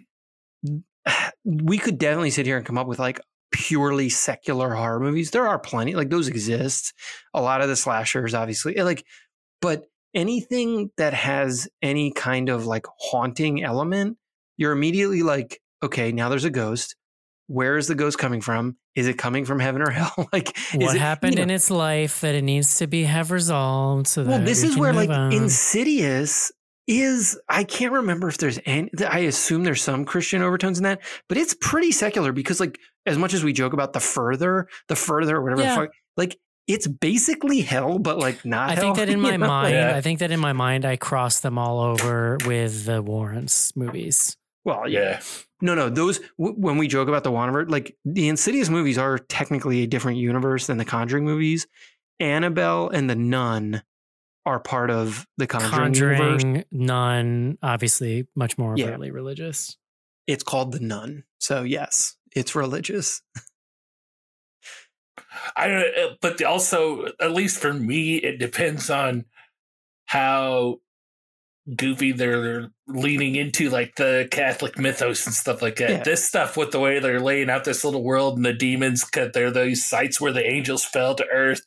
we 1.44 1.78
could 1.78 1.98
definitely 1.98 2.30
sit 2.30 2.44
here 2.46 2.58
and 2.58 2.66
come 2.66 2.76
up 2.78 2.86
with 2.86 2.98
like 2.98 3.20
purely 3.52 4.08
secular 4.08 4.74
horror 4.74 5.00
movies. 5.00 5.30
There 5.30 5.46
are 5.48 5.58
plenty, 5.58 5.94
like 5.94 6.10
those 6.10 6.28
exist. 6.28 6.92
A 7.34 7.40
lot 7.42 7.60
of 7.62 7.68
the 7.68 7.76
slashers, 7.76 8.34
obviously, 8.34 8.76
eh, 8.76 8.84
like, 8.84 9.04
but 9.60 9.84
anything 10.14 10.90
that 10.96 11.14
has 11.14 11.68
any 11.82 12.12
kind 12.12 12.48
of 12.48 12.66
like 12.66 12.86
haunting 12.98 13.62
element, 13.62 14.16
you're 14.56 14.72
immediately 14.72 15.22
like, 15.22 15.60
okay, 15.82 16.12
now 16.12 16.28
there's 16.28 16.44
a 16.44 16.50
ghost. 16.50 16.96
Where 17.48 17.76
is 17.76 17.88
the 17.88 17.94
ghost 17.96 18.18
coming 18.18 18.40
from? 18.40 18.76
Is 18.94 19.08
it 19.08 19.18
coming 19.18 19.44
from 19.44 19.58
heaven 19.58 19.82
or 19.82 19.90
hell? 19.98 20.12
like, 20.32 20.56
What 20.74 20.90
it- 20.90 20.94
you 20.94 20.98
happened 21.00 21.36
know- 21.36 21.42
in 21.42 21.50
its 21.50 21.70
life 21.70 22.20
that 22.20 22.34
it 22.34 22.42
needs 22.42 22.76
to 22.76 22.86
be 22.86 23.04
have 23.04 23.30
resolved 23.32 24.06
so 24.06 24.24
well, 24.24 24.38
this 24.40 24.62
is 24.62 24.76
where 24.76 24.92
like 24.92 25.10
on. 25.10 25.32
Insidious 25.32 26.52
is. 26.86 27.38
I 27.48 27.64
can't 27.64 27.92
remember 27.92 28.28
if 28.28 28.38
there's 28.38 28.58
any. 28.66 28.90
I 29.08 29.20
assume 29.20 29.64
there's 29.64 29.82
some 29.82 30.04
Christian 30.04 30.42
overtones 30.42 30.78
in 30.78 30.84
that, 30.84 31.00
but 31.28 31.38
it's 31.38 31.54
pretty 31.60 31.92
secular 31.92 32.32
because 32.32 32.60
like 32.60 32.78
as 33.06 33.16
much 33.18 33.34
as 33.34 33.42
we 33.44 33.52
joke 33.52 33.72
about 33.72 33.92
the 33.92 34.00
further, 34.00 34.68
the 34.88 34.96
further, 34.96 35.36
or 35.36 35.42
whatever, 35.42 35.62
Yeah. 35.62 35.74
the 35.74 35.80
fuck, 35.82 35.90
like 36.16 36.36
it's 36.66 36.86
basically 36.86 37.60
hell, 37.62 37.98
but 37.98 38.18
like 38.18 38.44
not. 38.44 38.70
I 38.70 38.74
hell, 38.74 38.82
think 38.82 38.96
that 38.96 39.08
in 39.12 39.20
my 39.20 39.36
know? 39.36 39.46
mind, 39.46 39.74
Yeah. 39.74 39.96
I 39.96 40.00
think 40.00 40.18
that 40.20 40.30
in 40.30 40.40
my 40.40 40.52
mind, 40.52 40.84
I 40.84 40.96
crossed 40.96 41.42
them 41.42 41.58
all 41.58 41.80
over 41.80 42.38
with 42.46 42.84
the 42.84 43.02
Warrens 43.02 43.72
movies. 43.74 44.36
Well, 44.64 44.86
yeah. 44.88 45.00
yeah, 45.00 45.20
No, 45.62 45.74
no. 45.74 45.88
Those 45.88 46.20
w- 46.38 46.54
when 46.56 46.76
we 46.76 46.86
joke 46.86 47.08
about 47.08 47.24
the 47.24 47.30
Wanderers, 47.32 47.70
like 47.70 47.96
the 48.04 48.28
Insidious 48.28 48.68
movies 48.68 48.98
are 48.98 49.18
technically 49.18 49.82
a 49.82 49.86
different 49.86 50.18
universe 50.18 50.66
than 50.66 50.76
the 50.76 50.84
Conjuring 50.84 51.24
movies. 51.24 51.66
Annabelle 52.20 52.90
and 52.90 53.08
the 53.08 53.16
Nun 53.16 53.82
are 54.46 54.58
part 54.58 54.90
of 54.90 55.26
the 55.36 55.46
Conjuring, 55.46 55.94
universe. 55.94 56.42
Conjuring, 56.42 56.64
Nun, 56.72 57.58
obviously 57.62 58.26
much 58.34 58.56
more 58.58 58.74
Yeah. 58.76 58.86
overtly 58.86 59.10
religious. 59.10 59.76
It's 60.26 60.42
called 60.42 60.72
the 60.72 60.80
Nun, 60.80 61.24
so 61.38 61.62
yes, 61.62 62.16
it's 62.34 62.54
religious. 62.54 63.22
I 65.56 65.68
don't. 65.68 65.98
uh, 65.98 66.14
But 66.20 66.42
also, 66.42 67.06
at 67.20 67.32
least 67.32 67.58
for 67.58 67.72
me, 67.72 68.16
it 68.16 68.38
depends 68.38 68.90
on 68.90 69.26
how 70.06 70.80
goofy 71.76 72.10
they're 72.10 72.68
leaning 72.88 73.36
into 73.36 73.68
like 73.70 73.94
the 73.96 74.26
Catholic 74.30 74.78
mythos 74.78 75.26
and 75.26 75.34
stuff 75.34 75.62
like 75.62 75.76
that. 75.76 75.90
Yeah. 75.90 76.02
This 76.02 76.26
stuff 76.26 76.56
with 76.56 76.70
the 76.72 76.80
way 76.80 76.98
they're 76.98 77.20
laying 77.20 77.50
out 77.50 77.64
this 77.64 77.84
little 77.84 78.02
world 78.02 78.36
and 78.36 78.44
the 78.44 78.52
demons, 78.52 79.04
because 79.04 79.30
they're 79.32 79.50
those 79.50 79.84
sites 79.84 80.20
where 80.20 80.32
the 80.32 80.44
angels 80.44 80.84
fell 80.84 81.14
to 81.14 81.26
earth, 81.28 81.62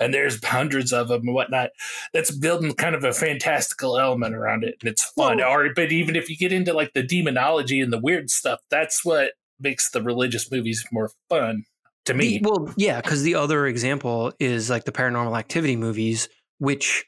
and 0.00 0.12
there's 0.12 0.44
hundreds 0.44 0.92
of 0.92 1.08
them 1.08 1.22
and 1.22 1.34
whatnot. 1.34 1.70
That's 2.12 2.30
building 2.30 2.74
kind 2.74 2.94
of 2.94 3.04
a 3.04 3.12
fantastical 3.12 3.98
element 3.98 4.34
around 4.34 4.64
it, 4.64 4.76
and 4.80 4.90
it's 4.90 5.04
fun. 5.04 5.42
Or, 5.42 5.72
but 5.74 5.92
even 5.92 6.16
if 6.16 6.28
you 6.28 6.36
get 6.36 6.52
into 6.52 6.72
like 6.72 6.92
the 6.92 7.02
demonology 7.02 7.80
and 7.80 7.92
the 7.92 7.98
weird 7.98 8.30
stuff, 8.30 8.60
that's 8.70 9.04
what 9.04 9.32
makes 9.60 9.90
the 9.90 10.02
religious 10.02 10.50
movies 10.50 10.84
more 10.92 11.10
fun 11.28 11.64
to 12.04 12.14
me. 12.14 12.38
The- 12.38 12.48
well, 12.48 12.74
yeah, 12.76 13.00
because 13.00 13.22
the 13.22 13.36
other 13.36 13.66
example 13.66 14.32
is 14.38 14.68
like 14.68 14.84
the 14.84 14.92
paranormal 14.92 15.38
activity 15.38 15.76
movies, 15.76 16.28
which 16.58 17.04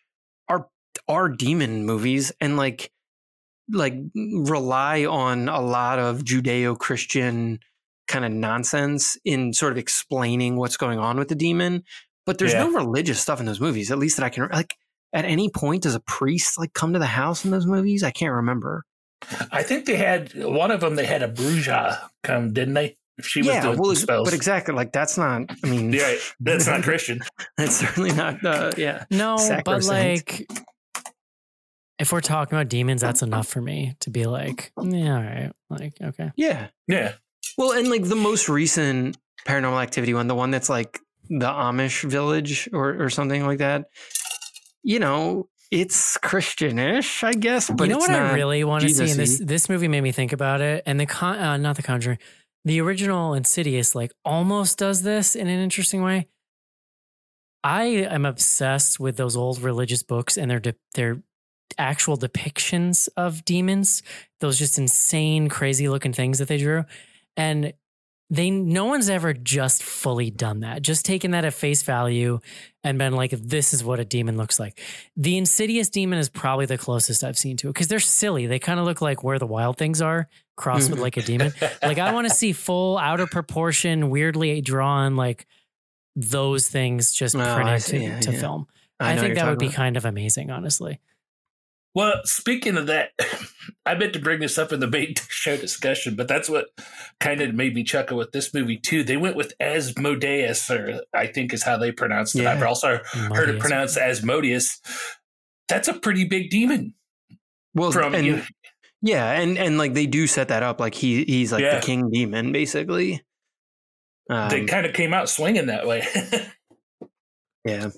are 1.10 1.24
are 1.24 1.28
demon 1.28 1.84
movies 1.84 2.32
and 2.40 2.56
like 2.56 2.90
like 3.72 3.94
rely 4.14 5.04
on 5.04 5.48
a 5.48 5.60
lot 5.60 5.98
of 5.98 6.24
Judeo-Christian 6.24 7.60
kind 8.08 8.24
of 8.24 8.32
nonsense 8.32 9.16
in 9.24 9.52
sort 9.52 9.72
of 9.72 9.78
explaining 9.78 10.56
what's 10.56 10.76
going 10.76 10.98
on 10.98 11.18
with 11.18 11.28
the 11.28 11.36
demon. 11.36 11.84
But 12.26 12.38
there's 12.38 12.54
no 12.54 12.72
religious 12.72 13.20
stuff 13.20 13.40
in 13.40 13.46
those 13.46 13.60
movies, 13.60 13.90
at 13.90 13.98
least 13.98 14.16
that 14.16 14.24
I 14.24 14.28
can 14.28 14.48
like. 14.52 14.76
At 15.12 15.24
any 15.24 15.50
point, 15.50 15.82
does 15.82 15.96
a 15.96 16.00
priest 16.00 16.58
like 16.58 16.72
come 16.72 16.92
to 16.92 17.00
the 17.00 17.06
house 17.06 17.44
in 17.44 17.50
those 17.50 17.66
movies? 17.66 18.04
I 18.04 18.12
can't 18.12 18.32
remember. 18.32 18.84
I 19.50 19.64
think 19.64 19.86
they 19.86 19.96
had 19.96 20.32
one 20.44 20.70
of 20.70 20.80
them. 20.80 20.94
They 20.94 21.06
had 21.06 21.22
a 21.22 21.28
Bruja 21.28 21.98
come, 22.22 22.52
didn't 22.52 22.74
they? 22.74 22.96
She 23.20 23.40
was 23.40 23.48
yeah, 23.48 23.62
doing 23.62 23.78
well, 23.78 23.94
spells. 23.94 24.26
but 24.28 24.34
exactly 24.34 24.74
like 24.74 24.92
that's 24.92 25.18
not. 25.18 25.50
I 25.64 25.66
mean, 25.68 25.92
yeah, 25.92 26.14
that's 26.38 26.66
not 26.66 26.82
Christian. 26.84 27.20
that's 27.56 27.76
certainly 27.76 28.12
not. 28.12 28.44
Uh, 28.44 28.70
yeah, 28.76 29.04
No, 29.10 29.36
but 29.64 29.84
like, 29.84 30.48
if 32.00 32.12
we're 32.12 32.20
talking 32.20 32.56
about 32.56 32.68
demons, 32.68 33.00
that's 33.00 33.22
enough 33.22 33.46
for 33.46 33.60
me 33.60 33.94
to 34.00 34.10
be 34.10 34.26
like, 34.26 34.72
yeah, 34.82 35.16
all 35.16 35.22
right. 35.22 35.52
Like, 35.68 35.92
okay. 36.02 36.32
yeah. 36.36 36.68
Yeah, 36.88 37.12
Well, 37.56 37.72
and 37.72 37.88
like 37.88 38.04
the 38.04 38.16
most 38.16 38.48
recent 38.48 39.16
paranormal 39.46 39.82
activity 39.82 40.14
one, 40.14 40.26
the 40.26 40.34
one 40.34 40.50
that's 40.50 40.68
like 40.68 40.98
the 41.28 41.46
Amish 41.46 42.08
village 42.08 42.68
or, 42.72 43.02
or 43.02 43.10
something 43.10 43.46
like 43.46 43.58
that, 43.58 43.86
you 44.82 44.98
know, 44.98 45.48
it's 45.70 46.16
Christianish, 46.18 47.22
I 47.22 47.32
guess. 47.32 47.70
But 47.70 47.84
you 47.84 47.90
know 47.90 47.98
it's 47.98 48.08
what 48.08 48.16
I 48.16 48.32
really 48.32 48.64
want 48.64 48.82
to 48.82 48.88
see? 48.88 49.10
And 49.10 49.20
this 49.20 49.38
this 49.38 49.68
movie 49.68 49.86
made 49.86 50.00
me 50.00 50.10
think 50.10 50.32
about 50.32 50.60
it. 50.60 50.82
And 50.84 50.98
the 50.98 51.06
con, 51.06 51.38
uh, 51.38 51.56
not 51.58 51.76
the 51.76 51.82
Conjuring, 51.82 52.18
the 52.64 52.80
original 52.80 53.34
Insidious, 53.34 53.94
like 53.94 54.10
almost 54.24 54.78
does 54.78 55.02
this 55.02 55.36
in 55.36 55.46
an 55.46 55.60
interesting 55.60 56.02
way. 56.02 56.26
I 57.62 57.84
am 57.84 58.24
obsessed 58.24 58.98
with 58.98 59.16
those 59.16 59.36
old 59.36 59.62
religious 59.62 60.02
books 60.02 60.36
and 60.36 60.50
their 60.50 60.60
de- 60.60 60.74
their 60.94 61.22
actual 61.78 62.16
depictions 62.16 63.08
of 63.16 63.44
demons. 63.44 64.02
Those 64.40 64.58
just 64.58 64.78
insane, 64.78 65.48
crazy 65.48 65.88
looking 65.88 66.12
things 66.12 66.38
that 66.38 66.48
they 66.48 66.58
drew, 66.58 66.84
and 67.36 67.72
they 68.32 68.48
no 68.50 68.84
one's 68.84 69.08
ever 69.10 69.32
just 69.32 69.82
fully 69.82 70.30
done 70.30 70.60
that. 70.60 70.82
Just 70.82 71.04
taken 71.04 71.32
that 71.32 71.44
at 71.44 71.52
face 71.52 71.82
value 71.82 72.38
and 72.84 72.96
been 72.96 73.12
like, 73.14 73.32
this 73.32 73.74
is 73.74 73.82
what 73.82 73.98
a 73.98 74.04
demon 74.04 74.36
looks 74.36 74.60
like. 74.60 74.80
The 75.16 75.36
insidious 75.36 75.88
demon 75.88 76.18
is 76.18 76.28
probably 76.28 76.64
the 76.66 76.78
closest 76.78 77.24
I've 77.24 77.36
seen 77.36 77.56
to 77.58 77.68
it 77.68 77.72
because 77.72 77.88
they're 77.88 77.98
silly. 77.98 78.46
They 78.46 78.58
kind 78.60 78.78
of 78.78 78.86
look 78.86 79.00
like 79.02 79.24
where 79.24 79.38
the 79.38 79.46
wild 79.48 79.78
things 79.78 80.00
are 80.00 80.28
crossed 80.56 80.90
with 80.90 81.00
like 81.00 81.16
a 81.16 81.22
demon. 81.22 81.52
like 81.82 81.98
I 81.98 82.12
want 82.12 82.28
to 82.28 82.34
see 82.34 82.52
full 82.52 82.98
out 82.98 83.18
of 83.20 83.30
proportion, 83.30 84.10
weirdly 84.10 84.60
drawn 84.60 85.16
like 85.16 85.46
those 86.14 86.68
things 86.68 87.12
just 87.12 87.34
Oh, 87.34 87.54
printed 87.54 87.80
to, 87.82 87.98
Yeah, 87.98 88.20
to 88.20 88.32
yeah. 88.32 88.38
film. 88.40 88.66
I 89.00 89.14
I, 89.14 89.16
think 89.16 89.34
that 89.34 89.46
would 89.48 89.54
talking 89.54 89.68
be 89.70 89.74
kind 89.74 89.96
of 89.96 90.04
amazing, 90.04 90.50
honestly. 90.50 91.00
Well, 91.94 92.20
speaking 92.24 92.76
of 92.76 92.86
that, 92.86 93.10
I 93.86 93.94
meant 93.96 94.12
to 94.12 94.20
bring 94.20 94.40
this 94.40 94.58
up 94.58 94.72
in 94.72 94.80
the 94.80 94.86
main 94.86 95.14
show 95.28 95.56
discussion, 95.56 96.14
but 96.14 96.28
that's 96.28 96.48
what 96.48 96.66
kind 97.18 97.40
of 97.40 97.54
made 97.54 97.74
me 97.74 97.82
chuckle 97.82 98.16
with 98.16 98.32
this 98.32 98.54
movie 98.54 98.76
too. 98.76 99.02
They 99.02 99.16
went 99.16 99.36
with 99.36 99.52
Asmodeus, 99.60 100.70
or 100.70 101.00
I 101.12 101.26
think 101.26 101.52
is 101.52 101.62
how 101.64 101.76
they 101.76 101.90
pronounced 101.92 102.36
it. 102.36 102.46
I've 102.46 102.60
Yeah. 102.60 102.66
also 102.66 103.00
heard 103.12 103.48
it 103.48 103.60
pronounced 103.60 103.96
Asmodeus. 103.98 104.80
That's 105.68 105.88
a 105.88 105.94
pretty 105.94 106.24
big 106.24 106.50
demon. 106.50 106.94
Well, 107.74 107.92
From 107.92 108.14
and, 108.14 108.26
you, 108.26 108.42
yeah, 109.02 109.32
and 109.40 109.56
and 109.58 109.78
like 109.78 109.94
they 109.94 110.06
do 110.06 110.26
set 110.26 110.48
that 110.48 110.62
up 110.62 110.80
like 110.80 110.94
he 110.94 111.24
he's 111.24 111.52
like 111.52 111.62
Yeah. 111.62 111.78
the 111.78 111.86
king 111.86 112.10
demon 112.10 112.52
basically. 112.52 113.22
Um, 114.28 114.48
they 114.50 114.64
kind 114.64 114.86
of 114.86 114.92
came 114.92 115.12
out 115.14 115.28
swinging 115.28 115.66
that 115.66 115.86
way. 115.86 116.06
yeah. 117.64 117.90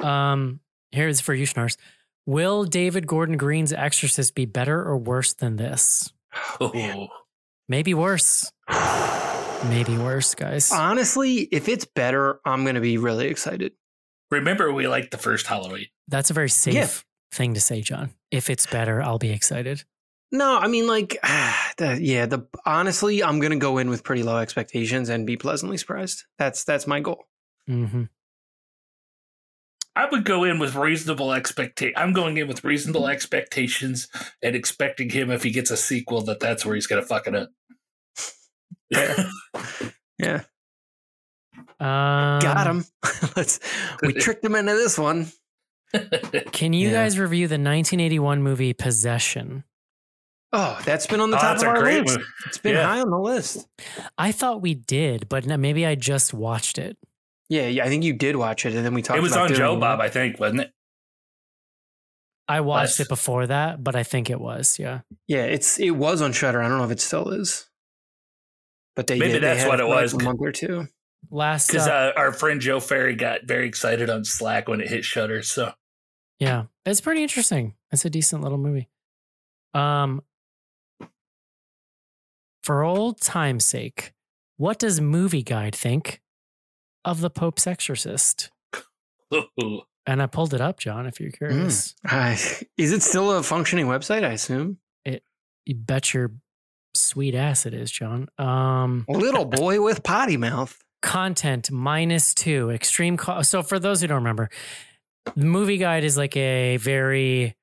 Um, 0.00 0.60
here's 0.90 1.20
for 1.20 1.34
you, 1.34 1.46
Schnars. 1.46 1.76
Will 2.28 2.64
David 2.64 3.06
Gordon 3.06 3.38
Green's 3.38 3.72
Exorcist 3.72 4.34
be 4.34 4.44
better 4.44 4.82
or 4.82 4.98
worse 4.98 5.32
than 5.32 5.56
this? 5.56 6.12
oh, 6.60 7.08
Maybe 7.70 7.94
worse. 7.94 8.52
Maybe 9.70 9.96
worse, 9.96 10.34
guys. 10.34 10.70
Honestly, 10.70 11.48
if 11.50 11.70
it's 11.70 11.86
better, 11.86 12.38
I'm 12.44 12.66
gonna 12.66 12.82
be 12.82 12.98
really 12.98 13.28
excited. 13.28 13.72
remember 14.30 14.70
we 14.70 14.86
liked 14.86 15.10
the 15.10 15.16
first 15.16 15.46
Halloween. 15.46 15.86
That's 16.06 16.28
a 16.28 16.34
very 16.34 16.50
safe 16.50 16.74
Yeah. 16.74 16.88
thing 17.32 17.54
to 17.54 17.60
say, 17.62 17.80
John. 17.80 18.12
If 18.30 18.50
it's 18.50 18.66
better, 18.66 19.00
I'll 19.00 19.16
be 19.18 19.30
excited. 19.30 19.84
No, 20.30 20.58
I 20.58 20.68
mean 20.68 20.86
like, 20.86 21.16
the, 21.78 21.98
yeah. 21.98 22.26
The 22.26 22.46
honestly, 22.66 23.22
I'm 23.24 23.40
gonna 23.40 23.56
go 23.56 23.78
in 23.78 23.88
with 23.88 24.04
pretty 24.04 24.22
low 24.22 24.36
expectations 24.36 25.08
and 25.08 25.26
be 25.26 25.38
pleasantly 25.38 25.78
surprised. 25.78 26.24
That's 26.38 26.64
that's 26.64 26.86
my 26.86 27.00
goal. 27.00 27.24
hmm 27.66 28.02
I 29.98 30.08
would 30.10 30.24
go 30.24 30.44
in 30.44 30.58
with 30.60 30.76
reasonable 30.76 31.32
expectation. 31.32 31.94
I'm 31.96 32.12
going 32.12 32.36
in 32.36 32.46
with 32.46 32.62
reasonable 32.62 33.08
expectations 33.08 34.06
and 34.42 34.54
expecting 34.54 35.10
him 35.10 35.30
if 35.30 35.42
he 35.42 35.50
gets 35.50 35.70
a 35.72 35.76
sequel 35.76 36.22
that 36.22 36.38
that's 36.38 36.64
where 36.64 36.76
he's 36.76 36.86
going 36.86 37.02
to 37.02 37.06
fuck 37.08 37.26
it 37.26 37.34
up. 37.34 37.50
Fair. 38.94 39.16
Yeah, 40.20 40.40
Um, 41.80 42.40
got 42.40 42.66
him. 42.66 42.84
Let's. 43.36 43.60
We 44.02 44.12
tricked 44.14 44.44
him 44.44 44.56
into 44.56 44.72
this 44.72 44.98
one. 44.98 45.30
Can 46.52 46.72
you 46.72 46.88
Yeah. 46.88 47.02
guys 47.04 47.18
review 47.18 47.46
the 47.46 47.54
1981 47.54 48.42
movie 48.42 48.72
Possession? 48.72 49.62
Oh, 50.52 50.80
that's 50.84 51.06
been 51.06 51.20
on 51.20 51.30
the 51.30 51.36
Oh, 51.36 51.40
top 51.40 51.50
that's 51.58 51.62
of 51.62 51.68
our 51.68 51.82
list. 51.82 52.16
movie. 52.18 52.28
It's 52.46 52.58
been 52.58 52.74
Yeah. 52.74 52.82
high 52.84 53.00
on 53.00 53.10
the 53.10 53.18
list. 53.18 53.68
I 54.18 54.32
thought 54.32 54.60
we 54.60 54.74
did, 54.74 55.28
but 55.28 55.46
maybe 55.46 55.86
I 55.86 55.94
just 55.94 56.34
watched 56.34 56.78
it. 56.78 56.96
Yeah, 57.48 57.66
yeah. 57.68 57.84
I 57.84 57.88
think 57.88 58.04
you 58.04 58.12
did 58.12 58.36
watch 58.36 58.66
it, 58.66 58.74
and 58.74 58.84
then 58.84 58.94
we 58.94 59.02
talked. 59.02 59.18
About 59.18 59.18
it 59.18 59.20
It 59.20 59.22
was 59.22 59.32
about 59.32 59.50
on 59.50 59.56
Joe. 59.56 59.80
Bob, 59.80 60.00
I 60.00 60.08
think, 60.08 60.38
wasn't 60.38 60.60
it? 60.62 60.72
I 62.48 62.60
watched 62.60 62.98
Less. 62.98 63.00
it 63.00 63.08
before 63.08 63.46
that, 63.46 63.84
but 63.84 63.94
I 63.94 64.02
think 64.02 64.30
it 64.30 64.40
was. 64.40 64.78
Yeah. 64.78 65.00
Yeah, 65.26 65.44
it's 65.44 65.78
it 65.78 65.90
was 65.90 66.22
on 66.22 66.32
Shudder. 66.32 66.62
I 66.62 66.68
don't 66.68 66.78
know 66.78 66.84
if 66.84 66.90
it 66.90 67.00
still 67.00 67.28
is, 67.30 67.68
but 68.96 69.06
they 69.06 69.18
Maybe 69.18 69.32
did. 69.32 69.42
They 69.42 69.48
that's 69.48 69.60
had 69.62 69.68
what 69.68 69.80
it 69.80 69.84
for 69.84 69.88
like 69.90 70.02
was. 70.02 70.14
A 70.14 70.22
month 70.22 70.40
or 70.40 70.52
two. 70.52 70.86
Last. 71.30 71.66
Because 71.66 71.86
uh, 71.88 71.90
uh, 71.90 72.12
our 72.16 72.32
friend 72.32 72.60
Joe 72.60 72.80
Ferry 72.80 73.14
got 73.14 73.44
very 73.44 73.66
excited 73.66 74.08
on 74.08 74.24
Slack 74.24 74.68
when 74.68 74.80
it 74.80 74.88
hit 74.88 75.04
Shudder. 75.04 75.42
So 75.42 75.72
Yeah, 76.38 76.64
it's 76.86 77.00
pretty 77.00 77.22
interesting. 77.22 77.74
It's 77.92 78.04
a 78.04 78.10
decent 78.10 78.42
little 78.42 78.58
movie. 78.58 78.88
Um, 79.74 80.22
for 82.62 82.82
old 82.82 83.20
time's 83.20 83.64
sake, 83.64 84.12
what 84.56 84.78
does 84.78 85.00
Movie 85.00 85.42
Guide 85.42 85.74
think 85.74 86.20
of 87.08 87.20
the 87.20 87.30
Pope's 87.30 87.66
Exorcist? 87.66 88.50
And 90.06 90.22
I 90.22 90.26
pulled 90.26 90.54
it 90.54 90.60
up, 90.62 90.78
John. 90.78 91.04
If 91.06 91.20
you're 91.20 91.30
curious, 91.30 91.94
Uh, 92.10 92.34
is 92.78 92.92
it 92.92 93.02
still 93.02 93.30
a 93.32 93.42
functioning 93.42 93.84
website? 93.88 94.24
I 94.24 94.32
assume. 94.32 94.78
It. 95.04 95.22
You 95.66 95.74
bet 95.74 96.14
your 96.14 96.30
sweet 96.94 97.34
ass 97.34 97.66
it 97.66 97.74
is, 97.74 97.90
John. 97.90 98.28
Um, 98.38 99.04
Little 99.06 99.44
boy 99.44 99.82
with 99.82 100.02
potty 100.02 100.38
mouth. 100.38 100.82
content 101.02 101.70
minus 101.70 102.32
two 102.32 102.70
extreme 102.70 103.18
co- 103.18 103.42
so 103.42 103.62
for 103.62 103.78
those 103.78 104.00
who 104.00 104.06
don't 104.08 104.16
remember 104.16 104.48
the 105.36 105.44
movie 105.44 105.76
guide 105.76 106.02
is 106.04 106.16
like 106.16 106.36
a 106.36 106.76
very 106.78 107.54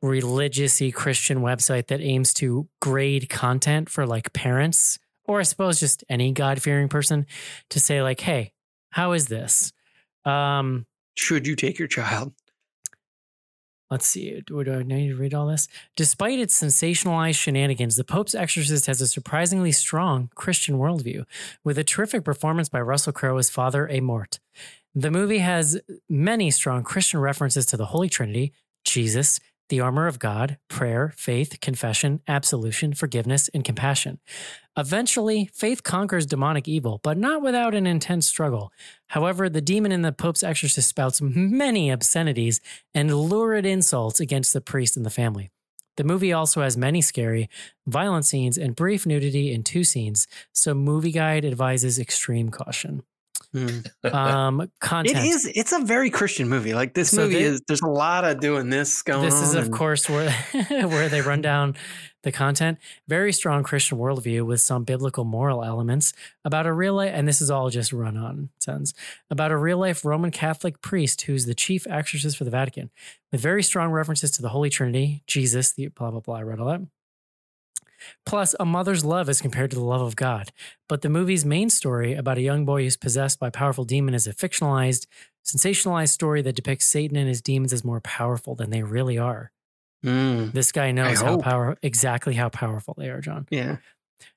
religious-y 0.00 0.90
christian 0.90 1.40
website 1.40 1.88
that 1.88 2.00
aims 2.00 2.32
to 2.32 2.66
grade 2.80 3.28
content 3.28 3.90
for 3.90 4.06
like 4.06 4.32
parents 4.32 4.98
or 5.26 5.38
i 5.38 5.42
suppose 5.42 5.78
just 5.78 6.02
any 6.08 6.32
god-fearing 6.32 6.88
person 6.88 7.26
to 7.68 7.78
say 7.78 8.00
like 8.02 8.20
hey 8.22 8.52
how 8.90 9.12
is 9.12 9.26
this 9.26 9.72
um 10.24 10.86
Should 11.14 11.46
you 11.46 11.56
take 11.56 11.78
your 11.78 11.88
child? 11.88 12.32
Let's 13.90 14.06
see. 14.06 14.42
Do, 14.46 14.62
do 14.64 14.74
I 14.74 14.82
need 14.82 15.08
to 15.08 15.16
read 15.16 15.32
all 15.32 15.46
this? 15.46 15.66
Despite 15.96 16.38
its 16.38 16.60
sensationalized 16.60 17.36
shenanigans, 17.36 17.96
The 17.96 18.04
Pope's 18.04 18.34
Exorcist 18.34 18.84
has 18.86 19.00
a 19.00 19.06
surprisingly 19.06 19.72
strong 19.72 20.30
Christian 20.34 20.76
worldview, 20.76 21.24
with 21.64 21.78
a 21.78 21.84
terrific 21.84 22.22
performance 22.22 22.68
by 22.68 22.82
Russell 22.82 23.14
Crowe 23.14 23.38
as 23.38 23.48
Father 23.48 23.88
Amorth. 23.90 24.40
The 24.94 25.10
movie 25.10 25.38
has 25.38 25.80
many 26.08 26.50
strong 26.50 26.82
Christian 26.82 27.20
references 27.20 27.64
to 27.66 27.78
the 27.78 27.86
Holy 27.86 28.10
Trinity, 28.10 28.52
Jesus, 28.84 29.40
the 29.68 29.80
armor 29.80 30.06
of 30.06 30.18
God, 30.18 30.58
prayer, 30.68 31.12
faith, 31.16 31.60
confession, 31.60 32.20
absolution, 32.26 32.94
forgiveness, 32.94 33.48
and 33.54 33.64
compassion. 33.64 34.18
Eventually, 34.76 35.50
faith 35.52 35.82
conquers 35.82 36.26
demonic 36.26 36.68
evil, 36.68 37.00
but 37.02 37.18
not 37.18 37.42
without 37.42 37.74
an 37.74 37.86
intense 37.86 38.26
struggle. 38.26 38.72
However, 39.08 39.48
the 39.48 39.60
demon 39.60 39.92
in 39.92 40.02
the 40.02 40.12
Pope's 40.12 40.42
exorcist 40.42 40.88
spouts 40.88 41.20
many 41.20 41.90
obscenities 41.90 42.60
and 42.94 43.14
lurid 43.14 43.66
insults 43.66 44.20
against 44.20 44.52
the 44.52 44.60
priest 44.60 44.96
and 44.96 45.04
the 45.04 45.10
family. 45.10 45.50
The 45.96 46.04
movie 46.04 46.32
also 46.32 46.62
has 46.62 46.76
many 46.76 47.02
scary, 47.02 47.50
violent 47.84 48.24
scenes 48.24 48.56
and 48.56 48.76
brief 48.76 49.04
nudity 49.04 49.52
in 49.52 49.64
two 49.64 49.82
scenes, 49.82 50.28
so 50.52 50.72
Movie 50.72 51.10
Guide 51.10 51.44
advises 51.44 51.98
extreme 51.98 52.50
caution. 52.50 53.02
Hmm. 53.54 53.78
Um, 54.14 54.70
content. 54.80 55.16
It 55.24 55.28
is. 55.28 55.50
It's 55.54 55.72
a 55.72 55.78
very 55.80 56.10
Christian 56.10 56.48
movie. 56.50 56.74
Like 56.74 56.92
this 56.94 57.10
So 57.10 57.22
movie 57.22 57.34
they- 57.36 57.42
is. 57.44 57.62
There's 57.66 57.80
a 57.80 57.86
lot 57.88 58.24
of 58.24 58.40
doing 58.40 58.68
this 58.68 59.00
going 59.02 59.22
This 59.24 59.40
is, 59.40 59.54
of 59.54 59.64
and- 59.66 59.72
course, 59.74 60.08
where 60.08 60.30
where 60.68 61.08
they 61.08 61.22
run 61.22 61.40
down 61.40 61.74
the 62.24 62.32
content. 62.32 62.78
Very 63.06 63.32
strong 63.32 63.62
Christian 63.62 63.96
worldview 63.96 64.44
with 64.44 64.60
some 64.60 64.84
biblical 64.84 65.24
moral 65.24 65.64
elements 65.64 66.12
about 66.44 66.66
a 66.66 66.72
real 66.72 66.94
life, 66.94 67.12
and 67.14 67.26
this 67.26 67.40
is 67.40 67.50
all 67.50 67.70
just 67.70 67.90
run 67.92 68.16
on 68.18 68.50
sentence 68.60 68.92
about 69.30 69.50
a 69.50 69.56
real 69.56 69.78
life 69.78 70.04
Roman 70.04 70.30
Catholic 70.30 70.82
priest 70.82 71.22
who's 71.22 71.46
the 71.46 71.54
chief 71.54 71.86
exorcist 71.88 72.36
for 72.36 72.44
the 72.44 72.50
Vatican, 72.50 72.90
with 73.32 73.40
very 73.40 73.62
strong 73.62 73.90
references 73.92 74.30
to 74.32 74.42
the 74.42 74.50
Holy 74.50 74.68
Trinity, 74.68 75.22
Jesus, 75.26 75.72
the 75.72 75.88
blah 75.88 76.10
blah 76.10 76.20
blah. 76.20 76.36
I 76.36 76.42
read 76.42 76.60
all 76.60 76.68
that. 76.68 76.80
Plus, 78.26 78.54
a 78.60 78.64
mother's 78.64 79.04
love 79.04 79.28
as 79.28 79.40
compared 79.40 79.70
to 79.70 79.76
the 79.76 79.82
love 79.82 80.00
of 80.00 80.16
God. 80.16 80.52
But 80.88 81.02
the 81.02 81.08
movie's 81.08 81.44
main 81.44 81.70
story 81.70 82.14
about 82.14 82.38
a 82.38 82.42
young 82.42 82.64
boy 82.64 82.82
who's 82.82 82.96
possessed 82.96 83.38
by 83.40 83.48
a 83.48 83.52
powerful 83.52 83.84
demon 83.84 84.14
is 84.14 84.26
a 84.26 84.34
fictionalized, 84.34 85.06
sensationalized 85.46 86.10
story 86.10 86.42
that 86.42 86.56
depicts 86.56 86.86
Satan 86.86 87.16
and 87.16 87.28
his 87.28 87.40
demons 87.42 87.72
as 87.72 87.84
more 87.84 88.00
powerful 88.00 88.54
than 88.54 88.70
they 88.70 88.82
really 88.82 89.18
are. 89.18 89.50
Mm, 90.04 90.52
This 90.52 90.70
guy 90.72 90.92
knows 90.92 91.20
how 91.20 91.38
power 91.38 91.76
exactly 91.82 92.34
how 92.34 92.48
powerful 92.48 92.94
they 92.96 93.08
are, 93.08 93.20
John. 93.20 93.46
yeah. 93.50 93.76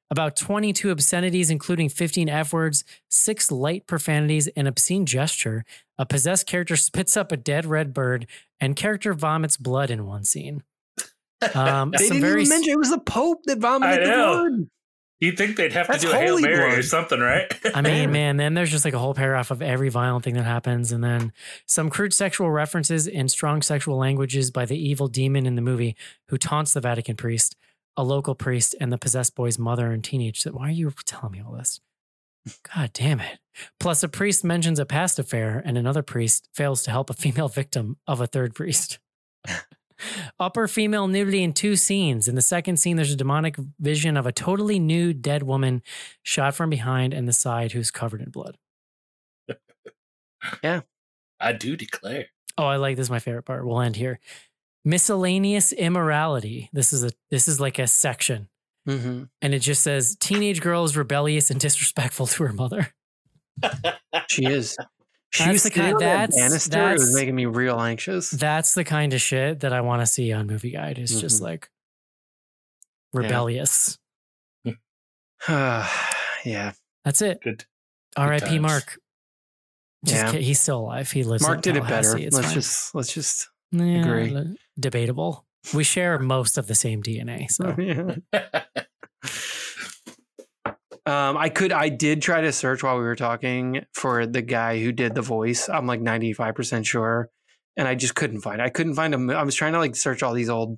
About 0.10 0.36
22 0.36 0.90
obscenities, 0.92 1.50
including 1.50 1.88
15 1.88 2.28
F 2.28 2.52
words, 2.52 2.84
six 3.10 3.50
light 3.50 3.88
profanities, 3.88 4.48
an 4.58 4.68
obscene 4.68 5.06
gesture. 5.06 5.64
A 5.98 6.06
possessed 6.06 6.48
character 6.48 6.76
spits 6.76 7.16
up 7.16 7.32
a 7.32 7.38
dead 7.38 7.66
red 7.66 7.94
bird, 7.94 8.28
and 8.60 8.76
character 8.76 9.14
vomits 9.14 9.56
blood 9.56 9.90
in 9.90 10.06
one 10.06 10.26
scene. 10.26 10.64
Um, 11.56 11.92
They 11.92 12.08
didn't 12.08 12.22
very 12.22 12.42
even 12.42 12.50
mention 12.50 12.74
it 12.74 12.78
was 12.78 12.90
the 12.92 13.00
Pope 13.00 13.44
that 13.46 13.60
vomited 13.60 14.06
the 14.06 14.10
know. 14.10 14.34
blood. 14.50 14.68
You'd 15.20 15.38
think 15.38 15.56
they'd 15.56 15.72
have 15.74 15.88
That's 15.88 16.02
to 16.02 16.10
do 16.10 16.14
a 16.14 16.18
Hail 16.18 16.30
holy 16.30 16.42
Mary 16.42 16.74
or 16.74 16.82
something, 16.82 17.20
right? 17.20 17.46
I 17.76 17.82
mean, 17.82 18.12
man, 18.14 18.38
then 18.38 18.56
there's 18.56 18.72
just 18.72 18.86
like 18.86 18.96
a 18.96 19.00
whole 19.00 19.14
paragraph 19.14 19.52
of 19.52 19.62
every 19.62 19.90
violent 19.90 20.24
thing 20.26 20.34
that 20.34 20.46
happens, 20.46 20.92
and 20.92 21.04
then 21.04 21.32
some 21.68 21.92
crude 21.92 22.12
sexual 22.12 22.50
references 22.50 23.08
and 23.08 23.30
strong 23.30 23.62
sexual 23.62 23.98
languages 23.98 24.50
by 24.50 24.66
the 24.66 24.76
evil 24.76 25.08
demon 25.08 25.46
in 25.46 25.56
the 25.56 25.62
movie 25.62 25.96
who 26.30 26.40
taunts 26.40 26.74
the 26.74 26.82
Vatican 26.82 27.16
priest, 27.16 27.56
a 27.96 28.04
local 28.04 28.34
priest, 28.34 28.76
and 28.82 28.92
the 28.92 28.98
possessed 28.98 29.36
boy's 29.36 29.60
mother 29.60 29.92
and 29.92 30.04
teenage. 30.04 30.44
Why 30.44 30.70
are 30.70 30.72
you 30.72 30.92
telling 31.06 31.34
me 31.34 31.42
all 31.46 31.54
this? 31.54 31.82
God 32.74 32.90
damn 32.94 33.20
it. 33.20 33.38
Plus, 33.80 34.02
a 34.02 34.08
priest 34.08 34.44
mentions 34.44 34.80
a 34.80 34.86
past 34.88 35.20
affair, 35.20 35.62
and 35.64 35.78
another 35.78 36.02
priest 36.02 36.50
fails 36.56 36.82
to 36.84 36.90
help 36.92 37.12
a 37.12 37.14
female 37.14 37.48
victim 37.48 37.98
of 38.08 38.22
a 38.22 38.28
third 38.28 38.56
priest. 38.56 38.98
Upper 40.40 40.68
female 40.68 41.08
nudity 41.08 41.44
in 41.44 41.54
two 41.54 41.76
scenes. 41.76 42.28
In 42.28 42.36
the 42.36 42.42
second 42.42 42.78
scene, 42.78 42.96
there's 42.98 43.12
a 43.14 43.18
demonic 43.18 43.56
vision 43.80 44.18
of 44.18 44.26
a 44.26 44.32
totally 44.32 44.80
nude 44.80 45.22
dead 45.22 45.44
woman 45.44 45.82
shot 46.24 46.56
from 46.56 46.70
behind 46.70 47.14
and 47.14 47.28
the 47.28 47.34
side 47.34 47.72
who's 47.72 47.92
covered 47.92 48.22
in 48.22 48.30
blood. 48.30 48.58
Yeah. 50.64 50.82
I 51.40 51.54
do 51.54 51.76
declare. 51.76 52.28
Oh, 52.58 52.66
I 52.66 52.78
like 52.78 52.96
this. 52.98 53.08
is 53.08 53.12
My 53.12 53.20
favorite 53.20 53.44
part. 53.44 53.66
We'll 53.66 53.82
end 53.82 53.96
here. 53.96 54.20
Miscellaneous 54.84 55.72
immorality. 55.74 56.70
This 56.74 56.94
is 56.94 57.04
a 57.04 57.12
this 57.30 57.48
is 57.48 57.60
like 57.60 57.78
a 57.78 57.86
section, 57.86 58.50
hmm 58.88 59.24
and 59.42 59.54
it 59.54 59.60
just 59.60 59.84
says 59.84 60.18
teenage 60.20 60.60
girl 60.62 60.84
is 60.84 60.98
rebellious 60.98 61.52
and 61.52 61.60
disrespectful 61.60 62.26
to 62.28 62.44
her 62.44 62.54
mother. 62.54 62.92
She 64.28 64.46
is. 64.46 64.76
She 65.34 65.44
That's 65.46 65.54
was 65.54 65.64
the 65.64 65.70
kind- 65.72 65.94
on 65.94 66.00
that 66.02 66.30
that's- 66.32 66.68
It 66.68 66.94
was 67.00 67.16
making 67.16 67.36
me 67.36 67.46
real 67.46 67.80
anxious. 67.80 68.30
That's 68.32 68.74
the 68.74 68.84
kind 68.84 69.14
of 69.14 69.22
shit 69.22 69.62
that 69.62 69.72
I 69.74 69.80
want 69.82 70.02
to 70.02 70.06
see 70.06 70.32
on 70.34 70.46
Movie 70.48 70.72
Guide. 70.72 70.98
It's 71.00 71.20
just 71.22 71.40
Mhm. 71.40 71.46
like 71.46 71.70
rebellious. 73.14 73.98
yeah. 75.48 76.74
That's 77.06 77.22
it. 77.22 77.40
Good. 77.42 77.66
R.I.P. 78.18 78.60
Mark. 78.60 79.00
Just 80.06 80.18
Yeah. 80.26 80.32
kid- 80.32 80.42
he's 80.42 80.60
still 80.60 80.80
alive. 80.80 81.10
He 81.12 81.24
lives. 81.24 81.44
Mark 81.44 81.58
in 81.58 81.62
did 81.62 81.78
it 81.78 81.84
better. 81.84 82.02
Tallahassee. 82.02 82.26
It's 82.26 82.36
Let's 82.36 82.48
fine. 82.48 82.54
just 82.56 82.96
let's 82.96 83.14
just 83.14 83.50
Yeah, 83.72 84.02
agree. 84.06 84.36
l- 84.36 84.54
Debatable. 84.80 85.46
We 85.74 85.84
share 85.84 86.18
most 86.20 86.58
of 86.58 86.68
the 86.68 86.76
same 86.76 87.02
DNA. 87.04 87.48
So 87.50 87.74
yeah. 87.78 88.16
Um, 91.06 91.36
I 91.38 91.50
could, 91.50 91.72
I 91.72 91.90
did 91.90 92.22
try 92.22 92.42
to 92.42 92.52
search 92.52 92.84
while 92.84 92.98
we 92.98 93.04
were 93.04 93.16
talking 93.16 93.86
for 93.94 94.26
the 94.28 94.42
guy 94.42 94.80
who 94.82 94.92
did 94.92 95.16
the 95.16 95.22
voice. 95.22 95.68
I'm 95.68 95.88
like 95.88 96.00
95% 96.00 96.86
sure. 96.86 97.30
And 97.78 97.88
I 97.88 97.96
just 97.96 98.14
couldn't 98.16 98.42
find 98.42 98.62
it. 98.62 98.64
I 98.64 98.70
couldn't 98.70 98.94
find 98.94 99.14
him. 99.14 99.30
I 99.32 99.44
was 99.44 99.56
trying 99.56 99.74
to 99.74 99.80
like 99.80 99.96
search 99.96 100.22
all 100.22 100.34
these 100.34 100.50
old 100.50 100.78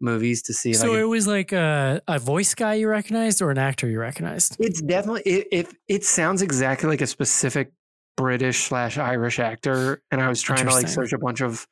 movies 0.00 0.40
to 0.42 0.54
see 0.54 0.72
So 0.72 0.88
could- 0.88 1.00
it 1.00 1.04
was 1.04 1.26
like 1.26 1.52
a, 1.52 2.00
a 2.08 2.18
voice 2.18 2.54
guy 2.54 2.74
you 2.74 2.88
recognized 2.88 3.42
or 3.42 3.50
an 3.50 3.58
actor 3.58 3.86
you 3.88 4.00
recognized? 4.00 4.56
it's 4.58 4.80
definitely, 4.80 5.22
it, 5.30 5.48
if 5.52 5.74
it 5.88 6.04
sounds 6.04 6.40
exactly 6.40 6.88
like 6.88 7.02
a 7.02 7.06
specific 7.06 7.72
British 8.16 8.64
slash 8.64 8.96
Irish 8.96 9.38
actor. 9.38 10.02
And 10.10 10.22
I 10.22 10.28
was 10.28 10.40
trying 10.40 10.66
to 10.66 10.72
like 10.72 10.88
search 10.88 11.12
a 11.12 11.18
bunch 11.18 11.42
of 11.42 11.66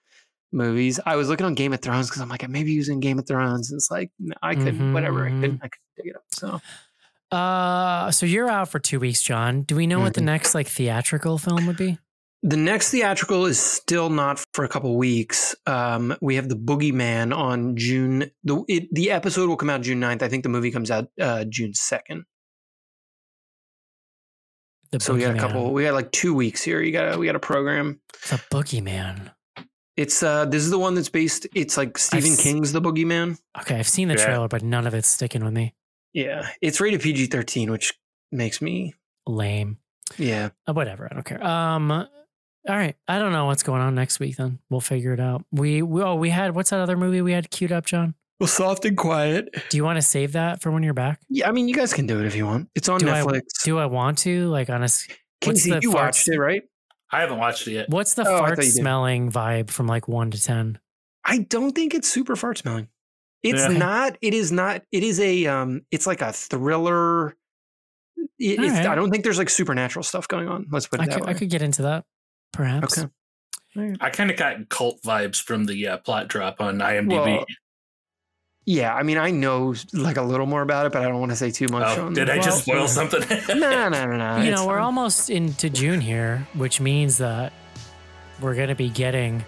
movies. 0.53 0.99
I 1.07 1.17
was 1.17 1.29
looking 1.29 1.47
on 1.47 1.55
Game 1.55 1.73
of 1.73 1.81
Thrones 1.81 2.09
because 2.09 2.21
I'm 2.21 2.29
like, 2.29 2.47
maybe 2.49 2.73
using 2.73 3.01
Game 3.01 3.19
of 3.19 3.27
Thrones. 3.27 3.71
And 3.71 3.79
it's 3.79 3.91
like, 3.91 4.11
no, 4.19 4.35
I 4.43 4.55
couldn't, 4.55 4.93
whatever. 4.93 5.27
I 5.27 5.31
couldn't, 5.31 5.61
I 5.63 5.69
couldn't 5.69 5.97
dig 5.97 6.07
it 6.09 6.17
up. 6.17 6.23
So 6.33 6.61
Uh, 7.31 8.11
so 8.11 8.25
you're 8.27 8.49
out 8.49 8.69
for 8.71 8.79
two 8.79 8.99
weeks, 8.99 9.21
John. 9.23 9.63
Do 9.63 9.77
we 9.77 9.87
know 9.87 10.01
what 10.01 10.15
the 10.15 10.21
Mhm. 10.21 10.25
next 10.27 10.55
like 10.55 10.67
theatrical 10.67 11.39
film 11.39 11.67
would 11.67 11.77
be? 11.77 11.99
The 12.43 12.57
next 12.57 12.91
theatrical 12.91 13.47
is 13.47 13.59
still 13.59 14.09
not 14.11 14.43
for 14.55 14.65
a 14.65 14.69
couple 14.69 14.97
weeks. 14.97 15.55
Um, 15.67 16.17
we 16.21 16.37
have 16.37 16.49
the 16.49 16.55
Boogeyman 16.57 17.37
on 17.37 17.77
June. 17.77 18.31
The 18.45 18.63
it, 18.69 18.89
the 18.95 19.11
episode 19.11 19.49
will 19.49 19.57
come 19.57 19.69
out 19.71 19.83
June 19.83 20.01
9th. 20.01 20.23
I 20.23 20.29
think 20.29 20.45
the 20.45 20.49
movie 20.49 20.71
comes 20.71 20.91
out 20.91 21.09
uh, 21.21 21.45
June 21.45 21.75
second. 21.75 22.25
The 24.93 25.01
So 25.01 25.15
we 25.15 25.21
got 25.21 25.37
a 25.37 25.39
couple. 25.39 25.73
We 25.73 25.83
got 25.83 25.95
like 25.95 26.13
two 26.13 26.33
weeks 26.33 26.63
here. 26.63 26.81
You 26.81 26.93
got 26.93 27.19
we 27.19 27.27
got 27.27 27.37
a 27.37 27.41
program. 27.41 28.01
It's 28.15 28.31
The 28.31 28.41
Boogeyman. 28.51 29.33
It's 29.97 30.23
uh 30.23 30.45
this 30.47 30.63
is 30.63 30.71
the 30.71 30.79
one 30.79 30.95
that's 30.95 31.09
based. 31.11 31.47
It's 31.55 31.77
like 31.77 31.99
Stephen 31.99 32.31
s- 32.33 32.41
King's 32.43 32.73
The 32.73 32.81
Boogeyman. 32.81 33.37
Okay, 33.61 33.77
I've 33.79 33.89
seen 33.89 34.09
the 34.09 34.15
Yeah. 34.15 34.25
trailer, 34.25 34.49
but 34.49 34.63
none 34.63 34.87
of 34.87 34.95
it's 34.95 35.09
sticking 35.09 35.45
with 35.45 35.53
me. 35.53 35.75
Yeah, 36.25 36.49
it's 36.61 36.81
rated 36.81 37.01
PG 37.01 37.27
thirteen, 37.27 37.71
which 37.71 37.93
makes 38.33 38.61
me 38.61 38.95
Lame. 39.27 39.79
yeah. 40.17 40.51
Uh, 40.67 40.73
whatever. 40.73 41.07
I 41.11 41.15
don't 41.15 41.25
care. 41.25 41.43
Um. 41.45 41.91
All 41.91 42.07
right. 42.77 42.97
I 43.07 43.19
don't 43.19 43.33
know 43.33 43.47
what's 43.47 43.63
going 43.63 43.81
on 43.81 43.95
next 43.95 44.19
week. 44.21 44.37
Then 44.37 44.59
we'll 44.69 44.81
figure 44.81 45.13
it 45.13 45.21
out. 45.21 45.45
We, 45.53 45.81
we 45.83 46.03
oh 46.03 46.17
we 46.17 46.31
had 46.31 46.55
what's 46.55 46.71
that 46.71 46.81
other 46.81 46.97
movie 46.97 47.23
we 47.23 47.33
had 47.33 47.51
queued 47.51 47.73
up, 47.73 47.87
John? 47.87 48.15
Well, 48.41 48.47
soft 48.49 48.85
and 48.85 48.97
quiet. 48.97 49.55
Do 49.71 49.77
you 49.77 49.85
want 49.85 49.97
to 49.97 50.03
save 50.03 50.33
that 50.33 50.61
for 50.63 50.71
when 50.71 50.83
you're 50.83 50.95
back? 50.95 51.21
Yeah, 51.29 51.49
I 51.49 51.53
mean, 51.53 51.69
you 51.69 51.75
guys 51.75 51.93
can 51.93 52.07
do 52.07 52.21
it 52.21 52.27
if 52.27 52.35
you 52.37 52.47
want. 52.47 52.69
It's 52.75 52.89
on 52.89 53.01
Do 53.01 53.09
I- 53.09 53.21
Netflix. 53.23 53.43
Do 53.65 53.79
I 53.79 53.87
want 53.87 54.19
to 54.19 54.49
like 54.49 54.71
on 54.71 54.83
a 54.83 54.85
s- 54.85 55.07
what's 55.45 55.61
Casey, 55.63 55.71
the 55.71 55.81
you 55.83 55.91
farts- 55.91 55.95
watched 55.95 56.29
it, 56.29 56.39
right? 56.39 56.63
I 57.11 57.21
haven't 57.21 57.39
watched 57.39 57.67
it 57.69 57.73
yet. 57.73 57.89
What's 57.91 58.15
the 58.15 58.23
Oh, 58.29 58.39
fart 58.39 58.57
thought 58.57 58.65
you 58.65 58.71
did. 58.73 58.81
smelling 58.81 59.33
vibe 59.33 59.71
from 59.71 59.87
like 59.87 60.09
one 60.09 60.31
to 60.31 60.43
ten? 60.43 60.79
I 61.25 61.39
don't 61.39 61.73
think 61.75 61.95
it's 61.95 62.09
super 62.09 62.37
fart 62.37 62.59
smelling. 62.59 62.89
It's 63.43 63.61
Yeah. 63.63 63.79
not. 63.79 64.19
It 64.21 64.35
is 64.35 64.51
not. 64.53 64.83
It 64.93 65.03
is 65.03 65.21
a. 65.21 65.47
Um. 65.47 65.83
It's 65.91 66.07
like 66.07 66.23
a 66.23 66.33
thriller. 66.33 67.37
It, 68.17 68.59
it's, 68.59 68.61
Alright. 68.61 68.87
I 68.87 68.95
don't 68.95 69.11
think 69.11 69.23
there's 69.25 69.39
like 69.39 69.49
supernatural 69.51 70.03
stuff 70.03 70.27
going 70.29 70.49
on. 70.49 70.67
Let's 70.71 70.87
put 70.89 71.01
it 71.01 71.05
I 71.05 71.07
that 71.07 71.15
could, 71.19 71.25
way. 71.27 71.31
I 71.31 71.35
could 71.35 71.51
get 71.51 71.63
into 71.63 71.83
that, 71.83 72.05
perhaps. 72.53 72.99
Okay. 72.99 73.09
I 74.01 74.11
kind 74.11 74.31
of 74.31 74.37
got 74.37 74.69
cult 74.69 75.01
vibes 75.03 75.41
from 75.41 75.67
the 75.67 75.87
uh, 75.87 75.97
plot 75.99 76.27
drop 76.27 76.61
on 76.61 76.79
IMDb. 76.79 77.11
Well, 77.37 77.45
Yeah, 78.65 78.93
I 78.93 79.05
mean, 79.05 79.19
I 79.19 79.31
know 79.31 79.75
like 79.93 80.17
a 80.17 80.23
little 80.23 80.47
more 80.47 80.63
about 80.63 80.87
it, 80.87 80.93
but 80.93 81.03
I 81.03 81.05
don't 81.09 81.21
want 81.21 81.31
to 81.31 81.37
say 81.37 81.53
too 81.53 81.69
much. 81.69 81.97
oh, 81.97 82.07
on 82.07 82.13
did 82.15 82.29
I 82.29 82.41
just 82.41 82.67
Well- 82.67 82.89
spoil 82.89 83.09
something? 83.09 83.39
No, 83.61 83.89
no, 83.89 84.05
no, 84.07 84.17
no. 84.17 84.37
you 84.39 84.51
it's 84.51 84.61
know, 84.61 84.67
we're 84.67 84.77
fine. 84.79 84.85
almost 84.85 85.31
into 85.31 85.71
June 85.71 86.01
here, 86.01 86.45
which 86.55 86.81
means 86.81 87.19
that 87.19 87.53
we're 88.41 88.55
going 88.57 88.69
to 88.69 88.75
be 88.75 88.89
getting 88.89 89.45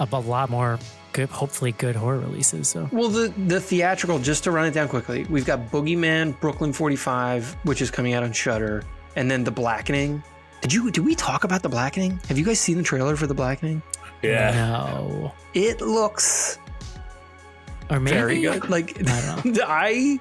a 0.00 0.06
lot 0.20 0.50
more 0.50 0.78
good, 1.16 1.30
hopefully 1.30 1.72
good 1.72 1.96
horror 1.96 2.18
releases. 2.18 2.68
So 2.68 2.88
Well, 2.92 3.08
the 3.08 3.32
the 3.46 3.60
theatrical, 3.60 4.18
just 4.18 4.44
to 4.44 4.50
run 4.50 4.66
it 4.66 4.74
down 4.74 4.86
quickly, 4.88 5.24
we've 5.30 5.46
got 5.46 5.70
Boogeyman, 5.72 6.38
Brooklyn 6.40 6.72
45, 6.72 7.56
which 7.64 7.80
is 7.80 7.90
coming 7.90 8.12
out 8.12 8.22
on 8.22 8.32
Shudder, 8.32 8.84
and 9.16 9.30
then 9.30 9.42
The 9.42 9.50
Blackening. 9.50 10.22
Did 10.60 10.72
you 10.72 10.90
did 10.90 11.04
we 11.04 11.14
talk 11.14 11.44
about 11.44 11.62
The 11.62 11.68
Blackening? 11.70 12.20
Have 12.28 12.38
you 12.38 12.44
guys 12.44 12.60
seen 12.60 12.76
the 12.76 12.82
trailer 12.82 13.16
for 13.16 13.26
The 13.26 13.34
Blackening? 13.34 13.82
yeah. 14.22 14.52
no, 14.52 15.32
It 15.54 15.80
looks 15.80 16.58
or 17.90 18.00
maybe 18.00 18.16
very 18.16 18.40
good. 18.42 18.68
Like 18.68 18.96
I 19.08 19.40
don't 19.42 19.58
I 19.64 20.18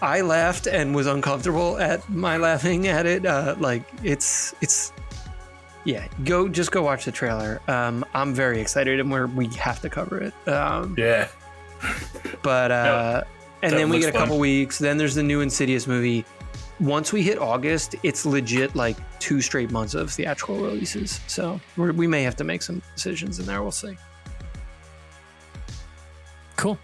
I 0.00 0.20
laughed 0.22 0.66
and 0.66 0.94
was 0.94 1.06
uncomfortable 1.06 1.78
at 1.78 2.08
my 2.08 2.36
laughing 2.36 2.86
at 2.88 3.06
it. 3.06 3.26
Uh, 3.26 3.54
like 3.58 3.82
it's 4.02 4.54
it's 4.60 4.92
yeah, 5.84 6.06
go 6.24 6.48
just 6.48 6.70
go 6.70 6.82
watch 6.82 7.04
the 7.04 7.12
trailer. 7.12 7.60
Um, 7.68 8.04
I'm 8.14 8.34
very 8.34 8.60
excited, 8.60 9.00
and 9.00 9.10
we're 9.10 9.26
we 9.26 9.48
have 9.54 9.80
to 9.80 9.90
cover 9.90 10.18
it. 10.18 10.48
Um, 10.48 10.94
Yeah. 10.98 11.28
but 12.42 12.70
uh, 12.72 13.24
and 13.62 13.72
then 13.72 13.88
we 13.88 13.96
looks 13.96 14.06
get 14.06 14.14
a 14.14 14.18
couple 14.18 14.38
weeks. 14.38 14.78
Then 14.78 14.96
there's 14.98 15.14
the 15.14 15.22
new 15.22 15.40
Insidious 15.40 15.86
movie. 15.86 16.24
Once 16.80 17.12
we 17.12 17.22
hit 17.22 17.38
August, 17.38 17.94
it's 18.02 18.26
legit 18.26 18.74
like 18.74 18.96
two 19.20 19.40
straight 19.40 19.70
months 19.70 19.94
of 19.94 20.10
theatrical 20.10 20.56
releases. 20.58 21.20
So 21.28 21.60
we're, 21.76 21.92
we 21.92 22.06
may 22.08 22.22
have 22.24 22.34
to 22.36 22.44
make 22.44 22.60
some 22.62 22.82
decisions 22.96 23.38
in 23.38 23.46
there. 23.46 23.62
We'll 23.62 23.70
see. 23.70 23.96
Cool. 26.56 26.78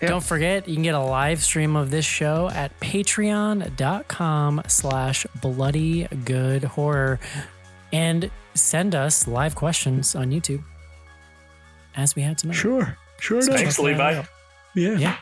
Yep. 0.00 0.10
Don't 0.10 0.24
forget, 0.24 0.68
you 0.68 0.74
can 0.74 0.82
get 0.82 0.94
a 0.94 1.00
live 1.00 1.42
stream 1.42 1.74
of 1.76 1.90
this 1.90 2.04
show 2.04 2.50
at 2.52 2.78
patreon.com 2.80 4.62
slash 4.66 5.26
bloody 5.40 6.06
good 6.24 6.64
horror 6.64 7.18
and 7.96 8.30
send 8.54 8.94
us 8.94 9.26
live 9.26 9.54
questions 9.54 10.14
on 10.14 10.30
YouTube 10.30 10.62
as 11.96 12.14
we 12.14 12.22
had 12.22 12.36
tonight. 12.36 12.54
Sure, 12.54 12.96
sure. 13.18 13.40
So 13.40 13.52
Thanks, 13.52 13.76
check 13.76 13.76
that 13.76 13.82
Levi. 13.82 14.22
Yeah. 14.74 15.16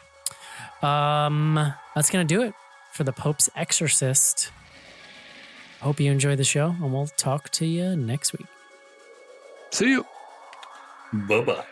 Yeah. 0.82 1.26
Um, 1.26 1.72
that's 1.94 2.10
gonna 2.10 2.24
do 2.24 2.42
it 2.42 2.52
for 2.92 3.05
the 3.05 3.12
Pope's 3.12 3.48
Exorcist. 3.55 4.51
Hope 5.80 6.01
you 6.01 6.10
enjoyed 6.10 6.38
the 6.38 6.44
show, 6.44 6.70
and 6.80 6.92
we'll 6.92 7.06
talk 7.06 7.51
to 7.51 7.66
you 7.66 7.94
next 7.94 8.32
week. 8.32 8.46
See 9.70 9.90
you. 9.90 10.06
Bye 11.12 11.42
bye. 11.42 11.64